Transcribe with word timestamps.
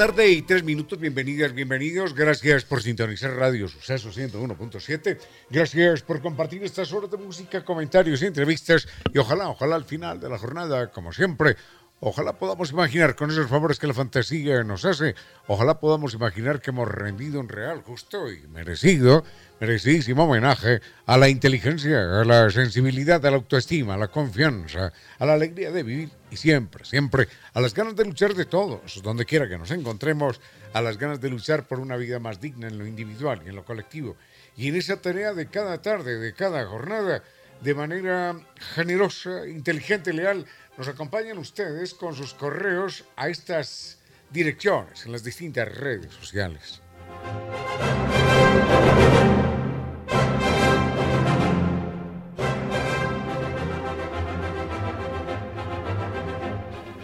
Tarde 0.00 0.30
y 0.30 0.40
3 0.40 0.64
minutos, 0.64 0.98
bienvenidas, 0.98 1.52
bienvenidos. 1.52 2.14
Gracias 2.14 2.64
por 2.64 2.82
sintonizar 2.82 3.36
Radio 3.36 3.68
Suceso 3.68 4.08
101.7. 4.10 5.18
Gracias 5.50 6.00
por 6.00 6.22
compartir 6.22 6.64
estas 6.64 6.90
horas 6.94 7.10
de 7.10 7.18
música, 7.18 7.62
comentarios 7.62 8.22
y 8.22 8.26
entrevistas. 8.26 8.88
Y 9.12 9.18
ojalá, 9.18 9.50
ojalá 9.50 9.76
al 9.76 9.84
final 9.84 10.18
de 10.18 10.30
la 10.30 10.38
jornada, 10.38 10.90
como 10.90 11.12
siempre, 11.12 11.54
Ojalá 12.02 12.32
podamos 12.32 12.70
imaginar 12.70 13.14
con 13.14 13.30
esos 13.30 13.46
favores 13.46 13.78
que 13.78 13.86
la 13.86 13.92
fantasía 13.92 14.64
nos 14.64 14.86
hace, 14.86 15.14
ojalá 15.46 15.80
podamos 15.80 16.14
imaginar 16.14 16.62
que 16.62 16.70
hemos 16.70 16.88
rendido 16.88 17.38
un 17.38 17.50
real, 17.50 17.82
justo 17.82 18.32
y 18.32 18.48
merecido, 18.48 19.22
merecidísimo 19.60 20.24
homenaje 20.24 20.80
a 21.04 21.18
la 21.18 21.28
inteligencia, 21.28 22.20
a 22.20 22.24
la 22.24 22.50
sensibilidad, 22.50 23.24
a 23.24 23.30
la 23.30 23.36
autoestima, 23.36 23.94
a 23.94 23.98
la 23.98 24.08
confianza, 24.08 24.92
a 25.18 25.26
la 25.26 25.34
alegría 25.34 25.70
de 25.70 25.82
vivir 25.82 26.10
y 26.30 26.36
siempre, 26.36 26.84
siempre 26.84 27.28
a 27.52 27.60
las 27.60 27.74
ganas 27.74 27.94
de 27.94 28.06
luchar 28.06 28.34
de 28.34 28.46
todos, 28.46 29.02
donde 29.02 29.26
quiera 29.26 29.48
que 29.48 29.58
nos 29.58 29.70
encontremos, 29.70 30.40
a 30.72 30.80
las 30.80 30.96
ganas 30.96 31.20
de 31.20 31.28
luchar 31.28 31.68
por 31.68 31.78
una 31.78 31.96
vida 31.96 32.18
más 32.18 32.40
digna 32.40 32.68
en 32.68 32.78
lo 32.78 32.86
individual 32.86 33.42
y 33.44 33.50
en 33.50 33.56
lo 33.56 33.64
colectivo. 33.64 34.16
Y 34.56 34.68
en 34.68 34.76
esa 34.76 35.00
tarea 35.00 35.34
de 35.34 35.46
cada 35.46 35.82
tarde, 35.82 36.18
de 36.18 36.32
cada 36.32 36.64
jornada, 36.66 37.22
de 37.60 37.74
manera 37.74 38.36
generosa, 38.74 39.46
inteligente, 39.46 40.12
leal, 40.12 40.46
nos 40.78 40.88
acompañan 40.88 41.36
ustedes 41.36 41.92
con 41.92 42.14
sus 42.14 42.32
correos 42.32 43.04
a 43.16 43.28
estas 43.28 43.98
direcciones 44.30 45.04
en 45.04 45.12
las 45.12 45.22
distintas 45.22 45.68
redes 45.68 46.14
sociales. 46.14 46.80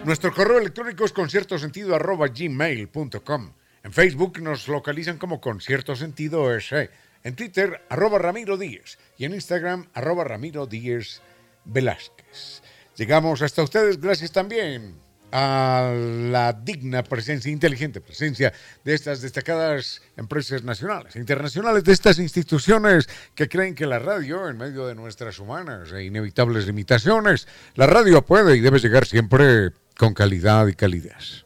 Nuestro 0.04 0.32
correo 0.32 0.58
electrónico 0.58 1.04
es 1.04 1.12
conciertosentido.gmail.com. 1.12 3.52
En 3.82 3.92
Facebook 3.92 4.40
nos 4.40 4.68
localizan 4.68 5.18
como 5.18 5.40
Concierto 5.40 5.96
Sentido 5.96 6.54
S. 6.54 6.90
En 7.24 7.34
Twitter, 7.34 7.84
arroba 7.88 8.20
Ramiro 8.20 8.56
Díez. 8.56 8.98
Y 9.18 9.24
en 9.24 9.34
Instagram, 9.34 9.88
arroba 9.94 10.22
Ramiro 10.22 10.66
Díez 10.66 11.22
Velázquez. 11.64 12.62
Llegamos 12.96 13.42
hasta 13.42 13.64
ustedes 13.64 14.00
gracias 14.00 14.30
también 14.30 15.05
a 15.32 15.92
la 15.94 16.52
digna 16.52 17.02
presencia, 17.02 17.50
inteligente 17.50 18.00
presencia 18.00 18.52
de 18.84 18.94
estas 18.94 19.20
destacadas 19.20 20.02
empresas 20.16 20.62
nacionales 20.62 21.16
e 21.16 21.18
internacionales, 21.18 21.84
de 21.84 21.92
estas 21.92 22.18
instituciones 22.18 23.08
que 23.34 23.48
creen 23.48 23.74
que 23.74 23.86
la 23.86 23.98
radio, 23.98 24.48
en 24.48 24.56
medio 24.56 24.86
de 24.86 24.94
nuestras 24.94 25.38
humanas 25.38 25.92
e 25.92 26.04
inevitables 26.04 26.66
limitaciones, 26.66 27.48
la 27.74 27.86
radio 27.86 28.22
puede 28.24 28.56
y 28.56 28.60
debe 28.60 28.78
llegar 28.78 29.06
siempre 29.06 29.72
con 29.96 30.14
calidad 30.14 30.66
y 30.68 30.74
calidez. 30.74 31.44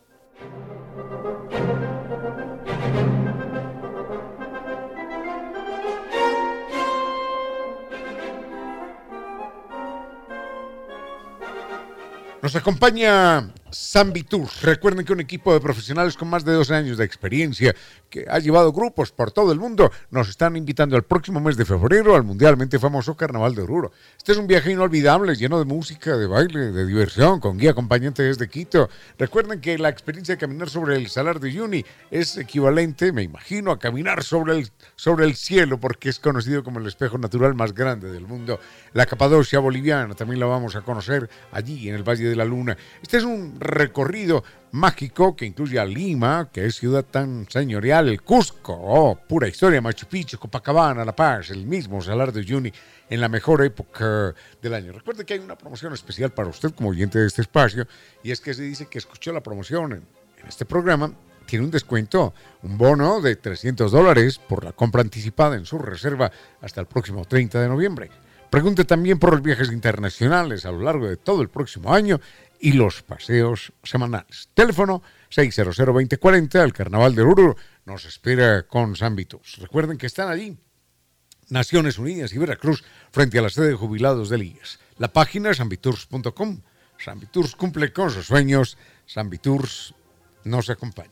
Nos 12.43 12.57
acompaña 12.57 13.53
Zambi 13.73 14.23
Tours. 14.23 14.63
Recuerden 14.63 15.05
que 15.05 15.13
un 15.13 15.21
equipo 15.21 15.53
de 15.53 15.61
profesionales 15.61 16.17
con 16.17 16.29
más 16.29 16.45
de 16.45 16.53
12 16.53 16.75
años 16.75 16.99
de 16.99 17.05
experiencia 17.05 17.75
que 18.09 18.27
ha 18.29 18.39
llevado 18.39 18.73
grupos 18.73 19.13
por 19.13 19.31
todo 19.31 19.53
el 19.53 19.59
mundo 19.59 19.91
nos 20.11 20.29
están 20.29 20.57
invitando 20.57 20.97
el 20.97 21.05
próximo 21.05 21.41
mes 21.41 21.57
de 21.57 21.65
febrero 21.65 22.17
al 22.17 22.25
mundialmente 22.25 22.79
famoso 22.79 23.17
Carnaval 23.17 23.55
de 23.55 23.63
Oruro. 23.63 23.93
Este 24.17 24.33
es 24.33 24.39
un 24.39 24.47
viaje 24.47 24.73
inolvidable, 24.73 25.37
lleno 25.37 25.59
de 25.59 25.65
música, 25.65 26.17
de 26.17 26.27
baile, 26.27 26.73
de 26.73 26.87
diversión, 26.87 27.41
con 27.41 27.59
guía 27.59 27.71
acompañante 27.71 28.23
desde 28.23 28.49
Quito. 28.49 28.89
Recuerden 29.19 29.61
que 29.61 29.79
la 29.79 29.89
experiencia 29.89 30.35
de 30.35 30.41
caminar 30.41 30.69
sobre 30.69 30.97
el 30.97 31.09
Salar 31.09 31.41
de 31.41 31.49
Uyuni 31.49 31.85
es 32.11 32.37
equivalente, 32.37 33.13
me 33.13 33.23
imagino, 33.23 33.71
a 33.71 33.79
caminar 33.79 34.25
sobre 34.25 34.59
el, 34.59 34.71
sobre 34.97 35.25
el 35.25 35.37
cielo 35.37 35.79
porque 35.79 36.09
es 36.09 36.19
conocido 36.19 36.65
como 36.65 36.81
el 36.81 36.87
espejo 36.87 37.19
natural 37.19 37.55
más 37.55 37.75
grande 37.75 38.11
del 38.11 38.27
mundo. 38.27 38.59
La 38.93 39.07
Capadocia 39.07 39.61
boliviana 39.61 40.15
también 40.15 40.41
la 40.41 40.47
vamos 40.47 40.75
a 40.75 40.83
conocer 40.83 41.31
allí 41.53 41.89
en 41.89 41.95
el 41.95 42.03
Valle 42.03 42.29
de 42.29 42.37
la 42.37 42.45
Luna. 42.45 42.77
Este 43.03 43.19
es 43.19 43.25
un 43.25 43.60
recorrido 43.61 44.43
mágico 44.73 45.37
que 45.37 45.47
incluye 45.47 45.79
a 45.79 45.85
Lima, 45.85 46.49
que 46.53 46.67
es 46.67 46.77
ciudad 46.77 47.05
tan 47.05 47.47
señorial, 47.49 48.09
el 48.09 48.23
Cusco, 48.23 48.73
oh, 48.73 49.17
pura 49.17 49.49
historia, 49.49 49.81
Machu 49.81 50.07
Picchu, 50.07 50.39
Copacabana, 50.39 51.05
La 51.05 51.15
Paz, 51.15 51.51
el 51.51 51.67
mismo 51.67 52.01
Salar 52.01 52.33
de 52.33 52.41
Uyuni, 52.41 52.73
en 53.09 53.21
la 53.21 53.29
mejor 53.29 53.65
época 53.65 54.35
del 54.63 54.75
año. 54.75 54.93
Recuerde 54.93 55.25
que 55.25 55.35
hay 55.35 55.41
una 55.41 55.57
promoción 55.57 55.93
especial 55.93 56.31
para 56.31 56.49
usted 56.49 56.73
como 56.73 56.91
oyente 56.91 57.19
de 57.19 57.27
este 57.27 57.43
espacio, 57.43 57.87
y 58.23 58.31
es 58.31 58.41
que 58.41 58.55
se 58.55 58.63
dice 58.63 58.87
que 58.87 58.99
escuchó 58.99 59.33
la 59.33 59.43
promoción 59.43 59.93
en, 59.93 60.03
en 60.41 60.49
este 60.49 60.65
programa, 60.65 61.13
tiene 61.47 61.65
un 61.65 61.71
descuento, 61.71 62.33
un 62.63 62.79
bono 62.79 63.21
de 63.21 63.35
300 63.35 63.91
dólares 63.91 64.39
por 64.39 64.65
la 64.65 64.73
compra 64.73 65.03
anticipada 65.03 65.57
en 65.57 65.67
su 65.67 65.79
reserva 65.79 66.31
hasta 66.61 66.81
el 66.81 66.87
próximo 66.87 67.25
30 67.25 67.61
de 67.61 67.69
noviembre. 67.69 68.11
Pregunte 68.51 68.85
también 68.85 69.21
por 69.21 69.33
los 69.33 69.43
viajes 69.43 69.71
internacionales 69.71 70.67
a 70.67 70.73
lo 70.73 70.81
largo 70.81 71.09
de 71.09 71.17
todo 71.17 71.41
el 71.41 71.49
próximo 71.49 71.95
año 71.95 72.21
y 72.61 72.73
los 72.73 73.03
paseos 73.03 73.73
semanales. 73.83 74.51
Teléfono 74.55 75.03
600-2040, 75.31 76.63
el 76.63 76.73
Carnaval 76.73 77.15
de 77.15 77.23
Oruro 77.23 77.57
nos 77.87 78.05
espera 78.05 78.65
con 78.65 78.97
Sambitus. 78.97 79.57
Recuerden 79.59 79.97
que 79.97 80.07
están 80.07 80.29
allí 80.29 80.59
Naciones 81.49 81.99
Unidas 81.99 82.33
y 82.33 82.39
Veracruz 82.39 82.85
frente 83.11 83.39
a 83.39 83.43
la 83.43 83.51
sede 83.51 83.69
de 83.69 83.75
jubilados 83.75 84.29
del 84.29 84.45
IES. 84.45 84.79
La 84.99 85.13
página 85.13 85.51
es 85.51 85.57
sambitours.com. 85.57 86.61
Sambitours 86.99 87.57
cumple 87.57 87.93
con 87.93 88.11
sus 88.11 88.27
sueños. 88.27 88.77
Sambitours 89.07 89.95
nos 90.45 90.71
acompaña. 90.71 91.11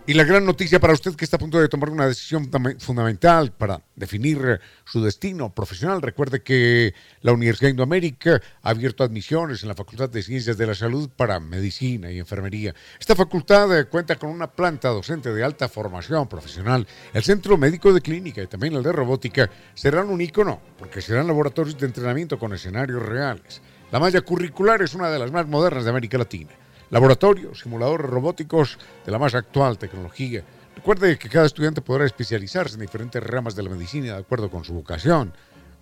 Y 0.07 0.13
la 0.13 0.23
gran 0.23 0.45
noticia 0.45 0.79
para 0.79 0.93
usted 0.93 1.15
que 1.15 1.25
está 1.25 1.37
a 1.37 1.39
punto 1.39 1.59
de 1.59 1.67
tomar 1.67 1.89
una 1.89 2.05
decisión 2.05 2.47
fundamental 2.77 3.51
para 3.51 3.81
definir 3.95 4.39
eh, 4.45 4.59
su 4.85 5.03
destino 5.03 5.51
profesional. 5.51 5.99
Recuerde 5.99 6.43
que 6.43 6.93
la 7.21 7.33
Universidad 7.33 7.69
de 7.69 7.71
Indoamérica 7.71 8.39
ha 8.61 8.69
abierto 8.69 9.03
admisiones 9.03 9.63
en 9.63 9.69
la 9.69 9.73
Facultad 9.73 10.07
de 10.07 10.21
Ciencias 10.21 10.59
de 10.59 10.67
la 10.67 10.75
Salud 10.75 11.09
para 11.09 11.39
Medicina 11.39 12.11
y 12.11 12.19
Enfermería. 12.19 12.75
Esta 12.99 13.15
facultad 13.15 13.75
eh, 13.75 13.85
cuenta 13.85 14.15
con 14.17 14.29
una 14.29 14.45
planta 14.45 14.89
docente 14.89 15.33
de 15.33 15.43
alta 15.43 15.67
formación 15.69 16.27
profesional. 16.27 16.85
El 17.11 17.23
Centro 17.23 17.57
Médico 17.57 17.91
de 17.91 18.01
Clínica 18.01 18.43
y 18.43 18.47
también 18.47 18.75
el 18.75 18.83
de 18.83 18.91
Robótica 18.91 19.49
serán 19.73 20.09
un 20.09 20.21
ícono 20.21 20.61
porque 20.77 21.01
serán 21.01 21.25
laboratorios 21.25 21.79
de 21.79 21.87
entrenamiento 21.87 22.37
con 22.37 22.53
escenarios 22.53 23.01
reales. 23.01 23.59
La 23.91 23.99
malla 23.99 24.21
curricular 24.21 24.83
es 24.83 24.93
una 24.93 25.09
de 25.09 25.17
las 25.17 25.31
más 25.31 25.47
modernas 25.47 25.83
de 25.83 25.89
América 25.89 26.19
Latina 26.19 26.51
laboratorios, 26.95 27.59
simuladores 27.59 28.09
robóticos 28.09 28.79
de 29.05 29.11
la 29.11 29.19
más 29.19 29.35
actual 29.35 29.77
tecnología. 29.77 30.45
Recuerde 30.77 31.17
que 31.17 31.27
cada 31.27 31.45
estudiante 31.45 31.81
podrá 31.81 32.05
especializarse 32.05 32.75
en 32.75 32.81
diferentes 32.83 33.21
ramas 33.21 33.53
de 33.53 33.63
la 33.63 33.69
medicina 33.69 34.13
de 34.13 34.19
acuerdo 34.19 34.49
con 34.49 34.63
su 34.63 34.73
vocación, 34.73 35.33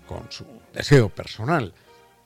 con 0.08 0.26
su 0.32 0.44
deseo 0.74 1.10
personal. 1.10 1.72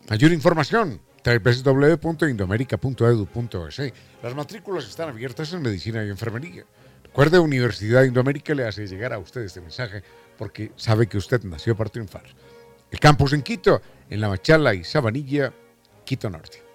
Mayor 0.10 0.32
información, 0.32 1.02
www.indoamerica.edu.es. 1.22 3.94
Las 4.24 4.34
matrículas 4.34 4.88
están 4.88 5.10
abiertas 5.10 5.52
en 5.52 5.64
medicina 5.64 6.06
y 6.06 6.10
enfermería. 6.10 6.64
Recuerde, 7.04 7.40
Universidad 7.40 8.04
de 8.04 8.08
Indoamérica 8.08 8.56
le 8.56 8.70
hace 8.70 8.88
llegar 8.88 9.12
a 9.12 9.20
usted 9.20 9.42
este 9.42 9.60
mensaje 9.60 10.02
porque 10.38 10.72
sabe 10.78 11.08
que 11.08 11.18
usted 11.18 11.44
nació 11.44 11.76
para 11.76 11.90
triunfar. 11.90 12.24
El 12.90 13.02
campus 13.02 13.34
en 13.34 13.42
Quito, 13.42 13.82
en 14.10 14.22
La 14.22 14.30
Machala 14.30 14.74
y 14.74 14.86
Sabanilla, 14.86 15.52
Quito 16.06 16.30
Norte. 16.30 16.67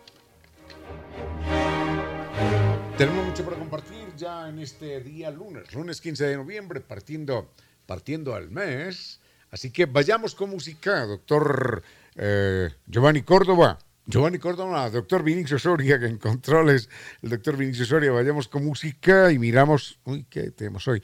Tenemos 2.99 3.27
mucho 3.27 3.45
para 3.45 3.57
compartir 3.57 4.15
ya 4.17 4.49
en 4.49 4.59
este 4.59 5.01
día 5.01 5.31
lunes, 5.31 5.73
lunes 5.73 6.01
15 6.01 6.27
de 6.27 6.37
noviembre, 6.37 6.81
partiendo, 6.81 7.51
partiendo 7.87 8.35
al 8.35 8.51
mes. 8.51 9.19
Así 9.51 9.71
que 9.71 9.87
vayamos 9.87 10.35
con 10.35 10.51
música, 10.51 11.07
doctor 11.07 11.83
eh, 12.17 12.71
Giovanni 12.87 13.23
Córdoba. 13.23 13.79
Giovanni 14.07 14.39
Córdoba, 14.39 14.91
doctor 14.91 15.23
Vinicio 15.23 15.59
Soria, 15.59 15.99
que 15.99 16.07
en 16.07 16.19
controles, 16.19 16.89
el 17.23 17.31
doctor 17.31 17.57
Vinicio 17.57 17.87
Soria, 17.87 18.13
vayamos 18.13 18.47
con 18.47 18.65
música 18.65 19.33
y 19.33 19.39
miramos, 19.39 19.99
uy, 20.05 20.27
¿qué 20.29 20.51
tenemos 20.51 20.87
hoy? 20.87 21.03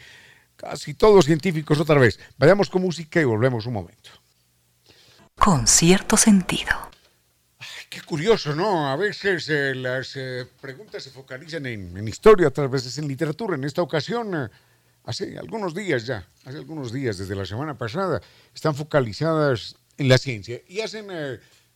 Casi 0.57 0.95
todos 0.95 1.25
científicos 1.25 1.81
otra 1.81 1.99
vez. 1.99 2.21
Vayamos 2.37 2.69
con 2.69 2.83
música 2.83 3.21
y 3.21 3.25
volvemos 3.25 3.65
un 3.67 3.73
momento. 3.73 4.11
Con 5.37 5.67
cierto 5.67 6.17
sentido. 6.17 6.89
Qué 7.89 8.03
curioso, 8.03 8.55
¿no? 8.55 8.87
A 8.91 8.97
veces 8.97 9.49
eh, 9.49 9.75
las 9.75 10.15
eh, 10.15 10.47
preguntas 10.61 11.03
se 11.03 11.11
focalizan 11.11 11.65
en, 11.65 12.07
historia, 12.07 12.49
otras 12.49 12.71
veces 12.71 12.99
en 12.99 13.09
literatura. 13.09 13.57
En 13.57 13.65
esta 13.65 13.81
ocasión, 13.81 14.35
eh, 14.35 14.49
hace 15.05 15.39
algunos 15.39 15.75
días 15.75 16.05
ya, 16.05 16.29
hace 16.45 16.59
algunos 16.59 16.93
días, 16.93 17.17
desde 17.17 17.35
la 17.35 17.47
semana 17.47 17.79
pasada, 17.79 18.21
están 18.55 18.75
focalizadas 18.75 19.77
en 19.97 20.09
la 20.09 20.19
ciencia 20.19 20.61
y 20.69 20.81
hacen 20.81 21.09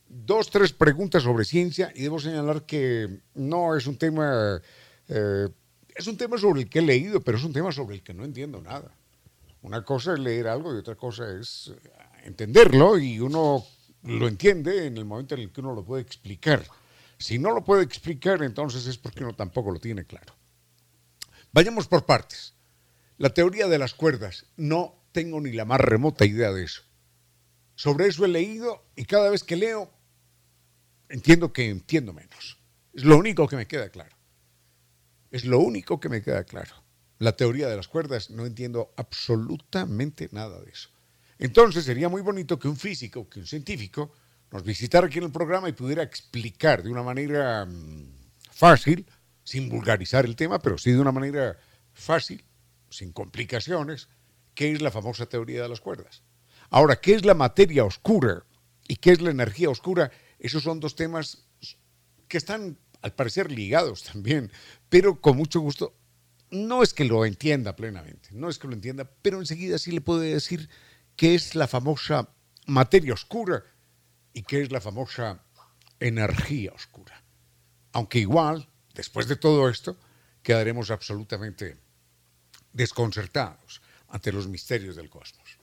dos, 0.07 0.51
tres 0.51 0.71
preguntas 0.71 1.23
sobre 1.23 1.45
ciencia 1.45 1.91
y 1.95 2.03
debo 2.03 2.19
señalar 2.19 2.63
que 2.67 3.21
no 3.33 3.75
es 3.75 3.87
un 3.87 3.97
tema, 3.97 4.61
es 5.07 6.07
un 6.07 6.15
tema 6.15 6.37
sobre 6.37 6.61
el 6.61 6.69
que 6.69 6.79
he 6.79 6.83
leído, 6.83 7.21
pero 7.21 7.37
es 7.37 7.43
un 7.43 7.51
tema 7.51 7.71
sobre 7.71 7.95
el 7.95 8.03
que 8.03 8.13
no 8.13 8.23
entiendo 8.23 8.61
nada. 8.61 8.95
Una 9.61 9.83
cosa 9.83 10.13
es 10.13 10.19
leer 10.19 10.47
algo 10.47 10.73
y 10.73 10.77
otra 10.77 10.95
cosa 10.95 11.25
es 11.37 11.73
entenderlo 12.23 12.97
y 12.97 13.19
uno 13.19 13.65
lo 14.03 14.27
entiende 14.27 14.85
en 14.85 14.97
el 14.97 15.05
momento 15.05 15.35
en 15.35 15.41
el 15.41 15.51
que 15.51 15.61
uno 15.61 15.73
lo 15.73 15.83
puede 15.83 16.01
explicar. 16.01 16.65
Si 17.17 17.39
no 17.39 17.51
lo 17.51 17.63
puede 17.63 17.83
explicar, 17.83 18.43
entonces 18.43 18.85
es 18.85 18.97
porque 18.97 19.23
uno 19.23 19.33
tampoco 19.33 19.71
lo 19.71 19.79
tiene 19.79 20.05
claro. 20.05 20.35
Vayamos 21.51 21.87
por 21.87 22.05
partes. 22.05 22.53
La 23.17 23.33
teoría 23.33 23.67
de 23.67 23.77
las 23.77 23.93
cuerdas, 23.93 24.45
no 24.57 24.95
tengo 25.11 25.39
ni 25.39 25.51
la 25.53 25.65
más 25.65 25.79
remota 25.79 26.25
idea 26.25 26.51
de 26.51 26.63
eso. 26.63 26.81
Sobre 27.75 28.07
eso 28.07 28.25
he 28.25 28.27
leído 28.27 28.85
y 28.95 29.05
cada 29.05 29.29
vez 29.29 29.43
que 29.43 29.55
leo 29.55 29.91
entiendo 31.09 31.53
que 31.53 31.69
entiendo 31.69 32.11
menos. 32.11 32.57
Es 32.93 33.03
lo 33.05 33.17
único 33.17 33.47
que 33.47 33.55
me 33.55 33.67
queda 33.67 33.89
claro. 33.89 34.15
Es 35.31 35.45
lo 35.45 35.59
único 35.59 35.99
que 35.99 36.09
me 36.09 36.21
queda 36.21 36.43
claro. 36.43 36.83
La 37.19 37.35
teoría 37.35 37.67
de 37.69 37.77
las 37.77 37.87
cuerdas, 37.87 38.29
no 38.29 38.45
entiendo 38.45 38.93
absolutamente 38.97 40.29
nada 40.31 40.59
de 40.61 40.71
eso. 40.71 40.89
Entonces 41.39 41.85
sería 41.85 42.09
muy 42.09 42.21
bonito 42.21 42.59
que 42.59 42.67
un 42.67 42.77
físico, 42.77 43.29
que 43.29 43.39
un 43.39 43.47
científico, 43.47 44.11
nos 44.51 44.63
visitara 44.63 45.07
aquí 45.07 45.17
en 45.17 45.25
el 45.25 45.31
programa 45.31 45.67
y 45.67 45.73
pudiera 45.73 46.03
explicar 46.03 46.83
de 46.83 46.91
una 46.91 47.01
manera 47.01 47.65
mm, 47.65 48.05
fácil, 48.51 49.05
sin 49.43 49.67
vulgarizar 49.67 50.25
el 50.25 50.35
tema, 50.35 50.59
pero 50.59 50.77
sí 50.77 50.91
de 50.91 50.99
una 50.99 51.11
manera 51.11 51.57
fácil, 51.91 52.45
sin 52.89 53.11
complicaciones, 53.11 54.09
qué 54.53 54.71
es 54.71 54.81
la 54.81 54.91
famosa 54.91 55.25
teoría 55.25 55.63
de 55.63 55.69
las 55.69 55.81
cuerdas. 55.81 56.23
Ahora, 56.69 56.95
¿qué 56.95 57.13
es 57.15 57.25
la 57.25 57.33
materia 57.33 57.83
oscura 57.83 58.45
y 58.87 58.97
qué 58.97 59.11
es 59.11 59.21
la 59.21 59.31
energía 59.31 59.69
oscura? 59.69 60.11
Esos 60.39 60.63
son 60.63 60.79
dos 60.79 60.95
temas 60.95 61.45
que 62.27 62.37
están, 62.37 62.77
al 63.01 63.13
parecer, 63.13 63.51
ligados 63.51 64.03
también, 64.03 64.51
pero 64.89 65.19
con 65.19 65.37
mucho 65.37 65.59
gusto. 65.59 65.95
No 66.51 66.83
es 66.83 66.93
que 66.93 67.05
lo 67.05 67.25
entienda 67.25 67.75
plenamente, 67.75 68.29
no 68.31 68.49
es 68.49 68.59
que 68.59 68.67
lo 68.67 68.73
entienda, 68.73 69.09
pero 69.23 69.39
enseguida 69.39 69.79
sí 69.79 69.91
le 69.91 70.01
puedo 70.01 70.19
decir 70.19 70.69
qué 71.15 71.35
es 71.35 71.55
la 71.55 71.67
famosa 71.67 72.29
materia 72.67 73.13
oscura 73.13 73.63
y 74.33 74.43
qué 74.43 74.61
es 74.61 74.71
la 74.71 74.81
famosa 74.81 75.43
energía 75.99 76.71
oscura. 76.73 77.23
Aunque 77.93 78.19
igual, 78.19 78.67
después 78.93 79.27
de 79.27 79.35
todo 79.35 79.69
esto, 79.69 79.97
quedaremos 80.41 80.91
absolutamente 80.91 81.77
desconcertados 82.73 83.81
ante 84.09 84.31
los 84.31 84.47
misterios 84.47 84.95
del 84.95 85.09
cosmos. 85.09 85.57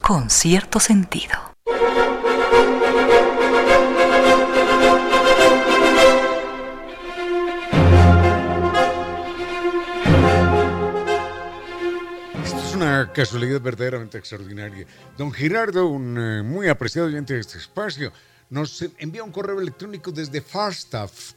Con 0.00 0.30
cierto 0.30 0.80
sentido. 0.80 1.54
Una 12.74 13.12
casualidad 13.12 13.60
verdaderamente 13.60 14.18
extraordinaria. 14.18 14.86
Don 15.16 15.32
Gerardo, 15.32 15.86
un 15.86 16.18
eh, 16.18 16.42
muy 16.42 16.68
apreciado 16.68 17.08
oyente 17.08 17.34
de 17.34 17.40
este 17.40 17.58
espacio, 17.58 18.12
nos 18.50 18.82
envía 18.98 19.22
un 19.22 19.30
correo 19.30 19.60
electrónico 19.60 20.10
desde 20.10 20.40
Falstaff. 20.40 21.34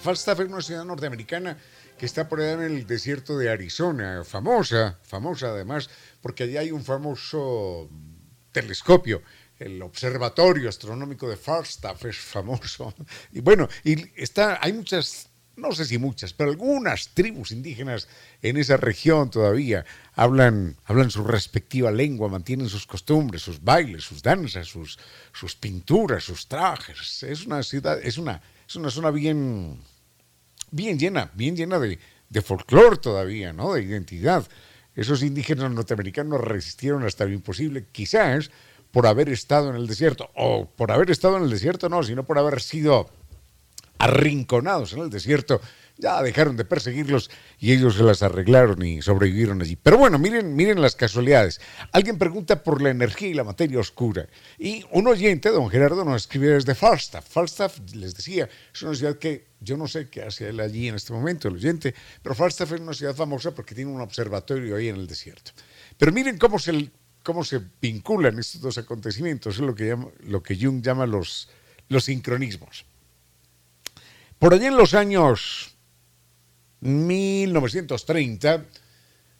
Falstaff 0.00 0.40
es 0.40 0.48
una 0.48 0.62
ciudad 0.62 0.84
norteamericana 0.84 1.56
que 1.98 2.06
está 2.06 2.28
por 2.28 2.40
allá 2.40 2.52
en 2.52 2.62
el 2.62 2.86
desierto 2.86 3.36
de 3.36 3.50
Arizona, 3.50 4.22
famosa, 4.24 4.98
famosa 5.02 5.48
además, 5.48 5.90
porque 6.20 6.44
allá 6.44 6.60
hay 6.60 6.70
un 6.70 6.84
famoso 6.84 7.88
telescopio. 8.52 9.22
El 9.58 9.82
observatorio 9.82 10.68
astronómico 10.68 11.28
de 11.28 11.36
Falstaff 11.36 12.04
es 12.04 12.18
famoso. 12.18 12.94
Y 13.32 13.40
bueno, 13.40 13.68
y 13.84 14.20
está, 14.20 14.58
hay 14.62 14.72
muchas 14.72 15.30
no 15.56 15.72
sé 15.72 15.86
si 15.86 15.98
muchas, 15.98 16.32
pero 16.34 16.50
algunas 16.50 17.08
tribus 17.08 17.50
indígenas 17.50 18.08
en 18.42 18.58
esa 18.58 18.76
región 18.76 19.30
todavía 19.30 19.84
hablan, 20.14 20.76
hablan 20.84 21.10
su 21.10 21.24
respectiva 21.24 21.90
lengua, 21.90 22.28
mantienen 22.28 22.68
sus 22.68 22.86
costumbres, 22.86 23.42
sus 23.42 23.62
bailes, 23.62 24.04
sus 24.04 24.22
danzas, 24.22 24.68
sus, 24.68 24.98
pinturas, 25.56 26.24
sus 26.24 26.46
trajes. 26.46 27.22
Es 27.22 27.46
una 27.46 27.62
ciudad, 27.62 27.98
es 28.02 28.18
una, 28.18 28.40
es 28.68 28.76
una 28.76 28.90
zona 28.90 29.10
bien, 29.10 29.80
bien 30.70 30.98
llena, 30.98 31.30
bien 31.34 31.56
llena 31.56 31.78
de, 31.78 31.98
de 32.28 32.42
folclore 32.42 32.98
todavía, 32.98 33.52
¿no? 33.52 33.74
De 33.74 33.82
identidad. 33.82 34.46
Esos 34.94 35.22
indígenas 35.22 35.70
norteamericanos 35.70 36.40
resistieron 36.40 37.04
hasta 37.04 37.24
lo 37.24 37.32
imposible, 37.32 37.86
quizás 37.92 38.50
por 38.90 39.06
haber 39.06 39.28
estado 39.28 39.70
en 39.70 39.76
el 39.76 39.86
desierto, 39.86 40.30
o 40.34 40.66
por 40.66 40.92
haber 40.92 41.10
estado 41.10 41.36
en 41.36 41.44
el 41.44 41.50
desierto 41.50 41.88
no, 41.88 42.02
sino 42.02 42.24
por 42.24 42.38
haber 42.38 42.60
sido 42.60 43.10
arrinconados 43.98 44.92
en 44.92 45.00
el 45.00 45.10
desierto, 45.10 45.60
ya 45.98 46.22
dejaron 46.22 46.56
de 46.56 46.64
perseguirlos 46.64 47.30
y 47.58 47.72
ellos 47.72 47.96
se 47.96 48.02
las 48.02 48.22
arreglaron 48.22 48.84
y 48.84 49.00
sobrevivieron 49.00 49.62
allí. 49.62 49.76
Pero 49.76 49.98
bueno, 49.98 50.18
miren, 50.18 50.54
miren 50.54 50.80
las 50.80 50.94
casualidades. 50.94 51.60
Alguien 51.92 52.18
pregunta 52.18 52.62
por 52.62 52.82
la 52.82 52.90
energía 52.90 53.28
y 53.28 53.34
la 53.34 53.44
materia 53.44 53.80
oscura. 53.80 54.28
Y 54.58 54.84
un 54.92 55.06
oyente, 55.06 55.48
don 55.48 55.70
Gerardo, 55.70 56.04
nos 56.04 56.22
escribe 56.22 56.48
desde 56.48 56.74
Falstaff. 56.74 57.26
Falstaff, 57.26 57.78
les 57.94 58.14
decía, 58.14 58.48
es 58.74 58.82
una 58.82 58.94
ciudad 58.94 59.16
que 59.16 59.46
yo 59.60 59.76
no 59.76 59.88
sé 59.88 60.10
qué 60.10 60.22
hace 60.22 60.50
él 60.50 60.60
allí 60.60 60.88
en 60.88 60.96
este 60.96 61.12
momento, 61.12 61.48
el 61.48 61.54
oyente, 61.54 61.94
pero 62.22 62.34
Falstaff 62.34 62.72
es 62.72 62.80
una 62.80 62.92
ciudad 62.92 63.14
famosa 63.14 63.54
porque 63.54 63.74
tiene 63.74 63.90
un 63.90 64.00
observatorio 64.00 64.76
ahí 64.76 64.88
en 64.88 64.96
el 64.96 65.06
desierto. 65.06 65.52
Pero 65.96 66.12
miren 66.12 66.36
cómo 66.36 66.58
se, 66.58 66.90
cómo 67.22 67.42
se 67.42 67.60
vinculan 67.80 68.38
estos 68.38 68.60
dos 68.60 68.76
acontecimientos, 68.76 69.54
es 69.54 69.60
lo 69.60 69.74
que, 69.74 69.96
lo 70.24 70.42
que 70.42 70.56
Jung 70.56 70.82
llama 70.82 71.06
los, 71.06 71.48
los 71.88 72.04
sincronismos. 72.04 72.84
Por 74.38 74.52
allí 74.52 74.66
en 74.66 74.76
los 74.76 74.94
años 74.94 75.76
1930, 76.80 78.66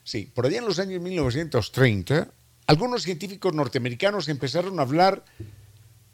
sí, 0.03 0.31
por 0.35 0.47
allá 0.47 0.59
en 0.59 0.65
los 0.65 0.79
años 0.79 1.00
1930, 1.03 2.29
algunos 2.67 3.03
científicos 3.03 3.53
norteamericanos 3.55 4.29
empezaron 4.29 4.79
a 4.79 4.83
hablar 4.83 5.25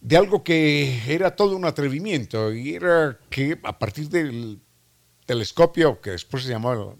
de 0.00 0.16
algo 0.16 0.42
que 0.42 1.00
era 1.06 1.36
todo 1.36 1.56
un 1.56 1.64
atrevimiento 1.64 2.52
y 2.52 2.74
era 2.74 3.18
que 3.30 3.58
a 3.62 3.78
partir 3.78 4.08
del 4.08 4.60
telescopio 5.26 6.00
que 6.00 6.10
después 6.10 6.42
se 6.42 6.50
llamó 6.50 6.98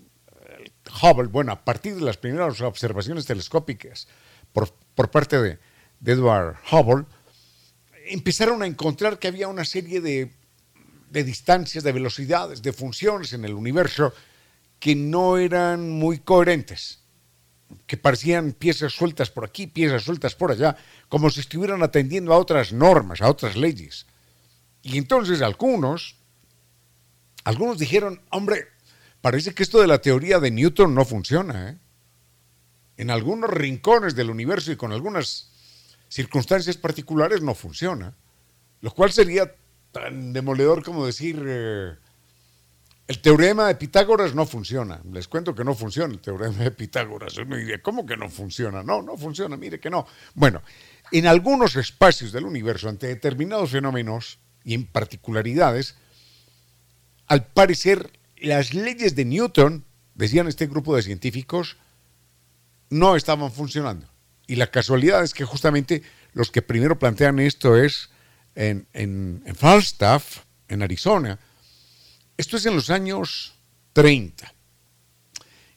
Hubble, 1.03 1.29
bueno, 1.29 1.53
a 1.53 1.65
partir 1.65 1.97
de 1.97 2.03
las 2.03 2.17
primeras 2.17 2.61
observaciones 2.61 3.27
telescópicas 3.27 4.07
por, 4.53 5.11
parte 5.11 5.41
de, 5.41 5.59
Edward 6.05 6.57
Hubble, 6.71 7.07
empezaron 8.07 8.63
a 8.63 8.67
encontrar 8.67 9.19
que 9.19 9.29
había 9.29 9.49
una 9.49 9.65
serie 9.65 10.01
de, 10.01 10.33
de 11.13 11.25
distancias, 11.25 11.85
de 11.85 11.93
velocidades, 11.93 12.63
de 12.63 12.73
funciones 12.73 13.33
en 13.35 13.45
el 13.45 13.53
universo 13.55 14.13
que 14.81 14.95
no 14.97 15.37
eran 15.37 15.91
muy 15.91 16.19
coherentes 16.19 17.03
que 17.87 17.97
parecían 17.97 18.53
piezas 18.53 18.93
sueltas 18.93 19.31
por 19.31 19.45
aquí, 19.45 19.67
piezas 19.67 20.03
sueltas 20.03 20.35
por 20.35 20.51
allá, 20.51 20.77
como 21.09 21.31
si 21.31 21.41
estuvieran 21.41 21.83
atendiendo 21.83 22.33
a 22.33 22.39
otras 22.39 22.73
normas, 22.73 23.21
a 23.21 23.29
otras 23.29 23.57
leyes. 23.57 24.07
Y 24.83 24.99
entonces 24.99 25.43
algunos, 25.43 26.17
algunos 27.45 27.79
dijeron, 27.79 28.21
hombre, 28.31 28.69
parece 29.21 29.55
que 29.55 29.63
esto 29.63 29.81
de 29.81 29.87
la 29.87 30.01
teoría 30.01 30.39
de 30.39 30.51
Newton 30.51 30.95
no 30.95 31.05
funciona. 31.05 31.71
¿eh? 31.71 31.79
En 32.97 33.11
algunos 33.11 33.51
rincones 33.51 34.15
del 34.15 34.31
universo 34.31 34.73
y 34.73 34.77
con 34.77 34.93
algunas 34.93 35.51
circunstancias 36.09 36.77
particulares 36.77 37.43
no 37.43 37.55
funciona. 37.55 38.15
Lo 38.81 38.91
cual 38.93 39.13
sería 39.13 39.55
tan 39.93 40.33
demoledor 40.33 40.83
como 40.83 41.07
decir, 41.07 41.43
eh, 41.47 41.93
el 43.07 43.19
teorema 43.21 43.69
de 43.69 43.75
Pitágoras 43.75 44.35
no 44.35 44.47
funciona. 44.47 45.01
Les 45.13 45.29
cuento 45.29 45.55
que 45.55 45.65
no 45.65 45.75
funciona 45.75 46.13
el 46.15 46.21
teorema 46.21 46.65
de 46.65 46.71
Pitágoras. 46.71 47.37
Uno 47.37 47.57
diría, 47.57 47.83
¿cómo 47.83 48.07
que 48.07 48.17
no 48.17 48.29
funciona? 48.29 48.83
No, 48.83 49.03
no 49.03 49.17
funciona, 49.17 49.57
mire 49.57 49.79
que 49.79 49.91
no. 49.91 50.07
Bueno, 50.35 50.63
en 51.11 51.27
algunos 51.27 51.77
espacios 51.77 52.33
del 52.33 52.47
universo, 52.47 52.89
ante 52.89 53.09
determinados 53.09 53.71
fenómenos 53.71 54.39
y 54.65 54.75
en 54.75 54.87
particularidades, 54.87 55.97
al 57.27 57.47
parecer 57.47 58.11
las 58.37 58.73
leyes 58.73 59.15
de 59.15 59.25
Newton, 59.25 59.85
decían 60.15 60.49
este 60.49 60.67
grupo 60.67 60.97
de 60.97 61.03
científicos, 61.03 61.77
no 62.89 63.17
estaban 63.17 63.53
funcionando. 63.53 64.07
Y 64.47 64.57
la 64.57 64.71
casualidad 64.71 65.23
es 65.23 65.35
que 65.35 65.45
justamente 65.45 66.03
los 66.33 66.51
que 66.51 66.63
primero 66.63 66.99
plantean 66.99 67.39
esto 67.41 67.77
es 67.77 68.12
en, 68.55 68.87
en, 68.93 69.43
Falstaff, 69.55 70.45
en 70.69 70.83
Arizona, 70.83 71.39
esto 72.37 72.57
es 72.57 72.67
en 72.67 72.75
los 72.75 72.91
años 72.91 73.55
30. 73.93 74.53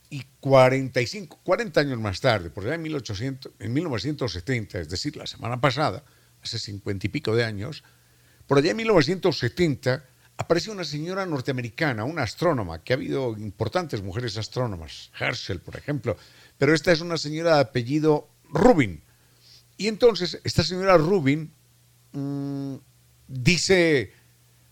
Y 0.09 0.23
45, 0.39 1.41
40 1.43 1.79
años 1.81 1.99
más 1.99 2.21
tarde, 2.21 2.49
por 2.49 2.65
allá 2.65 2.75
en, 2.75 2.83
1800, 2.83 3.51
en 3.59 3.73
1970, 3.73 4.79
es 4.79 4.89
decir, 4.89 5.15
la 5.15 5.25
semana 5.25 5.59
pasada, 5.59 6.03
hace 6.41 6.59
50 6.59 7.07
y 7.07 7.09
pico 7.09 7.35
de 7.35 7.43
años, 7.43 7.83
por 8.47 8.59
allá 8.59 8.71
en 8.71 8.77
1970 8.77 10.05
apareció 10.37 10.73
una 10.73 10.83
señora 10.83 11.25
norteamericana, 11.25 12.03
una 12.03 12.23
astrónoma, 12.23 12.83
que 12.83 12.93
ha 12.93 12.97
habido 12.97 13.35
importantes 13.37 14.03
mujeres 14.03 14.37
astrónomas, 14.37 15.11
Herschel, 15.19 15.59
por 15.59 15.77
ejemplo, 15.77 16.17
pero 16.57 16.73
esta 16.73 16.91
es 16.91 17.01
una 17.01 17.17
señora 17.17 17.55
de 17.55 17.61
apellido 17.61 18.29
Rubin. 18.49 19.03
Y 19.77 19.87
entonces, 19.87 20.39
esta 20.43 20.63
señora 20.63 20.97
Rubin 20.97 21.51
mmm, 22.15 22.75
dice, 23.27 24.13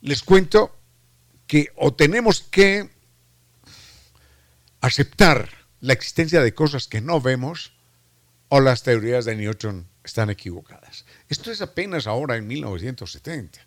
les 0.01 0.23
cuento, 0.23 0.75
que 1.47 1.69
o 1.75 1.93
tenemos 1.93 2.41
que 2.41 2.89
aceptar 4.81 5.49
la 5.81 5.93
existencia 5.93 6.41
de 6.41 6.53
cosas 6.53 6.87
que 6.87 7.01
no 7.01 7.21
vemos 7.21 7.73
o 8.49 8.59
las 8.59 8.83
teorías 8.83 9.25
de 9.25 9.35
Newton 9.35 9.87
están 10.03 10.29
equivocadas. 10.29 11.05
Esto 11.29 11.51
es 11.51 11.61
apenas 11.61 12.07
ahora 12.07 12.37
en 12.37 12.47
1970. 12.47 13.59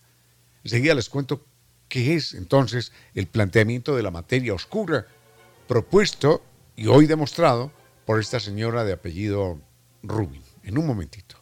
Enseguida 0.65 0.95
les 0.95 1.09
cuento 1.09 1.47
qué 1.89 2.15
es 2.15 2.35
entonces 2.35 2.93
el 3.15 3.27
planteamiento 3.27 3.97
de 3.97 4.03
la 4.03 4.11
materia 4.11 4.55
oscura 4.55 5.07
propuesto 5.67 6.45
y 6.77 6.87
hoy 6.87 7.07
demostrado 7.07 7.73
por 8.05 8.21
esta 8.21 8.41
señora 8.41 8.85
de 8.85 8.93
apellido 8.93 9.61
Rubin. 10.03 10.43
En 10.63 10.79
un 10.79 10.87
momentito. 10.87 11.37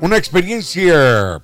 Una 0.00 0.16
experiencia 0.16 1.42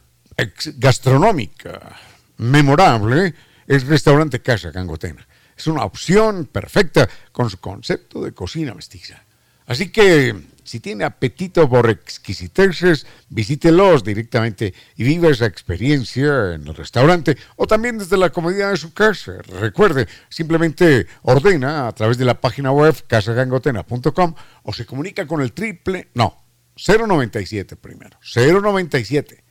gastronómica 0.76 1.96
memorable 2.37 3.34
es 3.66 3.84
Restaurante 3.84 4.40
Casa 4.42 4.70
Cangotena. 4.70 5.26
Es 5.56 5.66
una 5.66 5.84
opción 5.84 6.46
perfecta 6.46 7.08
con 7.32 7.50
su 7.50 7.58
concepto 7.58 8.23
de 8.23 8.32
cocina 8.32 8.73
mestiza. 8.73 9.25
Así 9.66 9.90
que 9.90 10.37
si 10.62 10.78
tiene 10.78 11.02
apetito 11.02 11.68
por 11.68 11.90
exquisiteces, 11.90 13.06
visítelos 13.28 14.04
directamente 14.04 14.73
y 14.96 15.02
viva 15.02 15.30
esa 15.30 15.46
experiencia 15.46 16.54
en 16.54 16.68
el 16.68 16.76
restaurante 16.76 17.37
o 17.56 17.66
también 17.66 17.99
desde 17.99 18.16
la 18.16 18.30
comodidad 18.30 18.70
de 18.70 18.76
su 18.76 18.94
casa. 18.94 19.32
Recuerde, 19.61 20.06
simplemente 20.28 21.08
ordena 21.23 21.88
a 21.88 21.92
través 21.92 22.18
de 22.18 22.25
la 22.25 22.40
página 22.40 22.70
web 22.70 22.94
casagangotena.com 23.06 24.34
o 24.62 24.73
se 24.73 24.87
comunica 24.87 25.26
con 25.26 25.40
el 25.40 25.52
triple, 25.52 26.11
no, 26.14 26.43
097 26.76 27.76
primero. 27.76 28.18
097. 28.34 29.44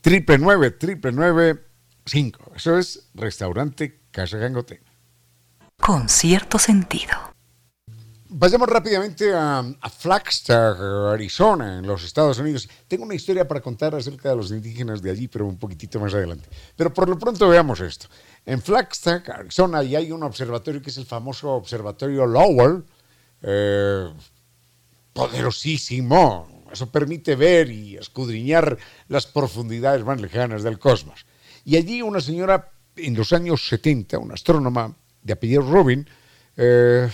Triple 0.00 0.38
9, 0.38 0.70
triple 0.72 1.12
9, 1.12 1.64
5. 2.04 2.52
Eso 2.56 2.78
es 2.78 3.08
Restaurante 3.14 4.00
Casa 4.10 4.38
Gangote. 4.38 4.82
Con 5.80 6.08
cierto 6.08 6.58
sentido. 6.58 7.32
Vayamos 8.34 8.68
rápidamente 8.68 9.34
a, 9.34 9.58
a, 9.58 9.90
Flagstaff, 9.90 10.80
Arizona, 11.12 11.78
en 11.78 11.86
los 11.86 12.02
Estados 12.02 12.38
Unidos. 12.38 12.66
Tengo 12.88 13.04
una 13.04 13.14
historia 13.14 13.46
para 13.46 13.60
contar 13.60 13.94
acerca 13.94 14.30
de 14.30 14.36
los 14.36 14.50
indígenas 14.50 15.02
de 15.02 15.10
allí, 15.10 15.28
pero 15.28 15.46
un 15.46 15.58
poquitito 15.58 16.00
más 16.00 16.14
adelante. 16.14 16.48
Pero 16.74 16.94
por 16.94 17.10
lo 17.10 17.18
pronto 17.18 17.46
veamos 17.46 17.80
esto. 17.80 18.06
En 18.46 18.62
Flagstaff, 18.62 19.28
Arizona, 19.28 19.84
y 19.84 19.96
hay 19.96 20.12
un 20.12 20.22
observatorio 20.22 20.80
que 20.80 20.88
es 20.88 20.96
el 20.96 21.04
famoso 21.04 21.50
Observatorio 21.50 22.24
Lowell, 22.24 22.84
eh, 23.42 24.08
poderosísimo, 25.12 26.61
eso 26.72 26.90
permite 26.90 27.36
ver 27.36 27.70
y 27.70 27.96
escudriñar 27.96 28.78
las 29.08 29.26
profundidades 29.26 30.04
más 30.04 30.20
lejanas 30.20 30.62
del 30.62 30.78
cosmos. 30.78 31.26
Y 31.64 31.76
allí 31.76 32.02
una 32.02 32.20
señora 32.20 32.70
en 32.96 33.14
los 33.14 33.32
años 33.32 33.66
70, 33.68 34.18
una 34.18 34.34
astrónoma 34.34 34.94
de 35.22 35.32
apellido 35.32 35.62
Rubin, 35.62 36.08
eh, 36.56 37.10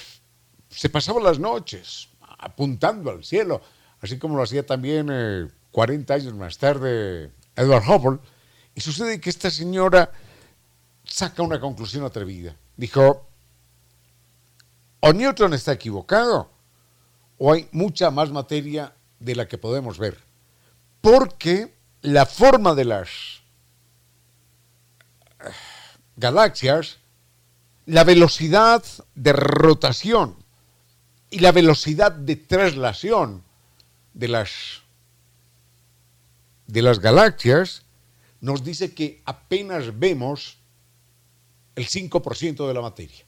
se 0.69 0.89
pasaba 0.89 1.21
las 1.21 1.39
noches 1.39 2.09
apuntando 2.39 3.11
al 3.11 3.25
cielo, 3.25 3.61
así 4.01 4.19
como 4.19 4.37
lo 4.37 4.43
hacía 4.43 4.65
también 4.65 5.53
40 5.73 6.13
eh, 6.13 6.17
años 6.17 6.35
más 6.35 6.59
tarde 6.59 7.33
Edward 7.57 7.85
Hubble. 7.89 8.19
Y 8.75 8.81
sucede 8.81 9.21
que 9.21 9.31
esta 9.31 9.51
señora 9.51 10.13
saca 11.05 11.43
una 11.43 11.59
conclusión 11.59 12.05
atrevida. 12.05 12.57
Dijo, 12.77 13.29
o 15.01 15.13
Newton 15.13 15.55
está 15.55 15.73
equivocado, 15.73 16.51
o 17.39 17.53
hay 17.53 17.69
mucha 17.73 18.11
más 18.11 18.31
materia 18.31 18.93
de 19.21 19.35
la 19.35 19.49
que 19.49 19.59
podemos 19.59 19.99
ver. 19.99 20.19
Porque 21.01 21.75
la 22.03 22.27
forma 22.27 22.75
de 22.75 22.85
las 22.85 23.09
eh, 25.41 25.51
galaxias, 26.17 26.99
la 27.87 28.05
velocidad 28.05 28.85
de 29.15 29.33
rotación 29.33 30.37
y 31.31 31.41
la 31.41 31.53
velocidad 31.53 32.13
de 32.13 32.37
traslación 32.37 33.43
de 34.15 34.29
las, 34.29 34.83
de 36.67 36.83
las 36.83 36.99
galaxias 36.99 37.83
nos 38.41 38.65
dice 38.65 38.95
que 38.95 39.23
apenas 39.25 39.99
vemos 39.99 40.59
el 41.77 41.89
5% 41.89 42.67
de 42.67 42.75
la 42.75 42.81
materia. 42.81 43.25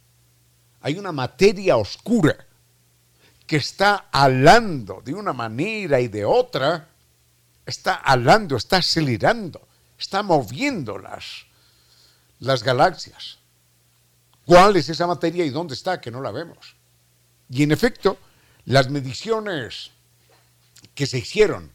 Hay 0.80 0.99
una 0.99 1.12
materia 1.12 1.76
oscura 1.76 2.47
que 3.50 3.57
está 3.57 4.07
alando 4.12 5.02
de 5.04 5.12
una 5.12 5.33
manera 5.33 6.00
y 6.00 6.07
de 6.07 6.25
otra, 6.25 6.87
está 7.66 7.97
alando, 7.97 8.57
está 8.57 8.76
acelerando, 8.76 9.66
está 9.99 10.23
moviendo 10.23 10.97
las, 10.99 11.47
las 12.38 12.62
galaxias. 12.62 13.38
¿Cuál 14.47 14.76
es 14.76 14.88
esa 14.88 15.09
materia 15.09 15.45
y 15.45 15.50
dónde 15.50 15.75
está 15.75 16.00
que 16.00 16.12
no 16.12 16.23
la 16.23 16.30
vemos? 16.30 16.76
Y 17.49 17.64
en 17.64 17.73
efecto, 17.73 18.19
las 18.66 18.88
mediciones 18.88 19.90
que 20.95 21.09
se 21.09 21.19
hicieron 21.19 21.73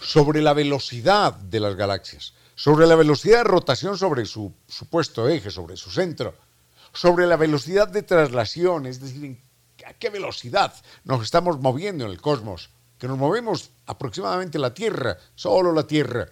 sobre 0.00 0.42
la 0.42 0.54
velocidad 0.54 1.34
de 1.34 1.60
las 1.60 1.76
galaxias, 1.76 2.34
sobre 2.56 2.88
la 2.88 2.96
velocidad 2.96 3.38
de 3.38 3.44
rotación 3.44 3.96
sobre 3.96 4.26
su 4.26 4.52
supuesto 4.66 5.28
eje, 5.28 5.52
sobre 5.52 5.76
su 5.76 5.92
centro, 5.92 6.34
sobre 6.92 7.28
la 7.28 7.36
velocidad 7.36 7.86
de 7.86 8.02
traslación, 8.02 8.86
es 8.86 9.00
decir, 9.00 9.38
a 9.86 9.94
qué 9.94 10.10
velocidad 10.10 10.74
nos 11.04 11.22
estamos 11.22 11.60
moviendo 11.60 12.04
en 12.04 12.10
el 12.10 12.20
cosmos, 12.20 12.70
que 12.98 13.08
nos 13.08 13.18
movemos 13.18 13.70
aproximadamente 13.86 14.58
la 14.58 14.74
Tierra, 14.74 15.16
solo 15.34 15.72
la 15.72 15.86
Tierra, 15.86 16.28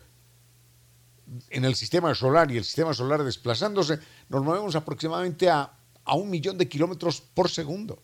en 1.50 1.64
el 1.64 1.74
sistema 1.74 2.14
solar 2.14 2.50
y 2.50 2.56
el 2.56 2.64
sistema 2.64 2.92
solar 2.92 3.22
desplazándose, 3.22 3.98
nos 4.28 4.42
movemos 4.42 4.74
aproximadamente 4.74 5.48
a, 5.48 5.72
a 6.04 6.14
un 6.14 6.28
millón 6.28 6.58
de 6.58 6.68
kilómetros 6.68 7.20
por 7.20 7.48
segundo. 7.48 8.02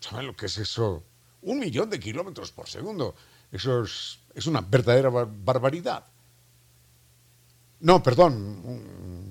¿Saben 0.00 0.26
lo 0.26 0.36
que 0.36 0.46
es 0.46 0.58
eso? 0.58 1.04
Un 1.42 1.58
millón 1.58 1.90
de 1.90 2.00
kilómetros 2.00 2.50
por 2.52 2.68
segundo. 2.68 3.14
Eso 3.50 3.82
es, 3.84 4.18
es 4.34 4.46
una 4.46 4.60
verdadera 4.60 5.10
barbaridad. 5.10 6.04
No, 7.80 8.02
perdón, 8.02 9.27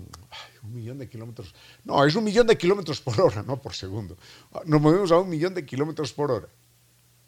un, 0.67 0.75
millón 0.75 0.97
de 0.97 1.09
kilómetros. 1.09 1.53
No, 1.83 2.03
es 2.05 2.15
un 2.15 2.23
millón 2.23 2.47
de 2.47 2.57
kilómetros 2.57 3.01
por 3.01 3.19
hora, 3.19 3.43
no 3.43 3.61
por 3.61 3.73
segundo. 3.73 4.17
Nos 4.65 4.81
movemos 4.81 5.11
a 5.11 5.17
un 5.17 5.29
millón 5.29 5.53
de 5.53 5.65
kilómetros 5.65 6.13
por 6.13 6.31
hora. 6.31 6.47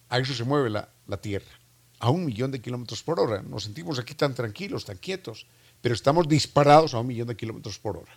A 0.10 0.19
eso 0.19 0.34
se 0.34 0.43
mueve 0.43 0.69
la, 0.69 0.89
la 1.08 1.17
Tierra. 1.17 1.51
A 2.00 2.10
un 2.10 2.25
millón 2.25 2.51
de 2.51 2.62
kilómetros 2.62 3.03
por 3.03 3.19
hora. 3.19 3.41
Nos 3.41 3.63
sentimos 3.63 4.00
aquí 4.00 4.15
tan 4.15 4.34
tranquilos, 4.34 4.86
tan 4.86 4.98
quietos, 4.98 5.48
pero 5.81 5.96
estamos 5.96 6.27
disparados 6.27 6.93
a 6.93 7.00
un 7.00 7.08
millón 7.08 7.27
de 7.27 7.36
kilómetros 7.36 7.79
por 7.79 7.98
hora. 7.98 8.12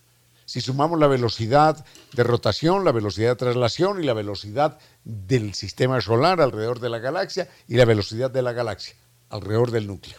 Si 0.44 0.60
sumamos 0.60 0.98
la 0.98 1.06
velocidad 1.06 1.84
de 2.12 2.24
rotación, 2.24 2.84
la 2.84 2.92
velocidad 2.92 3.30
de 3.30 3.36
traslación 3.36 4.02
y 4.02 4.06
la 4.06 4.12
velocidad 4.12 4.78
del 5.04 5.54
sistema 5.54 6.00
solar 6.00 6.40
alrededor 6.40 6.80
de 6.80 6.90
la 6.90 6.98
galaxia 6.98 7.48
y 7.68 7.76
la 7.76 7.84
velocidad 7.84 8.30
de 8.30 8.42
la 8.42 8.52
galaxia 8.52 8.96
alrededor 9.30 9.70
del 9.70 9.86
núcleo. 9.86 10.18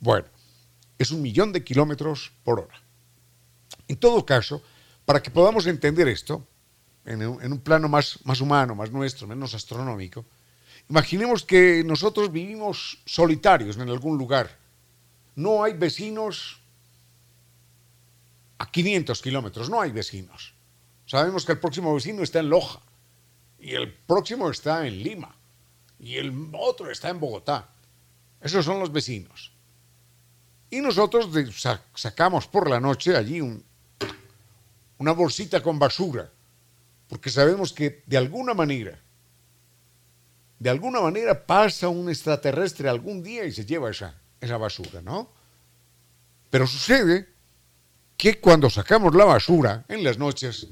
Bueno, 0.00 0.26
es 0.98 1.10
un 1.10 1.22
millón 1.22 1.52
de 1.52 1.64
kilómetros 1.64 2.32
por 2.42 2.60
hora. 2.60 2.83
En 3.88 3.96
todo 3.96 4.24
caso, 4.24 4.62
para 5.04 5.22
que 5.22 5.30
podamos 5.30 5.66
entender 5.66 6.08
esto, 6.08 6.46
en 7.04 7.22
un, 7.22 7.58
plano 7.60 7.88
más, 7.88 8.18
más 8.24 8.40
humano, 8.40 8.74
más 8.74 8.90
nuestro, 8.90 9.26
menos 9.26 9.54
astronómico, 9.54 10.24
imaginemos 10.88 11.44
que 11.44 11.82
nosotros 11.84 12.32
vivimos 12.32 12.98
solitarios 13.04 13.76
en 13.76 13.88
algún 13.88 14.16
lugar. 14.16 14.58
No 15.36 15.62
hay 15.62 15.74
vecinos 15.74 16.60
a 18.58 18.70
500 18.70 19.20
kilómetros, 19.20 19.68
no 19.68 19.80
hay 19.80 19.92
vecinos. 19.92 20.54
Sabemos 21.06 21.44
que 21.44 21.52
el 21.52 21.58
próximo 21.58 21.94
vecino 21.94 22.22
está 22.22 22.40
en 22.40 22.48
Loja, 22.48 22.80
y 23.58 23.74
el 23.74 23.92
próximo 23.92 24.50
está 24.50 24.86
en 24.86 25.02
Lima, 25.02 25.34
y 25.98 26.16
el 26.16 26.50
otro 26.52 26.90
está 26.90 27.10
en 27.10 27.20
Bogotá. 27.20 27.68
Esos 28.40 28.64
son 28.64 28.78
los 28.78 28.92
vecinos. 28.92 29.53
Y 30.74 30.80
nosotros 30.80 31.28
sacamos 31.94 32.48
por 32.48 32.68
la 32.68 32.80
noche 32.80 33.16
allí 33.16 33.40
un, 33.40 33.62
una 34.98 35.12
bolsita 35.12 35.62
con 35.62 35.78
basura, 35.78 36.28
porque 37.08 37.30
sabemos 37.30 37.72
que 37.72 38.02
de 38.06 38.16
alguna 38.16 38.54
manera, 38.54 38.98
de 40.58 40.70
alguna 40.70 41.00
manera 41.00 41.46
pasa 41.46 41.88
un 41.88 42.08
extraterrestre 42.08 42.88
algún 42.88 43.22
día 43.22 43.44
y 43.44 43.52
se 43.52 43.64
lleva 43.64 43.88
esa, 43.88 44.16
esa 44.40 44.56
basura, 44.56 45.00
¿no? 45.00 45.30
Pero 46.50 46.66
sucede 46.66 47.28
que 48.16 48.40
cuando 48.40 48.68
sacamos 48.68 49.14
la 49.14 49.26
basura 49.26 49.84
en 49.86 50.02
las 50.02 50.18
noches, 50.18 50.66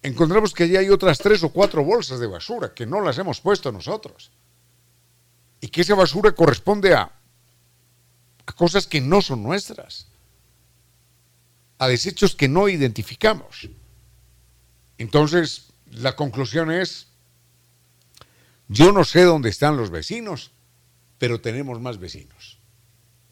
encontramos 0.00 0.54
que 0.54 0.62
allí 0.62 0.76
hay 0.78 0.88
otras 0.88 1.18
tres 1.18 1.42
o 1.42 1.50
cuatro 1.50 1.84
bolsas 1.84 2.18
de 2.18 2.28
basura 2.28 2.72
que 2.72 2.86
no 2.86 3.02
las 3.02 3.18
hemos 3.18 3.42
puesto 3.42 3.70
nosotros. 3.72 4.32
Y 5.60 5.68
que 5.68 5.82
esa 5.82 5.94
basura 5.94 6.32
corresponde 6.32 6.94
a, 6.94 7.12
a 8.46 8.52
cosas 8.52 8.86
que 8.86 9.00
no 9.00 9.22
son 9.22 9.42
nuestras, 9.42 10.08
a 11.78 11.88
desechos 11.88 12.34
que 12.34 12.48
no 12.48 12.68
identificamos. 12.68 13.68
Entonces, 14.98 15.72
la 15.90 16.16
conclusión 16.16 16.70
es, 16.70 17.08
yo 18.68 18.92
no 18.92 19.04
sé 19.04 19.22
dónde 19.22 19.50
están 19.50 19.76
los 19.76 19.90
vecinos, 19.90 20.52
pero 21.18 21.40
tenemos 21.40 21.80
más 21.80 21.98
vecinos. 21.98 22.58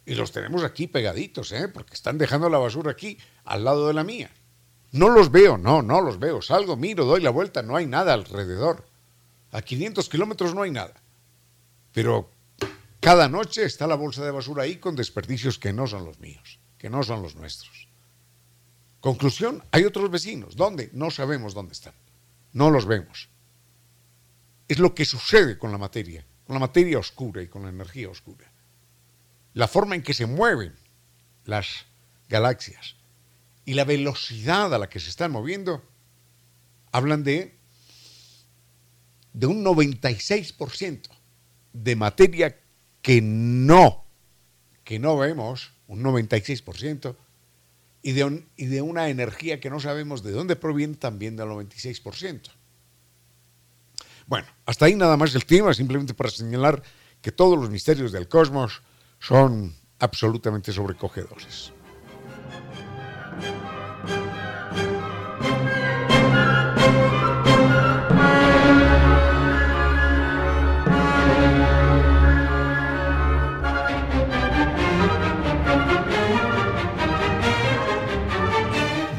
Y 0.05 0.15
los 0.15 0.33
tenemos 0.33 0.65
aquí 0.65 0.87
pegaditos, 0.87 1.53
¿eh? 1.53 1.69
porque 1.69 1.95
están 1.95 2.19
dejando 2.19 2.49
la 2.49 2.59
basura 2.59 2.91
aquí, 2.91 3.19
al 3.45 3.65
lado 3.65 3.87
de 3.87 3.95
la 3.95 4.05
mía. 4.05 4.31
No 4.93 5.09
los 5.09 5.31
veo, 5.31 5.57
no, 5.57 5.83
no 5.83 6.01
los 6.01 6.19
veo. 6.19 6.43
Salgo, 6.43 6.77
miro, 6.77 7.05
doy 7.05 7.21
la 7.21 7.31
vuelta, 7.31 7.63
no 7.63 7.77
hay 7.77 7.87
nada 7.87 8.13
alrededor. 8.13 8.85
A 9.53 9.63
500 9.63 10.09
kilómetros 10.09 10.55
no 10.55 10.63
hay 10.63 10.71
nada. 10.71 10.95
Pero 11.93 12.31
cada 13.01 13.29
noche 13.29 13.65
está 13.65 13.87
la 13.87 13.95
bolsa 13.95 14.25
de 14.25 14.31
basura 14.31 14.65
ahí 14.65 14.77
con 14.77 14.95
desperdicios 14.95 15.59
que 15.59 15.73
no 15.73 15.87
son 15.87 16.05
los 16.05 16.21
míos, 16.21 16.61
que 16.79 16.91
no 16.91 17.03
son 17.03 17.23
los 17.23 17.35
nuestros. 17.35 17.89
Conclusión, 19.01 19.65
hay 19.71 19.85
otros 19.85 20.11
vecinos. 20.11 20.57
¿Dónde? 20.57 20.91
No 20.93 21.11
sabemos 21.11 21.55
dónde 21.55 21.73
están. 21.73 21.95
No 22.53 22.71
los 22.71 22.87
vemos. 22.87 23.31
Es 24.69 24.79
lo 24.79 24.95
que 24.95 25.05
sucede 25.05 25.59
con 25.59 25.73
la 25.73 25.79
materia, 25.79 26.25
con 26.45 26.55
la 26.55 26.61
materia 26.61 26.99
oscura 26.99 27.43
y 27.43 27.49
con 27.49 27.63
la 27.63 27.71
energía 27.71 28.11
oscura. 28.11 28.53
La 29.55 29.67
forma 29.67 29.95
en 29.95 30.03
que 30.03 30.15
se 30.15 30.27
mueven 30.27 30.75
las 31.47 31.87
galaxias 32.29 32.97
y 33.65 33.75
la 33.75 33.85
velocidad 33.85 34.73
a 34.75 34.79
la 34.79 34.89
que 34.89 35.01
se 35.01 35.11
están 35.11 35.33
moviendo 35.33 35.83
hablan 36.93 37.25
de, 37.25 37.57
un 39.43 39.65
96% 39.65 41.09
de 41.73 41.97
materia 41.97 42.61
que 43.03 43.21
no, 43.23 44.05
que 44.85 44.99
no 44.99 45.17
vemos, 45.17 45.73
un 45.87 46.03
96%, 46.03 47.17
y 48.03 48.13
de, 48.13 48.45
y 48.57 48.67
de 48.67 48.83
una 48.83 49.09
energía 49.09 49.61
que 49.61 49.71
no 49.71 49.81
sabemos 49.81 50.23
de 50.23 50.33
dónde 50.33 50.57
proviene 50.57 50.95
también 50.95 51.37
del 51.37 51.49
96%. 51.49 52.51
Bueno, 54.27 54.47
hasta 54.65 54.87
ahí 54.87 54.95
nada 54.95 55.17
más 55.17 55.35
el 55.35 55.45
tema, 55.45 55.75
simplemente 55.75 56.15
para 56.15 56.31
señalar 56.31 56.83
que 57.21 57.33
todos 57.33 57.59
los 57.59 57.69
misterios 57.69 58.13
del 58.13 58.29
cosmos 58.29 58.83
son 59.19 59.75
absolutamente 59.99 60.73
sobrecogedores. 60.73 61.73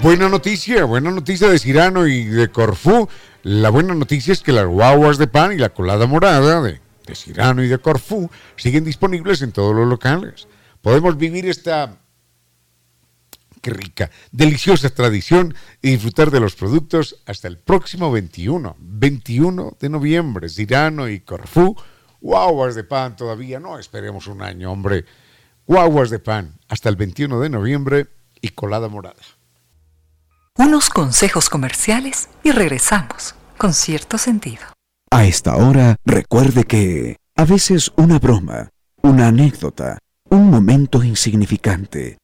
Buena 0.02 0.30
noticia, 0.30 0.86
buena 0.86 1.12
noticia 1.12 1.48
de 1.48 1.60
Cirano 1.60 2.08
y 2.08 2.24
de 2.24 2.50
Corfú. 2.50 3.08
La 3.44 3.70
buena 3.70 3.94
noticia 3.94 4.34
es 4.34 4.42
que 4.42 4.52
las 4.52 4.66
guaguas 4.66 5.20
de 5.20 5.28
pan 5.28 5.54
y 5.54 5.58
la 5.58 5.70
colada 5.70 6.08
morada 6.08 6.60
de, 6.60 6.82
Cirano 7.14 7.64
y 7.64 7.68
de 7.68 7.78
Corfú 7.78 8.28
siguen 8.56 8.84
disponibles 8.84 9.44
en 9.44 9.52
todos 9.52 9.76
los 9.76 9.88
locales. 9.88 10.48
Podemos 10.82 11.18
vivir 11.18 11.46
esta, 11.46 12.00
qué 13.62 13.70
rica, 13.70 14.10
deliciosa 14.32 14.90
tradición 14.90 15.54
y 15.84 15.92
disfrutar 15.92 16.32
de 16.32 16.40
los 16.40 16.56
productos 16.56 17.22
hasta 17.28 17.48
el 17.48 17.60
próximo 17.60 18.12
21, 18.12 18.78
21 18.80 19.78
de 19.80 19.90
noviembre. 19.90 20.50
Cirano 20.50 21.10
y 21.10 21.20
Corfú, 21.20 21.78
guaguas 22.20 22.74
de 22.74 22.86
pan 22.86 23.16
todavía, 23.16 23.60
no 23.60 23.78
esperemos 23.78 24.26
un 24.26 24.42
año, 24.42 24.72
hombre. 24.72 25.06
Guaguas 25.68 26.10
de 26.10 26.18
pan 26.18 26.56
hasta 26.70 26.90
el 26.90 26.96
21 26.96 27.40
de 27.40 27.50
noviembre 27.50 28.08
y 28.42 28.50
colada 28.50 28.88
morada 28.88 29.22
unos 30.58 30.90
consejos 30.90 31.50
comerciales 31.50 32.30
y 32.44 32.52
regresamos 32.52 33.36
con 33.58 33.74
cierto 33.74 34.18
sentido. 34.18 34.64
A 35.10 35.26
esta 35.26 35.56
hora, 35.56 35.98
recuerde 36.06 36.64
que 36.64 37.18
a 37.36 37.46
veces 37.46 37.92
una 37.96 38.20
broma, 38.20 38.70
una 39.02 39.28
anécdota, 39.28 40.00
un 40.30 40.50
momento 40.50 41.04
insignificante, 41.04 42.18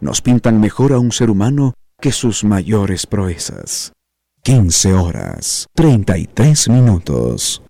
nos 0.00 0.22
pintan 0.22 0.60
mejor 0.60 0.92
a 0.92 0.98
un 0.98 1.12
ser 1.12 1.30
humano 1.30 1.74
que 2.00 2.12
sus 2.12 2.44
mayores 2.44 3.06
proezas. 3.06 3.92
15 4.42 4.94
horas, 4.94 5.66
33 5.74 6.68
minutos. 6.70 7.62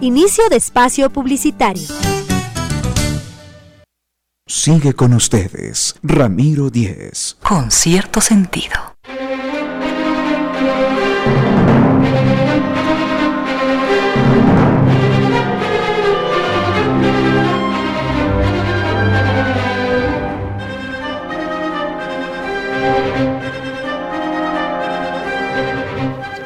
Inicio 0.00 0.48
de 0.48 0.56
espacio 0.56 1.10
publicitario. 1.10 2.09
Sigue 4.52 4.94
con 4.94 5.14
ustedes, 5.14 5.94
Ramiro 6.02 6.70
Díez. 6.70 7.36
Con 7.40 7.70
cierto 7.70 8.20
sentido. 8.20 8.96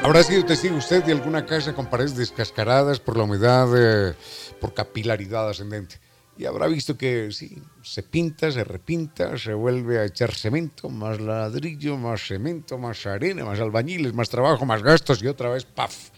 ¿Habrá 0.02 0.22
sido 0.22 0.44
testigo 0.44 0.76
usted 0.76 1.02
de 1.04 1.12
alguna 1.12 1.46
casa 1.46 1.72
con 1.72 1.86
paredes 1.86 2.14
descascaradas 2.14 3.00
por 3.00 3.16
la 3.16 3.24
humedad, 3.24 3.66
eh, 3.74 4.14
por 4.60 4.74
capilaridad 4.74 5.48
ascendente? 5.48 6.03
Y 6.36 6.46
habrá 6.46 6.66
visto 6.66 6.96
que 6.96 7.30
sí, 7.30 7.62
se 7.82 8.02
pinta, 8.02 8.50
se 8.50 8.64
repinta, 8.64 9.38
se 9.38 9.54
vuelve 9.54 9.98
a 9.98 10.04
echar 10.04 10.34
cemento, 10.34 10.88
más 10.88 11.20
ladrillo, 11.20 11.96
más 11.96 12.26
cemento, 12.26 12.76
más 12.76 13.06
arena, 13.06 13.44
más 13.44 13.60
albañiles, 13.60 14.14
más 14.14 14.28
trabajo, 14.28 14.66
más 14.66 14.82
gastos 14.82 15.22
y 15.22 15.28
otra 15.28 15.50
vez, 15.50 15.64
¡paf! 15.64 16.10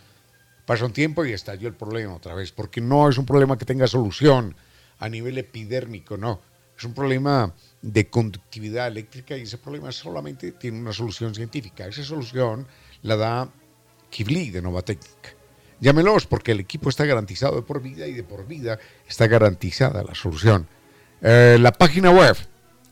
Pasa 0.64 0.86
un 0.86 0.92
tiempo 0.92 1.24
y 1.24 1.32
estalló 1.32 1.68
el 1.68 1.74
problema 1.74 2.14
otra 2.14 2.34
vez, 2.34 2.50
porque 2.50 2.80
no 2.80 3.08
es 3.08 3.18
un 3.18 3.26
problema 3.26 3.58
que 3.58 3.64
tenga 3.64 3.86
solución 3.86 4.56
a 4.98 5.08
nivel 5.08 5.38
epidérmico, 5.38 6.16
no. 6.16 6.40
Es 6.76 6.84
un 6.84 6.92
problema 6.92 7.54
de 7.80 8.10
conductividad 8.10 8.88
eléctrica 8.88 9.36
y 9.36 9.42
ese 9.42 9.58
problema 9.58 9.92
solamente 9.92 10.52
tiene 10.52 10.80
una 10.80 10.92
solución 10.92 11.34
científica. 11.34 11.86
Esa 11.86 12.02
solución 12.02 12.66
la 13.02 13.16
da 13.16 13.48
Kibli 14.10 14.50
de 14.50 14.60
Novatecnica. 14.60 15.35
Llámelos 15.80 16.26
porque 16.26 16.52
el 16.52 16.60
equipo 16.60 16.88
está 16.88 17.04
garantizado 17.04 17.56
de 17.56 17.62
por 17.62 17.82
vida 17.82 18.06
y 18.06 18.14
de 18.14 18.22
por 18.22 18.46
vida 18.46 18.78
está 19.06 19.26
garantizada 19.26 20.02
la 20.02 20.14
solución. 20.14 20.66
Eh, 21.20 21.58
la 21.60 21.72
página 21.72 22.10
web, 22.10 22.36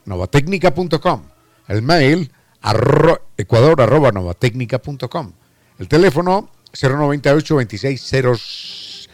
novatecnica.com. 0.05 1.23
El 1.69 1.81
mail, 1.83 2.31
ecuador.novatecnica.com. 3.37 5.33
El 5.79 5.89
teléfono, 5.89 6.51
098 6.81 7.57
26 7.57 9.09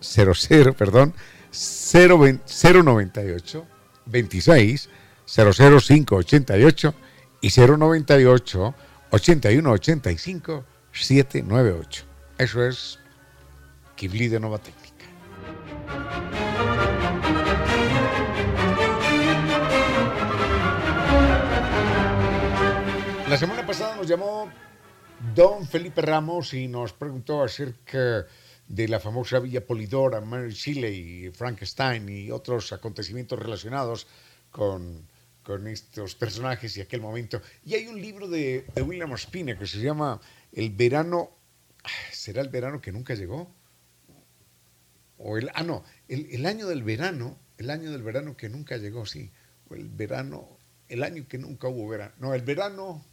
00, 0.00 0.74
perdón, 0.74 1.14
098 1.50 3.66
26 4.06 4.88
00588 5.26 6.94
y 7.40 7.50
098 7.50 8.74
81 9.10 9.70
85 9.70 10.64
798. 10.92 12.09
Eso 12.40 12.64
es 12.64 12.98
Kibli 13.96 14.28
de 14.28 14.40
Nova 14.40 14.56
Técnica. 14.56 15.04
La 23.28 23.36
semana 23.36 23.66
pasada 23.66 23.94
nos 23.94 24.08
llamó 24.08 24.50
Don 25.34 25.66
Felipe 25.66 26.00
Ramos 26.00 26.54
y 26.54 26.66
nos 26.66 26.94
preguntó 26.94 27.42
acerca 27.42 28.24
de 28.66 28.88
la 28.88 29.00
famosa 29.00 29.38
Villa 29.38 29.66
Polidora, 29.66 30.22
Mary 30.22 30.54
Shelley, 30.54 31.30
Frankenstein 31.32 32.08
y 32.08 32.30
otros 32.30 32.72
acontecimientos 32.72 33.38
relacionados 33.38 34.06
con, 34.50 35.06
con, 35.42 35.66
estos 35.66 36.14
personajes 36.14 36.74
y 36.78 36.80
aquel 36.80 37.02
momento. 37.02 37.42
Y 37.66 37.74
hay 37.74 37.86
un 37.86 38.00
libro 38.00 38.28
de, 38.28 38.64
William 38.76 39.12
Ospina 39.12 39.58
que 39.58 39.66
se 39.66 39.80
llama 39.80 40.18
El 40.50 40.70
verano, 40.70 41.39
¿será 42.12 42.42
el 42.42 42.48
verano 42.48 42.80
que 42.80 42.92
nunca 42.92 43.14
llegó? 43.14 43.54
O 45.18 45.36
el, 45.36 45.50
ah, 45.54 45.62
no, 45.62 45.84
el, 46.08 46.28
el 46.30 46.46
año 46.46 46.66
del 46.66 46.82
verano, 46.82 47.38
el 47.58 47.70
año 47.70 47.90
del 47.90 48.02
verano 48.02 48.36
que 48.36 48.48
nunca 48.48 48.76
llegó, 48.78 49.04
sí. 49.04 49.30
O 49.68 49.74
el 49.74 49.88
verano, 49.88 50.48
el 50.88 51.02
año 51.02 51.26
que 51.28 51.38
nunca 51.38 51.68
hubo 51.68 51.88
verano. 51.88 52.14
No, 52.18 52.34
el 52.34 52.42
verano, 52.42 53.04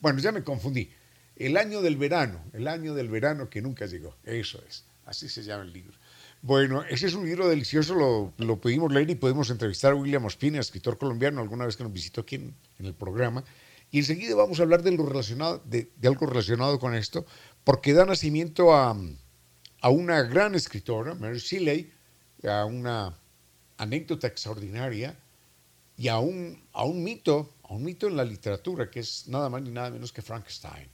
bueno, 0.00 0.18
ya 0.18 0.32
me 0.32 0.42
confundí. 0.42 0.90
El 1.36 1.56
año 1.56 1.80
del 1.80 1.96
verano, 1.96 2.44
el 2.52 2.68
año 2.68 2.94
del 2.94 3.08
verano 3.08 3.48
que 3.48 3.62
nunca 3.62 3.86
llegó. 3.86 4.16
Eso 4.24 4.62
es, 4.68 4.84
así 5.06 5.28
se 5.28 5.42
llama 5.42 5.64
el 5.64 5.72
libro. 5.72 5.96
Bueno, 6.42 6.82
ese 6.82 7.06
es 7.06 7.14
un 7.14 7.24
libro 7.24 7.48
delicioso, 7.48 7.94
lo, 7.94 8.32
lo 8.44 8.60
pudimos 8.60 8.92
leer 8.92 9.08
y 9.10 9.14
podemos 9.14 9.48
entrevistar 9.48 9.92
a 9.92 9.94
William 9.94 10.24
Ospina, 10.24 10.58
escritor 10.58 10.98
colombiano, 10.98 11.40
alguna 11.40 11.64
vez 11.64 11.76
que 11.76 11.84
nos 11.84 11.92
visitó 11.92 12.22
aquí 12.22 12.34
en, 12.34 12.54
en 12.80 12.86
el 12.86 12.94
programa. 12.94 13.44
Y 13.92 13.98
enseguida 13.98 14.34
vamos 14.34 14.58
a 14.58 14.64
hablar 14.64 14.82
de, 14.82 14.90
lo 14.90 15.06
relacionado, 15.06 15.62
de, 15.64 15.90
de, 15.96 16.08
algo 16.08 16.26
relacionado 16.26 16.80
con 16.80 16.94
esto, 16.94 17.26
porque 17.64 17.92
da 17.92 18.04
nacimiento 18.04 18.74
a, 18.74 18.96
a 19.80 19.88
una 19.90 20.22
gran 20.22 20.54
escritora, 20.54 21.14
Mary 21.14 21.38
Shelley, 21.38 21.92
a 22.44 22.64
una 22.64 23.16
anécdota 23.78 24.26
extraordinaria 24.26 25.16
y 25.96 26.08
a 26.08 26.18
un, 26.18 26.62
a 26.72 26.84
un 26.84 27.02
mito, 27.04 27.54
a 27.62 27.74
un 27.74 27.84
mito 27.84 28.08
en 28.08 28.16
la 28.16 28.24
literatura, 28.24 28.90
que 28.90 29.00
es 29.00 29.28
nada 29.28 29.48
más 29.48 29.62
ni 29.62 29.70
nada 29.70 29.90
menos 29.90 30.12
que 30.12 30.22
Frankenstein. 30.22 30.88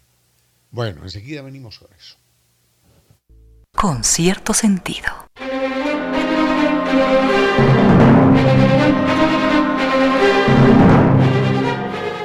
Bueno, 0.70 1.02
enseguida 1.02 1.42
venimos 1.42 1.78
con 1.78 1.88
eso. 1.94 2.16
Con 3.74 4.04
cierto 4.04 4.52
sentido. 4.52 5.28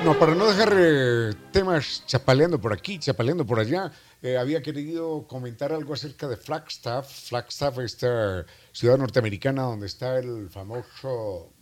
No, 0.03 0.19
para 0.19 0.35
no 0.35 0.45
dejar 0.47 0.73
eh, 0.77 1.33
temas 1.53 2.03
chapaleando 2.05 2.59
por 2.59 2.73
aquí, 2.73 2.99
chapaleando 2.99 3.45
por 3.45 3.57
allá, 3.57 3.89
eh, 4.21 4.35
había 4.37 4.61
querido 4.61 5.25
comentar 5.27 5.71
algo 5.71 5.93
acerca 5.93 6.27
de 6.27 6.35
Flagstaff. 6.35 7.29
Flagstaff, 7.29 7.79
esta 7.79 8.45
ciudad 8.73 8.97
norteamericana 8.97 9.61
donde 9.61 9.85
está 9.85 10.19
el 10.19 10.49
famoso 10.49 11.53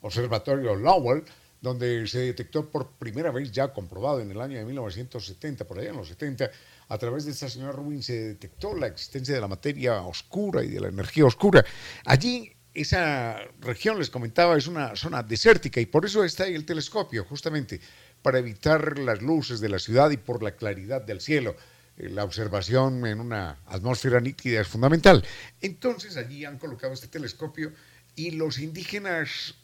observatorio 0.00 0.74
Lowell, 0.74 1.24
donde 1.60 2.06
se 2.06 2.20
detectó 2.20 2.70
por 2.70 2.92
primera 2.92 3.30
vez, 3.30 3.52
ya 3.52 3.70
comprobado 3.70 4.20
en 4.20 4.30
el 4.30 4.40
año 4.40 4.56
de 4.56 4.64
1970, 4.64 5.66
por 5.66 5.78
allá 5.78 5.90
en 5.90 5.96
los 5.96 6.08
70, 6.08 6.50
a 6.88 6.98
través 6.98 7.26
de 7.26 7.32
esta 7.32 7.50
señora 7.50 7.72
Rubin 7.72 8.02
se 8.02 8.28
detectó 8.28 8.74
la 8.74 8.86
existencia 8.86 9.34
de 9.34 9.42
la 9.42 9.48
materia 9.48 10.00
oscura 10.02 10.64
y 10.64 10.68
de 10.68 10.80
la 10.80 10.88
energía 10.88 11.26
oscura. 11.26 11.62
Allí, 12.06 12.50
esa 12.74 13.38
región, 13.60 13.98
les 13.98 14.10
comentaba, 14.10 14.58
es 14.58 14.66
una 14.66 14.96
zona 14.96 15.22
desértica 15.22 15.80
y 15.80 15.86
por 15.86 16.04
eso 16.04 16.24
está 16.24 16.44
ahí 16.44 16.54
el 16.54 16.66
telescopio, 16.66 17.24
justamente 17.24 17.80
para 18.20 18.38
evitar 18.38 18.98
las 18.98 19.22
luces 19.22 19.60
de 19.60 19.68
la 19.68 19.78
ciudad 19.78 20.10
y 20.10 20.16
por 20.16 20.42
la 20.42 20.56
claridad 20.56 21.02
del 21.02 21.20
cielo. 21.20 21.56
La 21.96 22.24
observación 22.24 23.06
en 23.06 23.20
una 23.20 23.60
atmósfera 23.66 24.20
nítida 24.20 24.60
es 24.60 24.66
fundamental. 24.66 25.24
Entonces 25.60 26.16
allí 26.16 26.44
han 26.44 26.58
colocado 26.58 26.92
este 26.92 27.06
telescopio 27.06 27.72
y 28.16 28.32
los 28.32 28.58
indígenas 28.58 29.54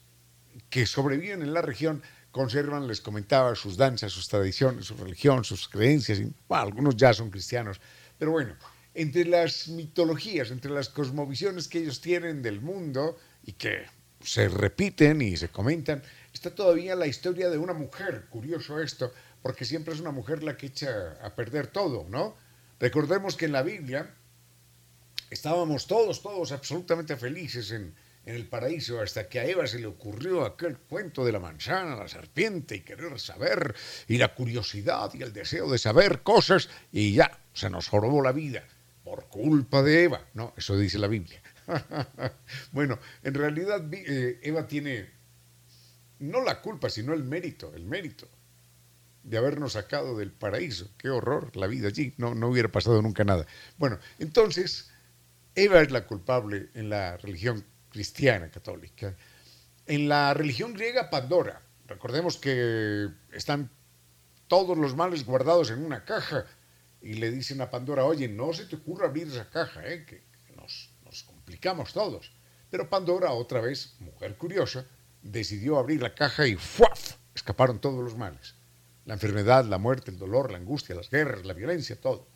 que 0.69 0.87
sobreviven 0.87 1.43
en 1.43 1.53
la 1.53 1.63
región 1.63 2.03
conservan, 2.31 2.87
les 2.87 3.01
comentaba, 3.01 3.55
sus 3.57 3.77
danzas, 3.77 4.13
sus 4.13 4.29
tradiciones, 4.29 4.87
su 4.87 4.97
religión, 4.97 5.45
sus 5.45 5.69
creencias. 5.69 6.21
Algunos 6.49 6.97
ya 6.97 7.13
son 7.13 7.31
cristianos. 7.31 7.81
Pero 8.19 8.31
bueno, 8.31 8.55
entre 8.95 9.25
las 9.25 9.69
mitologías, 9.69 10.51
entre 10.51 10.71
las 10.71 10.89
cosmovisiones 10.89 11.69
que 11.69 11.79
ellos 11.79 12.01
tienen 12.01 12.43
del 12.43 12.61
mundo 12.61 13.17
y 13.45 13.53
que 13.53 13.87
se 14.23 14.49
repiten 14.49 15.23
y 15.23 15.37
se 15.37 15.49
comentan, 15.49 16.03
está 16.33 16.55
todavía 16.55 16.95
la 16.95 17.07
historia 17.07 17.49
de 17.49 17.59
una 17.59 17.73
mujer. 17.73 18.27
Curioso 18.29 18.81
esto, 18.81 19.13
porque 19.43 19.65
siempre 19.65 19.95
es 19.95 20.01
una 20.01 20.11
mujer 20.11 20.43
la 20.43 20.57
que 20.57 20.67
echa 20.67 21.13
a 21.23 21.35
perder 21.35 21.69
todo, 21.69 22.07
¿no? 22.09 22.37
Recordemos 22.79 23.37
que 23.37 23.47
en 23.47 23.53
la 23.53 23.63
Biblia 23.63 24.15
estábamos 25.31 25.87
todos, 25.87 26.23
todos 26.23 26.53
absolutamente 26.53 27.17
felices 27.17 27.71
en, 27.71 27.95
en 28.27 28.35
el 28.35 28.47
paraíso 28.47 29.01
hasta 29.01 29.29
que 29.29 29.39
a 29.39 29.45
Eva 29.45 29.67
se 29.67 29.79
le 29.79 29.87
ocurrió 29.87 30.45
aquel 30.45 30.77
cuento 30.79 31.25
de 31.25 31.33
la 31.33 31.41
manzana, 31.41 31.95
la 31.95 32.09
serpiente 32.09 32.77
y 32.77 32.81
querer 32.81 33.19
saber 33.21 33.75
y 34.09 34.19
la 34.19 34.35
curiosidad 34.35 35.13
y 35.15 35.23
el 35.23 35.33
deseo 35.33 35.71
de 35.71 35.79
saber 35.79 36.23
cosas 36.23 36.69
y 36.93 37.15
ya 37.15 37.39
se 37.55 37.71
nos 37.71 37.89
jorobó 37.89 38.23
la 38.23 38.33
vida 38.33 38.65
por 39.11 39.27
culpa 39.27 39.83
de 39.83 40.05
Eva. 40.05 40.25
No, 40.35 40.55
eso 40.57 40.79
dice 40.79 40.97
la 40.97 41.09
Biblia. 41.09 41.43
bueno, 42.71 43.01
en 43.25 43.35
realidad 43.35 43.83
eh, 43.93 44.39
Eva 44.41 44.69
tiene 44.69 45.11
no 46.21 46.45
la 46.45 46.61
culpa, 46.63 46.89
sino 46.89 47.13
el 47.13 47.25
mérito, 47.25 47.75
el 47.75 47.87
mérito 47.87 48.29
de 49.25 49.37
habernos 49.37 49.73
sacado 49.73 50.17
del 50.17 50.31
paraíso. 50.31 50.93
Qué 50.97 51.11
horror 51.11 51.57
la 51.57 51.67
vida 51.67 51.89
allí, 51.89 52.15
no, 52.19 52.37
no 52.37 52.51
hubiera 52.51 52.71
pasado 52.71 53.03
nunca 53.03 53.25
nada. 53.25 53.47
Bueno, 53.79 53.99
entonces 54.21 54.93
Eva 55.57 55.81
es 55.81 55.91
la 55.91 56.07
culpable 56.07 56.69
en 56.75 56.89
la 56.89 57.17
religión 57.17 57.65
cristiana 57.91 58.49
católica. 58.49 59.17
En 59.89 60.09
la 60.09 60.35
religión 60.35 60.73
griega, 60.73 61.11
Pandora. 61.11 61.63
Recordemos 61.89 62.37
que 62.37 63.09
están 63.33 63.71
todos 64.47 64.79
los 64.79 64.95
males 64.95 65.27
guardados 65.27 65.73
en 65.73 65.85
una 65.85 66.05
caja 66.05 66.47
y 67.03 67.15
le 67.15 67.31
dicen 67.31 67.61
a 67.61 67.71
Pandora, 67.71 68.05
oye, 68.05 68.29
no 68.29 68.53
se 68.53 68.67
te 68.67 68.77
ocurra 68.77 69.07
abrir 69.07 69.29
esa 69.29 69.49
caja, 69.49 69.87
¿eh? 69.87 70.05
que, 70.05 70.23
nos, 70.57 70.91
nos 71.05 71.23
complicamos 71.23 71.93
todos. 71.93 72.33
Pero 72.71 72.89
Pandora, 72.89 73.33
otra 73.33 73.61
vez, 73.61 73.97
mujer 74.01 74.37
curiosa, 74.37 74.87
decidió 75.23 75.79
abrir 75.79 76.03
la 76.03 76.15
caja 76.15 76.47
y 76.47 76.57
¡fuaf! 76.57 77.17
escaparon 77.35 77.81
todos 77.81 78.03
los 78.03 78.17
males. 78.17 78.55
La 79.07 79.15
enfermedad, 79.15 79.65
la 79.65 79.79
muerte, 79.79 80.11
el 80.11 80.19
dolor, 80.19 80.53
la 80.53 80.59
angustia, 80.59 80.95
las 80.95 81.11
guerras, 81.11 81.45
la 81.45 81.55
violencia, 81.55 82.01
todo. 82.01 82.29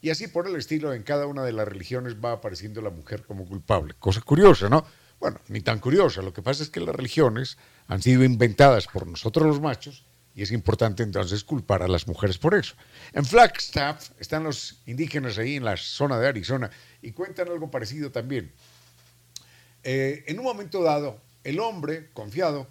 Y 0.00 0.10
así 0.10 0.26
por 0.26 0.48
el 0.48 0.56
estilo, 0.56 0.94
en 0.94 1.04
cada 1.04 1.26
una 1.26 1.44
de 1.44 1.52
las 1.52 1.68
religiones 1.68 2.16
va 2.16 2.32
apareciendo 2.32 2.82
la 2.82 2.90
mujer 2.90 3.24
como 3.24 3.46
culpable. 3.46 3.94
Cosa 3.98 4.20
curiosa, 4.22 4.68
¿no? 4.68 4.84
Bueno, 5.20 5.38
ni 5.48 5.60
tan 5.60 5.78
curiosa. 5.78 6.22
Lo 6.22 6.32
que 6.32 6.42
pasa 6.42 6.64
es 6.64 6.70
que 6.70 6.80
las 6.80 6.96
religiones 6.96 7.56
han 7.86 8.02
sido 8.02 8.24
inventadas 8.24 8.88
por 8.88 9.06
nosotros 9.06 9.46
los 9.46 9.60
machos 9.60 10.04
y 10.34 10.42
es 10.42 10.50
importante 10.50 11.02
entonces 11.02 11.44
culpar 11.44 11.82
a 11.82 11.88
las 11.88 12.06
mujeres 12.06 12.38
por 12.38 12.54
eso. 12.54 12.74
En 13.12 13.24
Flagstaff 13.24 14.10
están 14.18 14.44
los 14.44 14.80
indígenas 14.86 15.38
ahí 15.38 15.56
en 15.56 15.64
la 15.64 15.76
zona 15.76 16.18
de 16.18 16.28
Arizona 16.28 16.70
y 17.02 17.12
cuentan 17.12 17.48
algo 17.48 17.70
parecido 17.70 18.10
también. 18.10 18.52
Eh, 19.82 20.24
en 20.26 20.38
un 20.38 20.44
momento 20.44 20.82
dado, 20.82 21.20
el 21.44 21.60
hombre, 21.60 22.10
confiado, 22.12 22.68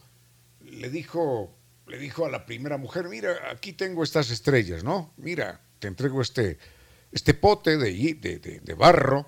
le 0.61 0.89
dijo, 0.89 1.55
le 1.87 1.99
dijo 1.99 2.25
a 2.25 2.29
la 2.29 2.45
primera 2.45 2.77
mujer, 2.77 3.09
mira, 3.09 3.35
aquí 3.51 3.73
tengo 3.73 4.03
estas 4.03 4.31
estrellas, 4.31 4.83
¿no? 4.83 5.13
Mira, 5.17 5.61
te 5.79 5.87
entrego 5.87 6.21
este, 6.21 6.57
este 7.11 7.33
pote 7.33 7.77
de, 7.77 7.91
de, 7.93 8.39
de, 8.39 8.59
de, 8.59 8.73
barro 8.73 9.27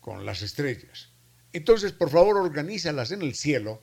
con 0.00 0.24
las 0.24 0.42
estrellas. 0.42 1.10
Entonces, 1.52 1.92
por 1.92 2.10
favor, 2.10 2.36
organízalas 2.36 3.10
en 3.10 3.22
el 3.22 3.34
cielo 3.34 3.82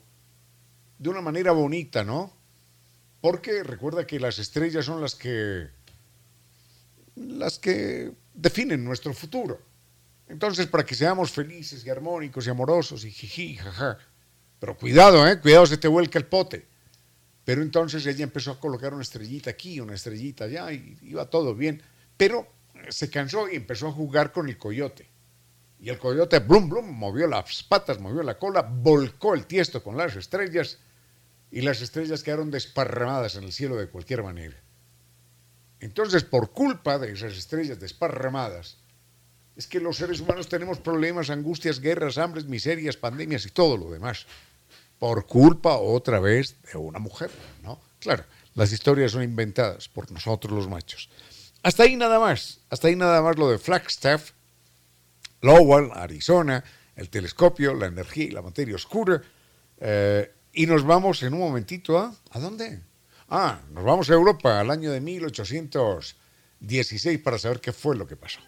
de 0.98 1.10
una 1.10 1.20
manera 1.20 1.52
bonita, 1.52 2.04
¿no? 2.04 2.41
Porque 3.22 3.62
recuerda 3.62 4.06
que 4.06 4.20
las 4.20 4.38
estrellas 4.38 4.84
son 4.84 5.00
las 5.00 5.14
que 5.14 5.70
las 7.14 7.58
que 7.58 8.12
definen 8.34 8.84
nuestro 8.84 9.14
futuro. 9.14 9.60
Entonces, 10.28 10.66
para 10.66 10.84
que 10.84 10.94
seamos 10.94 11.30
felices 11.30 11.86
y 11.86 11.90
armónicos 11.90 12.46
y 12.46 12.50
amorosos 12.50 13.04
y 13.04 13.10
jiji, 13.10 13.56
jaja. 13.56 13.98
Pero 14.58 14.76
cuidado, 14.76 15.26
¿eh? 15.26 15.40
Cuidado, 15.40 15.66
se 15.66 15.78
te 15.78 15.88
vuelca 15.88 16.18
el 16.18 16.26
pote. 16.26 16.66
Pero 17.44 17.62
entonces 17.62 18.04
ella 18.06 18.24
empezó 18.24 18.50
a 18.50 18.60
colocar 18.60 18.92
una 18.92 19.02
estrellita 19.02 19.50
aquí, 19.50 19.78
una 19.80 19.94
estrellita 19.94 20.44
allá, 20.44 20.72
y 20.72 20.98
iba 21.02 21.24
todo 21.30 21.54
bien. 21.54 21.80
Pero 22.16 22.46
se 22.88 23.08
cansó 23.08 23.48
y 23.48 23.56
empezó 23.56 23.88
a 23.88 23.92
jugar 23.92 24.32
con 24.32 24.48
el 24.48 24.58
coyote. 24.58 25.08
Y 25.80 25.90
el 25.90 25.98
coyote, 25.98 26.40
blum, 26.40 26.68
blum, 26.68 26.90
movió 26.90 27.28
las 27.28 27.62
patas, 27.62 28.00
movió 28.00 28.22
la 28.24 28.38
cola, 28.38 28.62
volcó 28.62 29.34
el 29.34 29.46
tiesto 29.46 29.82
con 29.82 29.96
las 29.96 30.16
estrellas, 30.16 30.78
y 31.52 31.60
las 31.60 31.82
estrellas 31.82 32.22
quedaron 32.22 32.50
desparramadas 32.50 33.36
en 33.36 33.44
el 33.44 33.52
cielo 33.52 33.76
de 33.76 33.88
cualquier 33.88 34.22
manera. 34.22 34.56
Entonces, 35.80 36.24
por 36.24 36.50
culpa 36.50 36.98
de 36.98 37.12
esas 37.12 37.34
estrellas 37.36 37.78
desparramadas, 37.78 38.78
es 39.54 39.66
que 39.66 39.78
los 39.78 39.98
seres 39.98 40.20
humanos 40.20 40.48
tenemos 40.48 40.78
problemas, 40.78 41.28
angustias, 41.28 41.78
guerras, 41.78 42.16
hambres, 42.16 42.46
miserias, 42.46 42.96
pandemias 42.96 43.44
y 43.44 43.50
todo 43.50 43.76
lo 43.76 43.90
demás. 43.90 44.26
Por 44.98 45.26
culpa 45.26 45.76
otra 45.76 46.20
vez 46.20 46.56
de 46.72 46.78
una 46.78 46.98
mujer, 46.98 47.30
¿no? 47.62 47.78
Claro, 48.00 48.24
las 48.54 48.72
historias 48.72 49.12
son 49.12 49.22
inventadas 49.22 49.88
por 49.88 50.10
nosotros 50.10 50.52
los 50.52 50.68
machos. 50.68 51.10
Hasta 51.62 51.82
ahí 51.82 51.96
nada 51.96 52.18
más, 52.18 52.60
hasta 52.70 52.88
ahí 52.88 52.96
nada 52.96 53.20
más 53.20 53.36
lo 53.36 53.50
de 53.50 53.58
Flagstaff, 53.58 54.30
Lowell, 55.42 55.90
Arizona, 55.92 56.64
el 56.96 57.10
telescopio, 57.10 57.74
la 57.74 57.86
energía 57.86 58.24
y 58.24 58.30
la 58.30 58.42
materia 58.42 58.74
oscura. 58.74 59.20
Eh, 59.78 60.32
y 60.52 60.66
nos 60.66 60.84
vamos 60.84 61.22
en 61.22 61.32
un 61.34 61.40
momentito 61.40 61.98
a... 61.98 62.14
¿A 62.30 62.38
dónde? 62.38 62.80
Ah, 63.28 63.58
nos 63.72 63.82
vamos 63.84 64.08
a 64.10 64.14
Europa 64.14 64.60
al 64.60 64.70
año 64.70 64.92
de 64.92 65.00
1816 65.00 67.18
para 67.20 67.38
saber 67.38 67.60
qué 67.60 67.72
fue 67.72 67.96
lo 67.96 68.06
que 68.06 68.16
pasó. 68.16 68.38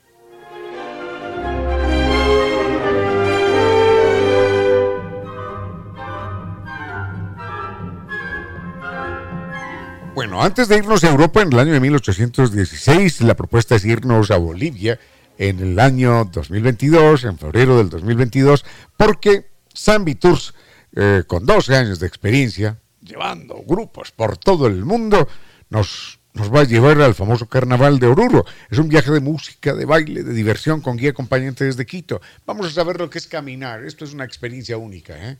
Bueno, 10.14 10.43
antes 10.43 10.69
de 10.69 10.77
irnos 10.77 11.03
a 11.03 11.11
Europa 11.11 11.43
en 11.43 11.53
el 11.53 11.59
año 11.59 11.73
de 11.73 11.81
1816, 11.81 13.23
la 13.23 13.35
propuesta 13.35 13.75
es 13.75 13.85
irnos 13.85 14.31
a 14.31 14.37
Bolivia 14.37 15.01
en 15.38 15.59
el 15.59 15.81
año 15.81 16.25
2022, 16.27 17.25
en 17.25 17.37
febrero 17.37 17.79
del 17.79 17.90
2022, 17.90 18.64
porque 18.97 19.49
San 19.73 20.05
Viturs, 20.05 20.55
eh, 20.95 21.25
con 21.27 21.45
12 21.45 21.77
años 21.77 21.99
de 21.99 22.07
experiencia, 22.07 22.79
llevando 23.03 23.63
grupos 23.67 24.13
por 24.13 24.37
todo 24.37 24.67
el 24.67 24.85
mundo, 24.85 25.29
nos, 25.71 26.21
nos 26.35 26.53
va 26.53 26.61
a 26.61 26.65
llevar 26.65 27.01
al 27.01 27.15
famoso 27.15 27.47
Carnaval 27.47 27.99
de 27.99 28.07
Oruro. 28.07 28.45
Es 28.71 28.79
un 28.79 28.89
viaje 28.89 29.11
de 29.11 29.21
música, 29.21 29.75
de 29.75 29.85
baile, 29.85 30.23
de 30.23 30.33
diversión 30.33 30.81
con 30.81 30.97
guía 30.97 31.11
acompañante 31.11 31.65
desde 31.65 31.87
Quito. 31.87 32.21
Vamos 32.47 32.67
a 32.67 32.71
saber 32.71 32.99
lo 32.99 33.11
que 33.11 33.19
es 33.19 33.27
caminar. 33.27 33.85
Esto 33.85 34.05
es 34.05 34.13
una 34.15 34.25
experiencia 34.25 34.77
única. 34.77 35.31
¿eh? 35.31 35.39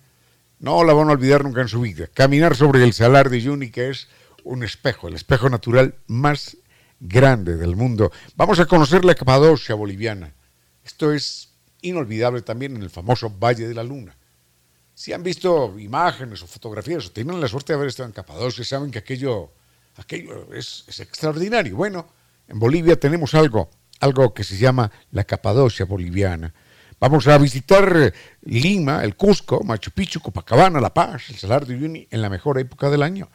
No 0.59 0.83
la 0.85 0.93
van 0.93 1.09
a 1.09 1.12
olvidar 1.12 1.45
nunca 1.45 1.61
en 1.61 1.69
su 1.69 1.81
vida. 1.81 2.09
Caminar 2.12 2.57
sobre 2.57 2.83
el 2.83 2.93
Salar 2.93 3.31
de 3.31 3.37
Uyuni, 3.37 3.71
que 3.71 3.90
es 3.90 4.09
un 4.45 4.62
espejo, 4.62 5.09
el 5.09 5.14
espejo 5.14 5.49
natural 5.49 5.95
más 6.07 6.57
grande 7.01 7.57
del 7.57 7.77
mundo. 7.77 8.12
Vamos 8.37 8.59
a 8.61 8.67
conocer 8.67 9.05
la 9.05 9.14
Capadocia 9.14 9.75
boliviana. 9.75 10.33
Esto 10.85 11.12
es 11.12 11.51
inolvidable 11.81 12.43
también 12.43 12.77
en 12.77 12.83
el 12.83 12.90
famoso 12.90 13.31
Valle 13.31 13.69
de 13.69 13.75
la 13.75 13.83
Luna. 13.83 14.17
Si 14.94 15.12
han 15.12 15.22
visto 15.22 15.74
imágenes 15.78 16.42
o 16.42 16.46
fotografías 16.46 17.07
o 17.07 17.11
tienen 17.11 17.40
la 17.40 17.48
suerte 17.48 17.72
de 17.72 17.76
haber 17.78 17.88
estado 17.88 18.09
en 18.09 18.12
Capadocia, 18.12 18.64
saben 18.64 18.90
que 18.90 18.98
aquello, 18.98 19.50
aquello 19.96 20.54
es, 20.54 20.85
extraordinario. 21.00 21.76
Bueno, 21.76 22.07
en 22.46 22.59
Bolivia 22.59 22.98
tenemos 22.98 23.35
algo, 23.35 23.70
algo 24.00 24.33
que 24.33 24.44
se 24.44 24.57
llama 24.57 24.90
la 25.11 25.24
Capadocia 25.24 25.85
boliviana. 25.85 26.54
Vamos 27.00 27.26
a 27.26 27.37
visitar 27.38 28.14
Lima, 28.42 29.02
el 29.02 29.16
Cusco, 29.16 29.64
Machu 29.64 29.90
Picchu, 29.90 30.20
Copacabana, 30.20 30.80
La 30.80 30.94
Paz, 30.94 31.28
el 31.28 31.37
Salar 31.37 31.66
de 31.66 31.74
Uyuni 31.74 32.07
en 32.11 32.22
la 32.22 32.30
mejor 32.30 32.59
época 32.59 32.88
del 32.88 33.02
año. 33.02 33.28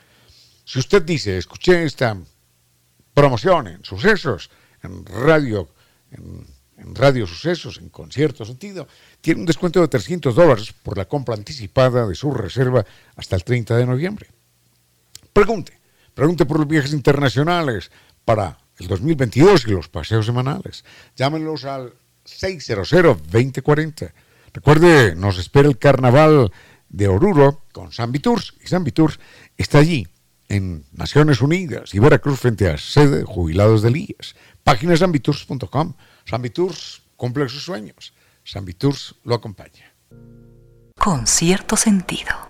Si 0.63 0.80
usted 0.80 1.04
dice, 1.04 1.38
escuché 1.38 1.84
esta 1.84 2.17
promoción 3.13 3.67
en 3.67 3.84
sucesos, 3.84 4.50
en 4.82 5.06
radio, 5.06 5.67
en, 6.12 6.95
radio 6.95 7.28
sucesos, 7.28 7.80
en 7.80 7.89
concierto 7.89 8.45
sentido, 8.45 8.88
tiene 9.22 9.42
un 9.42 9.46
descuento 9.46 9.82
de 9.82 9.88
300 9.88 10.36
dólares 10.36 10.74
por 10.84 10.98
la 10.98 11.06
compra 11.06 11.36
anticipada 11.36 12.08
de 12.08 12.16
su 12.16 12.32
reserva 12.32 12.86
hasta 13.16 13.36
el 13.36 13.44
30 13.44 13.78
de 13.78 13.86
noviembre. 13.86 14.28
Pregunte, 15.34 15.80
pregunte 16.14 16.46
por 16.46 16.60
los 16.60 16.68
viajes 16.68 16.94
internacionales 16.94 17.92
para 18.26 18.58
el 18.78 18.88
2022 18.88 19.68
y 19.68 19.72
los 19.72 19.90
paseos 19.90 20.26
semanales. 20.26 20.84
Llámenlos 21.16 21.66
al 21.66 21.94
600-2040. 22.26 24.12
Recuerde, 24.54 25.16
nos 25.16 25.38
espera 25.38 25.68
el 25.68 25.78
carnaval 25.78 26.52
de 26.90 27.08
Oruro 27.08 27.64
con 27.72 27.92
San 27.92 28.12
Viturs 28.12 28.56
y 28.64 28.68
San 28.68 28.84
Viturs 28.84 29.20
está 29.58 29.80
allí 29.80 30.08
en 30.48 30.84
Naciones 30.92 31.42
Unidas 31.42 31.94
y 31.94 32.00
Veracruz 32.00 32.40
frente 32.40 32.68
a 32.68 32.78
sede 32.78 33.20
de 33.20 33.24
jubilados 33.24 33.84
del 33.84 33.98
IES. 33.98 34.36
Páginas 34.64 35.02
ambiturs.com. 35.02 35.94
Viturs 36.40 37.04
cumple 37.16 37.48
sus 37.50 37.64
sueños. 37.64 38.14
Viturs 38.62 39.16
lo 39.24 39.36
acompaña. 39.36 39.94
Con 40.98 41.28
cierto 41.28 41.76
sentido. 41.78 42.50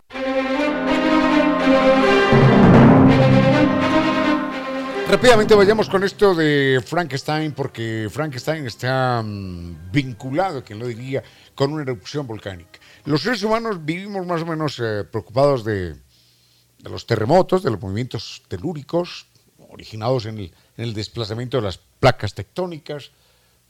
Rápidamente 5.10 5.56
vayamos 5.56 5.90
con 5.90 6.04
esto 6.04 6.36
de 6.36 6.82
Frankenstein, 6.86 7.52
porque 7.54 8.08
Frankenstein 8.12 8.68
está 8.68 9.22
mm, 9.24 9.92
vinculado, 9.92 10.64
quien 10.64 10.80
lo 10.80 10.88
diría, 10.88 11.24
con 11.56 11.74
una 11.74 11.82
erupción 11.82 12.28
volcánica. 12.28 12.80
Los 13.06 13.24
seres 13.24 13.42
humanos 13.44 13.84
vivimos 13.84 14.26
más 14.26 14.44
o 14.44 14.46
menos 14.46 14.80
eh, 14.80 15.04
preocupados 15.04 15.64
de, 15.64 15.94
de 15.94 16.90
los 16.90 17.06
terremotos, 17.06 17.64
de 17.64 17.72
los 17.72 17.82
movimientos 17.82 18.44
telúricos 18.48 19.26
originados 19.70 20.26
en 20.26 20.52
el, 20.78 20.94
desplazamiento 20.94 21.58
de 21.58 21.64
las 21.64 21.78
placas 21.78 22.34
tectónicas. 22.34 23.12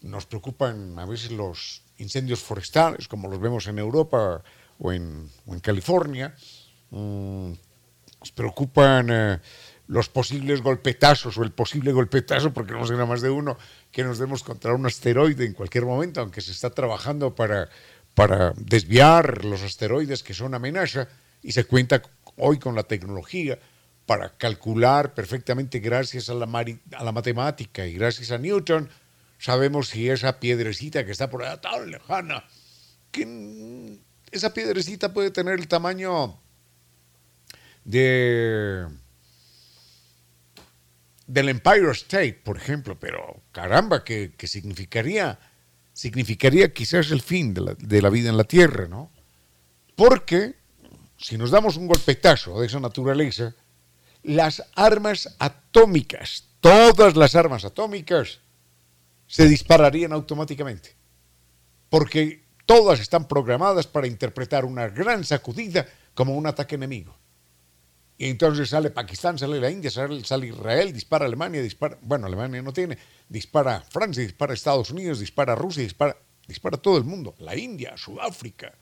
Nos 0.01 0.25
preocupan 0.25 0.97
a 0.97 1.05
veces 1.05 1.31
los 1.31 1.83
incendios 1.99 2.41
forestales, 2.41 3.07
como 3.07 3.29
los 3.29 3.39
vemos 3.39 3.67
en 3.67 3.79
Europa 3.79 4.43
o 4.79 4.91
en, 4.91 5.29
California. 5.61 6.33
Mm, 6.89 7.51
nos 8.19 8.31
preocupan 8.33 9.07
eh, 9.09 9.39
los 9.87 10.09
posibles 10.09 10.61
golpetazos 10.61 11.37
o 11.37 11.43
el 11.43 11.51
posible 11.51 11.91
golpetazo, 11.91 12.53
porque 12.53 12.73
no 12.73 12.85
será 12.85 13.05
más 13.05 13.21
de 13.21 13.29
uno, 13.29 13.57
que 13.91 14.03
nos 14.03 14.19
demos 14.19 14.43
contra 14.43 14.73
un 14.73 14.85
asteroide 14.85 15.45
en 15.45 15.53
cualquier 15.53 15.85
momento, 15.85 16.21
aunque 16.21 16.41
se 16.41 16.51
está 16.51 16.69
trabajando 16.69 17.33
para, 17.33 17.69
para 18.13 18.53
desviar 18.55 19.45
los 19.45 19.63
asteroides 19.63 20.23
que 20.23 20.33
son 20.33 20.53
amenaza 20.53 21.07
y 21.41 21.53
se 21.53 21.63
cuenta 21.63 22.01
hoy 22.37 22.59
con 22.59 22.75
la 22.75 22.83
tecnología 22.83 23.57
para 24.05 24.29
calcular 24.37 25.13
perfectamente 25.13 25.79
gracias 25.79 26.29
a 26.29 26.33
la, 26.33 26.45
a 26.45 27.03
la 27.03 27.11
matemática 27.11 27.85
y 27.85 27.93
gracias 27.93 28.31
a 28.31 28.37
Newton, 28.37 28.89
sabemos 29.39 29.87
si 29.89 30.09
esa 30.09 30.39
piedrecita 30.39 31.05
que 31.05 31.11
está 31.11 31.29
por 31.29 31.43
allá 31.43 31.59
tan 31.61 31.89
lejana, 31.89 32.45
que 33.11 33.99
esa 34.31 34.53
piedrecita 34.53 35.13
puede 35.13 35.31
tener 35.31 35.57
el 35.57 35.67
tamaño 35.67 36.39
de 37.85 38.85
del 41.25 41.49
Empire 41.49 41.91
State, 41.91 42.41
por 42.43 42.57
ejemplo, 42.57 42.99
pero 42.99 43.43
caramba, 43.51 44.03
que, 44.03 44.33
significaría, 44.45 45.39
significaría 45.93 46.73
quizás 46.73 47.11
el 47.11 47.21
fin 47.21 47.53
de 47.53 47.61
la, 47.61 47.75
de 47.75 48.01
la 48.01 48.09
vida 48.09 48.29
en 48.29 48.37
la 48.37 48.45
Tierra, 48.45 48.87
¿no? 48.87 49.11
Porque 49.95 50.55
si 51.17 51.37
nos 51.37 51.51
damos 51.51 51.77
un 51.77 51.85
golpetazo 51.85 52.59
de 52.59 52.65
esa 52.65 52.79
naturaleza, 52.79 53.53
las 54.23 54.63
armas 54.73 55.35
atómicas, 55.37 56.45
todas 56.61 57.15
las 57.15 57.35
armas 57.35 57.63
atómicas, 57.63 58.39
se 59.29 59.47
dispararían 59.47 60.11
automáticamente. 60.11 60.95
Porque 61.89 62.43
todas 62.65 62.99
están 62.99 63.27
programadas 63.27 63.87
para 63.87 64.07
interpretar 64.07 64.65
una 64.65 64.89
gran 64.89 65.23
sacudida 65.23 65.87
como 66.15 66.35
un 66.35 66.47
ataque 66.47 66.75
enemigo. 66.75 67.15
Y 68.17 68.25
entonces 68.25 68.69
sale 68.69 68.89
Pakistán, 68.89 69.37
sale 69.37 69.61
la 69.61 69.69
India, 69.69 69.89
sale, 69.89 70.47
Israel, 70.47 70.91
dispara 70.91 71.25
Alemania, 71.25 71.61
dispara, 71.61 71.97
bueno, 72.01 72.27
Alemania 72.27 72.61
no 72.61 72.73
tiene, 72.73 72.97
dispara 73.29 73.81
Francia, 73.89 74.23
dispara 74.23 74.53
Estados 74.53 74.89
Unidos, 74.89 75.19
dispara 75.19 75.55
Rusia, 75.55 75.83
dispara, 75.83 76.17
dispara 76.45 76.77
todo 76.77 76.97
el 76.97 77.05
mundo, 77.05 77.35
la 77.37 77.55
India, 77.55 77.95
Sudáfrica, 77.95 78.73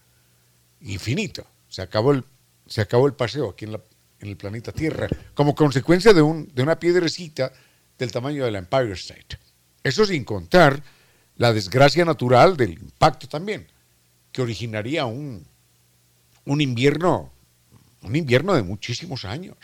infinito 0.81 1.45
se 1.67 1.81
acabó 1.81 2.13
el, 2.13 2.23
se 2.65 2.81
acabó 2.81 3.05
el 3.05 3.13
paseo 3.13 3.49
aquí 3.49 3.65
en, 3.65 3.79
el 4.21 4.37
planeta 4.37 4.71
Tierra, 4.71 5.07
como 5.35 5.53
consecuencia 5.53 6.13
de, 6.13 6.23
un, 6.23 6.47
de 6.53 6.63
una 6.63 6.79
piedrecita 6.79 7.51
del 7.99 8.11
tamaño 8.11 8.45
del 8.45 8.55
Empire 8.55 8.93
State. 8.93 9.37
Eso 9.87 10.05
sin 10.05 10.25
contar 10.25 10.83
la 11.37 11.53
desgracia 11.53 12.03
natural 12.03 12.57
del 12.57 12.73
impacto 12.73 13.25
también, 13.29 13.65
que 14.33 14.41
originaría 14.41 15.05
un, 15.05 15.47
un 16.43 16.59
invierno, 16.59 17.31
un 18.01 18.13
invierno 18.17 18.53
de 18.53 18.63
muchísimos 18.63 19.23
años, 19.23 19.55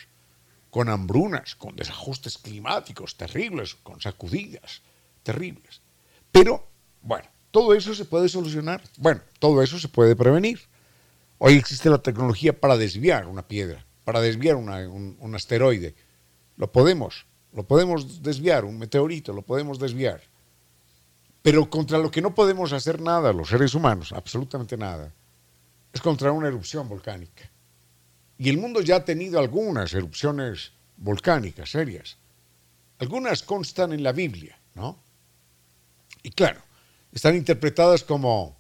con 0.70 0.88
hambrunas, 0.88 1.56
con 1.56 1.76
desajustes 1.76 2.38
climáticos 2.38 3.18
terribles, 3.18 3.76
con 3.76 4.00
sacudidas 4.00 4.82
terribles. 5.24 5.82
Pero, 6.32 6.66
bueno, 7.02 7.28
todo 7.52 7.74
eso 7.76 7.94
se 7.94 8.06
puede 8.06 8.30
solucionar. 8.30 8.82
Bueno, 8.98 9.20
todo 9.40 9.62
eso 9.62 9.78
se 9.78 9.90
puede 9.90 10.16
prevenir. 10.16 10.62
Hoy 11.38 11.56
existe 11.56 11.90
la 11.90 12.02
tecnología 12.02 12.58
para 12.58 12.78
desviar 12.78 13.28
una 13.28 13.46
piedra, 13.46 13.86
para 14.06 14.22
desviar 14.22 14.56
un, 14.56 15.18
un 15.20 15.36
asteroide. 15.36 15.96
Lo 16.56 16.72
podemos, 16.72 17.26
lo 17.54 17.64
podemos 17.64 18.22
desviar, 18.22 18.66
un 18.66 18.78
meteorito, 18.78 19.34
lo 19.34 19.42
podemos 19.42 19.80
desviar. 19.80 20.22
Pero 21.42 21.70
contra 21.70 21.98
lo 21.98 22.10
que 22.10 22.22
no 22.22 22.34
podemos 22.34 22.72
hacer 22.74 23.02
nada 23.02 23.34
los 23.34 23.50
seres 23.50 23.76
humanos, 23.76 24.12
absolutamente 24.14 24.78
nada, 24.78 25.12
es 25.92 26.02
contra 26.02 26.32
una 26.32 26.48
erupción 26.48 26.88
volcánica. 26.88 27.50
Y 28.38 28.50
el 28.50 28.58
mundo 28.58 28.82
ya 28.82 28.98
ha 28.98 29.06
tenido 29.06 29.40
algunas 29.40 29.94
erupciones 29.94 30.72
volcánicas 30.98 31.70
serias. 31.70 32.18
Algunas 33.00 33.44
constan 33.44 33.94
en 33.94 34.04
la 34.04 34.12
Biblia, 34.12 34.58
¿no? 34.76 34.98
Y 36.24 36.32
claro, 36.32 36.62
están 37.12 37.36
interpretadas 37.36 38.04
como, 38.04 38.58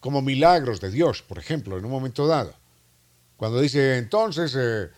como 0.00 0.22
milagros 0.22 0.80
de 0.80 0.90
Dios, 0.90 1.22
por 1.22 1.38
ejemplo, 1.38 1.78
en 1.78 1.84
un 1.84 1.90
momento 1.90 2.26
dado. 2.26 2.54
Cuando 3.36 3.60
dice 3.60 3.98
entonces 3.98 4.56
eh, 4.58 4.88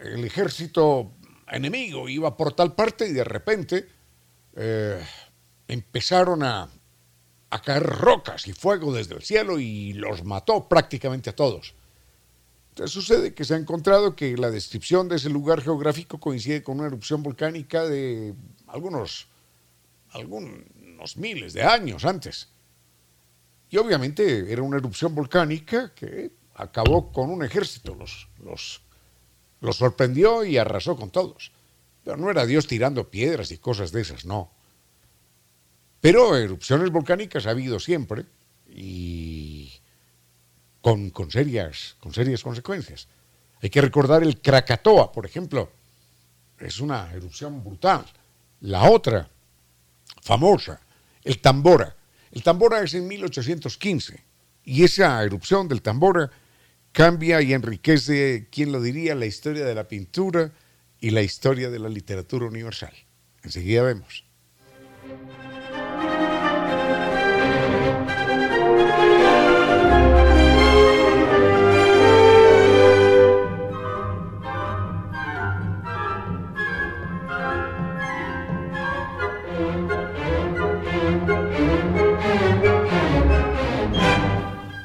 el 0.00 0.24
ejército 0.24 1.12
enemigo 1.52 2.08
iba 2.08 2.36
por 2.36 2.52
tal 2.52 2.74
parte 2.74 3.08
y 3.08 3.12
de 3.12 3.24
repente 3.24 3.88
eh, 4.56 5.04
empezaron 5.68 6.42
a, 6.42 6.68
caer 7.64 7.82
rocas 7.82 8.46
y 8.46 8.52
fuego 8.52 8.92
desde 8.92 9.14
el 9.14 9.22
cielo 9.22 9.58
y 9.58 9.94
los 9.94 10.24
mató 10.24 10.68
prácticamente 10.68 11.30
a 11.30 11.36
todos. 11.36 11.74
Entonces 12.70 12.92
sucede 12.92 13.34
que 13.34 13.44
se 13.44 13.54
ha 13.54 13.56
encontrado 13.56 14.14
que 14.14 14.36
la 14.36 14.50
descripción 14.50 15.08
de 15.08 15.16
ese 15.16 15.30
lugar 15.30 15.62
geográfico 15.62 16.20
coincide 16.20 16.62
con 16.62 16.78
una 16.78 16.88
erupción 16.88 17.22
volcánica 17.22 17.84
de 17.84 18.34
algunos, 18.66 19.28
algunos 20.10 21.16
miles 21.16 21.54
de 21.54 21.62
años 21.62 22.04
antes. 22.04 22.48
Y 23.70 23.76
obviamente 23.76 24.52
era 24.52 24.62
una 24.62 24.76
erupción 24.76 25.14
volcánica 25.14 25.92
que 25.94 26.30
acabó 26.54 27.12
con 27.12 27.30
un 27.30 27.44
ejército, 27.44 27.94
los, 27.94 28.28
los, 28.42 28.82
los 29.60 29.76
sorprendió 29.76 30.44
y 30.44 30.56
arrasó 30.56 30.96
con 30.96 31.10
todos. 31.10 31.52
Pero 32.04 32.16
no 32.16 32.30
era 32.30 32.46
Dios 32.46 32.66
tirando 32.66 33.10
piedras 33.10 33.50
y 33.50 33.58
cosas 33.58 33.92
de 33.92 34.00
esas, 34.00 34.24
no. 34.24 34.50
Pero 36.00 36.36
erupciones 36.36 36.90
volcánicas 36.90 37.46
ha 37.46 37.50
habido 37.50 37.80
siempre 37.80 38.24
y 38.68 39.72
con, 40.80 41.10
con, 41.10 41.30
serias, 41.30 41.96
con 42.00 42.14
serias 42.14 42.42
consecuencias. 42.42 43.08
Hay 43.60 43.70
que 43.70 43.80
recordar 43.80 44.22
el 44.22 44.40
Krakatoa, 44.40 45.10
por 45.10 45.26
ejemplo. 45.26 45.70
Es 46.58 46.80
una 46.80 47.12
erupción 47.12 47.62
brutal. 47.62 48.04
La 48.60 48.90
otra, 48.90 49.28
famosa, 50.22 50.80
el 51.24 51.40
Tambora. 51.40 51.94
El 52.30 52.42
Tambora 52.42 52.82
es 52.82 52.94
en 52.94 53.08
1815 53.08 54.22
y 54.64 54.84
esa 54.84 55.22
erupción 55.22 55.66
del 55.66 55.82
Tambora 55.82 56.30
cambia 56.98 57.40
y 57.42 57.52
enriquece, 57.52 58.48
¿quién 58.50 58.72
lo 58.72 58.82
diría?, 58.82 59.14
la 59.14 59.24
historia 59.24 59.64
de 59.64 59.72
la 59.72 59.86
pintura 59.86 60.50
y 60.98 61.10
la 61.10 61.22
historia 61.22 61.70
de 61.70 61.78
la 61.78 61.88
literatura 61.88 62.46
universal. 62.46 62.92
Enseguida 63.44 63.84
vemos. 63.84 64.24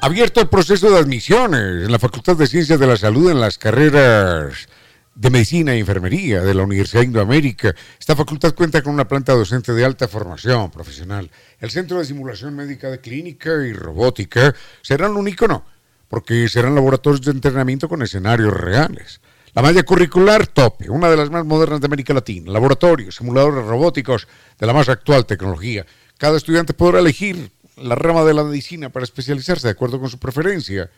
Abierto 0.04 0.42
el 0.42 0.48
proceso 0.48 0.90
de 0.90 0.98
admisiones 0.98 1.86
en 1.86 1.90
la 1.90 1.98
Facultad 1.98 2.36
de 2.36 2.46
Ciencias 2.46 2.78
de 2.78 2.86
la 2.86 2.98
Salud 2.98 3.30
en 3.30 3.40
las 3.40 3.56
carreras 3.56 4.68
de 5.14 5.30
Medicina 5.30 5.72
e 5.72 5.78
Enfermería 5.78 6.42
de 6.42 6.52
la 6.52 6.62
Universidad 6.62 7.00
de 7.00 7.06
Indoamérica. 7.06 7.74
Esta 7.98 8.14
facultad 8.14 8.54
cuenta 8.54 8.82
con 8.82 8.92
una 8.92 9.08
planta 9.08 9.32
docente 9.32 9.72
de 9.72 9.82
alta 9.82 10.06
formación 10.06 10.70
profesional. 10.70 11.30
El 11.58 11.70
Centro 11.70 11.98
de 11.98 12.04
Simulación 12.04 12.54
Médica 12.54 12.90
de 12.90 13.00
Clínica 13.00 13.50
y 13.64 13.72
Robótica 13.72 14.54
será 14.82 15.08
un 15.08 15.26
ícono, 15.26 15.64
porque 16.06 16.50
serán 16.50 16.74
laboratorios 16.74 17.22
de 17.22 17.30
entrenamiento 17.30 17.88
con 17.88 18.02
escenarios 18.02 18.52
reales. 18.52 19.22
La 19.54 19.62
malla 19.62 19.84
curricular 19.84 20.46
TOPE, 20.46 20.90
una 20.90 21.08
de 21.08 21.16
las 21.16 21.30
más 21.30 21.46
modernas 21.46 21.80
de 21.80 21.86
América 21.86 22.12
Latina. 22.12 22.52
Laboratorios, 22.52 23.16
simuladores 23.16 23.64
robóticos 23.64 24.28
de 24.58 24.66
la 24.66 24.74
más 24.74 24.90
actual 24.90 25.24
tecnología. 25.24 25.86
Cada 26.18 26.36
estudiante 26.36 26.74
podrá 26.74 26.98
elegir 26.98 27.53
la 27.76 27.94
rama 27.94 28.24
de 28.24 28.34
la 28.34 28.44
medicina 28.44 28.88
para 28.90 29.04
especializarse 29.04 29.66
de 29.66 29.72
acuerdo 29.72 30.00
con 30.00 30.08
su 30.08 30.18
preferencia. 30.18 30.90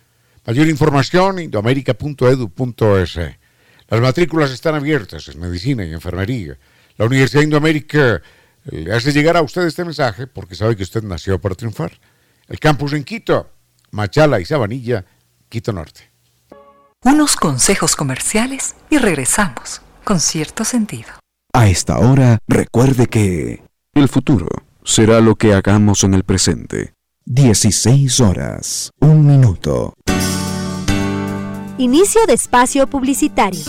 Mayor 0.46 0.68
información, 0.68 1.40
indoamerica.edu.es. 1.40 3.18
Las 3.88 4.00
matrículas 4.00 4.50
están 4.50 4.74
abiertas 4.74 5.28
en 5.28 5.40
medicina 5.40 5.84
y 5.84 5.92
enfermería. 5.92 6.58
La 6.96 7.06
Universidad 7.06 7.40
de 7.40 7.44
Indoamérica 7.44 8.16
eh, 8.16 8.20
le 8.70 8.92
hace 8.92 9.12
llegar 9.12 9.36
a 9.36 9.42
usted 9.42 9.62
este 9.66 9.84
mensaje 9.84 10.26
porque 10.26 10.54
sabe 10.54 10.76
que 10.76 10.82
usted 10.82 11.02
nació 11.02 11.40
para 11.40 11.54
triunfar. 11.54 11.92
El 12.48 12.58
campus 12.58 12.92
en 12.92 13.04
Quito, 13.04 13.50
Machala 13.90 14.40
y 14.40 14.44
Sabanilla, 14.44 15.04
Quito 15.48 15.72
Norte. 15.72 16.10
Unos 17.04 17.36
consejos 17.36 17.94
comerciales 17.94 18.74
y 18.90 18.98
regresamos 18.98 19.82
con 20.04 20.20
cierto 20.20 20.64
sentido. 20.64 21.08
A 21.52 21.68
esta 21.68 21.98
hora, 21.98 22.38
recuerde 22.48 23.06
que 23.06 23.62
el 23.94 24.08
futuro 24.08 24.48
será 24.86 25.20
lo 25.20 25.34
que 25.34 25.52
hagamos 25.52 26.04
en 26.04 26.14
el 26.14 26.22
presente. 26.22 26.94
16 27.26 28.20
horas, 28.20 28.90
un 29.00 29.26
minuto. 29.26 29.94
Inicio 31.76 32.24
de 32.26 32.34
espacio 32.34 32.86
publicitario. 32.86 33.64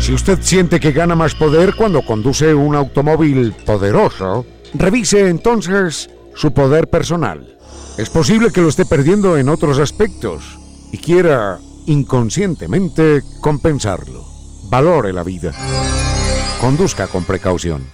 Si 0.00 0.14
usted 0.14 0.38
siente 0.40 0.80
que 0.80 0.92
gana 0.92 1.14
más 1.14 1.34
poder 1.34 1.74
cuando 1.76 2.02
conduce 2.02 2.54
un 2.54 2.74
automóvil 2.74 3.52
poderoso, 3.66 4.46
revise 4.72 5.28
entonces 5.28 6.08
su 6.34 6.54
poder 6.54 6.88
personal. 6.88 7.58
Es 7.98 8.08
posible 8.08 8.50
que 8.50 8.62
lo 8.62 8.70
esté 8.70 8.86
perdiendo 8.86 9.36
en 9.36 9.50
otros 9.50 9.78
aspectos 9.78 10.58
y 10.90 10.96
quiera 10.96 11.58
inconscientemente 11.86 13.20
compensarlo. 13.42 14.24
Valore 14.70 15.12
la 15.12 15.22
vida. 15.22 15.52
Conduzca 16.60 17.06
con 17.06 17.22
precaución. 17.22 17.86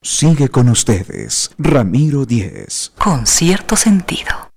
Sigue 0.00 0.48
con 0.48 0.70
ustedes, 0.70 1.50
Ramiro 1.58 2.24
Díez. 2.24 2.92
Con 2.96 3.26
cierto 3.26 3.76
sentido. 3.76 4.50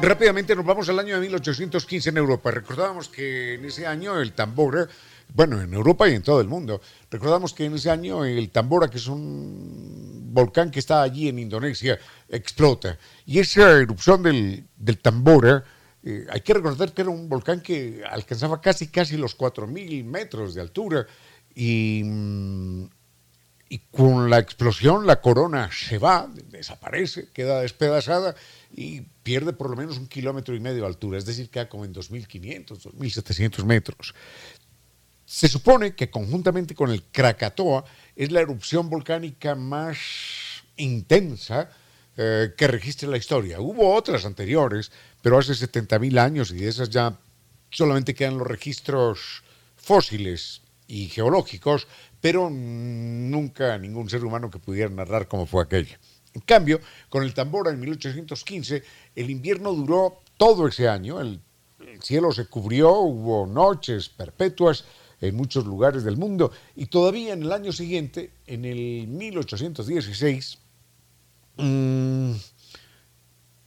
Rápidamente 0.00 0.54
nos 0.54 0.64
vamos 0.64 0.88
al 0.88 0.98
año 1.00 1.16
de 1.16 1.20
1815 1.22 2.10
en 2.10 2.16
Europa. 2.16 2.52
Recordábamos 2.52 3.08
que 3.08 3.54
en 3.54 3.64
ese 3.64 3.86
año 3.86 4.20
el 4.20 4.32
tambor 4.32 4.88
bueno, 5.34 5.60
en 5.60 5.72
Europa 5.72 6.08
y 6.08 6.14
en 6.14 6.22
todo 6.22 6.40
el 6.40 6.48
mundo. 6.48 6.80
Recordamos 7.10 7.52
que 7.52 7.64
en 7.64 7.74
ese 7.74 7.90
año 7.90 8.24
el 8.24 8.50
Tambora, 8.50 8.88
que 8.88 8.98
es 8.98 9.06
un 9.06 10.28
volcán 10.32 10.70
que 10.70 10.78
está 10.78 11.02
allí 11.02 11.28
en 11.28 11.38
Indonesia, 11.38 11.98
explota. 12.28 12.98
Y 13.26 13.38
esa 13.38 13.70
erupción 13.72 14.22
del, 14.22 14.98
Tambora, 15.00 15.64
eh, 16.02 16.26
hay 16.30 16.40
que 16.40 16.54
recordar 16.54 16.92
que 16.92 17.02
era 17.02 17.10
un 17.10 17.28
volcán 17.28 17.60
que 17.60 18.02
alcanzaba 18.08 18.60
casi, 18.60 18.88
casi 18.88 19.16
los 19.16 19.36
4.000 19.36 20.04
metros 20.04 20.54
de 20.54 20.60
altura 20.60 21.06
y, 21.54 22.02
mm, 22.04 22.84
y 23.68 23.78
con 23.90 24.30
la 24.30 24.38
explosión 24.38 25.06
la 25.06 25.20
corona 25.20 25.70
se 25.72 25.98
va, 25.98 26.28
desaparece, 26.50 27.28
queda 27.32 27.60
despedazada 27.60 28.34
y 28.74 29.02
pierde 29.22 29.52
por 29.52 29.70
lo 29.70 29.76
menos 29.76 29.98
un 29.98 30.06
kilómetro 30.06 30.54
y 30.54 30.60
medio 30.60 30.82
de 30.82 30.86
altura, 30.86 31.18
es 31.18 31.26
decir, 31.26 31.50
queda 31.50 31.68
como 31.68 31.84
en 31.84 31.92
2.500, 31.92 32.66
2.700 32.66 33.64
metros. 33.64 34.14
Se 35.28 35.46
supone 35.46 35.94
que 35.94 36.08
conjuntamente 36.08 36.74
con 36.74 36.90
el 36.90 37.02
Krakatoa 37.02 37.84
es 38.16 38.32
la 38.32 38.40
erupción 38.40 38.88
volcánica 38.88 39.54
más 39.54 39.98
intensa 40.78 41.68
eh, 42.16 42.54
que 42.56 42.66
registra 42.66 43.10
la 43.10 43.18
historia. 43.18 43.60
Hubo 43.60 43.94
otras 43.94 44.24
anteriores, 44.24 44.90
pero 45.20 45.36
hace 45.36 45.52
70.000 45.52 46.18
años 46.18 46.50
y 46.50 46.54
de 46.56 46.68
esas 46.68 46.88
ya 46.88 47.18
solamente 47.68 48.14
quedan 48.14 48.38
los 48.38 48.46
registros 48.46 49.42
fósiles 49.76 50.62
y 50.86 51.08
geológicos, 51.08 51.86
pero 52.22 52.48
nunca 52.48 53.76
ningún 53.76 54.08
ser 54.08 54.24
humano 54.24 54.50
que 54.50 54.58
pudiera 54.58 54.88
narrar 54.88 55.28
cómo 55.28 55.44
fue 55.44 55.62
aquella. 55.62 56.00
En 56.32 56.40
cambio, 56.40 56.80
con 57.10 57.22
el 57.22 57.34
Tambora 57.34 57.70
en 57.70 57.78
1815, 57.80 58.82
el 59.14 59.28
invierno 59.28 59.74
duró 59.74 60.22
todo 60.38 60.66
ese 60.68 60.88
año, 60.88 61.20
el 61.20 61.42
cielo 62.00 62.32
se 62.32 62.46
cubrió, 62.46 62.92
hubo 63.00 63.46
noches 63.46 64.08
perpetuas 64.08 64.86
en 65.20 65.36
muchos 65.36 65.66
lugares 65.66 66.04
del 66.04 66.16
mundo. 66.16 66.52
Y 66.76 66.86
todavía 66.86 67.32
en 67.32 67.42
el 67.42 67.52
año 67.52 67.72
siguiente, 67.72 68.32
en 68.46 68.64
el 68.64 69.06
1816, 69.08 70.58
mmm, 71.56 72.32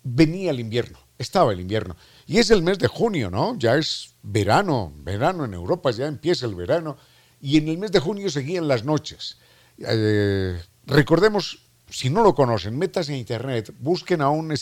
venía 0.03 0.51
el 0.51 0.59
invierno, 0.59 0.99
estaba 1.17 1.53
el 1.53 1.59
invierno. 1.59 1.95
Y 2.25 2.37
es 2.37 2.51
el 2.51 2.63
mes 2.63 2.79
de 2.79 2.87
junio, 2.87 3.29
¿no? 3.29 3.57
Ya 3.57 3.75
es 3.75 4.13
verano, 4.23 4.93
verano 4.97 5.45
en 5.45 5.53
Europa, 5.53 5.91
ya 5.91 6.07
empieza 6.07 6.45
el 6.45 6.55
verano. 6.55 6.97
Y 7.41 7.57
en 7.57 7.67
el 7.67 7.77
mes 7.77 7.91
de 7.91 7.99
junio 7.99 8.29
seguían 8.29 8.67
las 8.67 8.85
noches. 8.85 9.37
Eh, 9.79 10.61
recordemos, 10.85 11.59
si 11.89 12.09
no 12.09 12.23
lo 12.23 12.35
conocen, 12.35 12.77
metas 12.77 13.09
en 13.09 13.15
internet, 13.15 13.73
busquen 13.79 14.21
a 14.21 14.29
un, 14.29 14.53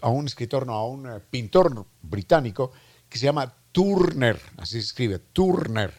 a 0.00 0.08
un 0.08 0.26
escritor, 0.26 0.66
no, 0.66 0.72
a 0.72 0.86
un 0.86 1.08
pintor 1.30 1.86
británico 2.02 2.72
que 3.08 3.18
se 3.18 3.26
llama 3.26 3.54
Turner, 3.72 4.40
así 4.56 4.72
se 4.72 4.86
escribe, 4.86 5.18
Turner. 5.18 5.92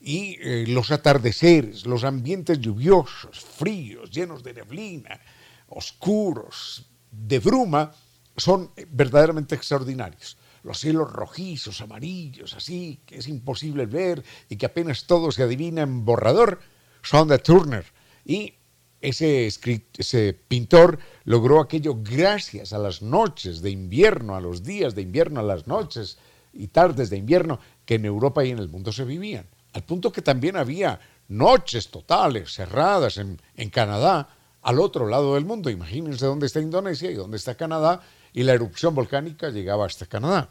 Y 0.00 0.36
eh, 0.40 0.64
los 0.68 0.90
atardeceres, 0.90 1.86
los 1.86 2.04
ambientes 2.04 2.60
lluviosos, 2.60 3.40
fríos, 3.40 4.10
llenos 4.10 4.42
de 4.42 4.54
neblina, 4.54 5.20
oscuros, 5.68 6.86
de 7.10 7.38
bruma, 7.38 7.92
son 8.36 8.70
verdaderamente 8.90 9.54
extraordinarios. 9.54 10.38
Los 10.62 10.78
cielos 10.78 11.12
rojizos, 11.12 11.80
amarillos, 11.80 12.54
así, 12.54 13.00
que 13.06 13.18
es 13.18 13.28
imposible 13.28 13.86
ver 13.86 14.22
y 14.48 14.56
que 14.56 14.66
apenas 14.66 15.04
todo 15.06 15.32
se 15.32 15.42
adivina 15.42 15.82
en 15.82 16.04
borrador, 16.04 16.60
son 17.02 17.28
de 17.28 17.38
Turner. 17.38 17.84
Y 18.24 18.54
ese, 19.00 19.46
ese 19.46 20.32
pintor 20.48 20.98
logró 21.24 21.60
aquello 21.60 21.96
gracias 22.02 22.72
a 22.72 22.78
las 22.78 23.02
noches 23.02 23.62
de 23.62 23.70
invierno, 23.70 24.34
a 24.34 24.40
los 24.40 24.62
días 24.62 24.94
de 24.94 25.02
invierno, 25.02 25.40
a 25.40 25.44
las 25.44 25.66
noches 25.66 26.18
y 26.52 26.68
tardes 26.68 27.10
de 27.10 27.16
invierno 27.16 27.60
que 27.84 27.94
en 27.94 28.04
Europa 28.04 28.44
y 28.44 28.50
en 28.50 28.58
el 28.58 28.68
mundo 28.68 28.92
se 28.92 29.04
vivían. 29.04 29.46
Al 29.78 29.84
punto 29.84 30.10
que 30.10 30.22
también 30.22 30.56
había 30.56 30.98
noches 31.28 31.88
totales, 31.88 32.52
cerradas 32.52 33.16
en, 33.16 33.70
Canadá, 33.70 34.28
al 34.60 34.80
otro 34.80 35.06
lado 35.06 35.36
del 35.36 35.44
mundo. 35.44 35.70
Imagínense 35.70 36.26
dónde 36.26 36.46
está 36.46 36.58
Indonesia 36.58 37.08
y 37.08 37.14
dónde 37.14 37.36
está 37.36 37.54
Canadá, 37.54 38.00
y 38.32 38.42
la 38.42 38.54
erupción 38.54 38.92
volcánica 38.92 39.50
llegaba 39.50 39.86
hasta 39.86 40.06
Canadá. 40.06 40.50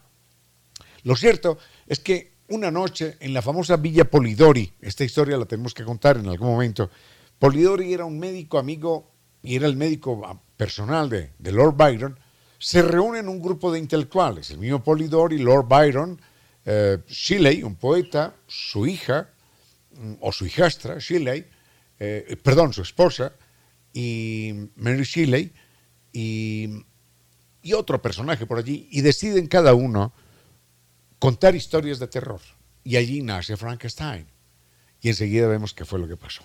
Lo 1.04 1.18
cierto 1.18 1.58
es 1.88 2.00
que 2.00 2.38
una 2.48 2.72
noche 2.72 3.18
en 3.20 3.34
la 3.34 3.42
famosa 3.42 3.76
Villa 3.76 4.10
Polidori, 4.10 4.72
esta 4.80 5.04
historia 5.04 5.36
la 5.36 5.44
tenemos 5.44 5.74
que 5.74 5.84
contar 5.84 6.16
en 6.16 6.30
algún 6.30 6.48
momento, 6.48 6.90
Polidori 7.38 7.94
era 7.94 8.06
un 8.06 8.18
médico 8.18 8.60
amigo 8.60 9.12
y 9.44 9.58
era 9.58 9.68
el 9.68 9.76
médico 9.76 10.42
personal 10.56 11.10
de, 11.10 11.52
Lord 11.52 11.76
Byron, 11.76 12.18
se 12.60 12.82
reúnen 12.82 13.28
un 13.28 13.42
grupo 13.42 13.74
de 13.74 13.80
intelectuales, 13.80 14.52
el 14.52 14.60
mismo 14.60 14.82
Polidori, 14.82 15.38
Lord 15.38 15.68
Byron, 15.68 16.22
eh, 16.68 17.00
Shelley, 17.08 17.64
un 17.64 17.76
poeta, 17.76 18.36
su 18.46 18.86
hija, 18.86 19.30
mm, 19.94 20.14
o 20.20 20.32
su 20.32 20.46
hijastra, 20.46 21.00
Shelley, 21.00 21.48
eh, 22.00 22.38
perdón, 22.44 22.74
su 22.74 22.84
esposa, 22.84 23.34
y 23.92 24.70
Mary 24.76 25.04
Shelley, 25.04 25.52
y 26.14 26.86
y 27.68 27.74
otro 27.74 28.02
personaje 28.02 28.46
por 28.46 28.60
allí, 28.60 28.88
y 28.92 29.02
deciden 29.02 29.48
cada 29.48 29.74
uno 29.74 30.14
contar 31.20 31.54
historias 31.54 32.00
de 32.00 32.08
terror. 32.08 32.40
Y 32.86 32.96
allí 32.96 33.22
nace 33.22 33.58
Frankenstein. 33.58 34.26
Y 35.02 35.10
enseguida 35.10 35.48
vemos 35.48 35.74
qué 35.74 35.84
fue 35.84 36.00
lo 36.00 36.08
que 36.08 36.16
pasó. 36.16 36.44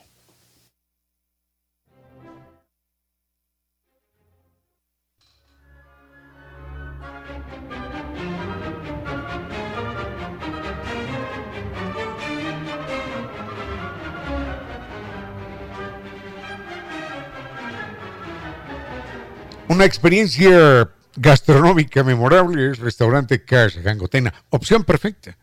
Una 19.72 19.86
experiencia 19.86 20.90
gastronómica 21.16 22.04
memorable 22.04 22.72
es 22.72 22.78
restaurante 22.78 23.42
Casa 23.42 23.80
Gangotena. 23.80 24.34
Opción 24.50 24.84
perfecta 24.84 25.38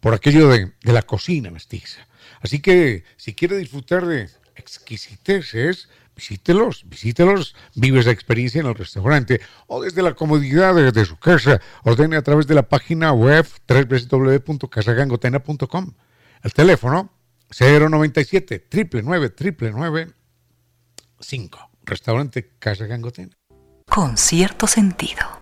por 0.00 0.14
aquello 0.14 0.48
de, 0.48 0.72
la 0.82 1.02
cocina 1.02 1.52
mestiza. 1.52 2.00
Así 2.40 2.58
que 2.58 3.04
si 3.16 3.34
quiere 3.34 3.56
disfrutar 3.56 4.04
de 4.04 4.28
exquisiteces, 4.56 5.88
visítelos, 6.16 6.88
visítelos, 6.88 7.54
vive 7.76 8.00
esa 8.00 8.10
experiencia 8.10 8.60
en 8.60 8.66
el 8.66 8.74
restaurante 8.74 9.40
o 9.68 9.80
desde 9.80 10.02
la 10.02 10.14
comodidad 10.14 10.74
de, 10.74 11.04
su 11.04 11.16
casa. 11.16 11.60
Ordene 11.84 12.16
a 12.16 12.22
través 12.22 12.48
de 12.48 12.56
la 12.56 12.68
página 12.68 13.12
web 13.12 13.46
www.casagangotena.com. 13.68 15.94
El 16.42 16.52
teléfono 16.52 17.12
097 17.56 18.66
999 18.72 20.08
5. 21.20 21.70
Restaurante 21.84 22.50
Casa 22.58 22.86
Gangotena 22.86 23.37
con 23.88 24.16
cierto 24.16 24.66
sentido. 24.66 25.38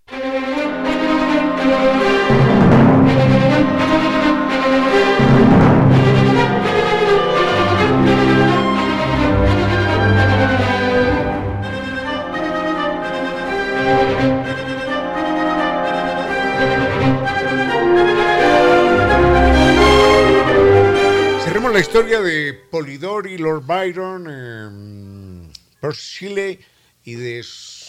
Cerremos 21.45 21.73
la 21.73 21.81
historia 21.81 22.21
de 22.21 22.55
Polidori, 22.71 23.39
Lord 23.39 23.65
Byron, 23.67 24.27
eh, 24.31 25.51
Percy 25.81 26.59
y 27.05 27.15
de 27.15 27.43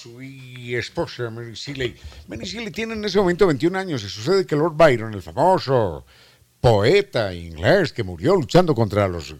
su 0.07 0.21
esposa, 0.75 1.29
Mary 1.29 1.53
Shelley. 1.53 1.95
Mary 2.27 2.45
Shelley 2.45 2.71
tiene 2.71 2.93
en 2.93 3.03
ese 3.05 3.17
momento 3.17 3.47
21 3.47 3.77
años 3.77 4.03
y 4.03 4.09
sucede 4.09 4.45
que 4.45 4.55
Lord 4.55 4.75
Byron, 4.75 5.13
el 5.13 5.21
famoso 5.21 6.05
poeta 6.59 7.33
inglés 7.33 7.93
que 7.93 8.03
murió 8.03 8.35
luchando 8.35 8.73
contra 8.73 9.07
los, 9.07 9.35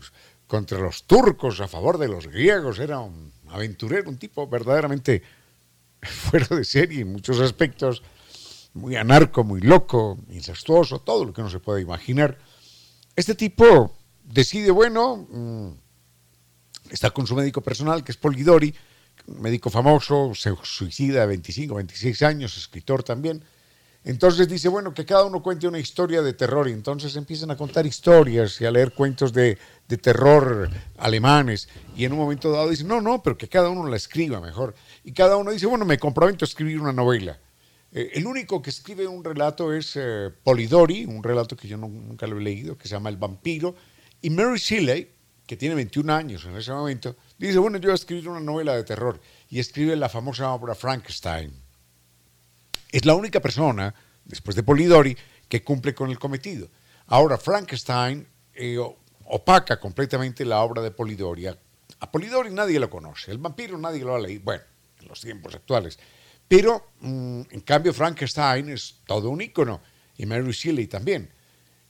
contra 0.46 0.80
los 0.80 1.04
turcos 1.04 1.60
a 1.62 1.68
favor 1.68 1.98
de 1.98 2.08
los 2.08 2.28
griegos, 2.28 2.80
era 2.80 3.00
un 3.00 3.32
aventurero, 3.50 4.10
un 4.10 4.18
tipo 4.18 4.48
verdaderamente 4.48 5.22
fuera 6.02 6.56
de 6.56 6.64
serie 6.64 7.02
en 7.02 7.12
muchos 7.12 7.40
aspectos, 7.40 8.04
muy 8.74 8.96
anarco, 8.96 9.44
muy 9.44 9.62
loco, 9.62 10.18
incestuoso, 10.30 11.00
todo 11.00 11.26
lo 11.26 11.34
que 11.34 11.42
no 11.42 11.50
se 11.50 11.60
puede 11.60 11.82
imaginar. 11.82 12.38
Este 13.16 13.36
tipo 13.36 13.96
decide, 14.24 14.72
bueno, 14.72 15.28
mm, 15.30 15.70
está 16.92 17.10
con 17.10 17.26
su 17.26 17.36
médico 17.36 17.62
personal, 17.62 18.04
que 18.04 18.12
es 18.12 18.18
Polidori, 18.18 18.74
médico 19.26 19.70
famoso, 19.70 20.34
se 20.36 20.54
suicida 20.64 21.24
a 21.24 21.26
25, 21.26 21.76
26 21.76 22.22
años, 22.22 22.58
escritor 22.58 23.04
también. 23.04 23.44
Entonces 24.08 24.48
dice, 24.48 24.70
bueno, 24.70 24.94
que 24.94 25.06
cada 25.06 25.26
uno 25.26 25.44
cuente 25.44 25.68
una 25.68 25.80
historia 25.80 26.22
de 26.22 26.32
terror 26.32 26.70
y 26.70 26.72
entonces 26.72 27.18
empiezan 27.18 27.52
a 27.52 27.58
contar 27.58 27.86
historias 27.86 28.62
y 28.62 28.66
a 28.66 28.72
leer 28.72 28.94
cuentos 28.94 29.34
de, 29.34 29.58
terror 30.02 30.70
alemanes 30.98 31.68
y 31.96 32.06
en 32.06 32.14
un 32.14 32.20
momento 32.20 32.50
dado 32.50 32.70
dice, 32.70 32.86
no, 32.86 33.02
no, 33.02 33.22
pero 33.22 33.38
que 33.38 33.50
cada 33.50 33.70
uno 33.70 33.90
la 33.90 33.98
escriba 33.98 34.40
mejor. 34.40 34.76
Y 35.04 35.12
cada 35.12 35.36
uno 35.36 35.52
dice, 35.52 35.66
bueno, 35.66 35.84
me 35.84 36.00
comprometo 36.00 36.46
a 36.46 36.48
escribir 36.48 36.80
una 36.80 36.94
novela. 36.94 37.38
Eh, 37.92 38.12
el 38.14 38.26
único 38.26 38.62
que 38.62 38.70
escribe 38.70 39.06
un 39.08 39.26
relato 39.26 39.74
es 39.74 39.94
eh, 39.96 40.30
Polidori, 40.42 41.04
un 41.04 41.22
relato 41.22 41.58
que 41.58 41.68
yo 41.68 41.76
nunca 41.76 42.28
lo 42.28 42.38
he 42.38 42.42
leído, 42.42 42.78
que 42.78 42.88
se 42.88 42.94
llama 42.94 43.10
El 43.10 43.18
vampiro, 43.18 43.76
y 44.22 44.30
Mary 44.30 44.58
Shelley, 44.58 45.12
que 45.46 45.58
tiene 45.58 45.76
21 45.76 46.14
años 46.14 46.46
en 46.46 46.56
ese 46.56 46.72
momento, 46.72 47.18
dice, 47.38 47.60
bueno, 47.60 47.78
yo 47.78 47.90
voy 47.90 47.92
a 47.92 47.96
escribir 47.96 48.30
una 48.30 48.40
novela 48.40 48.76
de 48.76 48.84
terror 48.84 49.20
y 49.50 49.60
escribe 49.60 49.96
la 49.96 50.10
famosa 50.10 50.52
obra 50.52 50.76
Frankenstein. 50.76 51.54
Es 52.92 53.06
la 53.06 53.16
única 53.16 53.40
persona, 53.40 53.94
después 54.26 54.56
de 54.56 54.64
Polidori, 54.64 55.18
que 55.48 55.64
cumple 55.64 55.94
con 55.94 56.10
el 56.10 56.20
cometido. 56.20 56.70
Ahora, 57.08 57.38
Frankenstein 57.38 58.28
eh, 58.54 58.78
opaca 59.26 59.80
completamente 59.80 60.46
la 60.46 60.62
obra 60.62 60.82
de 60.82 60.92
Polidori. 60.92 61.48
A 61.48 62.12
Polidori 62.12 62.52
nadie 62.52 62.80
lo 62.80 62.90
conoce, 62.90 63.32
el 63.32 63.38
vampiro 63.38 63.78
nadie 63.78 64.04
lo 64.04 64.16
ha 64.16 64.20
leído, 64.20 64.44
bueno, 64.44 64.64
en 65.02 65.08
los 65.08 65.22
tiempos 65.22 65.56
actuales. 65.56 66.00
Pero, 66.48 66.92
mm, 67.02 67.42
en 67.52 67.62
cambio, 67.62 67.94
Frankenstein 67.94 68.70
es 68.70 68.96
todo 69.06 69.30
un 69.30 69.42
ícono, 69.42 69.82
y 70.18 70.26
Mary 70.26 70.52
Shelley 70.52 70.88
también. 70.88 71.30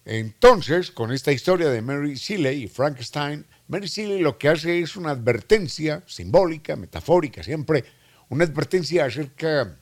Entonces, 0.05 0.91
con 0.91 1.11
esta 1.11 1.31
historia 1.31 1.69
de 1.69 1.81
Mary 1.81 2.15
Shelley 2.15 2.63
y 2.63 2.67
Frankenstein, 2.67 3.45
Mary 3.67 3.87
Shelley 3.87 4.21
lo 4.21 4.37
que 4.37 4.49
hace 4.49 4.79
es 4.79 4.95
una 4.95 5.11
advertencia 5.11 6.03
simbólica, 6.07 6.75
metafórica 6.75 7.43
siempre, 7.43 7.83
una 8.29 8.45
advertencia 8.45 9.05
acerca 9.05 9.77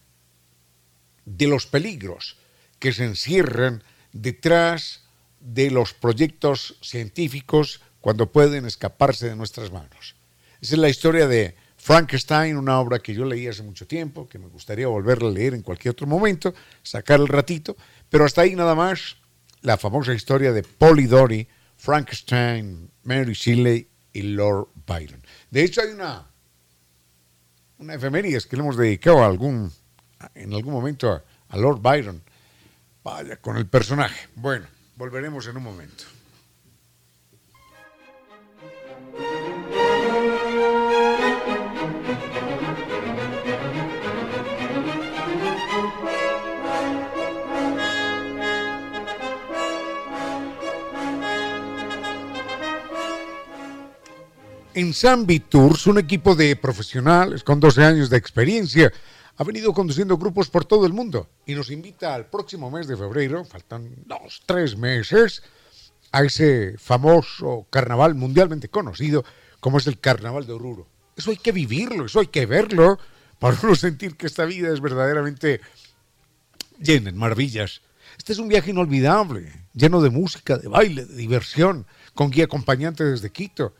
de 1.25 1.47
los 1.47 1.67
peligros 1.67 2.37
que 2.79 2.93
se 2.93 3.05
encierran 3.05 3.83
detrás 4.11 5.03
de 5.39 5.69
los 5.69 5.93
proyectos 5.93 6.77
científicos 6.81 7.81
cuando 8.01 8.31
pueden 8.31 8.65
escaparse 8.65 9.29
de 9.29 9.35
nuestras 9.35 9.71
manos. 9.71 10.15
Esa 10.61 10.75
es 10.75 10.79
la 10.79 10.89
historia 10.89 11.27
de 11.27 11.55
Frankenstein, 11.77 12.57
una 12.57 12.79
obra 12.79 12.99
que 12.99 13.13
yo 13.13 13.25
leí 13.25 13.47
hace 13.47 13.61
mucho 13.61 13.85
tiempo, 13.85 14.27
que 14.27 14.39
me 14.39 14.47
gustaría 14.47 14.87
volverla 14.87 15.29
a 15.29 15.31
leer 15.31 15.53
en 15.53 15.61
cualquier 15.61 15.91
otro 15.91 16.07
momento, 16.07 16.53
sacar 16.81 17.19
el 17.19 17.27
ratito, 17.27 17.75
pero 18.09 18.25
hasta 18.25 18.41
ahí 18.41 18.55
nada 18.55 18.73
más 18.73 19.17
la 19.61 19.77
famosa 19.77 20.13
historia 20.13 20.51
de 20.51 20.63
Polidori, 20.63 21.47
Frankenstein, 21.77 22.89
Mary 23.03 23.33
Shelley 23.33 23.87
y 24.13 24.21
Lord 24.21 24.67
Byron. 24.85 25.21
De 25.51 25.63
hecho, 25.63 25.81
hay 25.81 25.89
una, 25.89 26.25
una 27.77 27.93
efemérides 27.93 28.45
que 28.45 28.55
le 28.55 28.63
hemos 28.63 28.77
dedicado 28.77 29.23
algún, 29.23 29.71
en 30.33 30.53
algún 30.53 30.73
momento 30.73 31.11
a, 31.11 31.23
a 31.49 31.57
Lord 31.57 31.81
Byron. 31.81 32.21
Vaya, 33.03 33.37
con 33.37 33.57
el 33.57 33.67
personaje. 33.67 34.27
Bueno, 34.35 34.65
volveremos 34.95 35.45
en 35.47 35.57
un 35.57 35.63
momento. 35.63 36.05
En 54.75 54.93
San 54.93 55.25
Tours, 55.25 55.87
un 55.87 55.99
equipo 55.99 56.35
de 56.35 56.53
profesionales 56.57 57.45
con 57.45 57.61
12 57.61 57.81
años 57.81 58.09
de 58.09 58.17
experiencia, 58.17 58.91
ha 59.37 59.43
venido 59.45 59.73
conduciendo 59.73 60.17
grupos 60.17 60.49
por 60.49 60.65
todo 60.65 60.85
el 60.85 60.91
mundo 60.91 61.29
y 61.45 61.55
nos 61.55 61.71
invita 61.71 62.13
al 62.13 62.25
próximo 62.25 62.69
mes 62.69 62.85
de 62.85 62.97
febrero, 62.97 63.45
faltan 63.45 63.89
dos, 64.05 64.43
tres 64.45 64.75
meses, 64.75 65.43
a 66.11 66.25
ese 66.25 66.75
famoso 66.77 67.65
carnaval 67.69 68.15
mundialmente 68.15 68.67
conocido 68.67 69.23
como 69.61 69.77
es 69.77 69.87
el 69.87 69.97
Carnaval 69.97 70.45
de 70.45 70.51
Oruro. 70.51 70.89
Eso 71.15 71.31
hay 71.31 71.37
que 71.37 71.53
vivirlo, 71.53 72.07
eso 72.07 72.19
hay 72.19 72.27
que 72.27 72.45
verlo, 72.45 72.99
para 73.39 73.57
uno 73.63 73.75
sentir 73.75 74.17
que 74.17 74.27
esta 74.27 74.43
vida 74.43 74.73
es 74.73 74.81
verdaderamente 74.81 75.61
llena 76.79 77.11
de 77.11 77.17
maravillas. 77.17 77.81
Este 78.17 78.33
es 78.33 78.39
un 78.39 78.49
viaje 78.49 78.71
inolvidable, 78.71 79.53
lleno 79.73 80.01
de 80.01 80.09
música, 80.09 80.57
de 80.57 80.67
baile, 80.67 81.05
de 81.05 81.15
diversión, 81.15 81.87
con 82.13 82.29
guía 82.29 82.43
acompañante 82.43 83.05
desde 83.05 83.29
Quito 83.29 83.73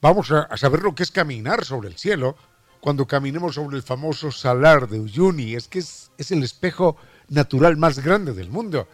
Vamos 0.00 0.30
a, 0.30 0.56
saber 0.56 0.82
lo 0.82 0.94
que 0.94 1.02
es 1.02 1.10
caminar 1.10 1.64
sobre 1.64 1.88
el 1.88 1.98
cielo 1.98 2.36
cuando 2.80 3.06
caminemos 3.06 3.56
sobre 3.56 3.76
el 3.76 3.82
famoso 3.82 4.32
salar 4.32 4.88
de 4.88 4.98
Uyuni. 4.98 5.54
Es 5.54 5.68
que 5.68 5.80
es, 5.80 6.10
el 6.30 6.42
espejo 6.42 6.96
natural 7.28 7.76
más 7.76 7.98
grande 7.98 8.32
del 8.32 8.48
mundo. 8.48 8.88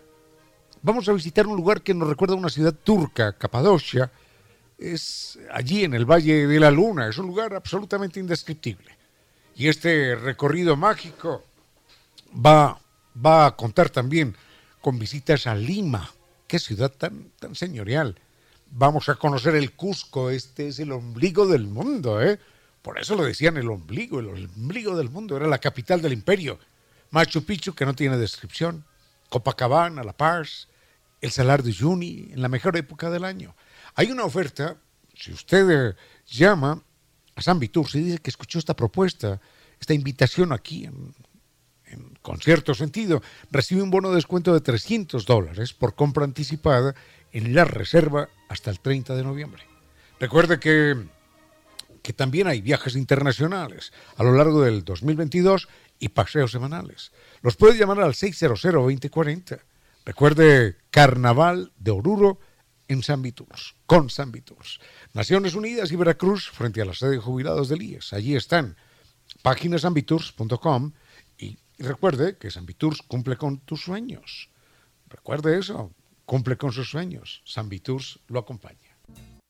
Vamos 0.82 1.08
a 1.08 1.12
visitar 1.12 1.46
un 1.46 1.56
lugar 1.56 1.82
que 1.82 1.94
nos 1.94 2.08
recuerda 2.08 2.34
a 2.34 2.38
una 2.38 2.48
ciudad 2.48 2.74
turca, 2.74 3.32
Capadocia. 3.34 4.10
Es 4.78 5.38
allí 5.52 5.84
en 5.84 5.94
el 5.94 6.04
Valle 6.04 6.48
de 6.48 6.60
la 6.60 6.72
Luna. 6.72 7.08
Es 7.08 7.18
un 7.18 7.28
lugar 7.28 7.54
absolutamente 7.54 8.18
indescriptible. 8.18 8.96
Y 9.54 9.68
este 9.68 10.16
recorrido 10.16 10.76
mágico 10.76 11.44
va, 12.44 12.80
va 13.24 13.46
a 13.46 13.56
contar 13.56 13.90
también 13.90 14.36
con 14.80 14.98
visitas 14.98 15.46
a 15.46 15.54
Lima. 15.54 16.10
Qué 16.48 16.58
ciudad 16.58 16.90
tan 16.90 17.54
señorial 17.54 18.20
vamos 18.78 19.08
a 19.08 19.14
conocer 19.14 19.54
el 19.54 19.72
Cusco, 19.72 20.28
este 20.28 20.68
es 20.68 20.78
el 20.78 20.92
ombligo 20.92 21.46
del 21.46 21.66
mundo, 21.66 22.20
¿eh? 22.22 22.38
Por 22.82 22.98
eso 23.00 23.16
lo 23.16 23.24
decían 23.24 23.56
el 23.56 23.70
ombligo, 23.70 24.20
el 24.20 24.28
ombligo 24.28 24.96
del 24.96 25.08
mundo, 25.08 25.36
era 25.36 25.46
la 25.46 25.58
capital 25.58 26.02
del 26.02 26.12
imperio. 26.12 26.58
Machu 27.10 27.44
Picchu, 27.44 27.74
que 27.74 27.86
no 27.86 27.94
tiene 27.94 28.18
descripción, 28.18 28.84
Copacabana, 29.30 30.04
La 30.04 30.12
Paz, 30.12 30.68
el 31.20 31.30
Salar 31.30 31.62
de 31.62 31.70
Uyuni, 31.70 32.28
en 32.32 32.42
la 32.42 32.48
mejor 32.48 32.76
época 32.76 33.10
del 33.10 33.24
año. 33.24 33.56
Hay 33.94 34.10
una 34.10 34.24
oferta, 34.24 34.76
si 35.14 35.32
usted 35.32 35.70
eh, 35.70 35.96
llama 36.26 36.80
a 37.34 37.42
San 37.42 37.58
Vitur, 37.58 37.88
se 37.88 37.98
dice 37.98 38.18
que 38.18 38.30
escuchó 38.30 38.58
esta 38.58 38.76
propuesta, 38.76 39.40
esta 39.80 39.94
invitación 39.94 40.52
aquí 40.52 40.84
en, 40.84 41.14
con 42.20 42.40
cierto 42.40 42.74
sentido, 42.74 43.22
recibe 43.50 43.82
un 43.82 43.90
bono 43.90 44.10
de 44.10 44.16
descuento 44.16 44.52
de 44.52 44.60
300 44.60 45.24
dólares 45.24 45.72
por 45.72 45.94
compra 45.94 46.24
anticipada 46.24 46.94
en 47.36 47.54
la 47.54 47.66
reserva 47.66 48.30
hasta 48.48 48.70
el 48.70 48.80
30 48.80 49.14
de 49.14 49.22
noviembre. 49.22 49.62
Recuerde 50.18 50.58
que, 50.58 50.96
que 52.00 52.14
también 52.14 52.46
hay 52.46 52.62
viajes 52.62 52.96
internacionales 52.96 53.92
a 54.16 54.24
lo 54.24 54.32
largo 54.32 54.62
del 54.62 54.86
2022 54.86 55.68
y 55.98 56.08
paseos 56.08 56.50
semanales. 56.50 57.12
Los 57.42 57.56
puede 57.56 57.78
llamar 57.78 58.00
al 58.00 58.14
600-2040. 58.14 59.60
Recuerde 60.06 60.78
Carnaval 60.90 61.72
de 61.76 61.90
Oruro 61.90 62.40
en 62.88 63.02
San 63.02 63.20
Viturs, 63.20 63.74
con 63.84 64.08
San 64.08 64.32
Viturs. 64.32 64.80
Naciones 65.12 65.54
Unidas 65.54 65.92
y 65.92 65.96
Veracruz 65.96 66.48
frente 66.48 66.80
a 66.80 66.86
la 66.86 66.94
sede 66.94 67.10
de 67.10 67.18
jubilados 67.18 67.68
del 67.68 67.82
IES. 67.82 68.14
Allí 68.14 68.34
están 68.34 68.78
páginasanviturs.com 69.42 70.92
y, 71.36 71.58
y 71.76 71.82
recuerde 71.82 72.38
que 72.38 72.50
San 72.50 72.64
Viturs 72.64 73.02
cumple 73.02 73.36
con 73.36 73.58
tus 73.58 73.82
sueños. 73.82 74.48
Recuerde 75.10 75.58
eso, 75.58 75.92
cumple 76.26 76.58
con 76.58 76.72
sus 76.72 76.90
sueños. 76.90 77.40
San 77.44 77.68
Viturs 77.68 78.18
lo 78.26 78.40
acompaña. 78.40 78.98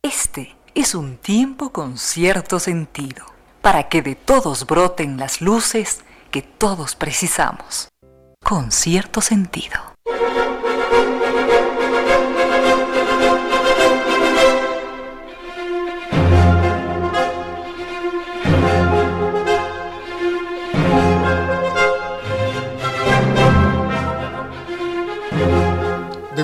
Este 0.03 0.55
es 0.74 0.95
un 0.95 1.16
tiempo 1.16 1.72
con 1.72 1.99
cierto 1.99 2.61
sentido, 2.61 3.24
para 3.62 3.89
que 3.89 4.03
de 4.03 4.14
todos 4.14 4.66
broten 4.66 5.16
las 5.16 5.41
luces 5.41 6.05
que 6.31 6.43
todos 6.43 6.95
precisamos. 6.95 7.89
Con 8.45 8.70
cierto 8.70 9.20
sentido. 9.20 9.97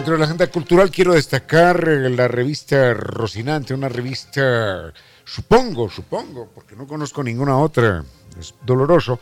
Dentro 0.03 0.15
de 0.15 0.19
la 0.19 0.25
agenda 0.25 0.49
cultural 0.49 0.91
quiero 0.91 1.15
destacar 1.15 1.89
eh, 1.89 2.11
la 2.11 2.27
revista 2.27 2.93
Rocinante, 2.93 3.73
una 3.73 3.89
revista, 3.89 4.93
supongo, 5.25 5.89
supongo, 5.89 6.51
porque 6.53 6.75
no 6.75 6.89
conozco 6.89 7.23
ninguna 7.23 7.57
otra, 7.57 8.05
es 8.37 8.53
doloroso, 8.67 9.21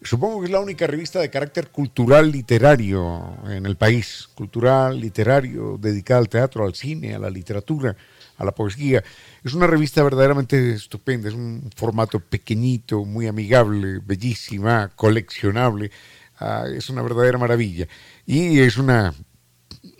supongo 0.00 0.40
que 0.40 0.46
es 0.46 0.52
la 0.52 0.60
única 0.60 0.86
revista 0.86 1.20
de 1.20 1.28
carácter 1.28 1.68
cultural 1.68 2.32
literario 2.32 3.36
en 3.46 3.66
el 3.66 3.76
país, 3.76 4.30
cultural, 4.34 4.98
literario, 4.98 5.76
dedicada 5.78 6.20
al 6.20 6.30
teatro, 6.30 6.64
al 6.64 6.74
cine, 6.74 7.14
a 7.14 7.18
la 7.18 7.28
literatura, 7.28 7.94
a 8.38 8.44
la 8.46 8.52
poesía. 8.52 9.04
Es 9.44 9.52
una 9.52 9.66
revista 9.66 10.02
verdaderamente 10.02 10.72
estupenda, 10.72 11.28
es 11.28 11.34
un 11.34 11.70
formato 11.76 12.20
pequeñito, 12.20 13.04
muy 13.04 13.26
amigable, 13.26 14.00
bellísima, 14.02 14.88
coleccionable. 14.96 15.90
Ah, 16.38 16.64
es 16.74 16.88
una 16.88 17.02
verdadera 17.02 17.36
maravilla. 17.36 17.86
Y 18.24 18.60
es 18.60 18.78
una 18.78 19.12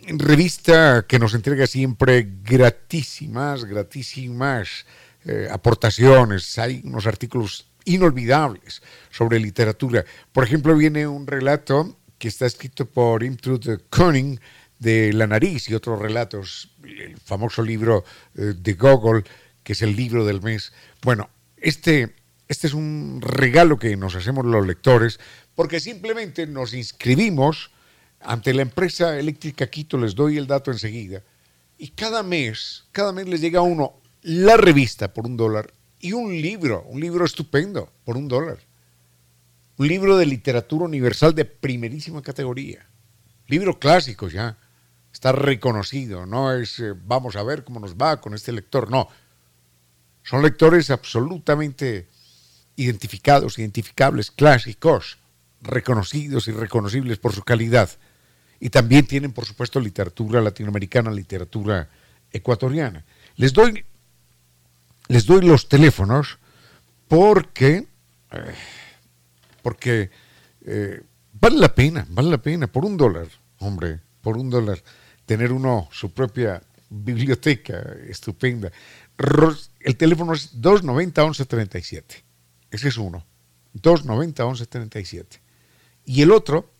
revista 0.07 1.05
que 1.07 1.19
nos 1.19 1.33
entrega 1.33 1.67
siempre 1.67 2.27
gratísimas, 2.43 3.65
gratísimas 3.65 4.85
eh, 5.25 5.47
aportaciones. 5.51 6.57
Hay 6.57 6.81
unos 6.85 7.05
artículos 7.07 7.67
inolvidables 7.85 8.81
sobre 9.09 9.39
literatura. 9.39 10.05
Por 10.31 10.43
ejemplo, 10.43 10.75
viene 10.75 11.07
un 11.07 11.27
relato 11.27 11.97
que 12.17 12.29
está 12.29 12.45
escrito 12.45 12.85
por 12.85 13.23
Imtrude 13.23 13.79
Koenig 13.89 14.39
de 14.79 15.11
La 15.13 15.27
nariz 15.27 15.69
y 15.69 15.73
otros 15.73 15.99
relatos, 15.99 16.71
el 16.83 17.17
famoso 17.17 17.61
libro 17.61 18.03
eh, 18.35 18.53
de 18.57 18.73
Gogol, 18.73 19.23
que 19.63 19.73
es 19.73 19.81
el 19.81 19.95
libro 19.95 20.25
del 20.25 20.41
mes. 20.41 20.71
Bueno, 21.01 21.29
este, 21.57 22.15
este 22.47 22.67
es 22.67 22.73
un 22.73 23.19
regalo 23.21 23.77
que 23.77 23.97
nos 23.97 24.15
hacemos 24.15 24.45
los 24.45 24.65
lectores 24.65 25.19
porque 25.55 25.79
simplemente 25.79 26.45
nos 26.47 26.73
inscribimos 26.73 27.71
ante 28.21 28.53
la 28.53 28.63
empresa 28.63 29.17
eléctrica 29.17 29.67
Quito, 29.67 29.97
les 29.97 30.15
doy 30.15 30.37
el 30.37 30.47
dato 30.47 30.71
enseguida, 30.71 31.23
y 31.77 31.89
cada 31.89 32.23
mes, 32.23 32.85
cada 32.91 33.11
mes 33.11 33.27
les 33.27 33.41
llega 33.41 33.59
a 33.59 33.63
uno 33.63 34.01
la 34.23 34.57
revista 34.57 35.13
por 35.13 35.25
un 35.25 35.37
dólar 35.37 35.73
y 35.99 36.13
un 36.13 36.41
libro, 36.41 36.83
un 36.87 36.99
libro 36.99 37.25
estupendo 37.25 37.91
por 38.03 38.17
un 38.17 38.27
dólar. 38.27 38.59
Un 39.77 39.87
libro 39.87 40.17
de 40.17 40.25
literatura 40.25 40.85
universal 40.85 41.35
de 41.35 41.45
primerísima 41.45 42.21
categoría. 42.21 42.87
Libro 43.47 43.79
clásico 43.79 44.27
ya. 44.27 44.57
Está 45.13 45.31
reconocido. 45.31 46.25
No 46.25 46.51
es 46.53 46.79
eh, 46.79 46.93
vamos 47.05 47.35
a 47.35 47.43
ver 47.43 47.63
cómo 47.63 47.79
nos 47.79 47.95
va 47.95 48.19
con 48.19 48.33
este 48.33 48.51
lector. 48.51 48.89
No. 48.89 49.07
Son 50.23 50.41
lectores 50.41 50.89
absolutamente 50.89 52.07
identificados, 52.75 53.59
identificables, 53.59 54.31
clásicos, 54.31 55.19
reconocidos 55.61 56.47
y 56.47 56.51
reconocibles 56.51 57.17
por 57.19 57.33
su 57.33 57.43
calidad. 57.43 57.89
Y 58.59 58.69
también 58.69 59.05
tienen, 59.05 59.31
por 59.31 59.45
supuesto, 59.45 59.79
literatura 59.79 60.41
latinoamericana, 60.41 61.11
literatura 61.11 61.89
ecuatoriana. 62.31 63.03
Les 63.35 63.53
doy, 63.53 63.85
les 65.07 65.25
doy 65.25 65.41
los 65.45 65.69
teléfonos 65.69 66.39
porque, 67.07 67.87
eh, 68.31 68.55
porque 69.61 70.09
eh, 70.65 71.01
vale 71.33 71.57
la 71.57 71.73
pena, 71.73 72.05
vale 72.09 72.29
la 72.29 72.39
pena, 72.39 72.67
por 72.67 72.83
un 72.83 72.97
dólar, 72.97 73.27
hombre, 73.59 73.99
por 74.21 74.37
un 74.37 74.49
dólar, 74.49 74.81
tener 75.25 75.51
uno 75.51 75.87
su 75.91 76.11
propia 76.11 76.61
biblioteca 76.89 77.95
estupenda. 78.07 78.71
El 79.79 79.97
teléfono 79.97 80.33
es 80.33 80.59
290-1137. 80.61 82.03
Ese 82.71 82.87
es 82.87 82.97
uno. 82.97 83.25
290-1137. 83.75 85.25
Y 86.05 86.21
el 86.21 86.31
otro, 86.31 86.71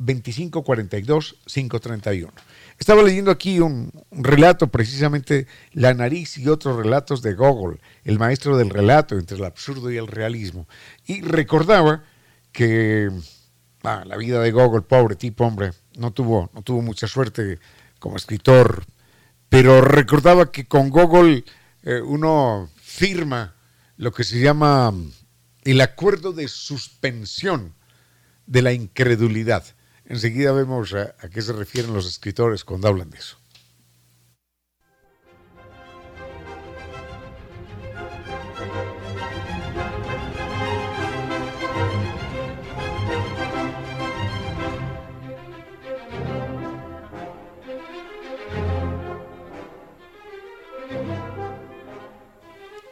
2542-531. 0.00 2.30
Estaba 2.78 3.02
leyendo 3.02 3.30
aquí 3.30 3.60
un, 3.60 3.92
relato, 4.10 4.68
precisamente 4.68 5.46
La 5.72 5.92
nariz 5.94 6.36
y 6.38 6.48
otros 6.48 6.76
relatos 6.76 7.22
de 7.22 7.34
Gogol, 7.34 7.80
el 8.04 8.18
maestro 8.18 8.56
del 8.56 8.70
relato 8.70 9.16
entre 9.16 9.36
el 9.36 9.44
absurdo 9.44 9.92
y 9.92 9.96
el 9.96 10.08
realismo. 10.08 10.66
Y 11.06 11.20
recordaba 11.22 12.02
que 12.52 13.10
la 13.82 14.16
vida 14.16 14.40
de 14.40 14.50
Gogol, 14.50 14.84
pobre 14.84 15.14
tipo, 15.14 15.44
hombre, 15.44 15.72
no 15.96 16.12
tuvo, 16.12 16.50
no 16.54 16.62
tuvo 16.62 16.82
mucha 16.82 17.06
suerte 17.06 17.58
como 17.98 18.16
escritor, 18.16 18.84
pero 19.48 19.80
recordaba 19.80 20.50
que 20.50 20.66
con 20.66 20.90
Gogol 20.90 21.44
eh, 21.82 22.00
uno 22.00 22.68
firma 22.76 23.54
lo 23.96 24.12
que 24.12 24.24
se 24.24 24.40
llama 24.40 24.92
el 25.64 25.80
acuerdo 25.80 26.32
de 26.32 26.48
suspensión 26.48 27.74
de 28.46 28.62
la 28.62 28.72
incredulidad. 28.72 29.64
Enseguida 30.06 30.52
vemos 30.52 30.92
a, 30.94 31.14
qué 31.30 31.40
se 31.40 31.52
refieren 31.52 31.94
los 31.94 32.06
escritores 32.06 32.64
cuando 32.64 32.88
hablan 32.88 33.10
de 33.10 33.18
eso. 33.18 33.38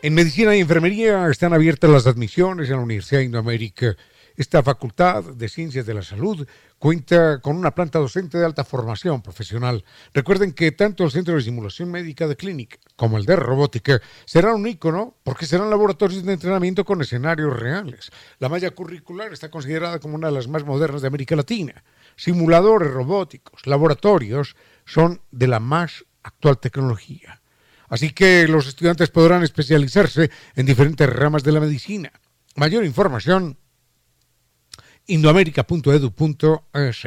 En 0.05 0.15
medicina 0.15 0.57
y 0.57 0.61
enfermería 0.61 1.29
están 1.29 1.53
abiertas 1.53 1.89
las 1.89 2.09
admisiones 2.09 2.69
en 2.69 2.77
la 2.77 2.83
Universidad 2.83 3.21
de 3.21 3.27
Indoamérica. 3.27 3.97
Esta 4.37 4.63
facultad 4.63 5.25
de 5.25 5.49
ciencias 5.49 5.87
de 5.87 5.95
la 5.95 6.03
salud 6.03 6.47
cuenta 6.79 7.41
con 7.41 7.57
una 7.57 7.75
planta 7.75 7.99
docente 7.99 8.39
de 8.39 8.45
alta 8.45 8.65
formación 8.65 9.23
profesional. 9.23 9.85
Recuerden 10.15 10.53
que 10.53 10.73
tanto 10.73 11.05
el 11.05 11.11
Centro 11.11 11.35
de 11.35 11.43
Simulación 11.43 11.91
Médica 11.91 12.27
de 12.27 12.37
Clinic 12.37 12.81
como 12.97 13.19
el 13.19 13.27
de 13.27 13.37
Robótica 13.37 14.01
serán 14.25 14.55
un 14.55 14.67
ícono 14.67 15.17
porque 15.23 15.47
serán 15.47 15.71
laboratorios 15.71 16.25
de 16.25 16.33
entrenamiento 16.33 16.85
con 16.85 17.01
escenarios 17.03 17.59
reales. 17.59 18.11
La 18.39 18.49
malla 18.49 18.71
curricular 18.71 19.33
está 19.33 19.51
considerada 19.51 19.99
como 19.99 20.15
una 20.15 20.29
de 20.29 20.35
las 20.35 20.49
más 20.49 20.65
modernas 20.65 21.03
de 21.03 21.09
América 21.09 21.37
Latina. 21.37 21.85
Simuladores 22.17 22.91
robóticos, 22.91 23.67
laboratorios 23.67 24.57
son 24.85 25.21
de 25.31 25.47
la 25.47 25.61
más 25.61 26.05
actual 26.23 26.59
tecnología. 26.59 27.41
Así 27.89 28.11
que 28.11 28.49
los 28.49 28.67
estudiantes 28.67 29.11
podrán 29.11 29.43
especializarse 29.43 30.31
en 30.55 30.67
diferentes 30.67 31.09
ramas 31.09 31.43
de 31.43 31.53
la 31.53 31.61
medicina. 31.61 32.11
Mayor 32.57 32.85
información, 32.85 33.59
indoamerica.edu.es. 35.07 37.07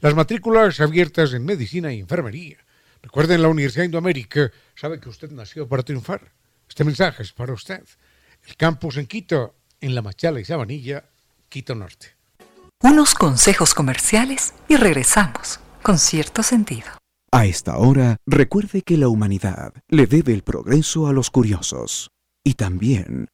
Las 0.00 0.14
matrículas 0.14 0.80
abiertas 0.80 1.32
en 1.32 1.44
medicina 1.44 1.92
y 1.92 2.00
enfermería. 2.00 2.58
Recuerden, 3.02 3.42
la 3.42 3.48
Universidad 3.48 3.82
de 3.82 3.86
Indoamérica 3.86 4.50
sabe 4.74 5.00
que 5.00 5.08
usted 5.08 5.30
nació 5.30 5.68
para 5.68 5.82
triunfar. 5.82 6.32
Este 6.68 6.84
mensaje 6.84 7.22
es 7.22 7.32
para 7.32 7.52
usted. 7.52 7.82
El 8.46 8.56
campus 8.56 8.96
en 8.96 9.06
Quito, 9.06 9.54
en 9.80 9.94
La 9.94 10.02
Machala 10.02 10.40
y 10.40 10.44
Sabanilla, 10.44 11.04
Quito 11.48 11.74
Norte. 11.74 12.14
Unos 12.82 13.14
consejos 13.14 13.74
comerciales 13.74 14.54
y 14.68 14.76
regresamos 14.76 15.60
con 15.82 15.98
cierto 15.98 16.42
sentido. 16.42 16.86
A 17.32 17.46
esta 17.46 17.76
hora, 17.76 18.16
recuerde 18.26 18.82
que 18.82 18.96
la 18.96 19.08
humanidad 19.08 19.74
le 19.88 20.06
debe 20.06 20.32
el 20.32 20.42
progreso 20.42 21.08
a 21.08 21.12
los 21.12 21.30
curiosos 21.30 22.10
y 22.44 22.54
también 22.54 23.28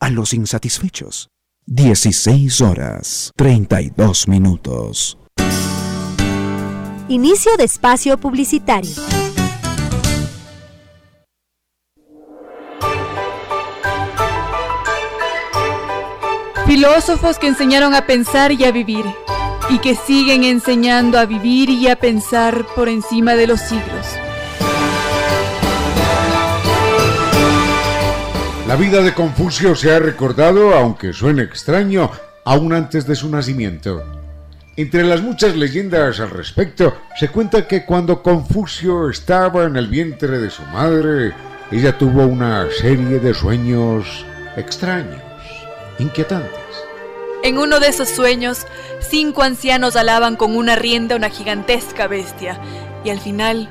a 0.00 0.10
los 0.10 0.34
insatisfechos. 0.34 1.28
16 1.72 2.62
horas 2.62 3.32
32 3.36 4.26
minutos. 4.26 5.16
Inicio 7.08 7.56
de 7.56 7.62
espacio 7.62 8.18
publicitario. 8.18 8.90
Filósofos 16.66 17.38
que 17.38 17.46
enseñaron 17.46 17.94
a 17.94 18.04
pensar 18.04 18.50
y 18.50 18.64
a 18.64 18.72
vivir 18.72 19.04
y 19.68 19.78
que 19.78 19.94
siguen 19.94 20.42
enseñando 20.42 21.20
a 21.20 21.24
vivir 21.24 21.70
y 21.70 21.86
a 21.86 21.94
pensar 21.94 22.66
por 22.74 22.88
encima 22.88 23.36
de 23.36 23.46
los 23.46 23.60
siglos. 23.60 24.29
La 28.70 28.76
vida 28.76 29.02
de 29.02 29.12
Confucio 29.12 29.74
se 29.74 29.92
ha 29.92 29.98
recordado, 29.98 30.72
aunque 30.76 31.12
suene 31.12 31.42
extraño, 31.42 32.08
aún 32.44 32.72
antes 32.72 33.04
de 33.04 33.16
su 33.16 33.28
nacimiento. 33.28 34.04
Entre 34.76 35.02
las 35.02 35.22
muchas 35.22 35.56
leyendas 35.56 36.20
al 36.20 36.30
respecto, 36.30 36.96
se 37.18 37.30
cuenta 37.30 37.66
que 37.66 37.84
cuando 37.84 38.22
Confucio 38.22 39.10
estaba 39.10 39.64
en 39.64 39.74
el 39.74 39.88
vientre 39.88 40.38
de 40.38 40.50
su 40.50 40.62
madre, 40.66 41.34
ella 41.72 41.98
tuvo 41.98 42.24
una 42.24 42.68
serie 42.70 43.18
de 43.18 43.34
sueños 43.34 44.24
extraños, 44.56 45.20
inquietantes. 45.98 46.84
En 47.42 47.58
uno 47.58 47.80
de 47.80 47.88
esos 47.88 48.08
sueños, 48.08 48.68
cinco 49.00 49.42
ancianos 49.42 49.96
alaban 49.96 50.36
con 50.36 50.56
una 50.56 50.76
rienda 50.76 51.16
una 51.16 51.30
gigantesca 51.30 52.06
bestia, 52.06 52.60
y 53.02 53.10
al 53.10 53.18
final, 53.18 53.68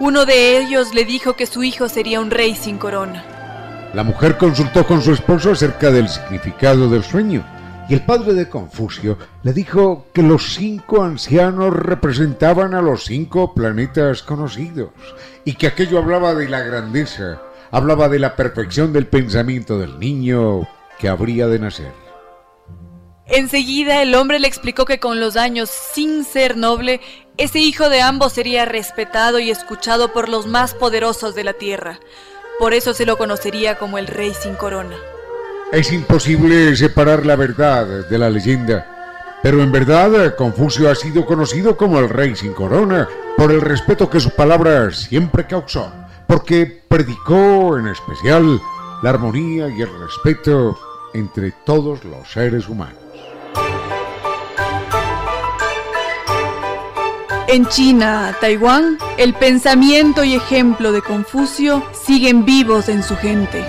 uno 0.00 0.26
de 0.26 0.58
ellos 0.58 0.92
le 0.92 1.04
dijo 1.04 1.36
que 1.36 1.46
su 1.46 1.62
hijo 1.62 1.88
sería 1.88 2.18
un 2.18 2.32
rey 2.32 2.56
sin 2.56 2.78
corona. 2.78 3.29
La 3.92 4.04
mujer 4.04 4.36
consultó 4.36 4.86
con 4.86 5.02
su 5.02 5.12
esposo 5.12 5.50
acerca 5.50 5.90
del 5.90 6.08
significado 6.08 6.88
del 6.88 7.02
sueño, 7.02 7.44
y 7.88 7.94
el 7.94 8.02
padre 8.02 8.34
de 8.34 8.48
Confucio 8.48 9.18
le 9.42 9.52
dijo 9.52 10.06
que 10.12 10.22
los 10.22 10.54
cinco 10.54 11.02
ancianos 11.02 11.74
representaban 11.74 12.72
a 12.74 12.82
los 12.82 13.04
cinco 13.04 13.52
planetas 13.52 14.22
conocidos, 14.22 14.90
y 15.44 15.54
que 15.54 15.66
aquello 15.66 15.98
hablaba 15.98 16.34
de 16.34 16.48
la 16.48 16.60
grandeza, 16.60 17.42
hablaba 17.72 18.08
de 18.08 18.20
la 18.20 18.36
perfección 18.36 18.92
del 18.92 19.08
pensamiento 19.08 19.76
del 19.76 19.98
niño 19.98 20.68
que 21.00 21.08
habría 21.08 21.48
de 21.48 21.58
nacer. 21.58 21.92
Enseguida 23.26 24.02
el 24.02 24.14
hombre 24.14 24.38
le 24.38 24.46
explicó 24.46 24.84
que 24.84 25.00
con 25.00 25.18
los 25.18 25.36
años, 25.36 25.68
sin 25.68 26.24
ser 26.24 26.56
noble, 26.56 27.00
ese 27.38 27.58
hijo 27.58 27.88
de 27.88 28.02
ambos 28.02 28.34
sería 28.34 28.66
respetado 28.66 29.40
y 29.40 29.50
escuchado 29.50 30.12
por 30.12 30.28
los 30.28 30.46
más 30.46 30.74
poderosos 30.74 31.34
de 31.34 31.44
la 31.44 31.54
tierra. 31.54 31.98
Por 32.60 32.74
eso 32.74 32.92
se 32.92 33.06
lo 33.06 33.16
conocería 33.16 33.78
como 33.78 33.96
el 33.96 34.06
rey 34.06 34.34
sin 34.34 34.54
corona. 34.54 34.94
Es 35.72 35.90
imposible 35.94 36.76
separar 36.76 37.24
la 37.24 37.34
verdad 37.34 38.06
de 38.06 38.18
la 38.18 38.28
leyenda, 38.28 39.38
pero 39.42 39.62
en 39.62 39.72
verdad 39.72 40.36
Confucio 40.36 40.90
ha 40.90 40.94
sido 40.94 41.24
conocido 41.24 41.78
como 41.78 41.98
el 41.98 42.10
rey 42.10 42.36
sin 42.36 42.52
corona 42.52 43.08
por 43.38 43.50
el 43.50 43.62
respeto 43.62 44.10
que 44.10 44.20
su 44.20 44.36
palabra 44.36 44.90
siempre 44.90 45.46
causó, 45.46 45.90
porque 46.26 46.82
predicó 46.86 47.78
en 47.78 47.88
especial 47.88 48.60
la 49.02 49.08
armonía 49.08 49.68
y 49.70 49.80
el 49.80 49.98
respeto 49.98 50.78
entre 51.14 51.52
todos 51.64 52.04
los 52.04 52.30
seres 52.30 52.68
humanos. 52.68 52.98
En 57.52 57.66
China, 57.66 58.36
Taiwán, 58.40 58.96
el 59.18 59.34
pensamiento 59.34 60.22
y 60.22 60.36
ejemplo 60.36 60.92
de 60.92 61.02
Confucio 61.02 61.82
siguen 61.92 62.44
vivos 62.44 62.88
en 62.88 63.02
su 63.02 63.16
gente. 63.16 63.64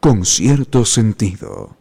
Con 0.00 0.24
cierto 0.24 0.84
sentido. 0.84 1.76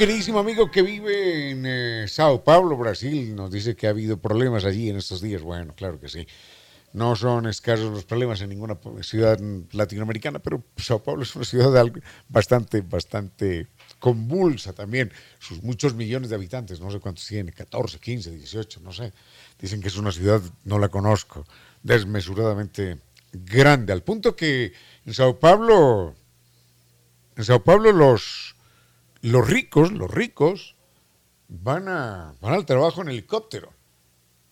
Queridísimo 0.00 0.38
amigo 0.38 0.70
que 0.70 0.80
vive 0.80 1.50
en 1.50 1.66
eh, 1.66 2.08
Sao 2.08 2.42
Paulo, 2.42 2.74
Brasil, 2.74 3.36
nos 3.36 3.50
dice 3.50 3.76
que 3.76 3.86
ha 3.86 3.90
habido 3.90 4.16
problemas 4.16 4.64
allí 4.64 4.88
en 4.88 4.96
estos 4.96 5.20
días. 5.20 5.42
Bueno, 5.42 5.74
claro 5.76 6.00
que 6.00 6.08
sí. 6.08 6.26
No 6.94 7.14
son 7.16 7.46
escasos 7.46 7.92
los 7.92 8.06
problemas 8.06 8.40
en 8.40 8.48
ninguna 8.48 8.78
ciudad 9.02 9.38
latinoamericana, 9.72 10.38
pero 10.38 10.64
Sao 10.78 11.02
Paulo 11.02 11.22
es 11.22 11.36
una 11.36 11.44
ciudad 11.44 11.84
bastante, 12.30 12.80
bastante 12.80 13.66
convulsa 13.98 14.72
también. 14.72 15.12
Sus 15.38 15.62
muchos 15.62 15.92
millones 15.92 16.30
de 16.30 16.36
habitantes, 16.36 16.80
no 16.80 16.90
sé 16.90 16.98
cuántos 16.98 17.26
tiene, 17.26 17.52
14, 17.52 17.98
15, 17.98 18.30
18, 18.30 18.80
no 18.80 18.94
sé. 18.94 19.12
Dicen 19.58 19.82
que 19.82 19.88
es 19.88 19.98
una 19.98 20.12
ciudad, 20.12 20.40
no 20.64 20.78
la 20.78 20.88
conozco, 20.88 21.44
desmesuradamente 21.82 23.00
grande, 23.34 23.92
al 23.92 24.02
punto 24.02 24.34
que 24.34 24.72
en 25.04 25.12
Sao 25.12 25.38
Paulo, 25.38 26.14
en 27.36 27.44
Sao 27.44 27.62
Paulo 27.62 27.92
los 27.92 28.56
los 29.22 29.48
ricos, 29.48 29.92
los 29.92 30.10
ricos, 30.10 30.76
van, 31.48 31.88
al 31.88 32.66
trabajo 32.66 33.02
en 33.02 33.08
helicóptero. 33.08 33.72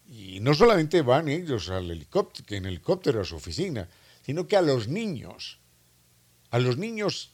Y 0.07 0.41
no 0.41 0.55
solamente 0.55 1.03
van 1.03 1.29
ellos 1.29 1.69
al 1.71 1.91
helicóptero, 1.91 2.57
en 2.57 2.67
helicóptero 2.67 3.21
a 3.21 3.25
su 3.25 3.37
oficina, 3.37 3.89
sino 4.23 4.47
que 4.47 4.57
a 4.57 4.63
los 4.63 4.89
niños, 4.89 5.59
a 6.51 6.59
los 6.59 6.77
niños 6.77 7.33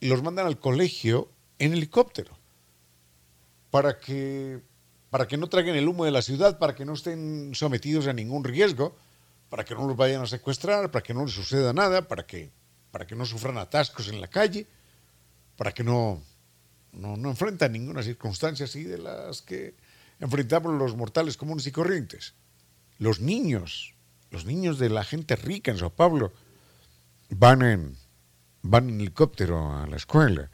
los 0.00 0.22
mandan 0.22 0.46
al 0.46 0.58
colegio 0.58 1.28
en 1.58 1.72
helicóptero 1.72 2.36
para 3.70 3.98
que, 3.98 4.60
para 5.10 5.26
que 5.26 5.36
no 5.36 5.48
traigan 5.48 5.76
el 5.76 5.88
humo 5.88 6.04
de 6.04 6.10
la 6.10 6.22
ciudad, 6.22 6.58
para 6.58 6.74
que 6.74 6.84
no 6.84 6.94
estén 6.94 7.52
sometidos 7.54 8.06
a 8.06 8.12
ningún 8.12 8.44
riesgo, 8.44 8.96
para 9.48 9.64
que 9.64 9.74
no 9.74 9.86
los 9.86 9.96
vayan 9.96 10.22
a 10.22 10.26
secuestrar, 10.26 10.90
para 10.90 11.02
que 11.02 11.14
no 11.14 11.24
les 11.24 11.34
suceda 11.34 11.72
nada, 11.72 12.06
para 12.06 12.26
que, 12.26 12.50
para 12.90 13.06
que 13.06 13.16
no 13.16 13.26
sufran 13.26 13.58
atascos 13.58 14.08
en 14.08 14.20
la 14.20 14.28
calle, 14.28 14.66
para 15.56 15.72
que 15.72 15.82
no, 15.82 16.22
no, 16.94 17.16
no 17.16 17.30
enfrentan 17.30 17.72
ninguna 17.72 18.02
circunstancia 18.02 18.64
así 18.64 18.84
de 18.84 18.98
las 18.98 19.42
que 19.42 19.74
enfrentamos 20.20 20.74
los 20.74 20.96
mortales 20.96 21.36
comunes 21.36 21.66
y 21.66 21.72
corrientes. 21.72 22.34
Los 22.98 23.20
niños, 23.20 23.94
los 24.30 24.44
niños 24.44 24.78
de 24.78 24.88
la 24.88 25.04
gente 25.04 25.36
rica 25.36 25.70
en 25.70 25.78
Sao 25.78 25.90
Paulo, 25.90 26.32
van 27.30 27.62
en, 27.62 27.96
van 28.62 28.88
en 28.88 29.00
helicóptero 29.00 29.76
a 29.76 29.86
la 29.86 29.96
escuela. 29.96 30.50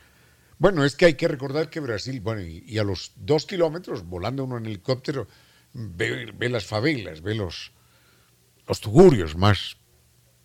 Bueno, 0.59 0.85
es 0.85 0.95
que 0.95 1.07
hay 1.07 1.15
que 1.15 1.29
recordar 1.29 1.71
que 1.71 1.81
Brasil, 1.81 2.21
bueno, 2.21 2.43
y, 2.43 2.77
a 2.79 2.85
los 2.85 3.13
dos 3.17 3.47
kilómetros, 3.47 4.05
volando 4.05 4.45
uno 4.45 4.59
en 4.59 4.67
helicóptero, 4.67 5.27
ve, 5.73 6.49
las 6.51 6.67
favelas, 6.67 7.23
ve 7.23 7.35
los, 7.35 7.73
los 8.67 8.81
tugurios 8.81 9.37
más, 9.37 9.77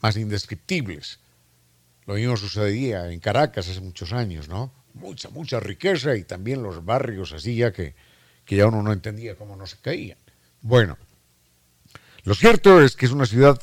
más 0.02 0.16
indescriptibles. 0.16 1.20
Lo 2.06 2.14
mismo 2.14 2.38
sucedía 2.38 3.12
en 3.12 3.20
Caracas 3.20 3.68
hace 3.68 3.82
muchos 3.82 4.14
años, 4.14 4.48
¿no? 4.48 4.72
Mucha, 4.96 5.30
mucha 5.30 5.60
riqueza 5.60 6.16
y 6.16 6.24
también 6.24 6.64
los 6.64 6.84
barrios 6.84 7.34
así 7.34 7.58
ya 7.58 7.72
que, 7.72 7.96
que 8.46 8.56
ya 8.56 8.68
uno 8.68 8.82
no 8.82 8.93
entendía 8.93 9.36
cómo 9.36 9.56
no 9.56 9.68
se 9.68 9.78
caían. 9.78 10.18
Bueno, 10.62 10.98
lo 12.24 12.34
cierto 12.34 12.82
es 12.82 12.96
que 12.96 13.06
es 13.06 13.12
una 13.12 13.26
ciudad 13.26 13.62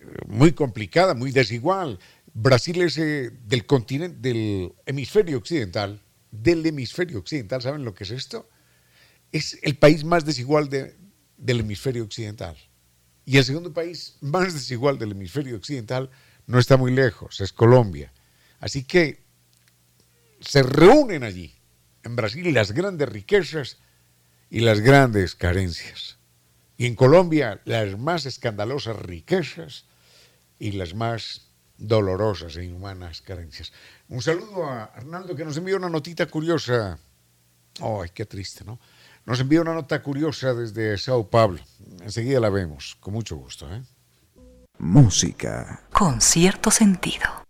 eh, 0.00 0.04
muy 0.26 0.52
complicada, 0.52 1.14
muy 1.14 1.30
desigual. 1.30 1.98
Brasil 2.34 2.82
es 2.82 2.98
eh, 2.98 3.30
del 3.44 3.64
continente, 3.64 4.18
del 4.20 4.74
hemisferio 4.84 5.38
occidental, 5.38 6.02
del 6.30 6.66
hemisferio 6.66 7.18
occidental, 7.18 7.62
¿saben 7.62 7.84
lo 7.84 7.94
que 7.94 8.04
es 8.04 8.10
esto? 8.10 8.48
Es 9.32 9.58
el 9.62 9.76
país 9.76 10.04
más 10.04 10.24
desigual 10.24 10.68
del 10.68 11.60
hemisferio 11.60 12.04
occidental. 12.04 12.56
Y 13.24 13.38
el 13.38 13.44
segundo 13.44 13.72
país 13.72 14.16
más 14.20 14.52
desigual 14.52 14.98
del 14.98 15.12
hemisferio 15.12 15.56
occidental 15.56 16.10
no 16.46 16.58
está 16.58 16.76
muy 16.76 16.92
lejos, 16.92 17.40
es 17.40 17.52
Colombia. 17.52 18.12
Así 18.60 18.84
que 18.84 19.25
se 20.40 20.62
reúnen 20.62 21.24
allí, 21.24 21.54
en 22.02 22.16
Brasil, 22.16 22.52
las 22.52 22.72
grandes 22.72 23.08
riquezas 23.08 23.78
y 24.50 24.60
las 24.60 24.80
grandes 24.80 25.34
carencias. 25.34 26.18
Y 26.76 26.86
en 26.86 26.94
Colombia, 26.94 27.60
las 27.64 27.98
más 27.98 28.26
escandalosas 28.26 28.96
riquezas 28.96 29.86
y 30.58 30.72
las 30.72 30.94
más 30.94 31.48
dolorosas 31.78 32.56
e 32.56 32.64
inhumanas 32.64 33.22
carencias. 33.22 33.72
Un 34.08 34.22
saludo 34.22 34.66
a 34.66 34.84
Arnaldo 34.84 35.34
que 35.34 35.44
nos 35.44 35.56
envió 35.56 35.76
una 35.76 35.88
notita 35.88 36.26
curiosa. 36.26 36.98
Ay, 37.80 38.10
qué 38.14 38.24
triste, 38.24 38.64
¿no? 38.64 38.78
Nos 39.24 39.40
envió 39.40 39.62
una 39.62 39.74
nota 39.74 40.02
curiosa 40.02 40.54
desde 40.54 40.96
Sao 40.98 41.28
Paulo. 41.28 41.60
Enseguida 42.02 42.40
la 42.40 42.48
vemos, 42.48 42.96
con 43.00 43.12
mucho 43.14 43.36
gusto. 43.36 43.72
¿eh? 43.74 43.82
Música. 44.78 45.82
Con 45.92 46.20
cierto 46.20 46.70
sentido. 46.70 47.45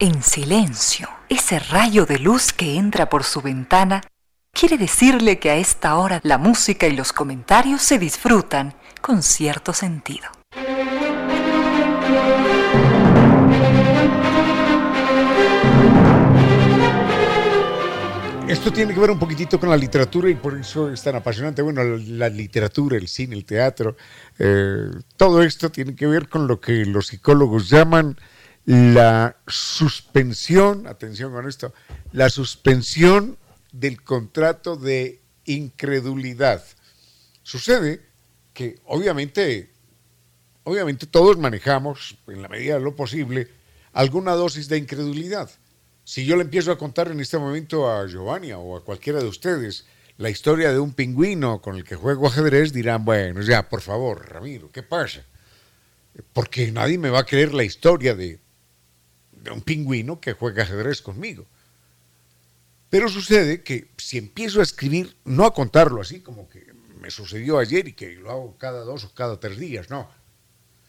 En 0.00 0.22
silencio, 0.22 1.08
ese 1.28 1.58
rayo 1.58 2.06
de 2.06 2.20
luz 2.20 2.52
que 2.52 2.76
entra 2.76 3.10
por 3.10 3.24
su 3.24 3.42
ventana 3.42 4.00
quiere 4.52 4.78
decirle 4.78 5.40
que 5.40 5.50
a 5.50 5.56
esta 5.56 5.96
hora 5.96 6.20
la 6.22 6.38
música 6.38 6.86
y 6.86 6.94
los 6.94 7.12
comentarios 7.12 7.82
se 7.82 7.98
disfrutan 7.98 8.74
con 9.00 9.24
cierto 9.24 9.72
sentido. 9.72 10.28
Esto 18.46 18.72
tiene 18.72 18.94
que 18.94 19.00
ver 19.00 19.10
un 19.10 19.18
poquitito 19.18 19.58
con 19.58 19.68
la 19.68 19.76
literatura 19.76 20.30
y 20.30 20.36
por 20.36 20.56
eso 20.56 20.92
es 20.92 21.02
tan 21.02 21.16
apasionante. 21.16 21.60
Bueno, 21.60 21.82
la 21.82 22.28
literatura, 22.28 22.96
el 22.96 23.08
cine, 23.08 23.34
el 23.34 23.44
teatro, 23.44 23.96
eh, 24.38 24.92
todo 25.16 25.42
esto 25.42 25.72
tiene 25.72 25.96
que 25.96 26.06
ver 26.06 26.28
con 26.28 26.46
lo 26.46 26.60
que 26.60 26.84
los 26.84 27.08
psicólogos 27.08 27.68
llaman 27.68 28.16
la 28.68 29.34
suspensión, 29.46 30.86
atención 30.86 31.32
con 31.32 31.48
esto, 31.48 31.72
la 32.12 32.28
suspensión 32.28 33.38
del 33.72 34.02
contrato 34.02 34.76
de 34.76 35.22
incredulidad. 35.46 36.62
Sucede 37.42 38.02
que 38.52 38.78
obviamente, 38.84 39.72
obviamente 40.64 41.06
todos 41.06 41.38
manejamos, 41.38 42.18
en 42.26 42.42
la 42.42 42.48
medida 42.48 42.74
de 42.74 42.80
lo 42.80 42.94
posible, 42.94 43.48
alguna 43.94 44.32
dosis 44.32 44.68
de 44.68 44.76
incredulidad. 44.76 45.48
Si 46.04 46.26
yo 46.26 46.36
le 46.36 46.42
empiezo 46.42 46.70
a 46.70 46.76
contar 46.76 47.10
en 47.10 47.20
este 47.20 47.38
momento 47.38 47.90
a 47.90 48.06
Giovanni 48.06 48.52
o 48.52 48.76
a 48.76 48.84
cualquiera 48.84 49.20
de 49.20 49.28
ustedes 49.28 49.86
la 50.18 50.28
historia 50.28 50.72
de 50.72 50.78
un 50.78 50.92
pingüino 50.92 51.62
con 51.62 51.76
el 51.76 51.84
que 51.84 51.96
juego 51.96 52.26
ajedrez, 52.26 52.74
dirán, 52.74 53.06
bueno, 53.06 53.40
ya, 53.40 53.66
por 53.66 53.80
favor, 53.80 54.28
Ramiro, 54.28 54.70
¿qué 54.70 54.82
pasa? 54.82 55.24
Porque 56.34 56.70
nadie 56.70 56.98
me 56.98 57.08
va 57.08 57.20
a 57.20 57.24
creer 57.24 57.54
la 57.54 57.64
historia 57.64 58.14
de, 58.14 58.40
de 59.42 59.50
un 59.50 59.60
pingüino 59.60 60.20
que 60.20 60.32
juega 60.32 60.62
ajedrez 60.62 61.02
conmigo. 61.02 61.46
Pero 62.90 63.08
sucede 63.08 63.62
que 63.62 63.88
si 63.96 64.18
empiezo 64.18 64.60
a 64.60 64.62
escribir, 64.62 65.14
no 65.24 65.44
a 65.44 65.52
contarlo 65.52 66.00
así 66.00 66.20
como 66.20 66.48
que 66.48 66.72
me 67.00 67.10
sucedió 67.10 67.58
ayer 67.58 67.88
y 67.88 67.92
que 67.92 68.14
lo 68.16 68.30
hago 68.30 68.56
cada 68.58 68.80
dos 68.80 69.04
o 69.04 69.14
cada 69.14 69.38
tres 69.38 69.58
días, 69.58 69.90
no. 69.90 70.10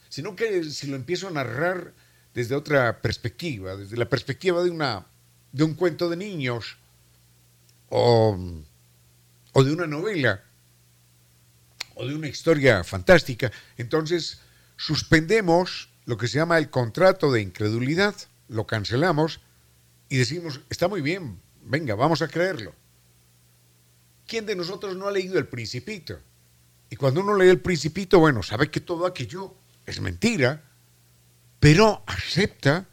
Sino 0.08 0.34
que 0.34 0.64
si 0.64 0.86
lo 0.86 0.96
empiezo 0.96 1.28
a 1.28 1.30
narrar 1.30 1.92
desde 2.34 2.54
otra 2.54 3.00
perspectiva, 3.00 3.76
desde 3.76 3.96
la 3.96 4.08
perspectiva 4.08 4.62
de, 4.62 4.70
una, 4.70 5.06
de 5.52 5.64
un 5.64 5.74
cuento 5.74 6.08
de 6.08 6.16
niños 6.16 6.78
o, 7.90 8.38
o 9.52 9.64
de 9.64 9.72
una 9.72 9.86
novela 9.86 10.42
o 11.94 12.06
de 12.06 12.14
una 12.14 12.28
historia 12.28 12.82
fantástica, 12.82 13.52
entonces 13.76 14.40
suspendemos 14.76 15.90
lo 16.06 16.16
que 16.16 16.28
se 16.28 16.38
llama 16.38 16.58
el 16.58 16.70
contrato 16.70 17.30
de 17.30 17.42
incredulidad, 17.42 18.14
lo 18.50 18.66
cancelamos 18.66 19.40
y 20.08 20.18
decimos, 20.18 20.60
está 20.68 20.88
muy 20.88 21.00
bien, 21.00 21.40
venga, 21.62 21.94
vamos 21.94 22.20
a 22.20 22.28
creerlo. 22.28 22.74
¿Quién 24.26 24.44
de 24.44 24.56
nosotros 24.56 24.96
no 24.96 25.08
ha 25.08 25.12
leído 25.12 25.38
el 25.38 25.46
principito? 25.46 26.18
Y 26.90 26.96
cuando 26.96 27.20
uno 27.20 27.36
lee 27.36 27.48
el 27.48 27.60
principito, 27.60 28.18
bueno, 28.18 28.42
sabe 28.42 28.70
que 28.70 28.80
todo 28.80 29.06
aquello 29.06 29.54
es 29.86 30.00
mentira, 30.00 30.64
pero 31.60 32.02
acepta, 32.06 32.88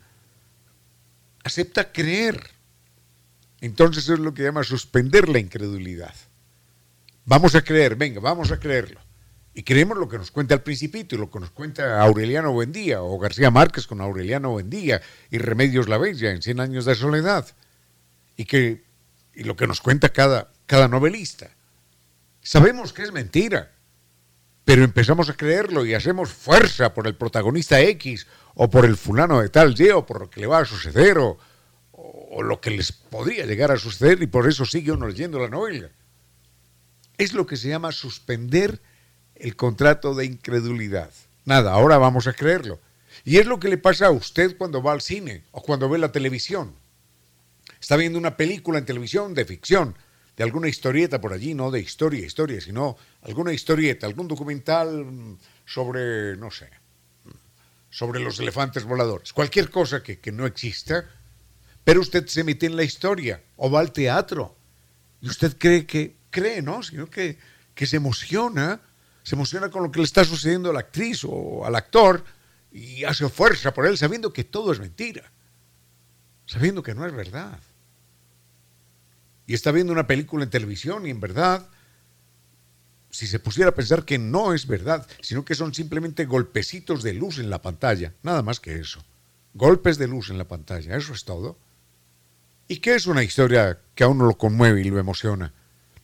acepta 1.43 1.91
creer. 1.91 2.51
Entonces 3.59 4.07
es 4.09 4.19
lo 4.19 4.35
que 4.35 4.43
llama 4.43 4.63
suspender 4.63 5.27
la 5.27 5.39
incredulidad. 5.39 6.13
Vamos 7.25 7.55
a 7.55 7.63
creer, 7.63 7.95
venga, 7.95 8.19
vamos 8.19 8.51
a 8.51 8.59
creerlo. 8.59 9.01
Y 9.57 9.63
creemos 9.63 9.97
lo 9.97 10.07
que 10.07 10.19
nos 10.19 10.29
cuenta 10.29 10.53
el 10.53 10.61
Principito 10.61 11.15
y 11.15 11.17
lo 11.17 11.31
que 11.31 11.39
nos 11.39 11.49
cuenta 11.49 11.99
Aureliano 11.99 12.51
Buendía 12.51 13.01
o 13.01 13.17
García 13.17 13.49
Márquez 13.49 13.87
con 13.87 14.01
Aureliano 14.01 14.51
Buendía 14.51 15.01
y 15.31 15.39
Remedios 15.39 15.89
la 15.89 15.97
Bella 15.97 16.29
en 16.29 16.43
Cien 16.43 16.59
años 16.59 16.85
de 16.85 16.93
soledad. 16.93 17.43
Y, 18.35 18.45
que, 18.45 18.83
y 19.33 19.45
lo 19.45 19.55
que 19.55 19.65
nos 19.65 19.81
cuenta 19.81 20.09
cada, 20.09 20.51
cada 20.67 20.87
novelista. 20.87 21.49
Sabemos 22.39 22.93
que 22.93 23.01
es 23.01 23.11
mentira, 23.11 23.71
pero 24.63 24.83
empezamos 24.83 25.27
a 25.27 25.35
creerlo 25.35 25.87
y 25.87 25.95
hacemos 25.95 26.29
fuerza 26.29 26.93
por 26.93 27.07
el 27.07 27.15
protagonista 27.15 27.81
X 27.81 28.27
o 28.53 28.69
por 28.69 28.85
el 28.85 28.95
fulano 28.95 29.41
de 29.41 29.49
tal 29.49 29.73
Y 29.75 29.89
o 29.89 30.05
por 30.05 30.19
lo 30.19 30.29
que 30.29 30.39
le 30.39 30.45
va 30.45 30.59
a 30.59 30.65
suceder 30.65 31.17
o, 31.17 31.39
o 31.93 32.43
lo 32.43 32.61
que 32.61 32.69
les 32.69 32.91
podría 32.91 33.47
llegar 33.47 33.71
a 33.71 33.77
suceder 33.77 34.21
y 34.21 34.27
por 34.27 34.47
eso 34.47 34.67
sigue 34.67 34.91
uno 34.91 35.07
leyendo 35.07 35.39
la 35.39 35.49
novela. 35.49 35.89
Es 37.17 37.33
lo 37.33 37.47
que 37.47 37.57
se 37.57 37.69
llama 37.69 37.91
suspender 37.91 38.79
el 39.41 39.55
contrato 39.55 40.15
de 40.15 40.25
incredulidad. 40.25 41.11
Nada, 41.45 41.73
ahora 41.73 41.97
vamos 41.97 42.27
a 42.27 42.33
creerlo. 42.33 42.79
Y 43.23 43.37
es 43.37 43.45
lo 43.45 43.59
que 43.59 43.69
le 43.69 43.77
pasa 43.77 44.07
a 44.07 44.11
usted 44.11 44.57
cuando 44.57 44.81
va 44.81 44.93
al 44.93 45.01
cine 45.01 45.43
o 45.51 45.61
cuando 45.61 45.89
ve 45.89 45.97
la 45.97 46.11
televisión. 46.11 46.73
Está 47.79 47.95
viendo 47.95 48.19
una 48.19 48.37
película 48.37 48.79
en 48.79 48.85
televisión 48.85 49.33
de 49.33 49.45
ficción 49.45 49.95
de 50.37 50.43
alguna 50.43 50.67
historieta 50.67 51.19
por 51.19 51.33
allí, 51.33 51.55
no 51.55 51.71
de 51.71 51.79
historia, 51.79 52.25
historia, 52.25 52.61
sino 52.61 52.95
alguna 53.23 53.53
historieta, 53.53 54.05
algún 54.05 54.27
documental 54.27 55.37
sobre, 55.65 56.37
no 56.37 56.51
sé, 56.51 56.69
sobre 57.89 58.19
los 58.19 58.39
elefantes 58.39 58.83
voladores, 58.83 59.33
cualquier 59.33 59.71
cosa 59.71 60.03
que, 60.03 60.31
no 60.31 60.45
exista, 60.45 61.09
pero 61.83 62.01
usted 62.01 62.27
se 62.27 62.43
mete 62.43 62.67
en 62.67 62.75
la 62.75 62.83
historia 62.83 63.41
o 63.55 63.71
va 63.71 63.79
al 63.79 63.91
teatro 63.91 64.55
y 65.21 65.27
usted 65.27 65.57
cree 65.57 65.87
que, 65.87 66.15
cree, 66.29 66.61
¿no? 66.61 66.81
Que, 67.09 67.39
que 67.73 67.87
se 67.87 67.97
emociona, 67.97 68.81
se 69.27 69.35
emociona 69.35 69.69
con 69.69 69.83
lo 69.83 69.91
que 69.91 69.99
le 69.99 70.05
está 70.05 70.23
sucediendo 70.23 70.69
a 70.69 70.73
la 70.73 70.79
actriz 70.79 71.25
o 71.25 71.65
al 71.65 71.75
actor 71.75 72.23
y 72.71 73.03
hace 73.03 73.27
fuerza 73.27 73.73
por 73.73 73.85
él 73.85 73.97
sabiendo 73.97 74.31
que 74.31 74.45
todo 74.45 74.71
es 74.71 74.79
mentira, 74.79 75.29
sabiendo 76.45 76.81
que 76.81 76.95
no 76.95 77.05
es 77.05 77.11
verdad 77.11 77.59
y 79.45 79.53
está 79.53 79.73
viendo 79.73 79.91
una 79.91 80.07
película 80.07 80.45
en 80.45 80.49
televisión 80.49 81.05
y 81.05 81.09
en 81.09 81.19
verdad 81.19 81.67
si 83.09 83.27
se 83.27 83.39
pusiera 83.39 83.71
a 83.71 83.75
pensar 83.75 84.05
que 84.05 84.17
no 84.17 84.53
es 84.53 84.65
verdad, 84.65 85.05
sino 85.19 85.43
que 85.43 85.55
son 85.55 85.73
simplemente 85.73 86.23
golpecitos 86.23 87.03
de 87.03 87.13
luz 87.13 87.37
en 87.37 87.49
la 87.49 87.61
pantalla, 87.61 88.13
nada 88.23 88.43
más 88.43 88.61
que 88.61 88.79
eso. 88.79 89.03
Golpes 89.53 89.97
de 89.97 90.07
luz 90.07 90.29
en 90.29 90.37
la 90.37 90.47
pantalla, 90.47 90.95
eso 90.95 91.11
es 91.11 91.25
todo. 91.25 91.57
¿Y 92.69 92.77
qué 92.77 92.95
es 92.95 93.07
una 93.07 93.23
historia 93.23 93.77
que 93.93 94.05
a 94.05 94.07
uno 94.07 94.25
lo 94.25 94.37
conmueve 94.37 94.79
y 94.79 94.89
lo 94.89 94.99
emociona? 94.99 95.51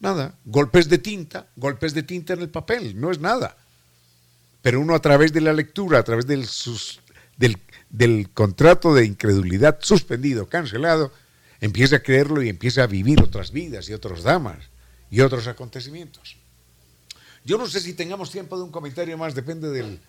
Nada, 0.03 0.37
golpes 0.43 0.89
de 0.89 0.97
tinta, 0.97 1.47
golpes 1.55 1.93
de 1.93 2.03
tinta 2.03 2.33
en 2.33 2.41
el 2.41 2.49
papel, 2.49 2.99
no 2.99 3.09
es 3.09 3.21
nada. 3.21 3.55
Pero 4.61 4.81
uno 4.81 4.95
a 4.95 4.99
través 4.99 5.31
de 5.31 5.39
la 5.39 5.53
lectura, 5.53 5.99
a 5.99 6.03
través 6.03 6.27
del, 6.27 6.45
del, 7.37 7.57
del 7.89 8.29
contrato 8.33 8.93
de 8.93 9.05
incredulidad 9.05 9.79
suspendido, 9.81 10.49
cancelado, 10.49 11.13
empieza 11.61 11.95
a 11.95 11.99
creerlo 12.03 12.43
y 12.43 12.49
empieza 12.49 12.83
a 12.83 12.87
vivir 12.87 13.23
otras 13.23 13.51
vidas 13.53 13.87
y 13.87 13.93
otros 13.93 14.23
damas 14.23 14.57
y 15.09 15.21
otros 15.21 15.47
acontecimientos. 15.47 16.35
Yo 17.45 17.57
no 17.57 17.65
sé 17.65 17.79
si 17.79 17.93
tengamos 17.93 18.29
tiempo 18.29 18.57
de 18.57 18.63
un 18.63 18.71
comentario 18.71 19.17
más, 19.17 19.33
depende 19.35 19.69
del, 19.69 20.01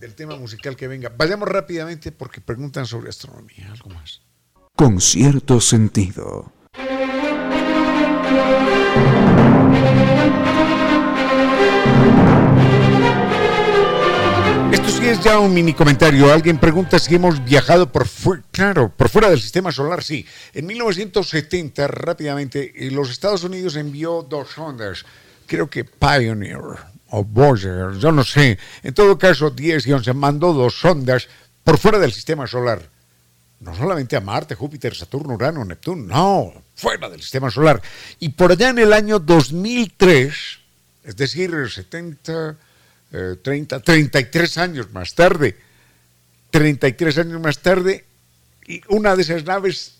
del 0.00 0.14
tema 0.16 0.34
musical 0.34 0.74
que 0.74 0.88
venga. 0.88 1.12
Vayamos 1.16 1.48
rápidamente 1.48 2.10
porque 2.10 2.40
preguntan 2.40 2.84
sobre 2.84 3.10
astronomía, 3.10 3.70
algo 3.70 3.90
más. 3.90 4.22
Con 4.74 5.00
cierto 5.00 5.60
sentido. 5.60 6.52
Esto 14.72 14.88
sí 14.88 15.06
es 15.06 15.20
ya 15.22 15.38
un 15.38 15.54
mini 15.54 15.72
comentario. 15.72 16.32
Alguien 16.32 16.58
pregunta 16.58 16.98
si 16.98 17.14
hemos 17.14 17.44
viajado 17.44 17.90
por 17.90 18.06
fuera. 18.06 18.42
Claro, 18.50 18.92
por 18.96 19.08
fuera 19.08 19.30
del 19.30 19.40
sistema 19.40 19.70
solar, 19.70 20.02
sí. 20.02 20.26
En 20.52 20.66
1970, 20.66 21.86
rápidamente, 21.86 22.72
eh, 22.74 22.90
los 22.90 23.10
Estados 23.10 23.44
Unidos 23.44 23.76
envió 23.76 24.26
dos 24.28 24.50
sondas. 24.50 25.04
Creo 25.46 25.68
que 25.68 25.84
Pioneer 25.84 26.60
o 27.10 27.24
Voyager, 27.24 27.98
yo 27.98 28.10
no 28.10 28.24
sé. 28.24 28.58
En 28.82 28.94
todo 28.94 29.18
caso, 29.18 29.50
10 29.50 29.86
y 29.86 29.92
11 29.92 30.12
mandó 30.14 30.52
dos 30.52 30.78
sondas 30.78 31.28
por 31.62 31.78
fuera 31.78 31.98
del 31.98 32.12
sistema 32.12 32.46
solar. 32.46 32.93
No 33.60 33.74
solamente 33.74 34.16
a 34.16 34.20
Marte, 34.20 34.54
Júpiter, 34.54 34.94
Saturno, 34.94 35.34
Urano, 35.34 35.64
Neptuno, 35.64 36.04
no, 36.06 36.62
fuera 36.74 37.08
del 37.08 37.22
sistema 37.22 37.50
solar. 37.50 37.80
Y 38.18 38.30
por 38.30 38.52
allá 38.52 38.70
en 38.70 38.78
el 38.78 38.92
año 38.92 39.18
2003, 39.18 40.34
es 41.04 41.16
decir, 41.16 41.52
70, 41.70 42.56
30, 43.42 43.80
33 43.80 44.58
años 44.58 44.92
más 44.92 45.14
tarde, 45.14 45.56
33 46.50 47.18
años 47.18 47.40
más 47.40 47.58
tarde, 47.60 48.04
y 48.66 48.82
una 48.88 49.14
de 49.16 49.22
esas 49.22 49.44
naves 49.44 49.94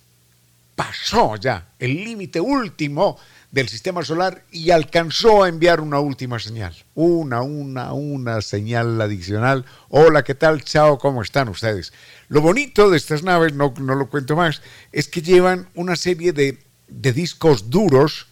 pasó 0.74 1.36
ya 1.36 1.68
el 1.78 2.05
límite 2.05 2.40
último 2.40 3.18
del 3.50 3.68
sistema 3.68 4.02
solar 4.02 4.42
y 4.50 4.70
alcanzó 4.70 5.44
a 5.44 5.48
enviar 5.48 5.80
una 5.80 6.00
última 6.00 6.40
señal. 6.40 6.74
Una, 6.94 7.42
una, 7.42 7.92
una 7.92 8.42
señal 8.42 9.00
adicional. 9.00 9.64
Hola, 9.90 10.24
¿qué 10.24 10.34
tal? 10.34 10.64
Chao, 10.64 10.98
¿cómo 10.98 11.22
están 11.22 11.48
ustedes? 11.48 11.92
Lo 12.28 12.40
bonito 12.40 12.90
de 12.90 12.96
estas 12.96 13.22
naves, 13.22 13.52
no, 13.54 13.74
lo 13.76 14.08
cuento 14.08 14.36
más, 14.36 14.62
es 14.92 15.08
que 15.08 15.22
llevan 15.22 15.68
una 15.74 15.96
serie 15.96 16.32
de, 16.32 16.58
de 16.88 17.12
discos 17.12 17.70
duros 17.70 18.26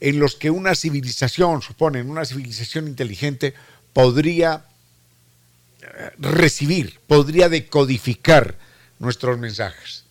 en 0.00 0.18
los 0.18 0.34
que 0.34 0.50
una 0.50 0.74
civilización, 0.74 1.62
suponen, 1.62 2.10
una 2.10 2.24
civilización 2.24 2.88
inteligente, 2.88 3.54
podría 3.92 4.64
eh, 5.82 6.10
recibir, 6.18 6.98
podría 7.06 7.48
decodificar 7.48 8.56
nuestros 8.98 9.38
mensajes, 9.38 10.04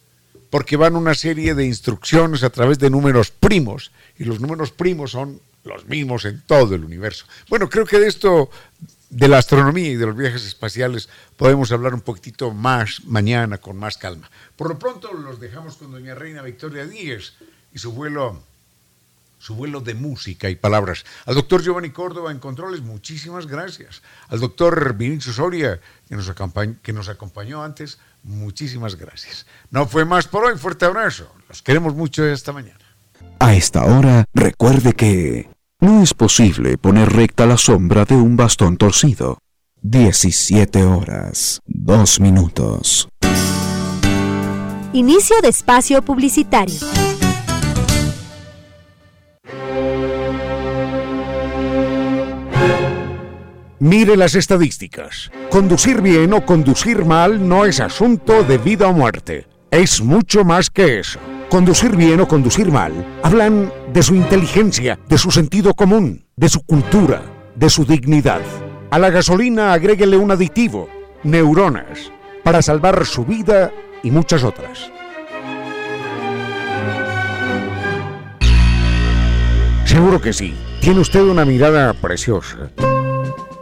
porque 0.50 0.78
van 0.78 0.96
una 0.96 1.16
serie 1.16 1.56
de 1.56 1.66
instrucciones 1.66 2.44
a 2.44 2.50
través 2.50 2.80
de 2.80 2.90
números 2.90 3.32
primos, 3.32 3.92
y 4.18 4.26
los 4.26 4.40
números 4.40 4.72
primos 4.72 5.12
son 5.12 5.42
los 5.64 5.86
mismos 5.88 6.26
en 6.26 6.42
todo 6.42 6.76
el 6.76 6.84
universo. 6.84 7.26
Bueno, 7.50 7.70
creo 7.70 7.86
que 7.86 8.00
de 8.00 8.08
esto, 8.08 8.50
de 9.10 9.28
la 9.28 9.40
astronomía 9.40 9.90
y 9.90 9.96
de 9.96 10.06
los 10.06 10.16
viajes 10.16 10.46
espaciales, 10.46 11.10
podemos 11.36 11.72
hablar 11.72 11.94
un 11.94 12.02
poquitito 12.02 12.52
más 12.52 13.06
mañana, 13.06 13.58
con 13.58 13.78
más 13.78 13.98
calma. 13.98 14.30
Por 14.56 14.70
lo 14.70 14.80
pronto 14.80 15.12
los 15.14 15.40
dejamos 15.40 15.78
con 15.78 15.92
doña 15.92 16.16
Reina 16.16 16.42
Victoria 16.42 16.86
Díez 16.86 17.34
y 17.74 17.80
su 17.80 17.92
vuelo 17.92 18.42
su 19.40 19.56
vuelo 19.56 19.80
de 19.80 19.96
música 19.96 20.50
y 20.50 20.56
palabras. 20.56 21.06
Al 21.26 21.36
doctor 21.36 21.64
Giovanni 21.64 21.92
Córdoba 21.92 22.32
en 22.32 22.40
Controles, 22.40 22.82
muchísimas 22.82 23.48
gracias. 23.48 24.02
Al 24.28 24.42
doctor 24.42 24.94
Vinicio 24.96 25.32
Soria, 25.32 25.80
que 26.08 26.16
nos, 26.16 26.32
que 26.82 26.94
nos 26.94 27.08
acompañó 27.08 27.64
antes, 27.64 28.00
muchísimas 28.24 28.96
gracias. 28.96 29.46
No 29.72 29.88
fue 29.88 30.04
más 30.04 30.28
por 30.28 30.44
hoy, 30.44 30.58
fuerte 30.58 30.86
abrazo. 30.86 31.34
Los 31.48 31.62
queremos 31.62 31.96
mucho 31.96 32.26
esta 32.26 32.52
mañana. 32.52 32.80
A 33.40 33.56
esta 33.56 33.86
hora, 33.86 34.26
recuerde 34.34 34.92
que 34.94 35.50
no 35.80 36.04
es 36.04 36.14
posible 36.14 36.78
poner 36.78 37.12
recta 37.14 37.46
la 37.46 37.58
sombra 37.58 38.06
de 38.06 38.16
un 38.16 38.36
bastón 38.36 38.78
torcido. 38.78 39.40
17 39.82 40.84
horas, 40.84 41.62
2 41.66 42.20
minutos. 42.20 43.08
Inicio 44.92 45.38
de 45.42 45.48
espacio 45.50 46.02
publicitario. 46.02 46.80
Mire 53.80 54.18
las 54.18 54.36
estadísticas. 54.36 55.32
Conducir 55.50 56.02
bien 56.02 56.34
o 56.34 56.46
conducir 56.46 57.06
mal 57.06 57.48
no 57.48 57.64
es 57.64 57.80
asunto 57.80 58.44
de 58.44 58.58
vida 58.58 58.90
o 58.90 58.94
muerte. 58.94 59.48
Es 59.72 60.02
mucho 60.02 60.44
más 60.44 60.70
que 60.70 61.00
eso. 61.00 61.20
Conducir 61.50 61.96
bien 61.96 62.20
o 62.20 62.28
conducir 62.28 62.72
mal 62.72 62.94
hablan 63.24 63.74
de 63.92 64.04
su 64.04 64.14
inteligencia, 64.14 65.00
de 65.10 65.18
su 65.18 65.32
sentido 65.32 65.74
común, 65.74 66.24
de 66.36 66.48
su 66.48 66.64
cultura, 66.64 67.24
de 67.56 67.72
su 67.72 67.86
dignidad. 67.86 68.42
A 68.92 69.00
la 69.00 69.10
gasolina 69.10 69.74
agréguele 69.74 70.16
un 70.16 70.30
aditivo, 70.30 70.90
neuronas, 71.24 72.12
para 72.44 72.62
salvar 72.62 73.04
su 73.08 73.26
vida 73.26 73.72
y 74.04 74.12
muchas 74.12 74.44
otras. 74.44 74.92
Seguro 79.86 80.22
que 80.22 80.34
sí. 80.34 80.54
Tiene 80.82 81.00
usted 81.00 81.22
una 81.22 81.46
mirada 81.46 81.94
preciosa 81.94 82.70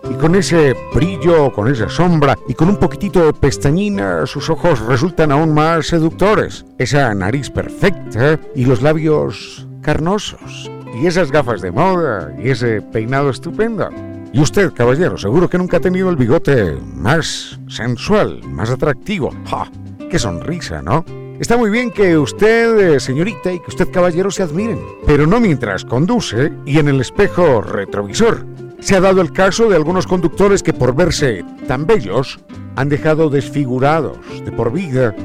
y 0.10 0.14
con 0.16 0.36
ese 0.36 0.76
brillo, 0.94 1.52
con 1.52 1.68
esa 1.68 1.90
sombra 1.90 2.38
y 2.48 2.54
con 2.54 2.70
un 2.70 2.78
poquitito 2.78 3.26
de 3.26 3.34
pestañina, 3.34 4.26
sus 4.26 4.50
ojos 4.50 4.80
resultan 4.82 5.32
aún 5.32 5.54
más 5.54 5.88
seductores. 5.88 6.66
Esa 6.78 7.14
nariz 7.14 7.50
perfecta 7.50 8.40
y 8.56 8.66
los 8.66 8.82
labios 8.82 9.68
carnosos. 9.82 10.72
Y 11.00 11.08
esas 11.08 11.32
gafas 11.32 11.62
de 11.62 11.72
moda 11.72 12.34
y 12.42 12.50
ese 12.50 12.82
peinado 12.82 13.30
estupendo. 13.30 13.90
Y 14.34 14.42
usted, 14.42 14.74
caballero, 14.74 15.18
seguro 15.18 15.50
que 15.50 15.58
nunca 15.58 15.78
ha 15.78 15.82
tenido 15.82 16.10
el 16.10 16.16
bigote 16.16 16.78
más 16.94 17.60
sensual, 17.68 18.42
más 18.44 18.70
atractivo. 18.70 19.32
¡Ja! 19.46 19.70
¡Qué 20.10 20.20
sonrisa, 20.20 20.82
¿no? 20.82 21.06
Está 21.40 21.56
muy 21.56 21.70
bien 21.70 21.92
que 21.92 22.18
usted, 22.18 22.96
eh, 22.96 23.00
señorita, 23.00 23.52
y 23.54 23.60
que 23.60 23.68
usted, 23.68 23.92
caballero, 23.92 24.32
se 24.32 24.44
admiren, 24.44 24.80
pero 25.06 25.28
no 25.28 25.40
mientras 25.40 25.86
conduce 25.86 26.52
y 26.66 26.80
en 26.80 26.88
el 26.88 27.00
espejo 27.00 27.62
retrovisor. 27.62 28.46
Se 28.80 28.96
ha 28.96 29.02
dado 29.02 29.22
el 29.22 29.34
caso 29.34 29.68
de 29.68 29.76
algunos 29.76 30.08
conductores 30.08 30.64
que 30.64 30.74
por 30.74 30.96
verse 30.96 31.44
tan 31.68 31.86
bellos 31.88 32.40
han 32.76 32.90
dejado 32.90 33.30
desfigurados 33.30 34.18
de 34.46 34.52
por 34.52 34.72
vida 34.72 35.16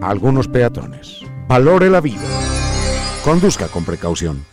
a 0.00 0.10
algunos 0.10 0.48
peatones. 0.48 1.20
Valore 1.48 1.88
la 1.88 2.00
vida. 2.00 2.26
Conduzca 3.24 3.68
con 3.68 3.84
precaución. 3.84 4.44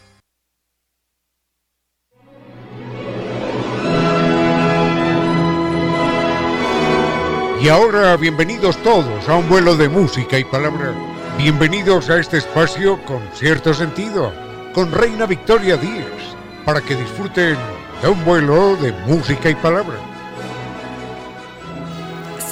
Y 7.59 7.69
ahora 7.69 8.17
bienvenidos 8.17 8.77
todos 8.83 9.29
a 9.29 9.37
un 9.37 9.47
vuelo 9.47 9.77
de 9.77 9.87
música 9.87 10.37
y 10.37 10.43
palabra. 10.43 10.93
Bienvenidos 11.37 12.09
a 12.09 12.19
este 12.19 12.37
espacio 12.37 12.99
con 13.05 13.21
cierto 13.33 13.73
sentido, 13.73 14.31
con 14.73 14.91
Reina 14.91 15.25
Victoria 15.25 15.77
Díez, 15.77 16.35
para 16.65 16.81
que 16.81 16.95
disfruten 16.95 17.57
de 18.03 18.09
un 18.09 18.25
vuelo 18.25 18.75
de 18.75 18.91
música 19.07 19.49
y 19.49 19.55
palabra. 19.55 20.12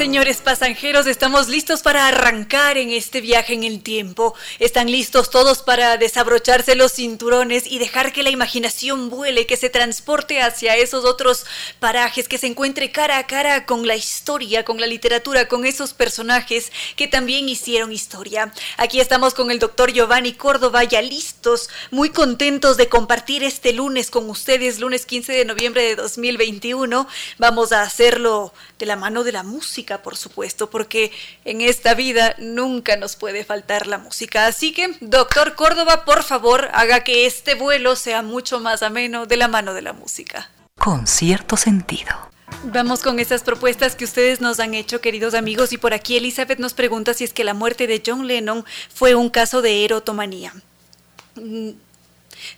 Señores 0.02 0.38
pasajeros, 0.38 1.06
estamos 1.06 1.48
listos 1.48 1.84
para 1.84 2.08
arrancar 2.08 2.76
en 2.80 2.90
este 2.90 3.22
viaje 3.22 3.54
en 3.54 3.64
el 3.64 3.84
tiempo. 3.84 4.34
¿Están 4.58 4.90
listos 4.90 5.30
todos 5.30 5.62
para 5.62 5.98
desabrocharse 5.98 6.74
los 6.74 6.94
cinturones 6.94 7.68
y 7.68 7.78
dejar 7.78 8.12
que 8.12 8.24
la 8.24 8.32
imaginación 8.32 9.12
vuele, 9.12 9.46
que 9.46 9.58
se 9.58 9.70
transporte 9.70 10.42
hacia 10.42 10.76
esos 10.76 11.06
otros 11.06 11.46
parajes, 11.80 12.28
que 12.28 12.40
se 12.40 12.48
encuentre 12.48 12.92
cara 12.92 13.20
a 13.20 13.28
cara 13.28 13.68
con 13.68 13.86
la 13.86 13.96
historia, 13.96 14.66
con 14.66 14.82
la 14.82 14.88
literatura, 14.88 15.48
con 15.48 15.66
esos 15.66 15.94
personajes 15.94 16.72
que 16.96 17.08
también 17.08 17.48
hicieron 17.48 17.92
historia? 17.92 18.52
Aquí 18.78 19.00
estamos 19.00 19.36
con 19.36 19.52
el 19.52 19.60
doctor 19.60 19.94
Giovanni 19.94 20.34
Córdoba, 20.34 20.84
ya 20.84 21.04
listos, 21.04 21.70
muy 21.92 22.10
contentos 22.10 22.76
de 22.76 22.90
compartir 22.90 23.44
este 23.44 23.72
lunes 23.72 24.10
con 24.10 24.28
ustedes, 24.32 24.80
lunes 24.80 25.06
15 25.06 25.32
de 25.32 25.46
noviembre 25.46 25.84
de 25.84 25.96
2021. 25.96 27.08
Vamos 27.38 27.72
a 27.72 27.84
hacerlo 27.84 28.52
de 28.80 28.88
la 28.88 28.96
mano 28.96 29.24
de 29.24 29.32
la 29.32 29.44
música 29.44 29.91
por 30.00 30.18
supuesto, 30.18 30.70
porque 30.70 31.12
en 31.46 31.62
esta 31.62 31.94
vida 31.94 32.36
nunca 32.38 32.98
nos 32.98 33.16
puede 33.16 33.44
faltar 33.44 33.88
la 33.88 33.98
música. 33.98 34.48
Así 34.48 34.74
que, 34.74 34.96
doctor 35.02 35.56
Córdoba, 35.56 36.06
por 36.06 36.24
favor, 36.24 36.70
haga 36.74 37.04
que 37.04 37.26
este 37.26 37.56
vuelo 37.56 37.96
sea 37.96 38.22
mucho 38.22 38.60
más 38.60 38.84
ameno 38.84 39.26
de 39.26 39.38
la 39.38 39.48
mano 39.48 39.74
de 39.74 39.82
la 39.82 39.94
música. 39.94 40.50
con 40.78 41.06
cierto 41.06 41.58
sentido. 41.58 42.32
Vamos 42.64 43.02
con 43.02 43.20
esas 43.20 43.44
propuestas 43.44 43.96
que 43.96 44.06
ustedes 44.06 44.42
nos 44.42 44.60
han 44.60 44.74
hecho, 44.74 45.02
queridos 45.02 45.34
amigos, 45.34 45.74
y 45.74 45.78
por 45.78 45.94
aquí 45.94 46.18
Elizabeth 46.18 46.60
nos 46.60 46.74
pregunta 46.74 47.14
si 47.14 47.24
es 47.24 47.34
que 47.34 47.44
la 47.44 47.54
muerte 47.54 47.88
de 47.88 48.02
John 48.06 48.28
Lennon 48.28 48.66
fue 48.94 49.16
un 49.16 49.30
caso 49.30 49.62
de 49.62 49.84
erotomanía. 49.86 50.54
Mm, 51.36 51.72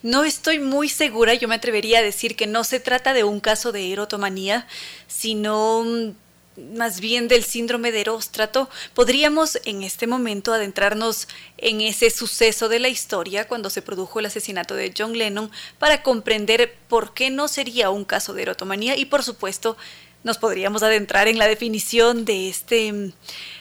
no 0.02 0.24
estoy 0.24 0.60
muy 0.60 0.90
segura, 0.90 1.34
yo 1.34 1.48
me 1.48 1.56
atrevería 1.56 2.00
a 2.00 2.04
decir 2.04 2.36
que 2.36 2.48
no 2.48 2.64
se 2.64 2.80
trata 2.80 3.14
de 3.14 3.24
un 3.24 3.40
caso 3.40 3.72
de 3.72 3.92
erotomanía, 3.92 4.68
sino 5.08 5.84
mm, 5.84 6.12
más 6.58 7.00
bien 7.00 7.28
del 7.28 7.44
síndrome 7.44 7.92
de 7.92 8.02
Eróstrato, 8.02 8.70
podríamos 8.94 9.60
en 9.66 9.84
este 9.84 10.08
momento 10.08 10.54
adentrarnos 10.54 11.28
en 11.58 11.82
ese 11.82 12.10
suceso 12.10 12.70
de 12.70 12.80
la 12.80 12.90
historia 12.90 13.48
cuando 13.48 13.70
se 13.70 13.82
produjo 13.82 14.20
el 14.20 14.28
asesinato 14.28 14.76
de 14.76 14.94
John 14.96 15.18
Lennon 15.18 15.52
para 15.80 16.04
comprender 16.04 16.76
por 16.88 17.14
qué 17.14 17.30
no 17.30 17.48
sería 17.48 17.90
un 17.90 18.06
caso 18.06 18.34
de 18.34 18.44
erotomanía 18.44 18.98
y 18.98 19.06
por 19.06 19.24
supuesto 19.24 19.78
nos 20.24 20.38
podríamos 20.38 20.84
adentrar 20.84 21.28
en 21.28 21.38
la 21.38 21.48
definición 21.48 22.26
de 22.26 22.50
este, 22.50 23.14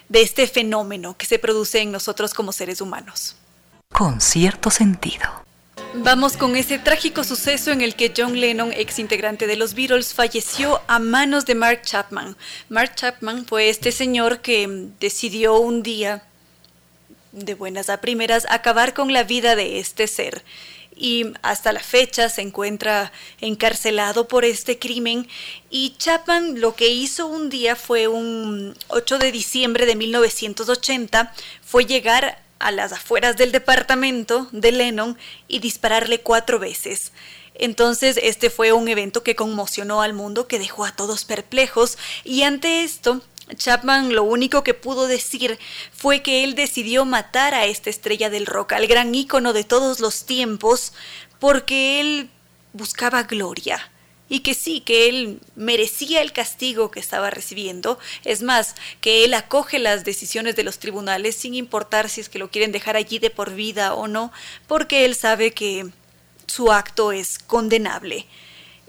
de 0.09 0.23
este 0.23 0.47
fenómeno 0.47 1.17
que 1.17 1.27
se 1.27 1.39
produce 1.39 1.81
en 1.81 1.93
nosotros 1.93 2.35
como 2.35 2.53
seres 2.53 2.81
humanos. 2.81 3.37
Con 3.91 4.21
cierto 4.21 4.71
sentido. 4.71 5.29
Vamos 5.95 6.39
con 6.39 6.57
ese 6.57 6.79
trágico 6.79 7.23
suceso 7.23 7.71
en 7.71 7.83
el 7.83 7.95
que 7.95 8.15
John 8.17 8.41
Lennon, 8.41 8.73
ex 8.73 8.99
integrante 8.99 9.47
de 9.47 9.57
los 9.57 9.75
Beatles, 9.75 10.15
falleció 10.15 10.81
a 10.87 10.99
manos 10.99 11.45
de 11.45 11.55
Mark 11.55 11.83
Chapman. 11.83 12.35
Mark 12.71 12.95
Chapman 12.95 13.45
fue 13.45 13.69
este 13.69 13.93
señor 13.93 14.41
que 14.41 14.89
decidió 14.99 15.59
un 15.59 15.83
día, 15.83 16.25
de 17.33 17.55
buenas 17.55 17.91
a 17.91 18.01
primeras, 18.01 18.47
acabar 18.49 18.95
con 18.95 19.13
la 19.13 19.23
vida 19.23 19.55
de 19.55 19.81
este 19.81 20.07
ser. 20.07 20.43
Y 20.97 21.27
hasta 21.43 21.73
la 21.73 21.81
fecha 21.81 22.31
se 22.31 22.41
encuentra 22.41 23.13
encarcelado 23.43 24.29
por 24.29 24.47
este 24.47 24.79
crimen. 24.79 25.29
Y 25.69 25.95
Chapman 25.99 26.59
lo 26.61 26.75
que 26.75 26.89
hizo 26.89 27.27
un 27.27 27.51
día 27.51 27.77
fue 27.77 28.09
un 28.09 28.75
8 28.89 29.19
de 29.19 29.31
diciembre 29.31 29.85
de 29.85 29.97
1980, 29.97 31.35
fue 31.63 31.85
llegar 31.85 32.43
a 32.63 32.71
las 32.71 32.93
afueras 32.93 33.37
del 33.37 33.53
departamento 33.53 34.49
de 34.53 34.73
Lennon 34.73 35.19
y 35.49 35.59
dispararle 35.59 36.21
cuatro 36.21 36.59
veces. 36.59 37.13
Entonces 37.55 38.19
este 38.23 38.51
fue 38.51 38.73
un 38.73 38.89
evento 38.89 39.23
que 39.23 39.37
conmocionó 39.37 40.01
al 40.01 40.15
mundo, 40.15 40.49
que 40.49 40.59
dejó 40.59 40.85
a 40.85 40.93
todos 40.93 41.25
perplejos 41.25 41.99
y 42.25 42.43
ante 42.45 42.83
esto 42.83 43.21
Chapman 43.57 44.15
lo 44.15 44.23
único 44.23 44.63
que 44.65 44.73
pudo 44.73 45.07
decir 45.07 45.59
fue 45.93 46.23
que 46.23 46.45
él 46.45 46.55
decidió 46.55 47.05
matar 47.05 47.55
a 47.55 47.67
esta 47.67 47.91
estrella 47.91 48.31
del 48.31 48.47
rock, 48.47 48.73
al 48.73 48.87
gran 48.87 49.15
ícono 49.15 49.53
de 49.53 49.65
todos 49.65 50.01
los 50.01 50.25
tiempos, 50.25 50.93
porque 51.39 52.01
él 52.01 52.31
buscaba 52.73 53.25
gloria 53.25 53.92
y 54.29 54.41
que 54.41 54.55
sí, 54.55 54.81
que 54.81 55.09
él 55.09 55.41
merecía 55.57 56.23
el 56.23 56.33
castigo 56.33 56.91
que 56.91 57.01
estaba 57.01 57.31
recibiendo. 57.31 57.99
Es 58.25 58.43
más, 58.43 58.75
que 59.01 59.25
él 59.25 59.35
acoge 59.35 59.79
las 59.79 60.05
decisiones 60.05 60.57
de 60.57 60.63
los 60.63 60.79
tribunales 60.79 61.37
sin 61.37 61.55
importar 61.55 62.09
si 62.09 62.21
es 62.23 62.29
que 62.29 62.39
lo 62.39 62.51
quieren 62.51 62.73
dejar 62.73 62.97
allí 62.97 63.19
de 63.19 63.31
por 63.31 63.55
vida 63.55 63.95
o 63.95 64.09
no, 64.09 64.33
porque 64.67 65.05
él 65.05 65.15
sabe 65.15 65.53
que 65.53 65.87
su 66.47 66.73
acto 66.73 67.13
es 67.13 67.39
condenable. 67.39 68.27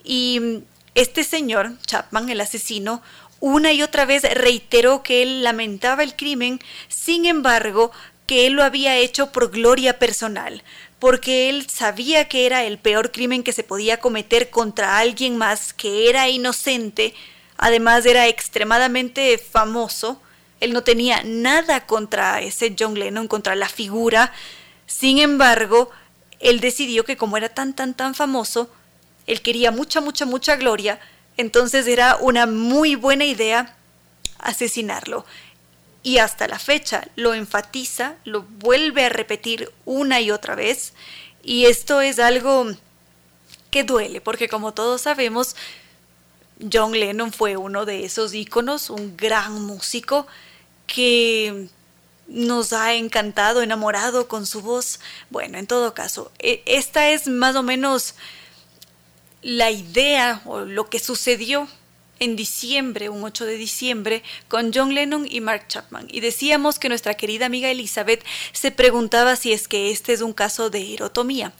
Y 0.03 0.63
este 0.95 1.23
señor, 1.23 1.73
Chapman, 1.85 2.29
el 2.29 2.41
asesino, 2.41 3.01
una 3.39 3.73
y 3.73 3.81
otra 3.81 4.05
vez 4.05 4.23
reiteró 4.35 5.03
que 5.03 5.21
él 5.21 5.43
lamentaba 5.43 6.03
el 6.03 6.15
crimen, 6.15 6.61
sin 6.87 7.25
embargo, 7.25 7.91
que 8.25 8.47
él 8.47 8.53
lo 8.53 8.63
había 8.63 8.95
hecho 8.95 9.31
por 9.31 9.51
gloria 9.51 9.99
personal, 9.99 10.63
porque 11.03 11.49
él 11.49 11.67
sabía 11.69 12.29
que 12.29 12.45
era 12.45 12.63
el 12.63 12.77
peor 12.77 13.11
crimen 13.11 13.43
que 13.43 13.51
se 13.51 13.65
podía 13.65 13.99
cometer 13.99 14.49
contra 14.49 14.99
alguien 14.99 15.35
más 15.35 15.73
que 15.73 16.09
era 16.09 16.29
inocente, 16.29 17.13
además 17.57 18.05
era 18.05 18.29
extremadamente 18.29 19.37
famoso, 19.37 20.21
él 20.61 20.71
no 20.71 20.81
tenía 20.83 21.21
nada 21.25 21.85
contra 21.87 22.39
ese 22.39 22.73
John 22.79 22.97
Lennon, 22.97 23.27
contra 23.27 23.53
la 23.55 23.67
figura, 23.67 24.31
sin 24.85 25.19
embargo, 25.19 25.91
él 26.39 26.61
decidió 26.61 27.03
que 27.03 27.17
como 27.17 27.35
era 27.35 27.49
tan, 27.49 27.73
tan, 27.73 27.95
tan 27.95 28.15
famoso, 28.15 28.71
él 29.27 29.41
quería 29.41 29.71
mucha, 29.71 29.99
mucha, 29.99 30.25
mucha 30.25 30.55
gloria, 30.55 31.01
entonces 31.35 31.85
era 31.87 32.15
una 32.15 32.45
muy 32.45 32.95
buena 32.95 33.25
idea 33.25 33.75
asesinarlo 34.39 35.25
y 36.03 36.17
hasta 36.17 36.47
la 36.47 36.59
fecha 36.59 37.07
lo 37.15 37.33
enfatiza, 37.33 38.15
lo 38.25 38.43
vuelve 38.43 39.05
a 39.05 39.09
repetir 39.09 39.71
una 39.85 40.19
y 40.21 40.31
otra 40.31 40.55
vez 40.55 40.93
y 41.41 41.65
esto 41.65 42.01
es 42.01 42.19
algo 42.19 42.67
que 43.71 43.83
duele 43.83 44.21
porque 44.21 44.49
como 44.49 44.73
todos 44.73 45.01
sabemos 45.01 45.55
John 46.71 46.91
Lennon 46.91 47.31
fue 47.31 47.57
uno 47.57 47.85
de 47.85 48.05
esos 48.05 48.33
íconos, 48.33 48.89
un 48.89 49.17
gran 49.17 49.61
músico 49.61 50.27
que 50.85 51.67
nos 52.27 52.73
ha 52.73 52.93
encantado, 52.93 53.61
enamorado 53.61 54.27
con 54.27 54.45
su 54.45 54.61
voz. 54.61 54.99
Bueno, 55.29 55.57
en 55.57 55.67
todo 55.67 55.93
caso, 55.93 56.31
e, 56.39 56.63
esta 56.65 57.09
es 57.09 57.27
más 57.27 57.55
o 57.55 57.63
menos 57.63 58.15
la 59.41 59.71
idea 59.71 60.41
o 60.45 60.61
lo 60.61 60.89
que 60.89 60.99
sucedió 60.99 61.67
en 62.23 62.35
diciembre, 62.35 63.09
un 63.09 63.23
8 63.23 63.45
de 63.45 63.57
diciembre, 63.57 64.23
con 64.47 64.71
John 64.73 64.93
Lennon 64.93 65.27
y 65.29 65.41
Mark 65.41 65.67
Chapman. 65.67 66.07
Y 66.09 66.21
decíamos 66.21 66.79
que 66.79 66.89
nuestra 66.89 67.15
querida 67.15 67.45
amiga 67.45 67.69
Elizabeth 67.69 68.23
se 68.51 68.71
preguntaba 68.71 69.35
si 69.35 69.51
es 69.51 69.67
que 69.67 69.91
este 69.91 70.13
es 70.13 70.21
un 70.21 70.33
caso 70.33 70.69
de 70.69 70.93
erotomía. 70.93 71.53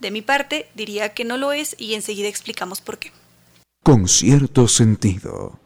De 0.00 0.10
mi 0.10 0.22
parte, 0.22 0.68
diría 0.74 1.14
que 1.14 1.24
no 1.24 1.36
lo 1.36 1.52
es 1.52 1.74
y 1.78 1.94
enseguida 1.94 2.28
explicamos 2.28 2.80
por 2.80 2.98
qué. 2.98 3.12
Con 3.82 4.08
cierto 4.08 4.68
sentido. 4.68 5.58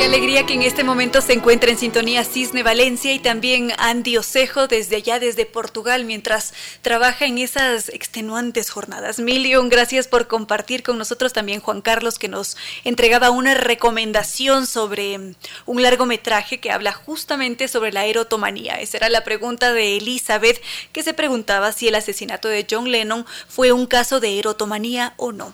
Qué 0.00 0.06
alegría 0.06 0.46
que 0.46 0.54
en 0.54 0.62
este 0.62 0.82
momento 0.82 1.20
se 1.20 1.34
encuentra 1.34 1.70
en 1.70 1.76
sintonía 1.76 2.24
Cisne 2.24 2.62
Valencia 2.62 3.12
y 3.12 3.18
también 3.18 3.70
Andy 3.76 4.16
Osejo 4.16 4.66
desde 4.66 4.96
allá, 4.96 5.18
desde 5.18 5.44
Portugal, 5.44 6.06
mientras 6.06 6.54
trabaja 6.80 7.26
en 7.26 7.36
esas 7.36 7.90
extenuantes 7.90 8.70
jornadas. 8.70 9.18
Million, 9.18 9.68
gracias 9.68 10.08
por 10.08 10.26
compartir 10.26 10.82
con 10.82 10.96
nosotros 10.96 11.34
también 11.34 11.60
Juan 11.60 11.82
Carlos, 11.82 12.18
que 12.18 12.28
nos 12.28 12.56
entregaba 12.82 13.28
una 13.28 13.52
recomendación 13.52 14.66
sobre 14.66 15.18
mm, 15.18 15.34
un 15.66 15.82
largometraje 15.82 16.60
que 16.60 16.70
habla 16.70 16.92
justamente 16.92 17.68
sobre 17.68 17.92
la 17.92 18.06
erotomanía. 18.06 18.80
Esa 18.80 18.96
era 18.96 19.10
la 19.10 19.22
pregunta 19.22 19.74
de 19.74 19.98
Elizabeth, 19.98 20.62
que 20.92 21.02
se 21.02 21.12
preguntaba 21.12 21.72
si 21.72 21.88
el 21.88 21.94
asesinato 21.94 22.48
de 22.48 22.66
John 22.68 22.90
Lennon 22.90 23.26
fue 23.48 23.72
un 23.72 23.84
caso 23.84 24.18
de 24.18 24.38
erotomanía 24.38 25.12
o 25.18 25.32
no 25.32 25.52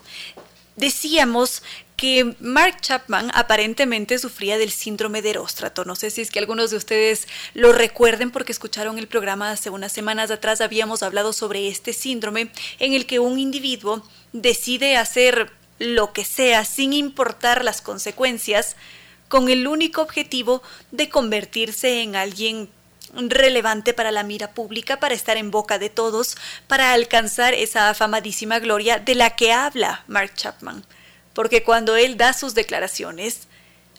decíamos 0.77 1.63
que 1.97 2.37
Mark 2.41 2.81
Chapman 2.83 3.31
aparentemente 3.35 4.19
sufría 4.19 4.59
del 4.59 4.71
síndrome 4.71 5.23
de 5.23 5.31
Eróstrato. 5.31 5.85
No 5.85 5.97
sé 5.97 6.11
si 6.11 6.21
es 6.21 6.31
que 6.31 6.39
algunos 6.39 6.71
de 6.71 6.77
ustedes 6.77 7.27
lo 7.55 7.73
recuerden 7.73 8.31
porque 8.31 8.53
escucharon 8.53 8.99
el 8.99 9.09
programa 9.09 9.51
hace 9.51 9.71
unas 9.71 9.93
semanas 9.93 10.31
atrás. 10.31 10.61
Habíamos 10.61 11.03
hablado 11.03 11.33
sobre 11.33 11.69
este 11.69 11.93
síndrome 11.93 12.51
en 12.79 12.93
el 12.93 13.07
que 13.07 13.19
un 13.19 13.39
individuo 13.39 14.07
decide 14.33 14.97
hacer 14.97 15.51
lo 15.79 16.13
que 16.13 16.25
sea 16.25 16.65
sin 16.65 16.93
importar 16.93 17.65
las 17.65 17.81
consecuencias 17.81 18.77
con 19.29 19.49
el 19.49 19.67
único 19.67 20.03
objetivo 20.03 20.63
de 20.91 21.09
convertirse 21.09 22.03
en 22.03 22.15
alguien 22.15 22.69
relevante 23.15 23.95
para 23.95 24.11
la 24.11 24.23
mira 24.23 24.53
pública, 24.53 25.01
para 25.01 25.15
estar 25.15 25.37
en 25.37 25.51
boca 25.51 25.79
de 25.79 25.89
todos, 25.89 26.37
para 26.67 26.93
alcanzar 26.93 27.55
esa 27.55 27.89
afamadísima 27.89 28.59
gloria 28.59 28.99
de 28.99 29.15
la 29.15 29.31
que 29.31 29.53
habla 29.53 30.05
Mark 30.07 30.35
Chapman 30.35 30.85
porque 31.37 31.63
cuando 31.63 31.97
él 31.97 32.17
da 32.17 32.33
sus 32.33 32.55
declaraciones, 32.55 33.41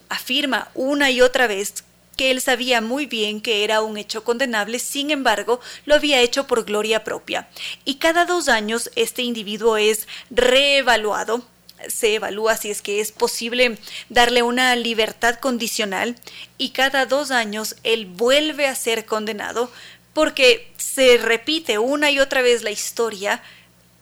afirma 0.09 0.71
una 0.73 1.11
y 1.11 1.21
otra 1.21 1.45
vez 1.45 1.83
que 2.17 2.31
él 2.31 2.41
sabía 2.41 2.81
muy 2.81 3.05
bien 3.05 3.41
que 3.41 3.63
era 3.63 3.81
un 3.81 3.95
hecho 3.95 4.23
condenable, 4.23 4.79
sin 4.79 5.11
embargo, 5.11 5.59
lo 5.85 5.93
había 5.93 6.19
hecho 6.19 6.47
por 6.47 6.65
gloria 6.65 7.03
propia. 7.03 7.47
Y 7.85 7.97
cada 7.97 8.25
dos 8.25 8.49
años 8.49 8.89
este 8.95 9.21
individuo 9.21 9.77
es 9.77 10.07
reevaluado, 10.31 11.45
se 11.87 12.15
evalúa 12.15 12.57
si 12.57 12.71
es 12.71 12.81
que 12.81 13.01
es 13.01 13.11
posible 13.11 13.77
darle 14.09 14.41
una 14.41 14.75
libertad 14.75 15.35
condicional 15.35 16.15
y 16.57 16.71
cada 16.71 17.05
dos 17.05 17.29
años 17.29 17.75
él 17.83 18.07
vuelve 18.07 18.65
a 18.65 18.73
ser 18.73 19.05
condenado 19.05 19.71
porque 20.13 20.73
se 20.77 21.19
repite 21.19 21.77
una 21.77 22.09
y 22.09 22.17
otra 22.17 22.41
vez 22.41 22.63
la 22.63 22.71
historia, 22.71 23.43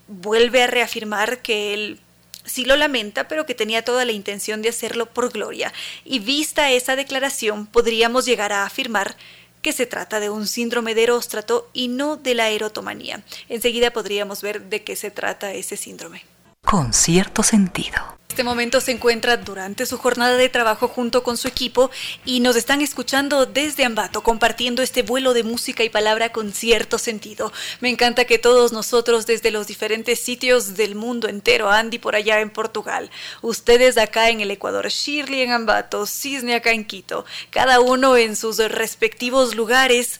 vuelve 0.07 0.63
a 0.63 0.67
reafirmar 0.67 1.41
que 1.41 1.73
él 1.73 1.99
sí 2.45 2.65
lo 2.65 2.75
lamenta, 2.75 3.27
pero 3.27 3.45
que 3.45 3.55
tenía 3.55 3.83
toda 3.83 4.05
la 4.05 4.11
intención 4.11 4.61
de 4.61 4.69
hacerlo 4.69 5.07
por 5.07 5.31
gloria. 5.31 5.73
Y 6.03 6.19
vista 6.19 6.71
esa 6.71 6.95
declaración, 6.95 7.67
podríamos 7.67 8.25
llegar 8.25 8.51
a 8.51 8.63
afirmar 8.63 9.15
que 9.61 9.73
se 9.73 9.87
trata 9.87 10.19
de 10.19 10.29
un 10.29 10.45
síndrome 10.45 10.93
de 10.93 11.03
eróstrato 11.03 11.69
y 11.73 11.87
no 11.87 12.17
de 12.17 12.35
la 12.35 12.49
erotomanía. 12.49 13.23
Enseguida 13.49 13.91
podríamos 13.91 14.41
ver 14.41 14.61
de 14.63 14.83
qué 14.83 14.95
se 14.95 15.09
trata 15.09 15.53
ese 15.53 15.75
síndrome. 15.75 16.34
Con 16.65 16.93
cierto 16.93 17.43
sentido 17.43 18.15
este 18.35 18.43
momento 18.43 18.81
se 18.81 18.91
encuentra 18.91 19.37
durante 19.37 19.85
su 19.85 19.97
jornada 19.97 20.35
de 20.35 20.49
trabajo 20.49 20.89
junto 20.89 21.23
con 21.23 21.37
su 21.37 21.47
equipo 21.47 21.89
y 22.25 22.41
nos 22.41 22.57
están 22.57 22.81
escuchando 22.81 23.45
desde 23.45 23.85
Ambato, 23.85 24.23
compartiendo 24.23 24.81
este 24.81 25.03
vuelo 25.03 25.33
de 25.33 25.43
música 25.43 25.85
y 25.85 25.89
palabra 25.89 26.33
con 26.33 26.51
cierto 26.51 26.97
sentido. 26.97 27.53
Me 27.79 27.87
encanta 27.87 28.25
que 28.25 28.37
todos 28.37 28.73
nosotros 28.73 29.25
desde 29.25 29.51
los 29.51 29.67
diferentes 29.67 30.19
sitios 30.19 30.75
del 30.75 30.95
mundo 30.95 31.29
entero, 31.29 31.69
Andy 31.69 31.97
por 31.97 32.17
allá 32.17 32.41
en 32.41 32.49
Portugal, 32.49 33.09
ustedes 33.41 33.97
acá 33.97 34.29
en 34.29 34.41
el 34.41 34.51
Ecuador, 34.51 34.89
Shirley 34.89 35.43
en 35.43 35.51
Ambato, 35.51 36.05
Cisne 36.05 36.55
acá 36.55 36.71
en 36.71 36.83
Quito, 36.83 37.23
cada 37.51 37.79
uno 37.79 38.17
en 38.17 38.35
sus 38.35 38.57
respectivos 38.57 39.55
lugares, 39.55 40.19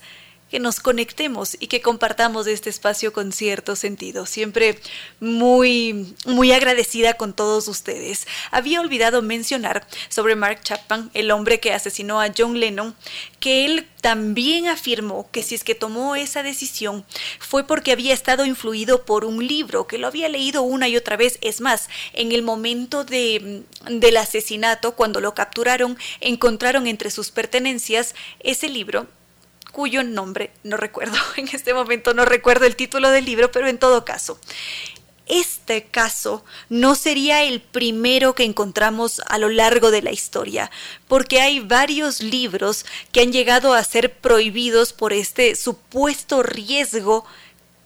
que 0.50 0.60
nos 0.60 0.80
conectemos 0.80 1.58
y 1.60 1.68
que 1.68 1.82
compartamos 1.82 2.48
este 2.48 2.70
espacio 2.70 3.12
con 3.14 3.32
cierto 3.32 3.76
sentido. 3.76 4.26
Siempre 4.26 4.80
muy, 5.20 6.16
muy 6.26 6.52
agradecida 6.52 7.16
con 7.16 7.34
todos 7.34 7.68
ustedes. 7.68 8.28
Había 8.52 8.82
olvidado 8.82 9.22
mencionar 9.22 9.88
sobre 10.10 10.36
Mark 10.36 10.62
Chapman, 10.64 11.10
el 11.14 11.32
hombre 11.32 11.60
que 11.60 11.74
asesinó 11.74 12.22
a 12.22 12.32
John 12.36 12.60
Lennon, 12.60 12.96
que 13.40 13.66
él 13.66 13.88
también 14.02 14.68
afirmó 14.68 15.30
que 15.32 15.42
si 15.42 15.56
es 15.56 15.64
que 15.64 15.74
tomó 15.74 16.16
esa 16.16 16.44
decisión 16.44 17.06
fue 17.40 17.66
porque 17.66 17.92
había 17.92 18.14
estado 18.14 18.46
influido 18.46 19.04
por 19.04 19.26
un 19.26 19.46
libro, 19.46 19.88
que 19.88 19.98
lo 19.98 20.08
había 20.08 20.30
leído 20.30 20.62
una 20.62 20.88
y 20.88 20.96
otra 20.96 21.18
vez. 21.18 21.40
Es 21.42 21.60
más, 21.60 21.90
en 22.14 22.32
el 22.32 22.44
momento 22.44 23.04
de, 23.04 23.64
del 23.90 24.18
asesinato, 24.18 24.96
cuando 24.96 25.22
lo 25.22 25.34
capturaron, 25.34 25.98
encontraron 26.22 26.86
entre 26.86 27.10
sus 27.10 27.32
pertenencias 27.32 28.14
ese 28.40 28.70
libro 28.70 29.08
cuyo 29.76 30.04
nombre 30.04 30.52
no 30.64 30.78
recuerdo, 30.78 31.18
en 31.36 31.50
este 31.52 31.74
momento 31.74 32.14
no 32.14 32.24
recuerdo 32.24 32.66
el 32.66 32.78
título 32.78 33.10
del 33.10 33.26
libro, 33.26 33.52
pero 33.52 33.68
en 33.68 33.78
todo 33.78 34.06
caso, 34.06 34.40
este 35.26 35.84
caso 35.84 36.46
no 36.70 36.96
sería 36.96 37.44
el 37.44 37.60
primero 37.60 38.36
que 38.36 38.46
encontramos 38.46 39.22
a 39.28 39.38
lo 39.38 39.50
largo 39.50 39.92
de 39.92 40.02
la 40.02 40.14
historia, 40.14 40.72
porque 41.10 41.42
hay 41.42 41.60
varios 41.60 42.22
libros 42.22 42.86
que 43.12 43.20
han 43.20 43.34
llegado 43.34 43.74
a 43.74 43.84
ser 43.84 44.14
prohibidos 44.14 44.94
por 44.94 45.12
este 45.12 45.58
supuesto 45.58 46.42
riesgo 46.42 47.26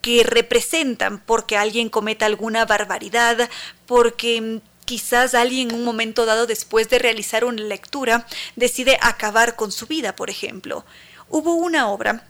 que 0.00 0.22
representan 0.22 1.18
porque 1.18 1.56
alguien 1.56 1.88
cometa 1.88 2.24
alguna 2.24 2.66
barbaridad, 2.66 3.50
porque 3.86 4.60
quizás 4.84 5.34
alguien 5.34 5.70
en 5.70 5.74
un 5.74 5.84
momento 5.84 6.24
dado 6.24 6.46
después 6.46 6.88
de 6.88 7.00
realizar 7.00 7.44
una 7.44 7.62
lectura 7.64 8.28
decide 8.54 8.96
acabar 9.00 9.56
con 9.56 9.72
su 9.72 9.86
vida, 9.86 10.14
por 10.14 10.30
ejemplo. 10.30 10.84
Hubo 11.30 11.54
una 11.54 11.88
obra 11.88 12.24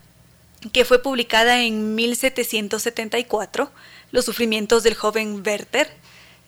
que 0.73 0.85
fue 0.85 1.03
publicada 1.03 1.63
en 1.63 1.95
1774, 1.95 3.73
Los 4.13 4.27
sufrimientos 4.27 4.83
del 4.83 4.95
joven 4.95 5.43
Werther. 5.45 5.91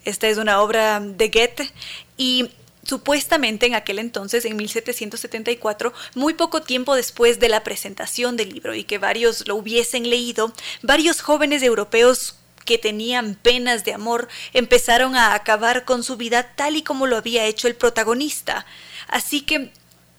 Esta 0.04 0.28
es 0.28 0.36
una 0.36 0.60
obra 0.60 1.00
de 1.00 1.28
Goethe 1.28 1.72
y 2.18 2.50
supuestamente 2.82 3.64
en 3.64 3.74
aquel 3.74 3.98
entonces, 3.98 4.44
en 4.44 4.56
1774, 4.56 5.94
muy 6.14 6.34
poco 6.34 6.60
tiempo 6.60 6.94
después 6.94 7.40
de 7.40 7.48
la 7.48 7.64
presentación 7.64 8.36
del 8.36 8.50
libro 8.50 8.74
y 8.74 8.84
que 8.84 8.98
varios 8.98 9.48
lo 9.48 9.56
hubiesen 9.56 10.10
leído, 10.10 10.52
varios 10.82 11.22
jóvenes 11.22 11.62
europeos 11.62 12.36
que 12.66 12.76
tenían 12.76 13.34
penas 13.34 13.84
de 13.84 13.94
amor 13.94 14.28
empezaron 14.52 15.16
a 15.16 15.34
acabar 15.34 15.86
con 15.86 16.04
su 16.04 16.18
vida 16.18 16.54
tal 16.54 16.76
y 16.76 16.82
como 16.82 17.06
lo 17.06 17.16
había 17.16 17.46
hecho 17.46 17.66
el 17.66 17.76
protagonista. 17.76 18.66
Así 19.08 19.40
que 19.40 19.72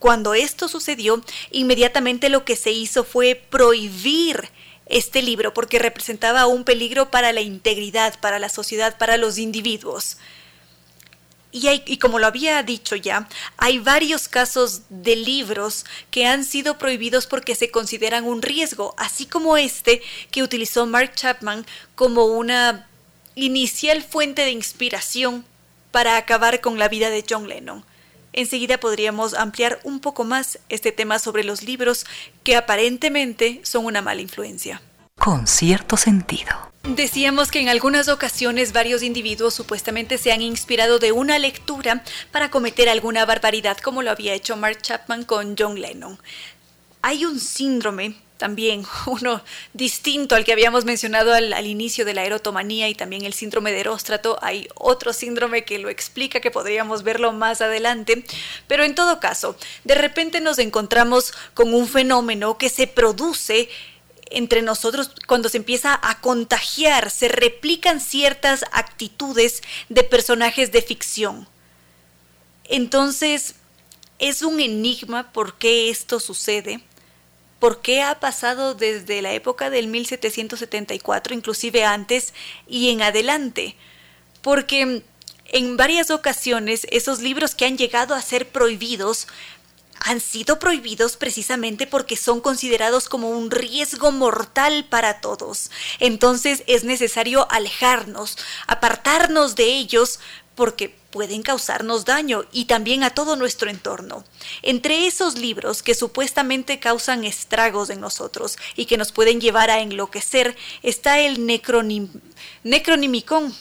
cuando 0.04 0.34
esto 0.34 0.68
sucedió, 0.68 1.24
inmediatamente 1.50 2.28
lo 2.28 2.44
que 2.44 2.58
se 2.58 2.74
hizo 2.74 3.06
fue 3.06 3.42
prohibir 3.50 4.50
este 4.86 5.22
libro 5.22 5.54
porque 5.54 5.80
representaba 5.80 6.46
un 6.46 6.66
peligro 6.66 7.10
para 7.10 7.32
la 7.32 7.40
integridad, 7.40 8.20
para 8.20 8.38
la 8.38 8.50
sociedad, 8.50 8.98
para 8.98 9.16
los 9.16 9.38
individuos. 9.38 10.18
Y, 11.54 11.98
como 12.00 12.20
lo 12.20 12.28
había 12.28 12.62
dicho 12.64 12.98
ya, 12.98 13.30
hay 13.56 13.80
varios 13.80 14.28
casos 14.28 14.82
de 14.90 15.16
libros 15.16 15.86
que 16.12 16.26
han 16.26 16.44
sido 16.44 16.78
prohibidos 16.78 17.26
porque 17.26 17.56
se 17.56 17.72
consideran 17.72 18.26
un 18.26 18.42
riesgo, 18.42 18.96
así 18.98 19.26
como 19.26 19.56
este 19.56 20.02
que 20.32 20.44
utilizó 20.44 20.86
Mark 20.86 21.14
Chapman 21.16 21.66
como 21.96 22.26
una 22.26 22.90
inicial 23.36 24.04
fuente 24.04 24.42
de 24.42 24.52
inspiración 24.52 25.46
para 25.92 26.18
acabar 26.18 26.60
con 26.60 26.78
la 26.78 26.90
vida 26.90 27.10
de 27.10 27.24
John 27.26 27.48
Lennon. 27.48 27.86
Enseguida 28.34 28.80
podríamos 28.80 29.34
ampliar 29.34 29.80
un 29.84 30.00
poco 30.00 30.24
más 30.24 30.60
este 30.70 30.92
tema 30.92 31.20
sobre 31.20 31.44
los 31.44 31.64
libros 31.64 32.06
que 32.44 32.56
aparentemente 32.56 33.62
son 33.64 33.86
una 33.86 34.02
mala 34.02 34.22
influencia. 34.22 34.82
Con 35.18 35.48
cierto 35.48 35.96
sentido. 35.96 36.52
Decíamos 36.84 37.50
que 37.50 37.62
en 37.62 37.70
algunas 37.70 38.10
ocasiones 38.10 38.74
varios 38.74 39.04
individuos 39.04 39.54
supuestamente 39.54 40.18
se 40.18 40.34
han 40.34 40.42
inspirado 40.42 41.00
de 41.00 41.14
una 41.14 41.40
lectura 41.40 42.04
para 42.32 42.52
cometer 42.52 42.90
alguna 42.90 43.26
barbaridad 43.26 43.78
como 43.78 44.02
lo 44.02 44.12
había 44.12 44.34
hecho 44.34 44.58
Mark 44.58 44.82
Chapman 44.82 45.24
con 45.24 45.56
John 45.58 45.80
Lennon. 45.80 46.20
Hay 47.02 47.24
un 47.24 47.40
síndrome 47.40 48.16
también 48.44 48.86
uno 49.06 49.42
distinto 49.72 50.36
al 50.36 50.44
que 50.44 50.52
habíamos 50.52 50.84
mencionado 50.84 51.34
al, 51.34 51.66
inicio 51.66 52.04
de 52.04 52.14
la 52.14 52.26
erotomanía 52.26 52.90
y 52.90 52.94
también 52.94 53.24
el 53.24 53.34
síndrome 53.34 53.72
de 53.72 53.80
Eróstrato. 53.80 54.38
Hay 54.42 54.68
otro 54.76 55.14
síndrome 55.14 55.64
que 55.64 55.80
lo 55.80 55.88
explica, 55.88 56.42
que 56.42 56.52
podríamos 56.52 57.04
verlo 57.04 57.32
más 57.32 57.62
adelante. 57.62 58.26
Pero 58.68 58.84
en 58.84 58.96
todo 58.96 59.22
caso, 59.22 59.56
de 59.86 59.96
repente 59.96 60.42
nos 60.42 60.60
encontramos 60.60 61.34
con 61.54 61.74
un 61.74 61.88
fenómeno 61.88 62.58
que 62.58 62.68
se 62.68 62.86
produce 62.86 63.70
entre 64.30 64.62
nosotros 64.62 65.12
cuando 65.26 65.48
se 65.48 65.56
empieza 65.56 65.98
a 66.04 66.20
contagiar, 66.20 67.12
se 67.12 67.30
replican 67.30 68.02
ciertas 68.02 68.66
actitudes 68.74 69.62
de 69.88 70.04
personajes 70.04 70.74
de 70.74 70.82
ficción. 70.82 71.48
Entonces, 72.66 73.56
es 74.20 74.42
un 74.42 74.60
enigma 74.60 75.32
por 75.32 75.58
qué 75.58 75.90
esto 75.90 76.20
sucede 76.20 76.84
por 77.64 77.80
qué 77.80 78.02
ha 78.02 78.20
pasado 78.20 78.76
desde 78.76 79.22
la 79.22 79.32
época 79.32 79.70
del 79.70 79.88
1774, 79.88 81.34
inclusive 81.34 81.86
antes 81.86 82.34
y 82.68 82.90
en 82.90 83.02
adelante. 83.02 83.78
Porque 84.42 85.06
en 85.46 85.78
varias 85.78 86.12
ocasiones 86.12 86.86
esos 86.92 87.22
libros 87.22 87.56
que 87.56 87.64
han 87.66 87.78
llegado 87.78 88.16
a 88.16 88.22
ser 88.22 88.50
prohibidos 88.50 89.30
han 90.02 90.20
sido 90.20 90.60
prohibidos 90.60 91.16
precisamente 91.16 91.88
porque 91.88 92.18
son 92.18 92.42
considerados 92.42 93.08
como 93.08 93.30
un 93.30 93.50
riesgo 93.50 94.12
mortal 94.12 94.86
para 94.90 95.22
todos. 95.22 95.72
Entonces 96.02 96.64
es 96.68 96.84
necesario 96.84 97.50
alejarnos, 97.50 98.38
apartarnos 98.68 99.56
de 99.56 99.68
ellos 99.68 100.20
porque 100.56 100.98
pueden 101.14 101.44
causarnos 101.44 102.06
daño 102.06 102.44
y 102.52 102.66
también 102.66 103.04
a 103.04 103.12
todo 103.12 103.36
nuestro 103.36 103.70
entorno. 103.70 104.24
Entre 104.64 105.06
esos 105.06 105.38
libros 105.38 105.84
que 105.84 105.94
supuestamente 105.94 106.80
causan 106.80 107.24
estragos 107.24 107.92
en 107.92 108.02
nosotros 108.02 108.58
y 108.76 108.88
que 108.88 108.98
nos 108.98 109.12
pueden 109.12 109.40
llevar 109.40 109.70
a 109.70 109.80
enloquecer 109.80 110.58
está 110.82 111.20
el 111.20 111.46
Necronimicon 112.64 113.56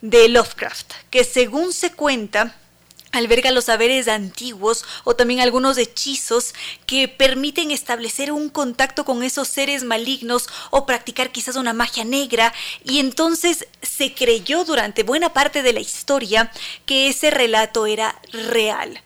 de 0.00 0.28
Lovecraft, 0.30 0.94
que 1.10 1.22
según 1.22 1.74
se 1.74 1.92
cuenta 1.92 2.56
alberga 3.16 3.50
los 3.50 3.64
saberes 3.64 4.08
antiguos 4.08 4.84
o 5.04 5.16
también 5.16 5.40
algunos 5.40 5.78
hechizos 5.78 6.54
que 6.86 7.08
permiten 7.08 7.70
establecer 7.70 8.32
un 8.32 8.48
contacto 8.48 9.04
con 9.04 9.22
esos 9.22 9.48
seres 9.48 9.84
malignos 9.84 10.46
o 10.70 10.86
practicar 10.86 11.32
quizás 11.32 11.56
una 11.56 11.72
magia 11.72 12.04
negra. 12.04 12.52
Y 12.84 13.00
entonces 13.00 13.66
se 13.82 14.14
creyó 14.14 14.64
durante 14.64 15.02
buena 15.02 15.32
parte 15.32 15.62
de 15.62 15.72
la 15.72 15.80
historia 15.80 16.50
que 16.84 17.08
ese 17.08 17.30
relato 17.30 17.86
era 17.86 18.20
real 18.32 19.02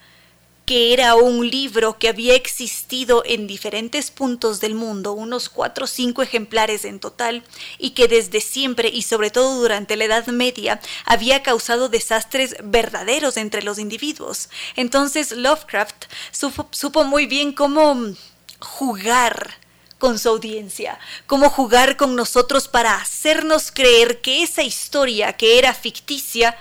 que 0.71 0.93
era 0.93 1.17
un 1.17 1.51
libro 1.51 1.99
que 1.99 2.09
había 2.09 2.37
existido 2.37 3.25
en 3.27 3.49
diferentes 3.49 4.13
puntos 4.13 4.61
del 4.61 4.77
mundo, 4.77 5.15
unos 5.15 5.49
cuatro 5.49 5.87
o 5.87 5.89
cinco 5.89 6.23
ejemplares 6.23 6.85
en 6.85 7.01
total, 7.01 7.43
y 7.77 7.91
que 7.91 8.07
desde 8.07 8.41
siempre 8.41 8.89
y 8.89 9.03
sobre 9.03 9.31
todo 9.31 9.61
durante 9.61 9.97
la 9.97 10.05
Edad 10.05 10.29
Media 10.29 10.81
había 11.05 11.43
causado 11.43 11.89
desastres 11.89 12.55
verdaderos 12.63 13.37
entre 13.37 13.65
los 13.65 13.81
individuos. 13.81 14.49
Entonces 14.77 15.33
Lovecraft 15.33 16.05
supo, 16.31 16.69
supo 16.71 17.03
muy 17.03 17.27
bien 17.27 17.53
cómo 17.53 18.15
jugar 18.61 19.57
con 19.99 20.21
su 20.21 20.29
audiencia, 20.29 21.01
cómo 21.27 21.51
jugar 21.51 21.97
con 21.97 22.15
nosotros 22.15 22.69
para 22.69 22.95
hacernos 22.95 23.73
creer 23.73 24.21
que 24.21 24.45
esa 24.45 24.63
historia 24.63 25.33
que 25.33 25.59
era 25.59 25.75
ficticia 25.75 26.57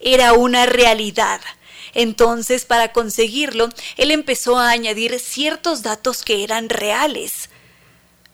era 0.00 0.32
una 0.32 0.64
realidad 0.64 1.42
entonces, 1.94 2.64
para 2.64 2.92
conseguirlo, 2.92 3.68
él 3.96 4.10
empezó 4.10 4.58
a 4.58 4.70
añadir 4.70 5.18
ciertos 5.20 5.82
datos 5.82 6.22
que 6.22 6.42
eran 6.42 6.68
reales. 6.68 7.50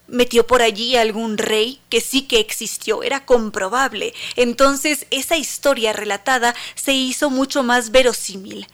Metió 0.07 0.47
por 0.47 0.63
allí 0.63 0.97
algún 0.97 1.37
rey 1.39 1.81
que 1.89 2.01
sí 2.01 2.23
que 2.23 2.41
existió, 2.41 3.03
era 3.03 3.27
comprobable. 3.27 4.15
Entonces, 4.37 5.07
esa 5.11 5.37
historia 5.37 5.93
relatada 5.93 6.55
se 6.75 6.93
hizo 6.93 7.31
mucho 7.31 7.63
más 7.63 7.91
verosímil. 7.91 8.67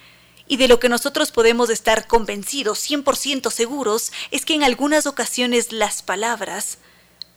Y 0.47 0.59
de 0.59 0.69
lo 0.69 0.79
que 0.79 0.91
nosotros 0.91 1.33
podemos 1.33 1.71
estar 1.71 2.07
convencidos, 2.07 2.79
100% 2.89 3.51
seguros, 3.51 4.13
es 4.31 4.45
que 4.45 4.55
en 4.55 4.63
algunas 4.63 5.07
ocasiones 5.07 5.73
las 5.73 6.03
palabras 6.03 6.79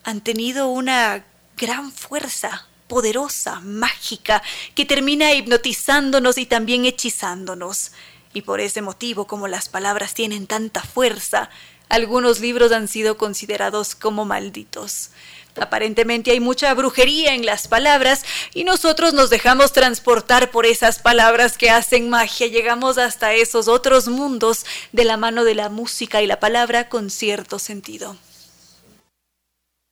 han 0.04 0.20
tenido 0.22 0.68
una 0.68 1.26
gran 1.56 1.92
fuerza 1.92 2.68
poderosa, 2.88 3.60
mágica, 3.62 4.42
que 4.76 4.86
termina 4.86 5.34
hipnotizándonos 5.34 6.38
y 6.38 6.46
también 6.46 6.86
hechizándonos. 6.86 7.92
Y 8.34 8.42
por 8.42 8.60
ese 8.60 8.82
motivo, 8.82 9.26
como 9.28 9.48
las 9.48 9.70
palabras 9.70 10.14
tienen 10.14 10.48
tanta 10.48 10.82
fuerza, 10.82 11.50
algunos 11.90 12.40
libros 12.40 12.72
han 12.72 12.88
sido 12.88 13.18
considerados 13.18 13.96
como 13.96 14.26
malditos. 14.26 15.12
Aparentemente 15.56 16.32
hay 16.32 16.40
mucha 16.40 16.74
brujería 16.74 17.34
en 17.34 17.46
las 17.46 17.68
palabras 17.68 18.24
y 18.54 18.64
nosotros 18.64 19.14
nos 19.14 19.30
dejamos 19.30 19.74
transportar 19.74 20.52
por 20.52 20.66
esas 20.66 21.00
palabras 21.00 21.58
que 21.58 21.72
hacen 21.72 22.10
magia. 22.10 22.48
Llegamos 22.48 22.98
hasta 22.98 23.34
esos 23.34 23.68
otros 23.68 24.08
mundos 24.08 24.66
de 24.92 25.04
la 25.04 25.18
mano 25.18 25.44
de 25.44 25.56
la 25.56 25.70
música 25.70 26.22
y 26.22 26.28
la 26.28 26.40
palabra 26.40 26.90
con 26.90 27.10
cierto 27.10 27.58
sentido. 27.58 28.18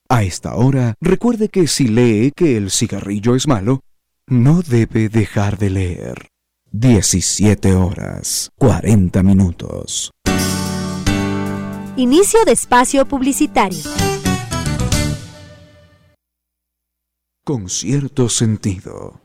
A 0.10 0.24
esta 0.24 0.56
hora, 0.56 0.96
recuerde 1.02 1.50
que 1.50 1.68
si 1.68 1.88
lee 1.88 2.32
que 2.36 2.58
el 2.58 2.72
cigarrillo 2.72 3.36
es 3.36 3.48
malo, 3.48 3.82
no 4.28 4.62
debe 4.62 5.10
dejar 5.10 5.58
de 5.58 5.70
leer. 5.70 6.28
17 6.72 7.74
horas 7.74 8.50
40 8.58 9.24
minutos. 9.24 10.12
Inicio 11.96 12.44
de 12.46 12.52
espacio 12.52 13.06
publicitario. 13.06 13.80
con 17.46 17.70
cierto 17.70 18.28
sentido. 18.28 19.22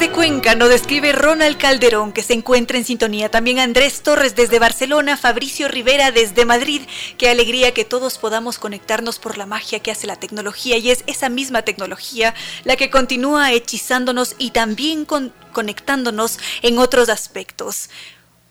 Desde 0.00 0.14
Cuenca 0.14 0.54
nos 0.54 0.70
describe 0.70 1.12
Ronald 1.12 1.58
Calderón, 1.58 2.12
que 2.14 2.22
se 2.22 2.32
encuentra 2.32 2.78
en 2.78 2.86
sintonía. 2.86 3.30
También 3.30 3.58
Andrés 3.58 4.00
Torres 4.00 4.34
desde 4.34 4.58
Barcelona, 4.58 5.18
Fabricio 5.18 5.68
Rivera 5.68 6.10
desde 6.10 6.46
Madrid. 6.46 6.80
Qué 7.18 7.28
alegría 7.28 7.74
que 7.74 7.84
todos 7.84 8.16
podamos 8.16 8.58
conectarnos 8.58 9.18
por 9.18 9.36
la 9.36 9.44
magia 9.44 9.80
que 9.80 9.90
hace 9.90 10.06
la 10.06 10.16
tecnología. 10.16 10.78
Y 10.78 10.90
es 10.90 11.04
esa 11.06 11.28
misma 11.28 11.66
tecnología 11.66 12.34
la 12.64 12.76
que 12.76 12.88
continúa 12.88 13.52
hechizándonos 13.52 14.36
y 14.38 14.52
también 14.52 15.06
conectándonos 15.52 16.38
en 16.62 16.78
otros 16.78 17.10
aspectos. 17.10 17.90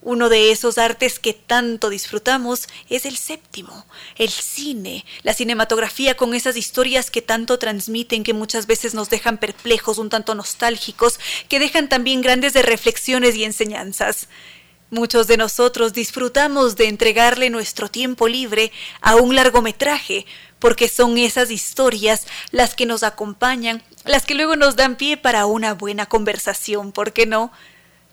Uno 0.01 0.29
de 0.29 0.51
esos 0.51 0.77
artes 0.77 1.19
que 1.19 1.33
tanto 1.33 1.89
disfrutamos 1.89 2.69
es 2.89 3.05
el 3.05 3.17
séptimo, 3.17 3.85
el 4.15 4.29
cine, 4.29 5.05
la 5.23 5.33
cinematografía 5.33 6.15
con 6.15 6.33
esas 6.33 6.55
historias 6.55 7.11
que 7.11 7.21
tanto 7.21 7.59
transmiten, 7.59 8.23
que 8.23 8.33
muchas 8.33 8.65
veces 8.65 8.93
nos 8.93 9.09
dejan 9.09 9.37
perplejos, 9.37 9.97
un 9.97 10.09
tanto 10.09 10.35
nostálgicos, 10.35 11.19
que 11.49 11.59
dejan 11.59 11.89
también 11.89 12.21
grandes 12.21 12.53
de 12.53 12.61
reflexiones 12.61 13.35
y 13.35 13.43
enseñanzas. 13.43 14.29
Muchos 14.89 15.27
de 15.27 15.37
nosotros 15.37 15.93
disfrutamos 15.93 16.77
de 16.77 16.87
entregarle 16.87 17.49
nuestro 17.49 17.89
tiempo 17.89 18.27
libre 18.27 18.71
a 19.01 19.17
un 19.17 19.35
largometraje, 19.35 20.25
porque 20.59 20.87
son 20.87 21.17
esas 21.17 21.51
historias 21.51 22.25
las 22.51 22.73
que 22.73 22.85
nos 22.85 23.03
acompañan, 23.03 23.83
las 24.05 24.25
que 24.25 24.33
luego 24.33 24.55
nos 24.55 24.77
dan 24.77 24.95
pie 24.95 25.17
para 25.17 25.45
una 25.45 25.73
buena 25.73 26.05
conversación, 26.07 26.91
¿por 26.93 27.11
qué 27.11 27.25
no? 27.25 27.51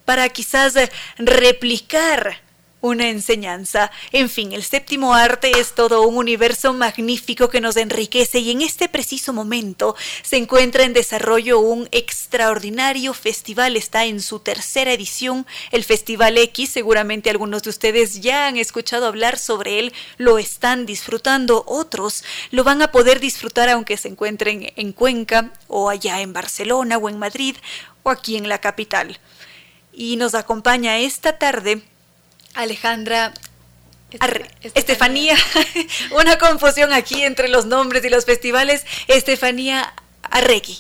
Para 0.07 0.27
quizás 0.31 0.75
eh, 0.77 0.91
replicar 1.19 2.47
una 2.87 3.09
enseñanza. 3.09 3.91
En 4.13 4.29
fin, 4.29 4.53
el 4.53 4.63
séptimo 4.63 5.15
arte 5.15 5.51
es 5.59 5.75
todo 5.75 6.03
un 6.03 6.17
universo 6.17 6.73
magnífico 6.73 7.49
que 7.49 7.61
nos 7.61 7.77
enriquece 7.77 8.39
y 8.39 8.51
en 8.51 8.63
este 8.63 8.89
preciso 8.89 9.33
momento 9.33 9.97
se 10.23 10.37
encuentra 10.37 10.85
en 10.85 10.93
desarrollo 10.93 11.59
un 11.59 11.89
extraordinario 11.91 13.13
festival. 13.15 13.77
Está 13.77 14.05
en 14.05 14.21
su 14.21 14.41
tercera 14.41 14.93
edición, 14.93 15.47
el 15.73 15.85
Festival 15.85 16.39
X. 16.39 16.71
Seguramente 16.71 17.31
algunos 17.31 17.63
de 17.63 17.71
ustedes 17.71 18.21
ya 18.21 18.47
han 18.47 18.57
escuchado 18.57 19.07
hablar 19.07 19.39
sobre 19.39 19.79
él, 19.79 19.93
lo 20.17 20.39
están 20.39 20.87
disfrutando, 20.87 21.65
otros 21.67 22.25
lo 22.51 22.65
van 22.65 22.83
a 22.83 22.93
poder 22.93 23.21
disfrutar 23.21 23.69
aunque 23.69 23.97
se 23.97 24.09
encuentren 24.09 24.73
en 24.77 24.93
Cuenca 24.93 25.51
o 25.67 25.91
allá 25.91 26.21
en 26.21 26.33
Barcelona 26.33 26.99
o 26.99 27.09
en 27.09 27.19
Madrid 27.19 27.57
o 28.03 28.11
aquí 28.11 28.37
en 28.37 28.49
la 28.49 28.61
capital 28.61 29.19
y 29.97 30.17
nos 30.17 30.35
acompaña 30.35 30.99
esta 30.99 31.39
tarde 31.39 31.83
Alejandra 32.55 33.33
Estefanía, 34.75 35.37
una 36.13 36.39
confusión 36.39 36.93
aquí 36.93 37.23
entre 37.23 37.49
los 37.49 37.67
nombres 37.67 38.05
y 38.05 38.09
los 38.09 38.25
festivales, 38.25 38.85
Estefanía 39.09 39.93
Arregui. 40.23 40.79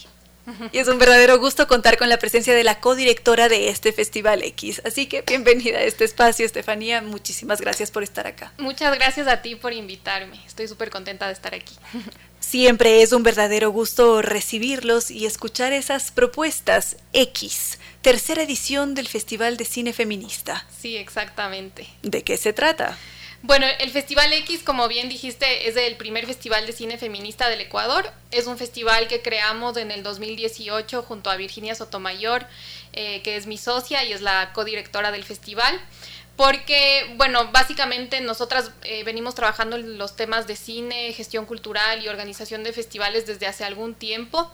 Y 0.70 0.78
es 0.78 0.86
un 0.86 0.98
verdadero 0.98 1.40
gusto 1.40 1.66
contar 1.66 1.98
con 1.98 2.08
la 2.08 2.18
presencia 2.18 2.54
de 2.54 2.62
la 2.62 2.78
codirectora 2.78 3.48
de 3.48 3.68
este 3.68 3.92
Festival 3.92 4.44
X. 4.44 4.80
Así 4.84 5.06
que 5.06 5.22
bienvenida 5.22 5.78
a 5.78 5.82
este 5.82 6.04
espacio, 6.04 6.46
Estefanía. 6.46 7.02
Muchísimas 7.02 7.60
gracias 7.60 7.90
por 7.90 8.04
estar 8.04 8.28
acá. 8.28 8.52
Muchas 8.58 8.94
gracias 8.94 9.26
a 9.26 9.42
ti 9.42 9.56
por 9.56 9.72
invitarme. 9.72 10.40
Estoy 10.46 10.68
súper 10.68 10.90
contenta 10.90 11.26
de 11.26 11.32
estar 11.32 11.52
aquí. 11.52 11.74
Siempre 12.38 13.02
es 13.02 13.12
un 13.12 13.24
verdadero 13.24 13.70
gusto 13.70 14.22
recibirlos 14.22 15.10
y 15.10 15.26
escuchar 15.26 15.72
esas 15.72 16.12
propuestas 16.12 16.96
X 17.12 17.78
tercera 18.02 18.42
edición 18.42 18.94
del 18.94 19.08
Festival 19.08 19.56
de 19.56 19.64
Cine 19.64 19.92
Feminista. 19.92 20.66
Sí, 20.80 20.96
exactamente. 20.96 21.86
¿De 22.02 22.22
qué 22.22 22.36
se 22.36 22.52
trata? 22.52 22.96
Bueno, 23.42 23.66
el 23.78 23.90
Festival 23.90 24.32
X, 24.32 24.62
como 24.64 24.88
bien 24.88 25.08
dijiste, 25.08 25.68
es 25.68 25.76
el 25.76 25.96
primer 25.96 26.26
festival 26.26 26.66
de 26.66 26.72
cine 26.72 26.98
feminista 26.98 27.48
del 27.48 27.60
Ecuador. 27.60 28.10
Es 28.32 28.46
un 28.46 28.58
festival 28.58 29.06
que 29.08 29.22
creamos 29.22 29.76
en 29.76 29.90
el 29.90 30.02
2018 30.02 31.02
junto 31.02 31.30
a 31.30 31.36
Virginia 31.36 31.74
Sotomayor, 31.74 32.46
eh, 32.92 33.22
que 33.22 33.36
es 33.36 33.46
mi 33.46 33.56
socia 33.56 34.02
y 34.04 34.12
es 34.12 34.20
la 34.20 34.52
codirectora 34.52 35.12
del 35.12 35.22
festival. 35.22 35.80
Porque, 36.34 37.14
bueno, 37.16 37.50
básicamente 37.52 38.20
nosotras 38.20 38.72
eh, 38.82 39.04
venimos 39.04 39.34
trabajando 39.34 39.76
en 39.76 39.96
los 39.96 40.16
temas 40.16 40.46
de 40.46 40.56
cine, 40.56 41.12
gestión 41.12 41.46
cultural 41.46 42.02
y 42.04 42.08
organización 42.08 42.62
de 42.62 42.72
festivales 42.72 43.26
desde 43.26 43.46
hace 43.46 43.64
algún 43.64 43.94
tiempo 43.94 44.50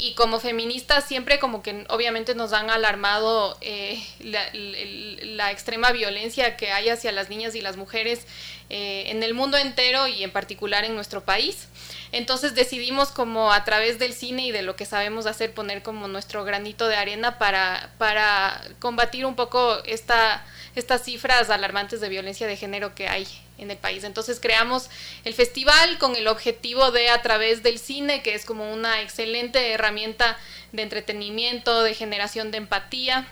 y 0.00 0.14
como 0.14 0.40
feministas 0.40 1.06
siempre 1.06 1.38
como 1.38 1.62
que 1.62 1.84
obviamente 1.88 2.34
nos 2.34 2.52
han 2.52 2.70
alarmado 2.70 3.56
eh, 3.60 4.02
la, 4.20 5.50
extrema 5.50 5.90
violencia 5.92 6.56
que 6.56 6.70
hay 6.70 6.88
hacia 6.88 7.12
las 7.12 7.28
niñas 7.28 7.54
y 7.54 7.60
las 7.60 7.76
mujeres 7.76 8.26
eh, 8.70 9.04
en 9.08 9.22
el 9.22 9.34
mundo 9.34 9.56
entero 9.56 10.06
y 10.06 10.22
en 10.22 10.30
particular 10.30 10.84
en 10.84 10.94
nuestro 10.94 11.24
país. 11.24 11.68
Entonces 12.12 12.54
decidimos 12.54 13.10
como 13.10 13.52
a 13.52 13.64
través 13.64 13.98
del 13.98 14.14
cine 14.14 14.46
y 14.46 14.52
de 14.52 14.62
lo 14.62 14.76
que 14.76 14.86
sabemos 14.86 15.26
hacer 15.26 15.52
poner 15.52 15.82
como 15.82 16.08
nuestro 16.08 16.44
granito 16.44 16.88
de 16.88 16.96
arena 16.96 17.38
para, 17.38 17.90
para 17.98 18.62
combatir 18.78 19.26
un 19.26 19.34
poco 19.34 19.82
esta, 19.84 20.44
estas 20.76 21.04
cifras 21.04 21.50
alarmantes 21.50 22.00
de 22.00 22.08
violencia 22.08 22.46
de 22.46 22.56
género 22.56 22.94
que 22.94 23.08
hay 23.08 23.26
en 23.60 23.70
el 23.70 23.76
país. 23.76 24.04
Entonces 24.04 24.40
creamos 24.40 24.90
el 25.24 25.34
festival 25.34 25.98
con 25.98 26.16
el 26.16 26.26
objetivo 26.26 26.90
de 26.90 27.10
a 27.10 27.22
través 27.22 27.62
del 27.62 27.78
cine, 27.78 28.22
que 28.22 28.34
es 28.34 28.44
como 28.44 28.72
una 28.72 29.02
excelente 29.02 29.72
herramienta 29.72 30.38
de 30.72 30.82
entretenimiento, 30.82 31.82
de 31.82 31.94
generación 31.94 32.50
de 32.50 32.58
empatía, 32.58 33.28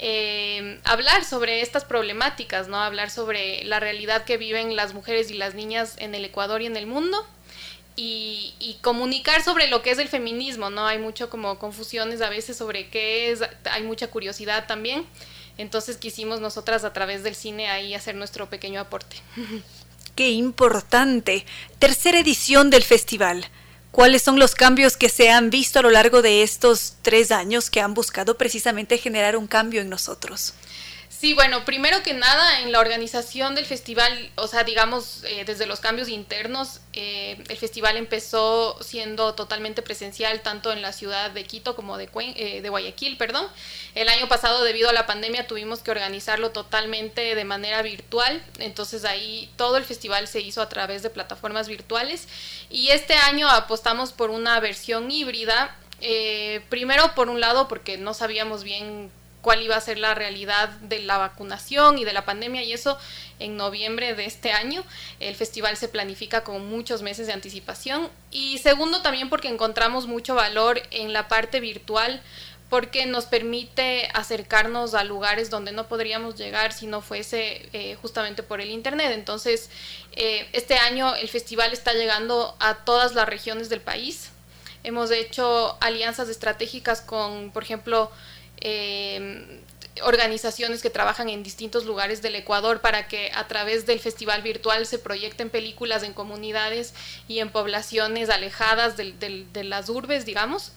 eh, 0.00 0.80
hablar 0.84 1.24
sobre 1.24 1.60
estas 1.60 1.84
problemáticas, 1.84 2.68
¿no? 2.68 2.80
Hablar 2.80 3.10
sobre 3.10 3.64
la 3.64 3.80
realidad 3.80 4.24
que 4.24 4.36
viven 4.36 4.76
las 4.76 4.94
mujeres 4.94 5.30
y 5.30 5.34
las 5.34 5.54
niñas 5.54 5.96
en 5.98 6.14
el 6.14 6.24
Ecuador 6.24 6.62
y 6.62 6.66
en 6.66 6.76
el 6.76 6.86
mundo. 6.86 7.26
Y, 7.96 8.54
y, 8.60 8.74
comunicar 8.74 9.42
sobre 9.42 9.66
lo 9.66 9.82
que 9.82 9.90
es 9.90 9.98
el 9.98 10.06
feminismo, 10.06 10.70
¿no? 10.70 10.86
Hay 10.86 10.98
mucho 10.98 11.28
como 11.28 11.58
confusiones 11.58 12.20
a 12.20 12.28
veces 12.28 12.56
sobre 12.56 12.88
qué 12.90 13.32
es, 13.32 13.40
hay 13.68 13.82
mucha 13.82 14.06
curiosidad 14.06 14.68
también. 14.68 15.04
Entonces 15.58 15.96
quisimos 15.96 16.40
nosotras 16.40 16.84
a 16.84 16.92
través 16.92 17.22
del 17.22 17.34
cine 17.34 17.68
ahí 17.68 17.94
hacer 17.94 18.14
nuestro 18.14 18.48
pequeño 18.48 18.80
aporte. 18.80 19.16
Qué 20.14 20.30
importante. 20.30 21.44
Tercera 21.78 22.18
edición 22.18 22.70
del 22.70 22.82
festival. 22.82 23.46
¿Cuáles 23.92 24.22
son 24.22 24.38
los 24.38 24.54
cambios 24.54 24.96
que 24.96 25.08
se 25.08 25.30
han 25.30 25.50
visto 25.50 25.78
a 25.78 25.82
lo 25.82 25.90
largo 25.90 26.22
de 26.22 26.42
estos 26.42 26.94
tres 27.02 27.30
años 27.32 27.70
que 27.70 27.80
han 27.80 27.94
buscado 27.94 28.36
precisamente 28.36 28.98
generar 28.98 29.36
un 29.36 29.46
cambio 29.46 29.80
en 29.80 29.88
nosotros? 29.88 30.54
Sí, 31.18 31.34
bueno, 31.34 31.64
primero 31.64 32.00
que 32.04 32.14
nada, 32.14 32.60
en 32.60 32.70
la 32.70 32.78
organización 32.78 33.56
del 33.56 33.64
festival, 33.64 34.30
o 34.36 34.46
sea, 34.46 34.62
digamos, 34.62 35.24
eh, 35.24 35.44
desde 35.44 35.66
los 35.66 35.80
cambios 35.80 36.08
internos, 36.08 36.80
eh, 36.92 37.42
el 37.48 37.56
festival 37.56 37.96
empezó 37.96 38.80
siendo 38.84 39.34
totalmente 39.34 39.82
presencial, 39.82 40.42
tanto 40.42 40.72
en 40.72 40.80
la 40.80 40.92
ciudad 40.92 41.32
de 41.32 41.42
Quito 41.42 41.74
como 41.74 41.98
de, 41.98 42.08
eh, 42.36 42.62
de 42.62 42.68
Guayaquil, 42.68 43.16
perdón. 43.16 43.48
El 43.96 44.08
año 44.08 44.28
pasado, 44.28 44.62
debido 44.62 44.90
a 44.90 44.92
la 44.92 45.06
pandemia, 45.06 45.48
tuvimos 45.48 45.80
que 45.80 45.90
organizarlo 45.90 46.52
totalmente 46.52 47.34
de 47.34 47.44
manera 47.44 47.82
virtual, 47.82 48.40
entonces 48.60 49.04
ahí 49.04 49.50
todo 49.56 49.76
el 49.76 49.84
festival 49.84 50.28
se 50.28 50.40
hizo 50.40 50.62
a 50.62 50.68
través 50.68 51.02
de 51.02 51.10
plataformas 51.10 51.66
virtuales. 51.66 52.28
Y 52.70 52.90
este 52.90 53.14
año 53.14 53.48
apostamos 53.48 54.12
por 54.12 54.30
una 54.30 54.60
versión 54.60 55.10
híbrida, 55.10 55.76
primero, 56.68 57.12
por 57.16 57.28
un 57.28 57.40
lado, 57.40 57.66
porque 57.66 57.98
no 57.98 58.14
sabíamos 58.14 58.62
bien 58.62 59.10
cuál 59.42 59.62
iba 59.62 59.76
a 59.76 59.80
ser 59.80 59.98
la 59.98 60.14
realidad 60.14 60.68
de 60.80 61.00
la 61.00 61.18
vacunación 61.18 61.98
y 61.98 62.04
de 62.04 62.12
la 62.12 62.24
pandemia 62.24 62.62
y 62.62 62.72
eso 62.72 62.98
en 63.38 63.56
noviembre 63.56 64.14
de 64.14 64.24
este 64.24 64.52
año. 64.52 64.84
El 65.20 65.34
festival 65.34 65.76
se 65.76 65.88
planifica 65.88 66.44
con 66.44 66.68
muchos 66.68 67.02
meses 67.02 67.26
de 67.26 67.32
anticipación 67.32 68.08
y 68.30 68.58
segundo 68.58 69.02
también 69.02 69.28
porque 69.28 69.48
encontramos 69.48 70.06
mucho 70.06 70.34
valor 70.34 70.82
en 70.90 71.12
la 71.12 71.28
parte 71.28 71.60
virtual 71.60 72.22
porque 72.68 73.06
nos 73.06 73.24
permite 73.24 74.08
acercarnos 74.12 74.94
a 74.94 75.02
lugares 75.04 75.48
donde 75.48 75.72
no 75.72 75.88
podríamos 75.88 76.36
llegar 76.36 76.72
si 76.72 76.86
no 76.86 77.00
fuese 77.00 77.68
eh, 77.72 77.96
justamente 78.00 78.42
por 78.42 78.60
el 78.60 78.70
Internet. 78.70 79.12
Entonces, 79.12 79.70
eh, 80.12 80.48
este 80.52 80.76
año 80.76 81.14
el 81.14 81.28
festival 81.28 81.72
está 81.72 81.94
llegando 81.94 82.56
a 82.60 82.74
todas 82.84 83.14
las 83.14 83.26
regiones 83.26 83.70
del 83.70 83.80
país. 83.80 84.30
Hemos 84.84 85.10
hecho 85.10 85.76
alianzas 85.80 86.28
estratégicas 86.28 87.00
con, 87.00 87.50
por 87.52 87.62
ejemplo, 87.62 88.10
eh, 88.60 89.62
organizaciones 90.02 90.82
que 90.82 90.90
trabajan 90.90 91.28
en 91.28 91.42
distintos 91.42 91.84
lugares 91.84 92.22
del 92.22 92.36
Ecuador 92.36 92.80
para 92.80 93.08
que 93.08 93.30
a 93.34 93.48
través 93.48 93.86
del 93.86 94.00
festival 94.00 94.42
virtual 94.42 94.86
se 94.86 94.98
proyecten 94.98 95.50
películas 95.50 96.02
en 96.02 96.12
comunidades 96.12 96.94
y 97.26 97.40
en 97.40 97.50
poblaciones 97.50 98.30
alejadas 98.30 98.96
de 98.96 99.64
las 99.64 99.88
urbes, 99.88 100.24
digamos. 100.24 100.72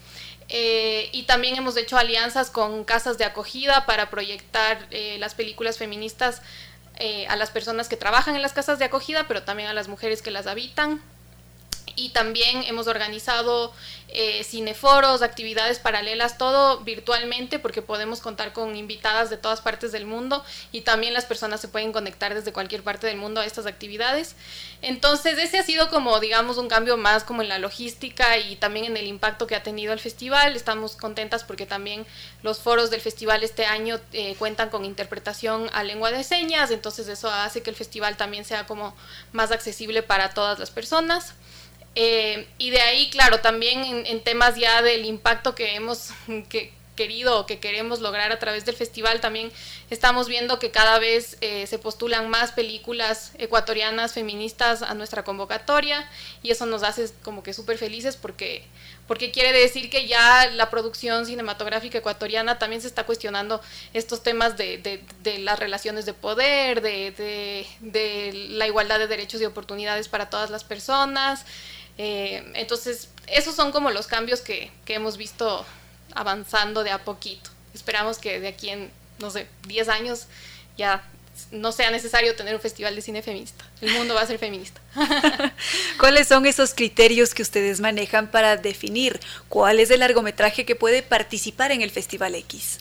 Eh, 0.54 1.10
y 1.14 1.24
también 1.24 1.56
hemos 1.56 1.78
hecho 1.78 1.98
alianzas 1.98 2.50
con 2.50 2.84
casas 2.84 3.18
de 3.18 3.24
acogida 3.24 3.86
para 3.86 4.10
proyectar 4.10 4.86
eh, 4.92 5.16
las 5.18 5.34
películas 5.34 5.78
feministas 5.78 6.42
eh, 6.98 7.26
a 7.28 7.38
las 7.38 7.50
personas 7.50 7.88
que 7.88 7.96
trabajan 7.96 8.36
en 8.36 8.42
las 8.42 8.52
casas 8.52 8.78
de 8.78 8.84
acogida, 8.84 9.30
pero 9.30 9.44
también 9.44 9.70
a 9.70 9.74
las 9.74 9.88
mujeres 9.88 10.22
que 10.22 10.30
las 10.30 10.48
habitan 10.48 11.02
y 11.96 12.10
también 12.10 12.64
hemos 12.64 12.88
organizado 12.88 13.74
eh, 14.14 14.44
cineforos, 14.44 15.22
actividades 15.22 15.80
paralelas, 15.80 16.38
todo 16.38 16.82
virtualmente 16.82 17.60
porque 17.60 17.82
podemos 17.82 18.20
contar 18.20 18.52
con 18.52 18.76
invitadas 18.76 19.30
de 19.30 19.38
todas 19.38 19.62
partes 19.62 19.94
del 19.94 20.06
mundo 20.06 20.44
y 20.74 20.82
también 20.82 21.14
las 21.14 21.24
personas 21.24 21.62
se 21.62 21.70
pueden 21.70 21.94
conectar 21.94 22.34
desde 22.34 22.52
cualquier 22.52 22.84
parte 22.84 23.08
del 23.08 23.16
mundo 23.16 23.40
a 23.40 23.46
estas 23.46 23.68
actividades. 23.68 24.36
Entonces 24.82 25.38
ese 25.38 25.60
ha 25.60 25.64
sido 25.64 25.90
como 25.90 26.20
digamos 26.20 26.58
un 26.58 26.68
cambio 26.68 26.98
más 26.98 27.24
como 27.24 27.42
en 27.42 27.48
la 27.48 27.58
logística 27.58 28.38
y 28.38 28.58
también 28.58 28.86
en 28.86 28.98
el 28.98 29.08
impacto 29.08 29.48
que 29.48 29.56
ha 29.56 29.64
tenido 29.64 29.94
el 29.94 30.00
festival. 30.00 30.58
Estamos 30.58 30.98
contentas 30.98 31.46
porque 31.46 31.66
también 31.66 32.06
los 32.44 32.60
foros 32.60 32.90
del 32.90 33.00
festival 33.00 33.44
este 33.44 33.66
año 33.66 33.98
eh, 34.12 34.36
cuentan 34.38 34.70
con 34.70 34.84
interpretación 34.84 35.70
a 35.72 35.84
lengua 35.84 36.12
de 36.12 36.26
señas, 36.26 36.72
entonces 36.72 37.08
eso 37.08 37.30
hace 37.30 37.64
que 37.64 37.70
el 37.70 37.78
festival 37.78 38.18
también 38.18 38.44
sea 38.44 38.68
como 38.68 38.94
más 39.32 39.52
accesible 39.52 40.04
para 40.04 40.34
todas 40.34 40.60
las 40.60 40.70
personas. 40.70 41.34
Eh, 41.96 42.48
y 42.58 42.70
de 42.70 42.82
ahí, 42.82 43.10
claro, 43.10 43.42
también 43.42 44.06
en, 44.06 44.24
temas 44.24 44.56
ya 44.56 44.82
del 44.82 45.06
impacto 45.06 45.56
que 45.56 45.76
hemos 45.76 46.12
querido 46.96 47.40
o 47.40 47.46
que 47.46 47.60
queremos 47.60 48.00
lograr 48.00 48.32
a 48.32 48.40
través 48.40 48.66
del 48.66 48.76
festival, 48.76 49.22
también 49.22 49.52
estamos 49.90 50.28
viendo 50.28 50.60
que 50.60 50.72
cada 50.72 51.00
vez 51.00 51.38
eh, 51.42 51.66
se 51.66 51.80
postulan 51.80 52.30
más 52.30 52.52
películas 52.52 53.32
ecuatorianas 53.40 54.14
feministas 54.14 54.82
a 54.84 54.94
nuestra 54.94 55.24
convocatoria 55.24 56.08
y 56.44 56.52
eso 56.52 56.66
nos 56.66 56.84
hace 56.84 57.10
como 57.24 57.44
que 57.44 57.54
súper 57.54 57.78
felices 57.78 58.18
porque, 58.18 58.66
porque 59.08 59.32
quiere 59.32 59.52
decir 59.52 59.90
que 59.90 60.06
ya 60.08 60.48
la 60.52 60.70
producción 60.70 61.26
cinematográfica 61.26 61.98
ecuatoriana 61.98 62.60
también 62.60 62.82
se 62.82 62.88
está 62.88 63.06
cuestionando 63.06 63.62
estos 63.94 64.22
temas 64.22 64.56
de, 64.58 64.78
de, 65.24 65.40
las 65.40 65.58
relaciones 65.58 66.06
de 66.06 66.14
poder, 66.14 66.82
de, 66.82 67.66
de 67.80 68.32
la 68.52 68.68
igualdad 68.68 69.00
de 69.00 69.08
derechos 69.08 69.42
y 69.42 69.46
oportunidades 69.46 70.08
para 70.08 70.30
todas 70.30 70.50
las 70.50 70.64
personas. 70.64 71.46
Eh, 71.98 72.52
entonces, 72.56 73.10
esos 73.28 73.56
son 73.56 73.72
como 73.72 73.92
los 73.92 74.08
cambios 74.08 74.42
que, 74.42 74.72
que, 74.86 74.96
hemos 74.96 75.18
visto 75.18 75.66
avanzando 76.14 76.84
de 76.84 76.92
a 76.92 77.04
poquito. 77.04 77.50
Esperamos 77.74 78.18
que 78.18 78.40
de 78.40 78.48
aquí 78.48 78.70
en, 78.70 78.92
no 79.20 79.30
sé, 79.30 79.48
10 79.68 79.90
años 79.90 80.28
ya 80.78 81.04
no 81.52 81.72
sea 81.72 81.92
necesario 81.92 82.36
tener 82.36 82.56
un 82.56 82.62
festival 82.62 82.96
de 82.96 83.02
cine 83.02 83.22
feminista. 83.22 83.66
El 83.82 83.92
mundo 83.94 84.14
va 84.14 84.22
a 84.22 84.28
ser 84.28 84.38
feminista. 84.38 84.80
¿Cuáles 86.00 86.28
son 86.28 86.46
esos 86.46 86.74
criterios 86.74 87.34
que 87.34 87.42
ustedes 87.42 87.80
manejan 87.80 88.30
para 88.30 88.58
definir 88.58 89.20
cuál 89.50 89.80
es 89.80 89.90
el 89.92 90.02
largometraje 90.02 90.66
que 90.66 90.76
puede 90.76 91.04
participar 91.04 91.72
en 91.72 91.82
el 91.82 91.92
Festival 91.92 92.36
X? 92.36 92.80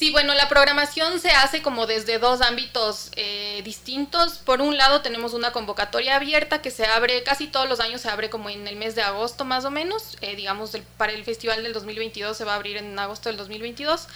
Sí, 0.00 0.10
bueno, 0.10 0.32
la 0.32 0.48
programación 0.48 1.20
se 1.20 1.30
hace 1.30 1.60
como 1.60 1.86
desde 1.86 2.18
dos 2.18 2.40
ámbitos 2.40 3.10
eh, 3.16 3.60
distintos. 3.64 4.38
Por 4.38 4.62
un 4.62 4.78
lado 4.78 5.02
tenemos 5.02 5.34
una 5.34 5.52
convocatoria 5.52 6.16
abierta 6.16 6.62
que 6.62 6.70
se 6.70 6.86
abre, 6.86 7.22
casi 7.22 7.48
todos 7.48 7.68
los 7.68 7.80
años 7.80 8.00
se 8.00 8.08
abre 8.08 8.30
como 8.30 8.48
en 8.48 8.66
el 8.66 8.76
mes 8.76 8.94
de 8.94 9.02
agosto 9.02 9.44
más 9.44 9.66
o 9.66 9.70
menos. 9.70 10.16
Eh, 10.22 10.36
digamos, 10.36 10.74
para 10.96 11.12
el 11.12 11.22
festival 11.22 11.62
del 11.62 11.74
2022 11.74 12.34
se 12.34 12.44
va 12.46 12.54
a 12.54 12.56
abrir 12.56 12.78
en 12.78 12.98
agosto 12.98 13.28
del 13.28 13.36
2022. 13.36 14.06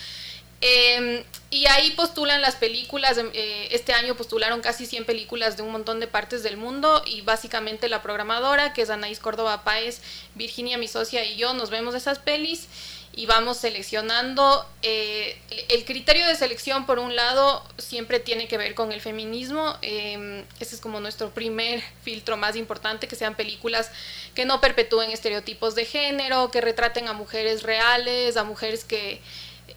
Em, 0.66 1.22
y 1.50 1.66
ahí 1.66 1.90
postulan 1.90 2.40
las 2.40 2.56
películas, 2.56 3.18
eh, 3.18 3.68
este 3.70 3.92
año 3.92 4.14
postularon 4.14 4.62
casi 4.62 4.86
100 4.86 5.04
películas 5.04 5.58
de 5.58 5.62
un 5.62 5.70
montón 5.70 6.00
de 6.00 6.06
partes 6.06 6.42
del 6.42 6.56
mundo 6.56 7.02
y 7.04 7.20
básicamente 7.20 7.90
la 7.90 8.00
programadora, 8.00 8.72
que 8.72 8.80
es 8.80 8.88
Anaís 8.88 9.18
Córdoba 9.18 9.62
Páez, 9.62 10.00
Virginia, 10.34 10.78
mi 10.78 10.88
socia 10.88 11.22
y 11.22 11.36
yo, 11.36 11.52
nos 11.52 11.68
vemos 11.68 11.94
esas 11.94 12.18
pelis 12.18 12.66
y 13.12 13.26
vamos 13.26 13.58
seleccionando. 13.58 14.66
Eh, 14.80 15.38
el 15.68 15.84
criterio 15.84 16.26
de 16.26 16.34
selección, 16.34 16.86
por 16.86 16.98
un 16.98 17.14
lado, 17.14 17.62
siempre 17.76 18.18
tiene 18.18 18.48
que 18.48 18.56
ver 18.56 18.74
con 18.74 18.90
el 18.90 19.02
feminismo. 19.02 19.76
Eh, 19.82 20.46
ese 20.60 20.76
es 20.76 20.80
como 20.80 20.98
nuestro 20.98 21.28
primer 21.34 21.82
filtro 22.02 22.38
más 22.38 22.56
importante, 22.56 23.06
que 23.06 23.16
sean 23.16 23.34
películas 23.34 23.90
que 24.34 24.46
no 24.46 24.62
perpetúen 24.62 25.10
estereotipos 25.10 25.74
de 25.74 25.84
género, 25.84 26.50
que 26.50 26.62
retraten 26.62 27.06
a 27.06 27.12
mujeres 27.12 27.64
reales, 27.64 28.38
a 28.38 28.44
mujeres 28.44 28.84
que... 28.84 29.20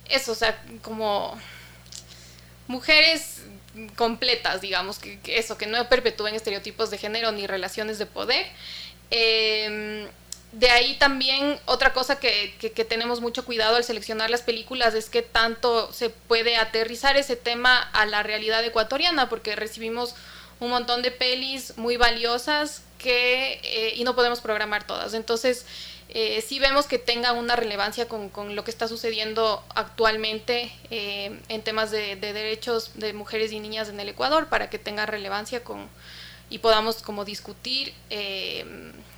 Eso, 0.09 0.31
o 0.31 0.35
sea, 0.35 0.61
como 0.81 1.39
mujeres 2.67 3.41
completas, 3.95 4.61
digamos, 4.61 4.99
que, 4.99 5.19
eso, 5.25 5.57
que 5.57 5.67
no 5.67 5.87
perpetúen 5.89 6.35
estereotipos 6.35 6.89
de 6.89 6.97
género 6.97 7.31
ni 7.31 7.47
relaciones 7.47 7.99
de 7.99 8.05
poder. 8.05 8.45
Eh, 9.11 10.07
de 10.51 10.69
ahí 10.69 10.95
también 10.95 11.59
otra 11.65 11.93
cosa 11.93 12.19
que, 12.19 12.55
tenemos 12.87 13.21
mucho 13.21 13.45
cuidado 13.45 13.75
al 13.75 13.83
seleccionar 13.83 14.29
las 14.29 14.41
películas 14.41 14.93
es 14.93 15.09
que 15.09 15.21
tanto 15.21 15.91
se 15.91 16.09
puede 16.09 16.55
aterrizar 16.55 17.17
ese 17.17 17.35
tema 17.35 17.77
a 17.79 18.05
la 18.05 18.23
realidad 18.23 18.63
ecuatoriana, 18.63 19.29
porque 19.29 19.55
recibimos 19.55 20.15
un 20.59 20.69
montón 20.69 21.01
de 21.01 21.11
pelis 21.11 21.77
muy 21.77 21.97
valiosas 21.97 22.81
que, 22.97 23.59
eh, 23.63 23.93
y 23.97 24.03
no 24.03 24.15
podemos 24.15 24.41
programar 24.41 24.87
todas. 24.87 25.13
Entonces, 25.13 25.65
eh, 26.09 26.41
sí 26.41 26.59
vemos 26.59 26.85
que 26.85 26.99
tenga 26.99 27.33
una 27.33 27.55
relevancia 27.55 28.07
con, 28.07 28.55
lo 28.55 28.63
que 28.63 28.71
está 28.71 28.87
sucediendo 28.87 29.63
actualmente 29.75 30.71
eh, 30.89 31.39
en 31.49 31.61
temas 31.63 31.91
de, 31.91 32.15
de, 32.15 32.33
derechos 32.33 32.91
de 32.95 33.13
mujeres 33.13 33.51
y 33.51 33.59
niñas 33.59 33.89
en 33.89 33.99
el 33.99 34.09
Ecuador, 34.09 34.47
para 34.47 34.69
que 34.69 34.79
tenga 34.79 35.05
relevancia 35.05 35.63
con, 35.63 35.87
y 36.49 36.59
podamos 36.59 37.01
como 37.01 37.25
discutir 37.25 37.93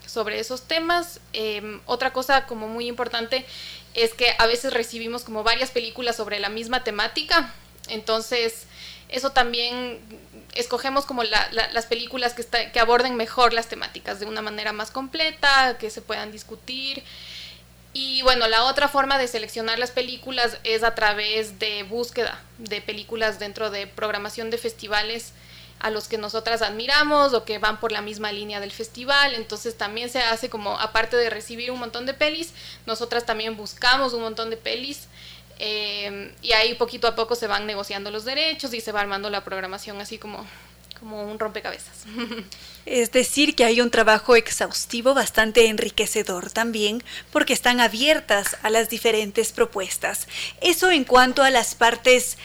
sobre 0.06 0.40
esos 0.40 0.64
temas. 0.64 1.20
Em, 1.34 1.80
otra 1.86 2.12
cosa 2.12 2.46
como 2.48 2.68
muy 2.68 2.88
importante 2.88 3.46
es 3.94 4.14
que 4.14 4.34
a 4.38 4.48
veces 4.48 4.74
recibimos 4.74 5.24
como 5.24 5.44
varias 5.44 5.72
películas 5.72 6.16
sobre 6.16 6.40
la 6.40 6.50
misma 6.50 6.84
temática, 6.84 7.54
entonces 7.88 8.66
eso 9.10 9.32
también 9.32 10.00
escogemos 10.56 11.06
como 11.06 11.24
las 11.24 11.86
películas 11.86 12.34
que, 12.34 12.46
que 12.72 12.80
aborden 12.80 13.16
mejor 13.16 13.54
las 13.54 13.68
temáticas 13.68 14.20
de 14.20 14.26
una 14.26 14.42
manera 14.42 14.74
más 14.74 14.92
completa, 14.92 15.78
que 15.78 15.90
se 15.90 16.02
puedan 16.02 16.32
discutir. 16.32 17.04
Y 17.94 18.22
bueno, 18.22 18.48
la 18.48 18.66
otra 18.66 18.88
forma 18.88 19.18
de 19.18 19.28
seleccionar 19.28 19.80
las 19.80 19.92
películas 19.92 20.58
es 20.64 20.84
a 20.84 20.94
través 20.94 21.58
de 21.60 21.84
búsqueda 21.84 22.40
de 22.60 22.82
películas 22.82 23.40
dentro 23.40 23.72
de 23.72 23.88
programación 23.88 24.52
de 24.52 24.58
festivales 24.58 25.34
a 25.80 25.90
los 25.90 26.08
que 26.08 26.18
nosotras 26.18 26.62
admiramos 26.62 27.34
o 27.34 27.46
que 27.46 27.58
van 27.58 27.80
por 27.80 27.92
la 27.92 28.02
misma 28.02 28.32
línea 28.32 28.60
del 28.60 28.72
festival. 28.72 29.34
Entonces 29.34 29.78
también 29.78 30.10
se 30.10 30.20
hace 30.20 30.50
como, 30.50 30.78
aparte 30.78 31.18
de 31.18 31.30
recibir 31.30 31.72
un 31.72 31.80
montón 31.80 32.06
de 32.06 32.14
pelis, 32.14 32.54
nosotras 32.86 33.26
también 33.26 33.58
buscamos 33.58 34.14
un 34.14 34.22
montón 34.22 34.50
de 34.50 34.58
pelis. 34.58 35.08
Eh, 35.60 36.34
y 36.42 36.54
ahí 36.54 36.74
poquito 36.76 37.08
a 37.08 37.16
poco 37.16 37.36
se 37.36 37.48
van 37.48 37.68
negociando 37.68 38.12
los 38.12 38.24
derechos 38.24 38.74
y 38.74 38.80
se 38.80 38.94
va 38.94 39.02
armando 39.02 39.30
la 39.30 39.44
programación 39.44 40.00
así 40.00 40.18
como, 40.18 40.46
como 41.00 41.30
un 41.30 41.38
rompecabezas. 41.38 42.06
Es 42.86 43.12
decir, 43.12 43.56
que 43.56 43.66
hay 43.66 43.82
un 43.82 43.92
trabajo 43.92 44.36
exhaustivo 44.36 45.14
bastante 45.14 45.68
enriquecedor 45.68 46.50
también 46.50 47.04
porque 47.32 47.54
están 47.54 47.82
abiertas 47.82 48.58
a 48.64 48.72
las 48.72 48.90
diferentes 48.90 49.52
propuestas. 49.52 50.28
Eso 50.60 50.90
en 50.90 51.04
cuanto 51.04 51.44
a 51.44 51.52
las 51.52 51.76
partes 51.76 52.38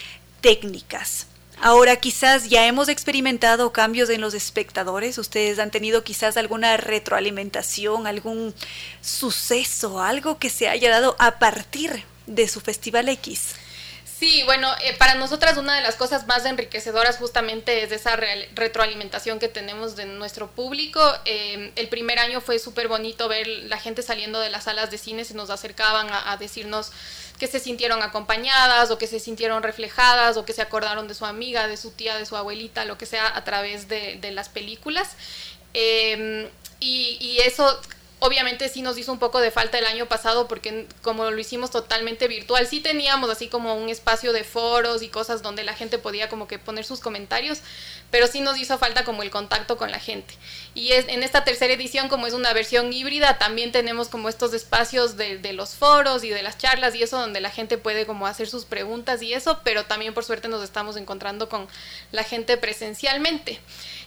técnicas. 0.43 1.29
Ahora 1.63 1.97
quizás 1.97 2.51
ya 2.51 2.67
hemos 2.67 2.89
experimentado 2.89 3.73
cambios 3.73 4.11
en 4.11 4.21
los 4.21 4.35
espectadores, 4.35 5.17
ustedes 5.17 5.59
han 5.59 5.71
tenido 5.71 6.05
quizás 6.05 6.37
alguna 6.37 6.77
retroalimentación, 6.77 8.07
algún 8.07 8.53
suceso, 9.01 10.03
algo 10.03 10.39
que 10.39 10.51
se 10.51 10.69
haya 10.69 10.91
dado 10.91 11.17
a 11.19 11.39
partir 11.39 12.05
de 12.27 12.49
su 12.49 12.61
Festival 12.61 13.09
X. 13.09 13.55
Sí, 14.19 14.43
bueno, 14.45 14.73
eh, 14.83 14.95
para 14.97 15.17
nosotras 15.17 15.59
una 15.59 15.75
de 15.75 15.83
las 15.83 15.97
cosas 15.97 16.27
más 16.27 16.47
enriquecedoras 16.47 17.19
justamente 17.19 17.83
es 17.83 17.91
esa 17.93 18.17
retroalimentación 18.55 19.39
que 19.39 19.49
tenemos 19.49 19.97
de 19.97 20.07
nuestro 20.07 20.49
público. 20.51 21.01
Eh, 21.25 21.73
el 21.77 21.89
primer 21.89 22.19
año 22.19 22.41
fue 22.41 22.59
súper 22.59 22.89
bonito 22.89 23.29
ver 23.29 23.47
la 23.47 23.79
gente 23.79 24.03
saliendo 24.03 24.41
de 24.41 24.51
las 24.51 24.65
salas 24.65 24.91
de 24.91 24.99
cine, 24.99 25.25
se 25.25 25.35
nos 25.35 25.51
acercaban 25.51 26.09
a 26.11 26.37
decirnos 26.37 26.93
que 27.39 27.47
se 27.47 27.59
sintieron 27.59 28.03
acompañadas 28.03 28.91
o 28.91 28.99
que 28.99 29.07
se 29.07 29.19
sintieron 29.19 29.63
reflejadas 29.63 30.37
o 30.37 30.45
que 30.45 30.53
se 30.53 30.63
acordaron 30.63 31.09
de 31.09 31.15
su 31.15 31.27
amiga, 31.27 31.67
de 31.67 31.77
su 31.77 31.91
tía, 31.91 32.17
de 32.17 32.27
su 32.27 32.37
abuelita, 32.37 32.85
lo 32.85 32.97
que 32.97 33.07
sea, 33.07 33.37
a 33.37 33.45
través 33.45 33.89
de, 33.89 34.31
las 34.33 34.49
películas. 34.49 35.17
Em, 35.73 36.49
y, 36.81 37.39
eso 37.45 37.81
Obviamente 38.21 38.69
sí 38.69 38.81
nos 38.81 38.97
hizo 38.97 39.13
un 39.13 39.19
poco 39.19 39.41
de 39.41 39.51
falta 39.51 39.79
el 39.79 39.85
año 39.85 40.07
pasado 40.07 40.49
porque 40.49 40.87
como 41.03 41.31
lo 41.31 41.39
hicimos 41.39 41.71
totalmente 41.71 42.27
virtual, 42.27 42.67
sí 42.67 42.81
teníamos 42.81 43.29
así 43.29 43.49
como 43.49 43.75
un 43.75 43.89
espacio 43.89 44.33
de 44.33 44.45
foros 44.45 45.03
y 45.03 45.09
cosas 45.09 45.43
donde 45.43 45.63
la 45.63 45.75
gente 45.75 45.99
podía 45.99 46.29
como 46.29 46.49
que 46.49 46.59
poner 46.59 46.85
sus 46.85 47.01
comentarios, 47.01 47.61
pero 48.15 48.29
sí 48.29 48.41
nos 48.41 48.57
hizo 48.61 48.79
falta 48.79 49.03
como 49.03 49.25
el 49.25 49.31
contacto 49.31 49.77
con 49.77 49.91
la 49.91 49.99
gente. 49.99 50.35
Y 50.73 50.93
es, 50.93 51.05
en 51.09 51.25
esta 51.25 51.43
tercera 51.43 51.73
edición, 51.73 52.09
como 52.09 52.29
es 52.29 52.33
una 52.33 52.53
versión 52.53 52.93
híbrida, 52.93 53.39
también 53.39 53.73
tenemos 53.73 54.07
como 54.09 54.29
estos 54.29 54.55
espacios 54.55 55.17
de, 55.17 55.39
de 55.39 55.53
los 55.53 55.71
foros 55.71 56.23
y 56.23 56.29
de 56.29 56.41
las 56.45 56.57
charlas 56.57 56.95
y 56.95 57.03
eso 57.03 57.19
donde 57.19 57.41
la 57.41 57.51
gente 57.51 57.77
puede 57.77 58.07
como 58.07 58.29
hacer 58.29 58.49
sus 58.49 58.67
preguntas 58.67 59.21
y 59.21 59.35
eso, 59.35 59.63
pero 59.65 59.87
también 59.87 60.15
por 60.15 60.25
suerte 60.25 60.47
nos 60.47 60.63
estamos 60.63 60.97
encontrando 60.97 61.49
con 61.49 61.67
la 62.13 62.23
gente 62.23 62.57
presencialmente. 62.57 63.59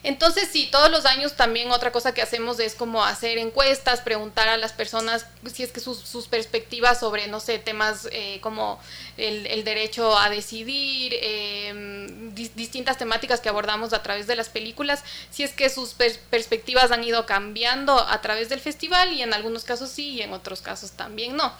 Entonces, 0.03 0.47
sí, 0.49 0.69
todos 0.71 0.89
los 0.89 1.05
años 1.05 1.35
también 1.35 1.71
otra 1.71 1.91
cosa 1.91 2.13
que 2.13 2.21
hacemos 2.21 2.59
es 2.61 2.75
como 2.75 3.03
hacer 3.03 3.37
encuestas, 3.37 4.01
preguntar 4.01 4.47
a 4.47 4.55
las 4.55 4.71
personas 4.71 5.25
si 5.51 5.63
es 5.63 5.71
que 5.71 5.79
sus, 5.79 6.27
perspectivas 6.27 6.99
sobre, 6.99 7.27
no 7.27 7.39
sé, 7.39 7.59
temas 7.59 8.07
eh, 8.11 8.39
como 8.41 8.79
el, 9.17 9.63
derecho 9.63 10.17
a 10.17 10.29
decidir, 10.29 11.13
eh, 11.21 12.07
di 12.33 12.49
distintas 12.55 12.97
temáticas 12.97 13.41
que 13.41 13.49
abordamos 13.49 13.93
a 13.97 14.03
través 14.03 14.27
de 14.27 14.35
las 14.35 14.49
películas, 14.49 15.03
si 15.29 15.43
es 15.43 15.51
que 15.51 15.69
sus 15.69 15.93
per 15.93 16.17
perspectivas 16.29 16.91
han 16.91 17.03
ido 17.03 17.25
cambiando 17.25 17.99
a 17.99 18.21
través 18.21 18.49
del 18.49 18.59
festival 18.59 19.13
y 19.13 19.21
en 19.21 19.33
algunos 19.33 19.63
casos 19.63 19.89
sí 19.89 20.11
y 20.11 20.21
en 20.21 20.33
otros 20.33 20.61
casos 20.61 20.91
también 20.91 21.35
no. 21.35 21.53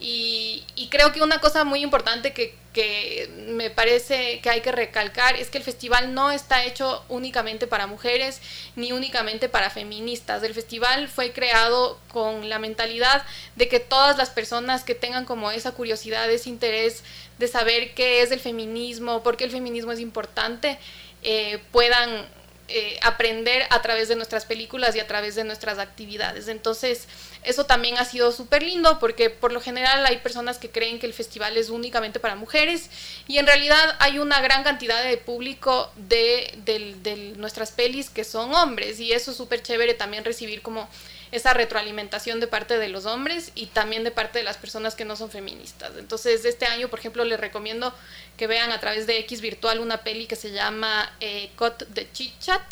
Y, 0.00 0.64
y, 0.76 0.88
creo 0.88 1.12
que 1.12 1.22
una 1.22 1.40
cosa 1.40 1.64
muy 1.64 1.82
importante 1.82 2.32
que, 2.32 2.54
que, 2.72 3.28
me 3.48 3.70
parece 3.70 4.40
que 4.40 4.48
hay 4.48 4.60
que 4.60 4.70
recalcar 4.70 5.34
es 5.34 5.50
que 5.50 5.58
el 5.58 5.64
festival 5.64 6.14
no 6.14 6.30
está 6.30 6.64
hecho 6.64 7.04
únicamente 7.08 7.66
para 7.66 7.88
mujeres 7.88 8.40
ni 8.76 8.92
únicamente 8.92 9.48
para 9.48 9.70
feministas. 9.70 10.44
El 10.44 10.54
festival 10.54 11.08
fue 11.08 11.32
creado 11.32 11.98
con 12.12 12.48
la 12.48 12.60
mentalidad 12.60 13.24
de 13.56 13.66
que 13.66 13.80
todas 13.80 14.16
las 14.16 14.30
personas 14.30 14.84
que 14.84 14.94
tengan 14.94 15.24
como 15.24 15.50
esa 15.50 15.72
curiosidad, 15.72 16.30
ese 16.30 16.48
interés 16.48 17.02
de 17.38 17.48
saber 17.48 17.94
qué 17.94 18.22
es 18.22 18.30
el 18.30 18.40
feminismo, 18.40 19.22
por 19.24 19.36
qué 19.36 19.44
el 19.44 19.50
feminismo 19.50 19.90
es 19.90 20.00
importante, 20.00 20.78
eh, 21.22 21.58
puedan 21.72 22.26
eh, 22.70 22.98
aprender 23.00 23.62
a 23.70 23.80
través 23.80 24.08
de 24.08 24.14
nuestras 24.14 24.44
películas 24.44 24.94
y 24.94 25.00
a 25.00 25.06
través 25.06 25.34
de 25.34 25.42
nuestras 25.42 25.78
actividades. 25.78 26.48
Entonces, 26.48 27.08
eso 27.42 27.64
también 27.64 27.96
ha 27.96 28.04
sido 28.04 28.30
súper 28.30 28.62
lindo 28.62 28.98
porque 28.98 29.30
por 29.30 29.52
lo 29.52 29.62
general 29.62 30.04
hay 30.04 30.18
personas 30.18 30.58
que 30.58 30.68
creen 30.68 30.98
que 30.98 31.06
el 31.06 31.14
festival 31.14 31.56
es 31.56 31.70
únicamente 31.70 32.20
para 32.20 32.36
mujeres 32.36 32.90
y 33.26 33.38
en 33.38 33.46
realidad 33.46 33.96
hay 34.00 34.18
una 34.18 34.42
gran 34.42 34.64
cantidad 34.64 35.02
de 35.02 35.16
público 35.16 35.90
de, 35.96 36.52
de, 36.66 37.32
nuestras 37.38 37.72
pelis 37.72 38.10
que 38.10 38.22
son 38.22 38.54
hombres 38.54 39.00
y 39.00 39.12
eso 39.12 39.30
es 39.30 39.38
súper 39.38 39.62
chévere 39.62 39.94
también 39.94 40.26
recibir 40.26 40.60
como 40.60 40.90
esa 41.32 41.54
retroalimentación 41.54 42.40
de 42.40 42.46
parte 42.46 42.78
de 42.78 42.88
los 42.88 43.06
hombres 43.06 43.52
y 43.54 43.66
también 43.66 44.04
de 44.04 44.10
parte 44.10 44.38
de 44.38 44.44
las 44.44 44.56
personas 44.56 44.94
que 44.94 45.04
no 45.04 45.16
son 45.16 45.30
feministas. 45.30 45.92
Entonces, 45.98 46.44
este 46.44 46.66
año, 46.66 46.88
por 46.88 46.98
ejemplo, 46.98 47.24
les 47.24 47.38
recomiendo 47.38 47.94
que 48.36 48.46
vean 48.46 48.72
a 48.72 48.80
través 48.80 49.06
de 49.06 49.18
X 49.18 49.40
Virtual 49.40 49.80
una 49.80 49.98
peli 49.98 50.26
que 50.26 50.36
se 50.36 50.52
llama 50.52 51.12
eh, 51.20 51.50
Cot 51.56 51.88
de 51.88 52.10
Chit 52.12 52.38
Chat. 52.40 52.62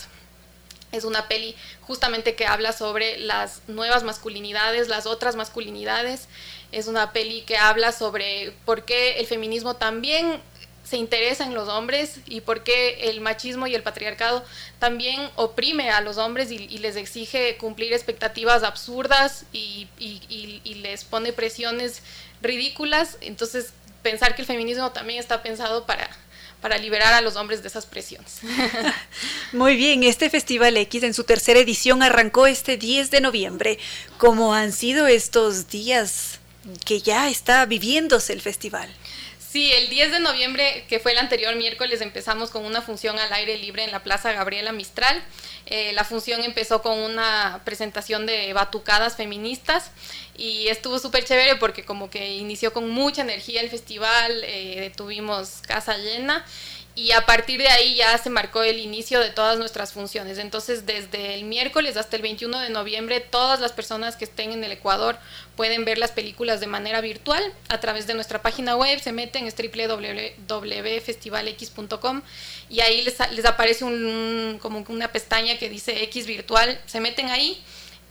Es 0.92 1.04
una 1.04 1.28
peli 1.28 1.54
justamente 1.82 2.34
que 2.34 2.46
habla 2.46 2.72
sobre 2.72 3.18
las 3.18 3.62
nuevas 3.68 4.04
masculinidades, 4.04 4.88
las 4.88 5.06
otras 5.06 5.36
masculinidades. 5.36 6.28
Es 6.72 6.86
una 6.86 7.12
peli 7.12 7.42
que 7.42 7.58
habla 7.58 7.92
sobre 7.92 8.52
por 8.64 8.84
qué 8.84 9.18
el 9.18 9.26
feminismo 9.26 9.76
también 9.76 10.40
se 10.88 10.96
interesa 10.96 11.44
en 11.44 11.54
los 11.54 11.68
hombres 11.68 12.20
y 12.26 12.42
por 12.42 12.62
qué 12.62 13.10
el 13.10 13.20
machismo 13.20 13.66
y 13.66 13.74
el 13.74 13.82
patriarcado 13.82 14.44
también 14.78 15.20
oprime 15.34 15.90
a 15.90 16.00
los 16.00 16.16
hombres 16.16 16.50
y, 16.52 16.78
les 16.78 16.94
exige 16.94 17.56
cumplir 17.56 17.92
expectativas 17.92 18.62
absurdas 18.62 19.44
y, 19.52 19.88
y, 19.98 20.60
y, 20.62 20.74
les 20.74 21.04
pone 21.04 21.32
presiones 21.32 22.02
ridículas. 22.40 23.18
Entonces, 23.20 23.72
pensar 24.02 24.36
que 24.36 24.42
el 24.42 24.46
feminismo 24.46 24.92
también 24.92 25.18
está 25.18 25.42
pensado 25.42 25.86
para, 25.86 26.08
para 26.60 26.78
liberar 26.78 27.14
a 27.14 27.20
los 27.20 27.34
hombres 27.34 27.62
de 27.62 27.68
esas 27.68 27.86
presiones. 27.86 28.40
Muy 29.52 29.76
bien, 29.76 30.04
este 30.04 30.30
Festival 30.30 30.76
X 30.76 31.02
en 31.02 31.14
su 31.14 31.24
tercera 31.24 31.58
edición 31.58 32.04
arrancó 32.04 32.46
este 32.46 32.76
10 32.76 33.10
de 33.10 33.20
noviembre. 33.20 33.78
¿Cómo 34.18 34.54
han 34.54 34.72
sido 34.72 35.08
estos 35.08 35.68
días 35.68 36.38
que 36.84 37.00
ya 37.00 37.28
está 37.28 37.66
viviéndose 37.66 38.32
el 38.32 38.40
festival? 38.40 38.88
Sí, 39.56 39.72
el 39.72 39.88
10 39.88 40.12
de 40.12 40.20
noviembre, 40.20 40.84
que 40.86 40.98
fue 40.98 41.12
el 41.12 41.18
anterior 41.18 41.56
miércoles, 41.56 42.02
empezamos 42.02 42.50
con 42.50 42.66
una 42.66 42.82
función 42.82 43.18
al 43.18 43.32
aire 43.32 43.56
libre 43.56 43.84
en 43.84 43.90
la 43.90 44.02
Plaza 44.02 44.30
Gabriela 44.34 44.70
Mistral. 44.70 45.18
Eh, 45.64 45.94
la 45.94 46.04
función 46.04 46.42
empezó 46.42 46.82
con 46.82 46.98
una 46.98 47.62
presentación 47.64 48.26
de 48.26 48.52
batucadas 48.52 49.16
feministas 49.16 49.92
y 50.36 50.68
estuvo 50.68 50.98
súper 50.98 51.24
chévere 51.24 51.56
porque 51.56 51.86
como 51.86 52.10
que 52.10 52.34
inició 52.34 52.74
con 52.74 52.90
mucha 52.90 53.22
energía 53.22 53.62
el 53.62 53.70
festival, 53.70 54.42
eh, 54.44 54.92
tuvimos 54.94 55.62
casa 55.66 55.96
llena 55.96 56.44
y 56.96 57.12
a 57.12 57.24
partir 57.26 57.60
de 57.60 57.68
ahí 57.68 57.94
ya 57.94 58.16
se 58.16 58.30
marcó 58.30 58.62
el 58.62 58.78
inicio 58.78 59.20
de 59.20 59.28
todas 59.28 59.58
nuestras 59.58 59.92
funciones. 59.92 60.38
Entonces, 60.38 60.86
desde 60.86 61.34
el 61.34 61.44
miércoles 61.44 61.98
hasta 61.98 62.16
el 62.16 62.22
21 62.22 62.58
de 62.58 62.70
noviembre, 62.70 63.20
todas 63.20 63.60
las 63.60 63.72
personas 63.72 64.16
que 64.16 64.24
estén 64.24 64.52
en 64.52 64.64
el 64.64 64.72
Ecuador 64.72 65.18
pueden 65.56 65.84
ver 65.84 65.98
las 65.98 66.12
películas 66.12 66.58
de 66.58 66.68
manera 66.68 67.02
virtual 67.02 67.52
a 67.68 67.80
través 67.80 68.06
de 68.06 68.14
nuestra 68.14 68.40
página 68.40 68.76
web, 68.76 68.98
se 68.98 69.12
meten, 69.12 69.46
es 69.46 69.54
www.festivalx.com 69.54 72.22
y 72.70 72.80
ahí 72.80 73.02
les, 73.02 73.20
aparece 73.44 73.84
un, 73.84 74.58
como 74.62 74.82
una 74.88 75.12
pestaña 75.12 75.58
que 75.58 75.68
dice 75.68 76.02
X 76.04 76.26
virtual, 76.26 76.80
se 76.86 77.00
meten 77.00 77.28
ahí 77.28 77.62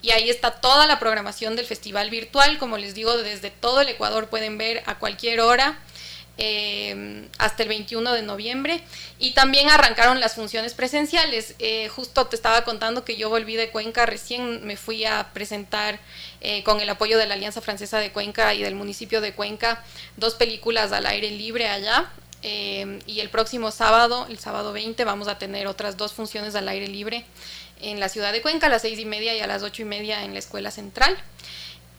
y 0.04 0.12
ahí 0.12 0.30
está 0.30 0.62
toda 0.62 0.86
la 0.86 1.00
programación 1.00 1.56
del 1.56 1.66
festival 1.66 2.12
virtual, 2.12 2.60
como 2.60 2.78
les 2.78 2.94
digo, 2.94 3.18
desde 3.18 3.50
todo 3.50 3.82
el 3.82 3.90
Ecuador 3.90 4.30
pueden 4.30 4.60
ver 4.60 4.84
a 4.86 5.00
cualquier 5.00 5.42
hora 5.42 5.80
eh, 6.38 7.28
hasta 7.38 7.64
el 7.64 7.70
21 7.70 8.14
de 8.14 8.22
noviembre 8.22 8.82
y 9.20 9.32
también 9.32 9.70
arrancaron 9.70 10.20
las 10.20 10.36
funciones 10.36 10.74
presenciales. 10.74 11.56
Eh, 11.60 11.88
justo 11.90 12.28
te 12.28 12.36
estaba 12.36 12.64
contando 12.64 13.06
que 13.06 13.16
yo 13.16 13.30
volví 13.30 13.56
de 13.56 13.70
Cuenca, 13.70 14.06
recién 14.06 14.66
me 14.66 14.78
fui 14.78 15.06
a 15.06 15.32
presentar 15.34 16.00
eh, 16.42 16.64
con 16.64 16.82
el 16.82 16.90
apoyo 16.90 17.18
de 17.18 17.26
la 17.26 17.36
Alianza 17.36 17.62
Francesa 17.62 18.00
de 18.00 18.12
Cuenca 18.12 18.54
y 18.54 18.62
del 18.62 18.76
municipio 18.76 19.22
de 19.22 19.34
Cuenca 19.34 19.84
dos 20.18 20.36
películas 20.36 20.92
al 20.92 21.06
aire 21.06 21.32
libre 21.32 21.68
allá. 21.68 22.12
Eh, 22.48 23.00
y 23.08 23.22
el 23.22 23.30
próximo 23.30 23.72
sábado, 23.72 24.28
el 24.30 24.38
sábado 24.38 24.72
20, 24.72 25.04
vamos 25.04 25.28
a 25.28 25.40
tener 25.40 25.66
otras 25.66 25.98
dos 25.98 26.14
funciones 26.14 26.54
al 26.54 26.68
aire 26.70 26.88
libre 26.88 27.26
en 27.82 28.00
la 28.00 28.08
ciudad 28.08 28.32
de 28.32 28.42
Cuenca, 28.44 28.68
a 28.68 28.70
las 28.70 28.84
seis 28.84 29.00
y 29.00 29.06
media 29.06 29.36
y 29.36 29.40
a 29.40 29.48
las 29.48 29.64
ocho 29.64 29.82
y 29.82 29.86
media 29.86 30.24
en 30.24 30.34
la 30.34 30.40
Escuela 30.40 30.70
Central. 30.70 31.18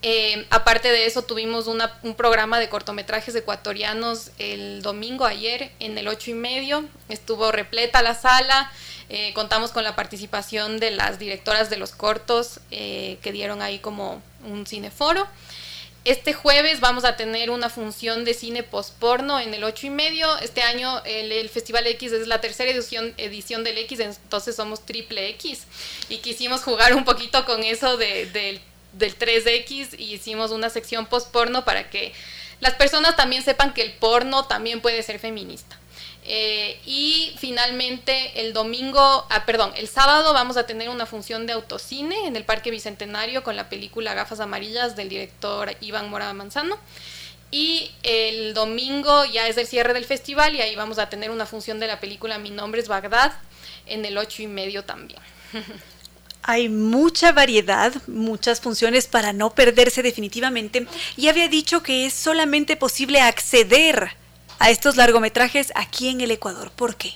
Eh, 0.02 0.46
aparte 0.50 0.88
de 0.88 1.06
eso, 1.06 1.22
tuvimos 1.22 1.66
un 1.66 2.14
programa 2.14 2.58
de 2.58 2.68
cortometrajes 2.68 3.34
ecuatorianos 3.34 4.30
el 4.38 4.82
domingo 4.82 5.24
ayer 5.24 5.72
en 5.80 5.96
el 5.98 6.08
ocho 6.08 6.30
y 6.30 6.34
medio. 6.34 6.84
Estuvo 7.08 7.50
repleta 7.52 8.02
la 8.02 8.14
sala. 8.14 8.70
Eh, 9.08 9.32
contamos 9.34 9.70
con 9.70 9.84
la 9.84 9.94
participación 9.94 10.78
de 10.78 10.90
las 10.90 11.18
directoras 11.18 11.70
de 11.70 11.76
los 11.76 11.92
cortos 11.92 12.60
eh, 12.70 13.18
que 13.22 13.32
dieron 13.32 13.62
ahí 13.62 13.78
como 13.78 14.20
un 14.44 14.66
cineforo. 14.66 15.26
Este 16.04 16.32
jueves 16.34 16.78
vamos 16.78 17.04
a 17.04 17.16
tener 17.16 17.50
una 17.50 17.68
función 17.68 18.24
de 18.24 18.32
cine 18.32 18.62
postporno 18.62 19.40
en 19.40 19.54
el 19.54 19.64
ocho 19.64 19.88
y 19.88 19.90
medio. 19.90 20.38
Este 20.38 20.62
año 20.62 21.02
el, 21.04 21.48
Festival 21.48 21.84
X 21.88 22.12
es 22.12 22.28
la 22.28 22.40
tercera 22.40 22.70
edición, 22.70 23.12
edición 23.16 23.64
del 23.64 23.78
X, 23.78 23.98
entonces 23.98 24.54
somos 24.54 24.86
triple 24.86 25.30
X. 25.30 25.64
Y 26.08 26.18
quisimos 26.18 26.62
jugar 26.62 26.94
un 26.94 27.04
poquito 27.04 27.44
con 27.44 27.64
eso 27.64 27.96
de, 27.96 28.26
del 28.26 28.60
del 28.96 29.18
3X 29.18 29.98
y 29.98 30.14
hicimos 30.14 30.50
una 30.50 30.70
sección 30.70 31.06
post 31.06 31.30
porno 31.30 31.64
para 31.64 31.90
que 31.90 32.12
las 32.60 32.74
personas 32.74 33.16
también 33.16 33.42
sepan 33.42 33.74
que 33.74 33.82
el 33.82 33.92
porno 33.92 34.46
también 34.46 34.80
puede 34.80 35.02
ser 35.02 35.18
feminista. 35.18 35.78
Eh, 36.28 36.80
y 36.84 37.34
finalmente 37.38 38.40
el 38.40 38.52
domingo, 38.52 39.00
ah, 39.30 39.44
perdón, 39.46 39.72
el 39.76 39.86
sábado 39.86 40.32
vamos 40.32 40.56
a 40.56 40.66
tener 40.66 40.88
una 40.88 41.06
función 41.06 41.46
de 41.46 41.52
autocine 41.52 42.26
en 42.26 42.34
el 42.34 42.44
Parque 42.44 42.72
Bicentenario 42.72 43.44
con 43.44 43.54
la 43.54 43.68
película 43.68 44.12
Gafas 44.12 44.40
Amarillas 44.40 44.96
del 44.96 45.08
director 45.08 45.76
Iván 45.80 46.10
Mora 46.10 46.32
Manzano. 46.32 46.78
Y 47.52 47.92
el 48.02 48.54
domingo 48.54 49.24
ya 49.24 49.46
es 49.46 49.56
el 49.56 49.68
cierre 49.68 49.94
del 49.94 50.04
festival 50.04 50.56
y 50.56 50.62
ahí 50.62 50.74
vamos 50.74 50.98
a 50.98 51.08
tener 51.08 51.30
una 51.30 51.46
función 51.46 51.78
de 51.78 51.86
la 51.86 52.00
película 52.00 52.38
Mi 52.38 52.50
nombre 52.50 52.80
es 52.80 52.88
Bagdad 52.88 53.32
en 53.86 54.04
el 54.04 54.18
ocho 54.18 54.42
y 54.42 54.48
medio 54.48 54.84
también. 54.84 55.20
Hay 56.48 56.68
mucha 56.68 57.32
variedad, 57.32 57.92
muchas 58.06 58.60
funciones 58.60 59.08
para 59.08 59.32
no 59.32 59.50
perderse 59.50 60.02
definitivamente. 60.02 60.86
Y 61.16 61.26
había 61.26 61.48
dicho 61.48 61.82
que 61.82 62.06
es 62.06 62.14
solamente 62.14 62.76
posible 62.76 63.20
acceder 63.20 64.16
a 64.60 64.70
estos 64.70 64.96
largometrajes 64.96 65.72
aquí 65.74 66.08
en 66.08 66.20
el 66.20 66.30
Ecuador. 66.30 66.70
¿Por 66.70 66.94
qué? 66.94 67.14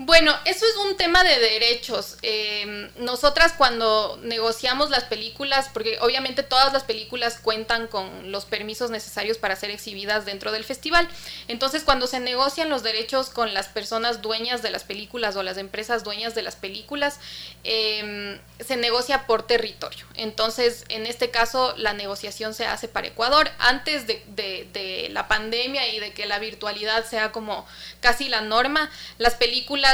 Bueno, 0.00 0.32
eso 0.44 0.64
es 0.64 0.76
un 0.86 0.96
tema 0.96 1.24
de 1.24 1.40
derechos. 1.40 2.18
Eh, 2.22 2.88
nosotras 2.98 3.52
cuando 3.58 4.16
negociamos 4.22 4.90
las 4.90 5.02
películas, 5.02 5.70
porque 5.72 5.98
obviamente 6.00 6.44
todas 6.44 6.72
las 6.72 6.84
películas 6.84 7.40
cuentan 7.42 7.88
con 7.88 8.30
los 8.30 8.44
permisos 8.44 8.92
necesarios 8.92 9.38
para 9.38 9.56
ser 9.56 9.72
exhibidas 9.72 10.24
dentro 10.24 10.52
del 10.52 10.62
festival, 10.62 11.08
entonces 11.48 11.82
cuando 11.82 12.06
se 12.06 12.20
negocian 12.20 12.68
los 12.68 12.84
derechos 12.84 13.30
con 13.30 13.54
las 13.54 13.66
personas 13.66 14.22
dueñas 14.22 14.62
de 14.62 14.70
las 14.70 14.84
películas 14.84 15.34
o 15.34 15.42
las 15.42 15.58
empresas 15.58 16.04
dueñas 16.04 16.36
de 16.36 16.42
las 16.42 16.54
películas, 16.54 17.18
eh, 17.64 18.40
se 18.64 18.76
negocia 18.76 19.26
por 19.26 19.48
territorio. 19.48 20.06
Entonces, 20.14 20.84
en 20.90 21.06
este 21.06 21.32
caso, 21.32 21.74
la 21.76 21.92
negociación 21.92 22.54
se 22.54 22.66
hace 22.66 22.86
para 22.86 23.08
Ecuador. 23.08 23.50
Antes 23.58 24.06
de, 24.06 24.22
de 24.36 25.08
la 25.10 25.26
pandemia 25.26 25.88
y 25.88 25.98
de 25.98 26.12
que 26.12 26.26
la 26.26 26.38
virtualidad 26.38 27.04
sea 27.04 27.32
como 27.32 27.66
casi 28.00 28.28
la 28.28 28.42
norma, 28.42 28.90
las 29.18 29.34
películas 29.34 29.87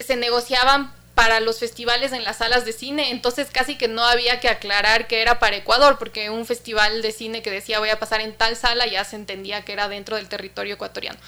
se 0.00 0.16
negociaban 0.16 0.92
para 1.14 1.40
los 1.40 1.60
festivales 1.60 2.12
en 2.12 2.24
las 2.24 2.38
salas 2.38 2.64
de 2.64 2.72
cine, 2.72 3.10
entonces 3.10 3.48
casi 3.52 3.76
que 3.76 3.86
no 3.86 4.04
había 4.04 4.40
que 4.40 4.48
aclarar 4.48 5.06
que 5.06 5.22
era 5.22 5.38
para 5.38 5.56
Ecuador, 5.56 5.98
porque 5.98 6.30
un 6.30 6.44
festival 6.44 7.02
de 7.02 7.12
cine 7.12 7.42
que 7.42 7.50
decía 7.50 7.78
voy 7.78 7.90
a 7.90 8.00
pasar 8.00 8.20
en 8.20 8.34
tal 8.34 8.56
sala 8.56 8.86
ya 8.86 9.04
se 9.04 9.16
entendía 9.16 9.64
que 9.64 9.72
era 9.72 9.88
dentro 9.88 10.16
del 10.16 10.28
territorio 10.28 10.74
ecuatoriano. 10.74 11.18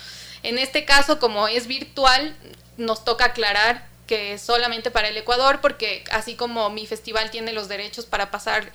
En 0.42 0.58
este 0.58 0.84
caso, 0.84 1.18
como 1.18 1.46
es 1.48 1.66
virtual, 1.66 2.36
nos 2.76 3.04
toca 3.04 3.26
aclarar 3.26 3.86
que 4.06 4.34
es 4.34 4.42
solamente 4.42 4.90
para 4.90 5.08
el 5.08 5.16
Ecuador, 5.16 5.60
porque 5.60 6.04
así 6.10 6.34
como 6.34 6.70
mi 6.70 6.86
festival 6.86 7.30
tiene 7.30 7.52
los 7.52 7.68
derechos 7.68 8.06
para 8.06 8.30
pasar 8.30 8.70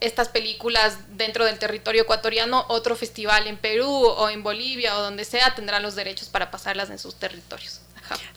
estas 0.00 0.28
películas 0.28 0.98
dentro 1.16 1.46
del 1.46 1.58
territorio 1.58 2.02
ecuatoriano, 2.02 2.66
otro 2.68 2.96
festival 2.96 3.46
en 3.46 3.56
Perú 3.56 3.88
o 3.88 4.28
en 4.28 4.42
Bolivia 4.42 4.98
o 4.98 5.02
donde 5.02 5.24
sea 5.24 5.54
tendrá 5.54 5.80
los 5.80 5.94
derechos 5.94 6.28
para 6.28 6.50
pasarlas 6.50 6.90
en 6.90 6.98
sus 6.98 7.14
territorios. 7.14 7.80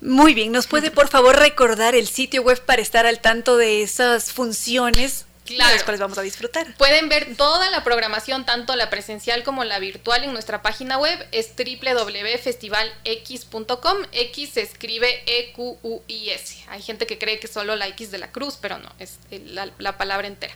Muy 0.01 0.33
bien, 0.33 0.51
¿nos 0.51 0.67
puede 0.67 0.91
por 0.91 1.09
favor 1.09 1.37
recordar 1.37 1.95
el 1.95 2.07
sitio 2.07 2.41
web 2.41 2.63
para 2.65 2.81
estar 2.81 3.05
al 3.05 3.19
tanto 3.19 3.57
de 3.57 3.83
esas 3.83 4.31
funciones 4.31 5.25
Claro. 5.55 5.73
las 5.73 5.83
cuales 5.83 5.99
vamos 5.99 6.17
a 6.17 6.21
disfrutar. 6.21 6.75
Pueden 6.77 7.09
ver 7.09 7.35
toda 7.35 7.69
la 7.71 7.83
programación, 7.83 8.45
tanto 8.45 8.75
la 8.75 8.91
presencial 8.91 9.41
como 9.43 9.63
la 9.63 9.79
virtual, 9.79 10.23
en 10.23 10.31
nuestra 10.31 10.61
página 10.61 10.99
web. 10.99 11.27
Es 11.31 11.53
www.festivalx.com. 11.57 13.97
X 14.11 14.49
se 14.53 14.61
escribe 14.61 15.23
E-Q-U-I-S. 15.25 16.65
Hay 16.67 16.83
gente 16.83 17.07
que 17.07 17.17
cree 17.17 17.39
que 17.39 17.47
solo 17.47 17.75
la 17.75 17.87
X 17.87 18.11
de 18.11 18.19
la 18.19 18.31
cruz, 18.31 18.59
pero 18.61 18.77
no, 18.77 18.93
es 18.99 19.17
la, 19.31 19.97
palabra 19.97 20.27
entera. 20.27 20.53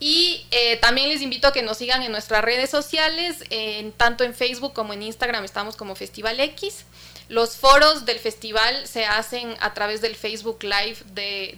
Y 0.00 0.46
eh, 0.52 0.76
también 0.76 1.08
les 1.08 1.22
invito 1.22 1.48
a 1.48 1.52
que 1.52 1.62
nos 1.62 1.78
sigan 1.78 2.02
en 2.02 2.12
nuestras 2.12 2.44
redes 2.44 2.70
sociales, 2.70 3.42
en, 3.50 3.92
tanto 3.92 4.22
en 4.22 4.34
Facebook 4.34 4.72
como 4.72 4.92
en 4.92 5.02
Instagram 5.02 5.44
estamos 5.44 5.76
como 5.76 5.96
Festival 5.96 6.38
X. 6.38 6.84
Los 7.28 7.56
foros 7.56 8.06
del 8.06 8.18
festival 8.18 8.86
se 8.86 9.04
hacen 9.04 9.54
a 9.60 9.74
través 9.74 10.00
del 10.00 10.16
Facebook 10.16 10.62
Live 10.62 10.96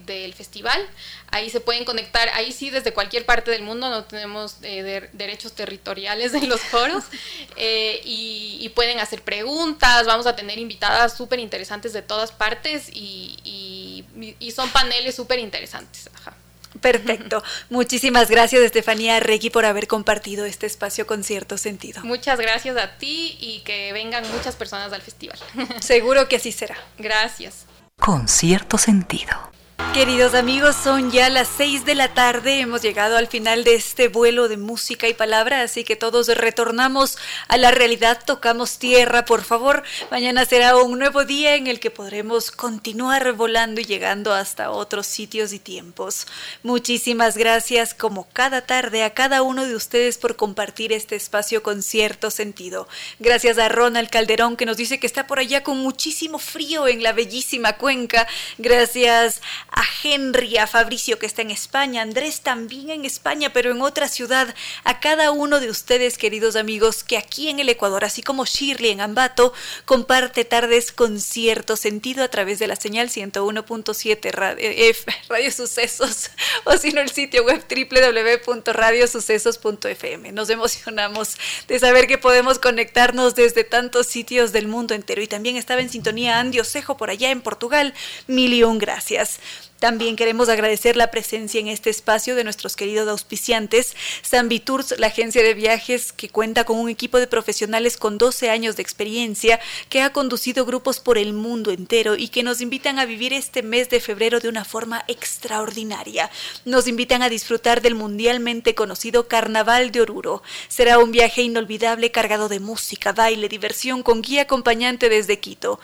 del 0.05 0.35
festival. 0.35 0.85
Ahí 1.31 1.49
se 1.49 1.61
pueden 1.61 1.85
conectar, 1.85 2.29
ahí 2.35 2.51
sí 2.51 2.71
desde 2.71 2.93
cualquier 2.93 3.25
parte 3.25 3.53
del 3.53 3.63
mundo, 3.63 3.89
no 3.89 4.03
tenemos 4.05 4.57
eh, 4.63 5.09
derechos 5.13 5.53
territoriales 5.53 6.35
en 6.35 6.49
los 6.49 6.61
foros. 6.61 7.05
Eh, 7.63 8.01
y, 8.05 8.69
pueden 8.75 9.01
hacer 9.01 9.23
preguntas, 9.23 10.07
vamos 10.07 10.27
a 10.27 10.35
tener 10.35 10.59
invitadas 10.59 11.15
súper 11.15 11.41
interesantes 11.41 11.93
de 11.93 12.01
todas 12.01 12.33
partes 12.33 12.89
y, 12.91 14.05
y 14.39 14.51
son 14.53 14.71
paneles 14.71 15.15
súper 15.15 15.41
interesantes. 15.41 16.09
Ajá. 16.15 16.35
Perfecto. 16.81 17.43
Muchísimas 17.71 18.31
gracias, 18.31 18.63
Estefanía 18.63 19.19
Regui, 19.21 19.51
por 19.51 19.65
haber 19.65 19.87
compartido 19.87 20.45
este 20.45 20.67
espacio 20.67 21.07
con 21.07 21.25
cierto 21.25 21.59
sentido. 21.59 22.03
Muchas 22.05 22.39
gracias 22.39 22.77
a 22.77 22.97
ti 22.99 23.37
y 23.41 23.61
que 23.61 23.93
vengan 23.93 24.25
muchas 24.33 24.57
personas 24.57 24.93
al 24.93 25.03
festival. 25.03 25.39
Seguro 25.81 26.29
que 26.29 26.37
así 26.37 26.53
será. 26.53 26.77
Gracias. 26.99 27.67
Con 27.99 28.29
cierto 28.29 28.79
sentido. 28.79 29.51
Queridos 29.95 30.35
amigos, 30.35 30.77
son 30.77 31.11
ya 31.11 31.29
las 31.29 31.49
6 31.57 31.85
de 31.85 31.97
la 31.97 32.15
tarde, 32.15 32.61
hemos 32.61 32.81
llegado 32.81 33.17
al 33.17 33.27
final 33.27 33.65
de 33.65 33.75
este 33.75 34.07
vuelo 34.07 34.49
de 34.49 34.57
música 34.57 35.09
y 35.09 35.15
palabra, 35.15 35.63
así 35.63 35.83
que 35.83 35.97
todos 35.97 36.29
retornamos 36.29 37.19
a 37.49 37.57
la 37.57 37.73
realidad, 37.73 38.21
tocamos 38.25 38.79
tierra, 38.79 39.25
por 39.25 39.43
favor. 39.43 39.83
Mañana 40.13 40.45
será 40.45 40.77
un 40.77 40.97
nuevo 40.97 41.25
día 41.25 41.57
en 41.57 41.67
el 41.67 41.81
que 41.81 41.91
podremos 41.91 42.53
continuar 42.53 43.33
volando 43.33 43.81
y 43.81 43.85
llegando 43.85 44.33
hasta 44.33 44.71
otros 44.71 45.07
sitios 45.07 45.53
y 45.53 45.59
tiempos. 45.59 46.29
Muchísimas 46.63 47.37
gracias, 47.37 47.93
como 47.93 48.29
cada 48.33 48.63
tarde, 48.63 49.03
a 49.03 49.13
cada 49.13 49.43
uno 49.43 49.67
de 49.67 49.75
ustedes 49.75 50.19
por 50.19 50.37
compartir 50.37 50.93
este 50.93 51.17
espacio 51.17 51.65
con 51.65 51.83
cierto 51.83 52.31
sentido. 52.31 52.87
Gracias 53.19 53.59
a 53.59 53.69
Ronald 53.69 54.09
Calderón 54.09 54.57
que 54.57 54.67
nos 54.67 54.77
dice 54.77 55.01
que 55.01 55.09
está 55.09 55.27
por 55.27 55.41
allá 55.41 55.65
con 55.65 55.79
muchísimo 55.79 56.39
frío 56.39 56.87
en 56.87 57.03
la 57.03 57.13
bellísima 57.13 57.73
cuenca. 57.73 58.29
Gracias 58.57 59.43
a 59.73 59.85
Henry, 60.03 60.59
a 60.59 60.67
Fabricio 60.67 61.19
que 61.19 61.27
está 61.27 61.43
en 61.43 61.51
España, 61.51 62.03
Andrés 62.03 62.41
también 62.41 62.91
en 62.91 63.05
España, 63.05 63.53
pero 63.53 63.71
en 63.71 63.83
otra 63.83 64.09
ciudad, 64.09 64.53
a 64.85 65.01
cada 65.01 65.31
uno 65.31 65.61
de 65.61 65.71
ustedes, 65.71 66.19
queridos 66.19 66.57
amigos, 66.57 67.05
que 67.05 67.17
aquí 67.17 67.49
en 67.49 67.61
el 67.61 67.69
Ecuador, 67.69 68.05
así 68.05 68.23
como 68.23 68.45
Shirley 68.45 68.91
en 68.91 69.01
Ambato, 69.01 69.53
comparte 69.85 70.45
tardes 70.45 70.91
con 70.93 71.21
cierto 71.21 71.77
sentido 71.77 72.25
a 72.25 72.29
través 72.29 72.59
de 72.59 72.67
la 72.67 72.77
señal 72.77 73.09
101.7 73.09 74.31
radio, 74.33 74.69
eh, 74.69 74.95
radio 75.29 75.51
Sucesos 75.51 76.31
o 76.65 76.77
si 76.77 76.93
no 76.93 77.01
el 77.01 77.11
sitio 77.11 77.45
web 77.45 77.65
www.radiosucesos.fm. 77.69 80.33
Nos 80.33 80.51
emocionamos 80.51 81.37
de 81.69 81.79
saber 81.79 82.07
que 82.07 82.19
podemos 82.19 82.59
conectarnos 82.59 83.35
desde 83.35 83.65
tantos 83.65 84.07
sitios 84.07 84.53
del 84.53 84.69
mundo 84.69 84.95
entero 84.95 85.23
y 85.23 85.27
también 85.27 85.57
estaba 85.57 85.81
en 85.81 85.89
sintonía 85.91 86.41
Andy 86.41 86.61
Osejo 86.61 86.97
por 86.97 87.11
allá 87.11 87.31
en 87.31 87.41
Portugal. 87.41 87.95
Millón 88.27 88.79
gracias. 88.79 89.41
También 89.79 90.17
queremos 90.17 90.49
agradecer 90.49 90.97
la 90.97 91.11
presencia 91.11 91.59
en 91.59 91.69
este 91.69 91.89
espacio 91.89 92.35
de 92.35 92.45
nuestros 92.45 92.77
queridos 92.77 93.09
auspiciantes, 93.09 93.97
San 94.23 94.51
Tours, 94.61 94.95
la 94.99 95.07
agencia 95.07 95.43
de 95.43 95.55
viajes 95.55 96.13
que 96.13 96.29
cuenta 96.29 96.65
con 96.65 96.79
un 96.79 96.91
equipo 96.91 97.19
de 97.19 97.27
profesionales 97.27 97.97
con 97.97 98.19
12 98.19 98.51
años 98.51 98.77
de 98.77 98.83
experiencia, 98.83 99.59
que 99.89 100.03
ha 100.03 100.13
conducido 100.13 100.67
grupos 100.67 101.01
por 101.01 101.17
el 101.17 101.33
mundo 101.33 101.71
entero 101.71 102.17
y 102.17 102.29
que 102.29 102.43
nos 102.43 102.61
invitan 102.61 102.99
a 102.99 103.07
vivir 103.07 103.33
este 103.33 103.63
mes 103.63 103.89
de 103.89 104.01
febrero 104.01 104.41
de 104.41 104.49
una 104.49 104.65
forma 104.65 105.05
extraordinaria. 105.09 106.31
Nos 106.65 106.87
invitan 106.87 107.23
a 107.23 107.29
disfrutar 107.31 107.81
del 107.81 107.95
mundialmente 107.95 108.75
conocido 108.75 109.29
Carnaval 109.29 109.93
de 109.93 110.03
Oruro. 110.03 110.43
Será 110.69 110.99
un 110.99 111.11
viaje 111.11 111.43
inolvidable 111.43 112.11
cargado 112.11 112.49
de 112.49 112.61
música, 112.61 113.13
baile, 113.13 113.49
diversión 113.49 114.03
con 114.03 114.21
guía 114.21 114.43
acompañante 114.43 115.09
desde 115.09 115.41
Quito. 115.41 115.81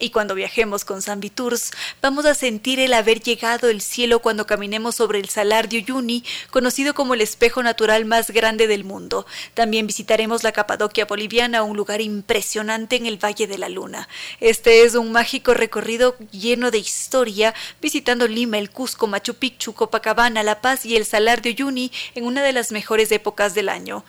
Y 0.00 0.10
cuando 0.10 0.36
viajemos 0.36 0.84
con 0.84 1.02
Zambi 1.02 1.28
Tours, 1.28 1.72
vamos 2.00 2.24
a 2.24 2.34
sentir 2.34 2.78
el 2.78 2.94
haber 2.94 3.20
llegado 3.20 3.68
el 3.68 3.80
cielo 3.80 4.20
cuando 4.20 4.46
caminemos 4.46 4.94
sobre 4.94 5.18
el 5.18 5.28
Salar 5.28 5.68
de 5.68 5.78
Uyuni, 5.78 6.22
conocido 6.50 6.94
como 6.94 7.14
el 7.14 7.20
espejo 7.20 7.64
natural 7.64 8.04
más 8.04 8.30
grande 8.30 8.68
del 8.68 8.84
mundo. 8.84 9.26
También 9.54 9.88
visitaremos 9.88 10.44
la 10.44 10.52
Capadoquia 10.52 11.04
boliviana, 11.04 11.64
un 11.64 11.76
lugar 11.76 12.00
impresionante 12.00 12.94
en 12.94 13.06
el 13.06 13.18
Valle 13.18 13.48
de 13.48 13.58
la 13.58 13.68
Luna. 13.68 14.08
Este 14.38 14.84
es 14.84 14.94
un 14.94 15.10
mágico 15.10 15.52
recorrido 15.52 16.16
lleno 16.30 16.70
de 16.70 16.78
historia, 16.78 17.52
visitando 17.82 18.28
Lima, 18.28 18.58
el 18.58 18.70
Cusco, 18.70 19.08
Machu 19.08 19.34
Picchu, 19.34 19.74
Copacabana, 19.74 20.44
La 20.44 20.60
Paz 20.60 20.86
y 20.86 20.94
el 20.94 21.06
Salar 21.06 21.42
de 21.42 21.50
Uyuni 21.50 21.90
en 22.14 22.24
una 22.24 22.44
de 22.44 22.52
las 22.52 22.70
mejores 22.70 23.10
épocas 23.10 23.52
del 23.54 23.68
año. 23.68 24.04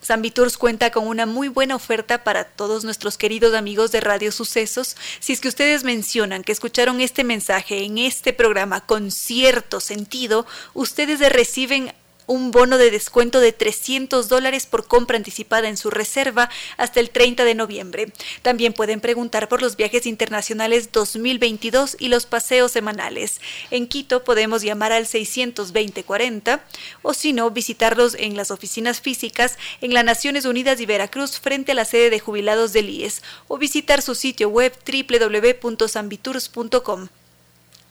San 0.00 0.22
Viturs 0.22 0.56
cuenta 0.56 0.90
con 0.90 1.06
una 1.06 1.26
muy 1.26 1.48
buena 1.48 1.76
oferta 1.76 2.24
para 2.24 2.44
todos 2.44 2.84
nuestros 2.84 3.18
queridos 3.18 3.54
amigos 3.54 3.92
de 3.92 4.00
Radio 4.00 4.32
Sucesos. 4.32 4.96
Si 5.20 5.32
es 5.34 5.40
que 5.40 5.48
ustedes 5.48 5.84
mencionan 5.84 6.42
que 6.42 6.52
escucharon 6.52 7.00
este 7.00 7.22
mensaje 7.22 7.84
en 7.84 7.98
este 7.98 8.32
programa 8.32 8.80
con 8.80 9.10
cierto 9.10 9.78
sentido, 9.78 10.46
ustedes 10.72 11.20
reciben 11.30 11.92
un 12.30 12.50
bono 12.52 12.78
de 12.78 12.92
descuento 12.92 13.40
de 13.40 13.52
300 13.52 14.28
dólares 14.28 14.66
por 14.66 14.86
compra 14.86 15.16
anticipada 15.16 15.68
en 15.68 15.76
su 15.76 15.90
reserva 15.90 16.48
hasta 16.76 17.00
el 17.00 17.10
30 17.10 17.44
de 17.44 17.56
noviembre. 17.56 18.12
También 18.42 18.72
pueden 18.72 19.00
preguntar 19.00 19.48
por 19.48 19.60
los 19.60 19.76
viajes 19.76 20.06
internacionales 20.06 20.92
2022 20.92 21.96
y 21.98 22.06
los 22.06 22.26
paseos 22.26 22.70
semanales. 22.70 23.40
En 23.72 23.88
Quito 23.88 24.22
podemos 24.22 24.62
llamar 24.62 24.92
al 24.92 25.06
620-40 25.06 26.60
o 27.02 27.14
si 27.14 27.32
no, 27.32 27.50
visitarlos 27.50 28.14
en 28.14 28.36
las 28.36 28.52
oficinas 28.52 29.00
físicas 29.00 29.58
en 29.80 29.92
las 29.92 30.04
Naciones 30.04 30.44
Unidas 30.44 30.80
y 30.80 30.86
Veracruz 30.86 31.40
frente 31.40 31.72
a 31.72 31.74
la 31.74 31.84
sede 31.84 32.10
de 32.10 32.20
jubilados 32.20 32.72
del 32.72 32.90
IES 32.90 33.22
o 33.48 33.58
visitar 33.58 34.02
su 34.02 34.14
sitio 34.14 34.50
web 34.50 34.72
www.sambitours.com. 34.86 37.08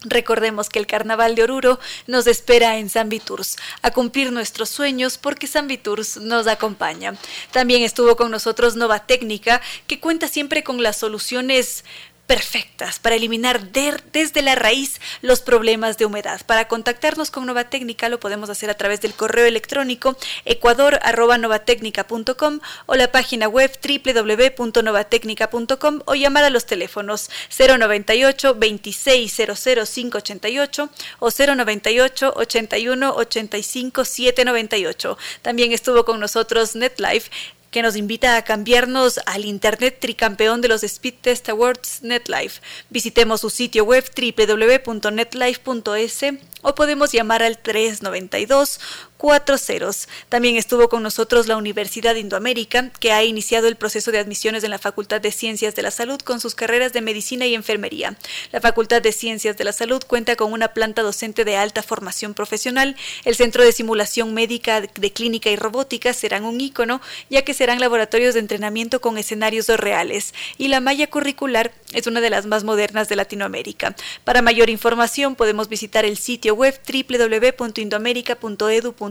Recordemos 0.02 0.70
que 0.70 0.78
el 0.78 0.86
Carnaval 0.86 1.34
de 1.34 1.42
Oruro 1.42 1.78
nos 2.06 2.26
espera 2.26 2.78
en 2.78 2.88
San 2.88 3.10
Viturs, 3.10 3.56
a 3.82 3.90
cumplir 3.90 4.32
nuestros 4.32 4.70
sueños 4.70 5.18
porque 5.18 5.46
San 5.46 5.66
Viturs 5.68 6.16
nos 6.16 6.46
acompaña. 6.46 7.16
También 7.52 7.82
estuvo 7.82 8.16
con 8.16 8.30
nosotros 8.30 8.76
Nova 8.76 9.06
Técnica, 9.06 9.60
que 9.86 10.00
cuenta 10.00 10.26
siempre 10.28 10.64
con 10.64 10.82
las 10.82 10.96
soluciones 10.96 11.84
perfectas 12.30 13.00
para 13.00 13.16
eliminar 13.16 13.72
desde 13.72 14.40
la 14.40 14.54
raíz 14.54 15.00
los 15.20 15.40
problemas 15.40 15.98
de 15.98 16.04
humedad. 16.04 16.40
Para 16.46 16.68
contactarnos 16.68 17.32
con 17.32 17.44
Nova 17.44 17.64
Técnica 17.64 18.08
lo 18.08 18.20
podemos 18.20 18.48
hacer 18.50 18.70
a 18.70 18.74
través 18.74 19.00
del 19.00 19.14
correo 19.14 19.46
electrónico 19.46 20.16
ecuador.novatecnica.com 20.44 22.60
o 22.86 22.94
la 22.94 23.10
página 23.10 23.48
web 23.48 23.76
www.novatecnica.com 23.82 26.02
o 26.04 26.14
llamar 26.14 26.44
a 26.44 26.50
los 26.50 26.66
teléfonos 26.66 27.30
098 27.58 28.54
2600 28.54 29.90
588 29.90 30.88
o 31.18 31.30
098 31.30 32.32
81 32.36 33.12
85 33.12 34.04
798. 34.04 35.18
También 35.42 35.72
estuvo 35.72 36.04
con 36.04 36.20
nosotros 36.20 36.76
NetLife 36.76 37.28
que 37.70 37.82
nos 37.82 37.96
invita 37.96 38.36
a 38.36 38.42
cambiarnos 38.42 39.20
al 39.26 39.44
Internet 39.44 39.98
tricampeón 40.00 40.60
de 40.60 40.68
los 40.68 40.82
Speed 40.82 41.14
Test 41.20 41.48
Awards 41.48 42.02
NetLife. 42.02 42.60
Visitemos 42.90 43.40
su 43.40 43.50
sitio 43.50 43.84
web 43.84 44.04
www.netlife.es 44.16 46.20
o 46.62 46.74
podemos 46.74 47.12
llamar 47.12 47.42
al 47.42 47.58
392 47.58 48.80
cuatro 49.20 49.58
ceros. 49.58 50.08
También 50.30 50.56
estuvo 50.56 50.88
con 50.88 51.02
nosotros 51.02 51.46
la 51.46 51.58
Universidad 51.58 52.14
Indoamérica, 52.14 52.88
que 53.00 53.12
ha 53.12 53.22
iniciado 53.22 53.68
el 53.68 53.76
proceso 53.76 54.10
de 54.10 54.18
admisiones 54.18 54.64
en 54.64 54.70
la 54.70 54.78
Facultad 54.78 55.20
de 55.20 55.30
Ciencias 55.30 55.74
de 55.74 55.82
la 55.82 55.90
Salud 55.90 56.18
con 56.22 56.40
sus 56.40 56.54
carreras 56.54 56.94
de 56.94 57.02
Medicina 57.02 57.44
y 57.44 57.54
Enfermería. 57.54 58.16
La 58.50 58.62
Facultad 58.62 59.02
de 59.02 59.12
Ciencias 59.12 59.58
de 59.58 59.64
la 59.64 59.74
Salud 59.74 60.02
cuenta 60.06 60.36
con 60.36 60.54
una 60.54 60.68
planta 60.68 61.02
docente 61.02 61.44
de 61.44 61.58
alta 61.58 61.82
formación 61.82 62.32
profesional. 62.32 62.96
El 63.26 63.36
Centro 63.36 63.62
de 63.62 63.72
Simulación 63.72 64.32
Médica 64.32 64.80
de 64.80 65.12
Clínica 65.12 65.50
y 65.50 65.56
Robótica 65.56 66.14
serán 66.14 66.44
un 66.44 66.58
ícono, 66.58 67.02
ya 67.28 67.42
que 67.42 67.52
serán 67.52 67.78
laboratorios 67.78 68.32
de 68.32 68.40
entrenamiento 68.40 69.02
con 69.02 69.18
escenarios 69.18 69.68
reales. 69.68 70.32
Y 70.56 70.68
la 70.68 70.80
malla 70.80 71.08
curricular 71.08 71.72
es 71.92 72.06
una 72.06 72.22
de 72.22 72.30
las 72.30 72.46
más 72.46 72.64
modernas 72.64 73.10
de 73.10 73.16
Latinoamérica. 73.16 73.94
Para 74.24 74.40
mayor 74.40 74.70
información 74.70 75.36
podemos 75.36 75.68
visitar 75.68 76.06
el 76.06 76.16
sitio 76.16 76.54
web 76.54 76.80
www.indoamerica.edu.com 76.90 79.09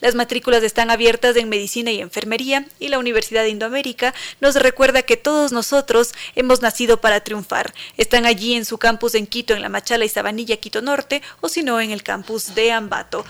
las 0.00 0.14
matrículas 0.14 0.62
están 0.62 0.90
abiertas 0.90 1.36
en 1.36 1.48
medicina 1.48 1.90
y 1.90 2.00
enfermería 2.00 2.66
y 2.78 2.88
la 2.88 2.98
Universidad 2.98 3.42
de 3.42 3.50
Indoamérica 3.50 4.14
nos 4.40 4.54
recuerda 4.56 5.02
que 5.02 5.16
todos 5.16 5.52
nosotros 5.52 6.14
hemos 6.34 6.62
nacido 6.62 7.00
para 7.00 7.20
triunfar. 7.20 7.72
Están 7.96 8.26
allí 8.26 8.54
en 8.54 8.64
su 8.64 8.78
campus 8.78 9.14
en 9.14 9.26
Quito, 9.26 9.54
en 9.54 9.62
La 9.62 9.68
Machala 9.68 10.04
y 10.04 10.08
Sabanilla, 10.08 10.56
Quito 10.56 10.82
Norte, 10.82 11.22
o 11.40 11.48
si 11.48 11.62
no, 11.62 11.80
en 11.80 11.90
el 11.90 12.02
campus 12.02 12.54
de 12.54 12.72
Ambato. 12.72 13.24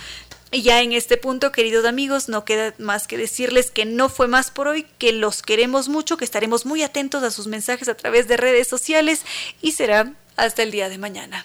Y 0.51 0.63
ya 0.63 0.81
en 0.81 0.93
este 0.93 1.17
punto, 1.17 1.53
queridos 1.53 1.85
amigos, 1.85 2.29
no 2.29 2.45
queda 2.45 2.75
más 2.79 3.07
que 3.07 3.19
decirles 3.19 3.71
que 3.71 3.85
no 3.85 4.09
fue 4.09 4.29
más 4.29 4.51
por 4.51 4.69
hoy, 4.69 4.87
que 4.99 5.13
los 5.13 5.43
queremos 5.43 5.89
mucho, 5.89 6.17
que 6.17 6.25
estaremos 6.25 6.67
muy 6.67 6.83
atentos 6.83 7.23
a 7.23 7.31
sus 7.31 7.47
mensajes 7.47 7.89
a 7.89 7.97
través 7.97 8.29
de 8.29 8.37
redes 8.37 8.69
sociales 8.69 9.23
y 9.61 9.73
será 9.73 10.13
hasta 10.37 10.63
el 10.63 10.71
día 10.71 10.89
de 10.89 10.99
mañana. 10.99 11.45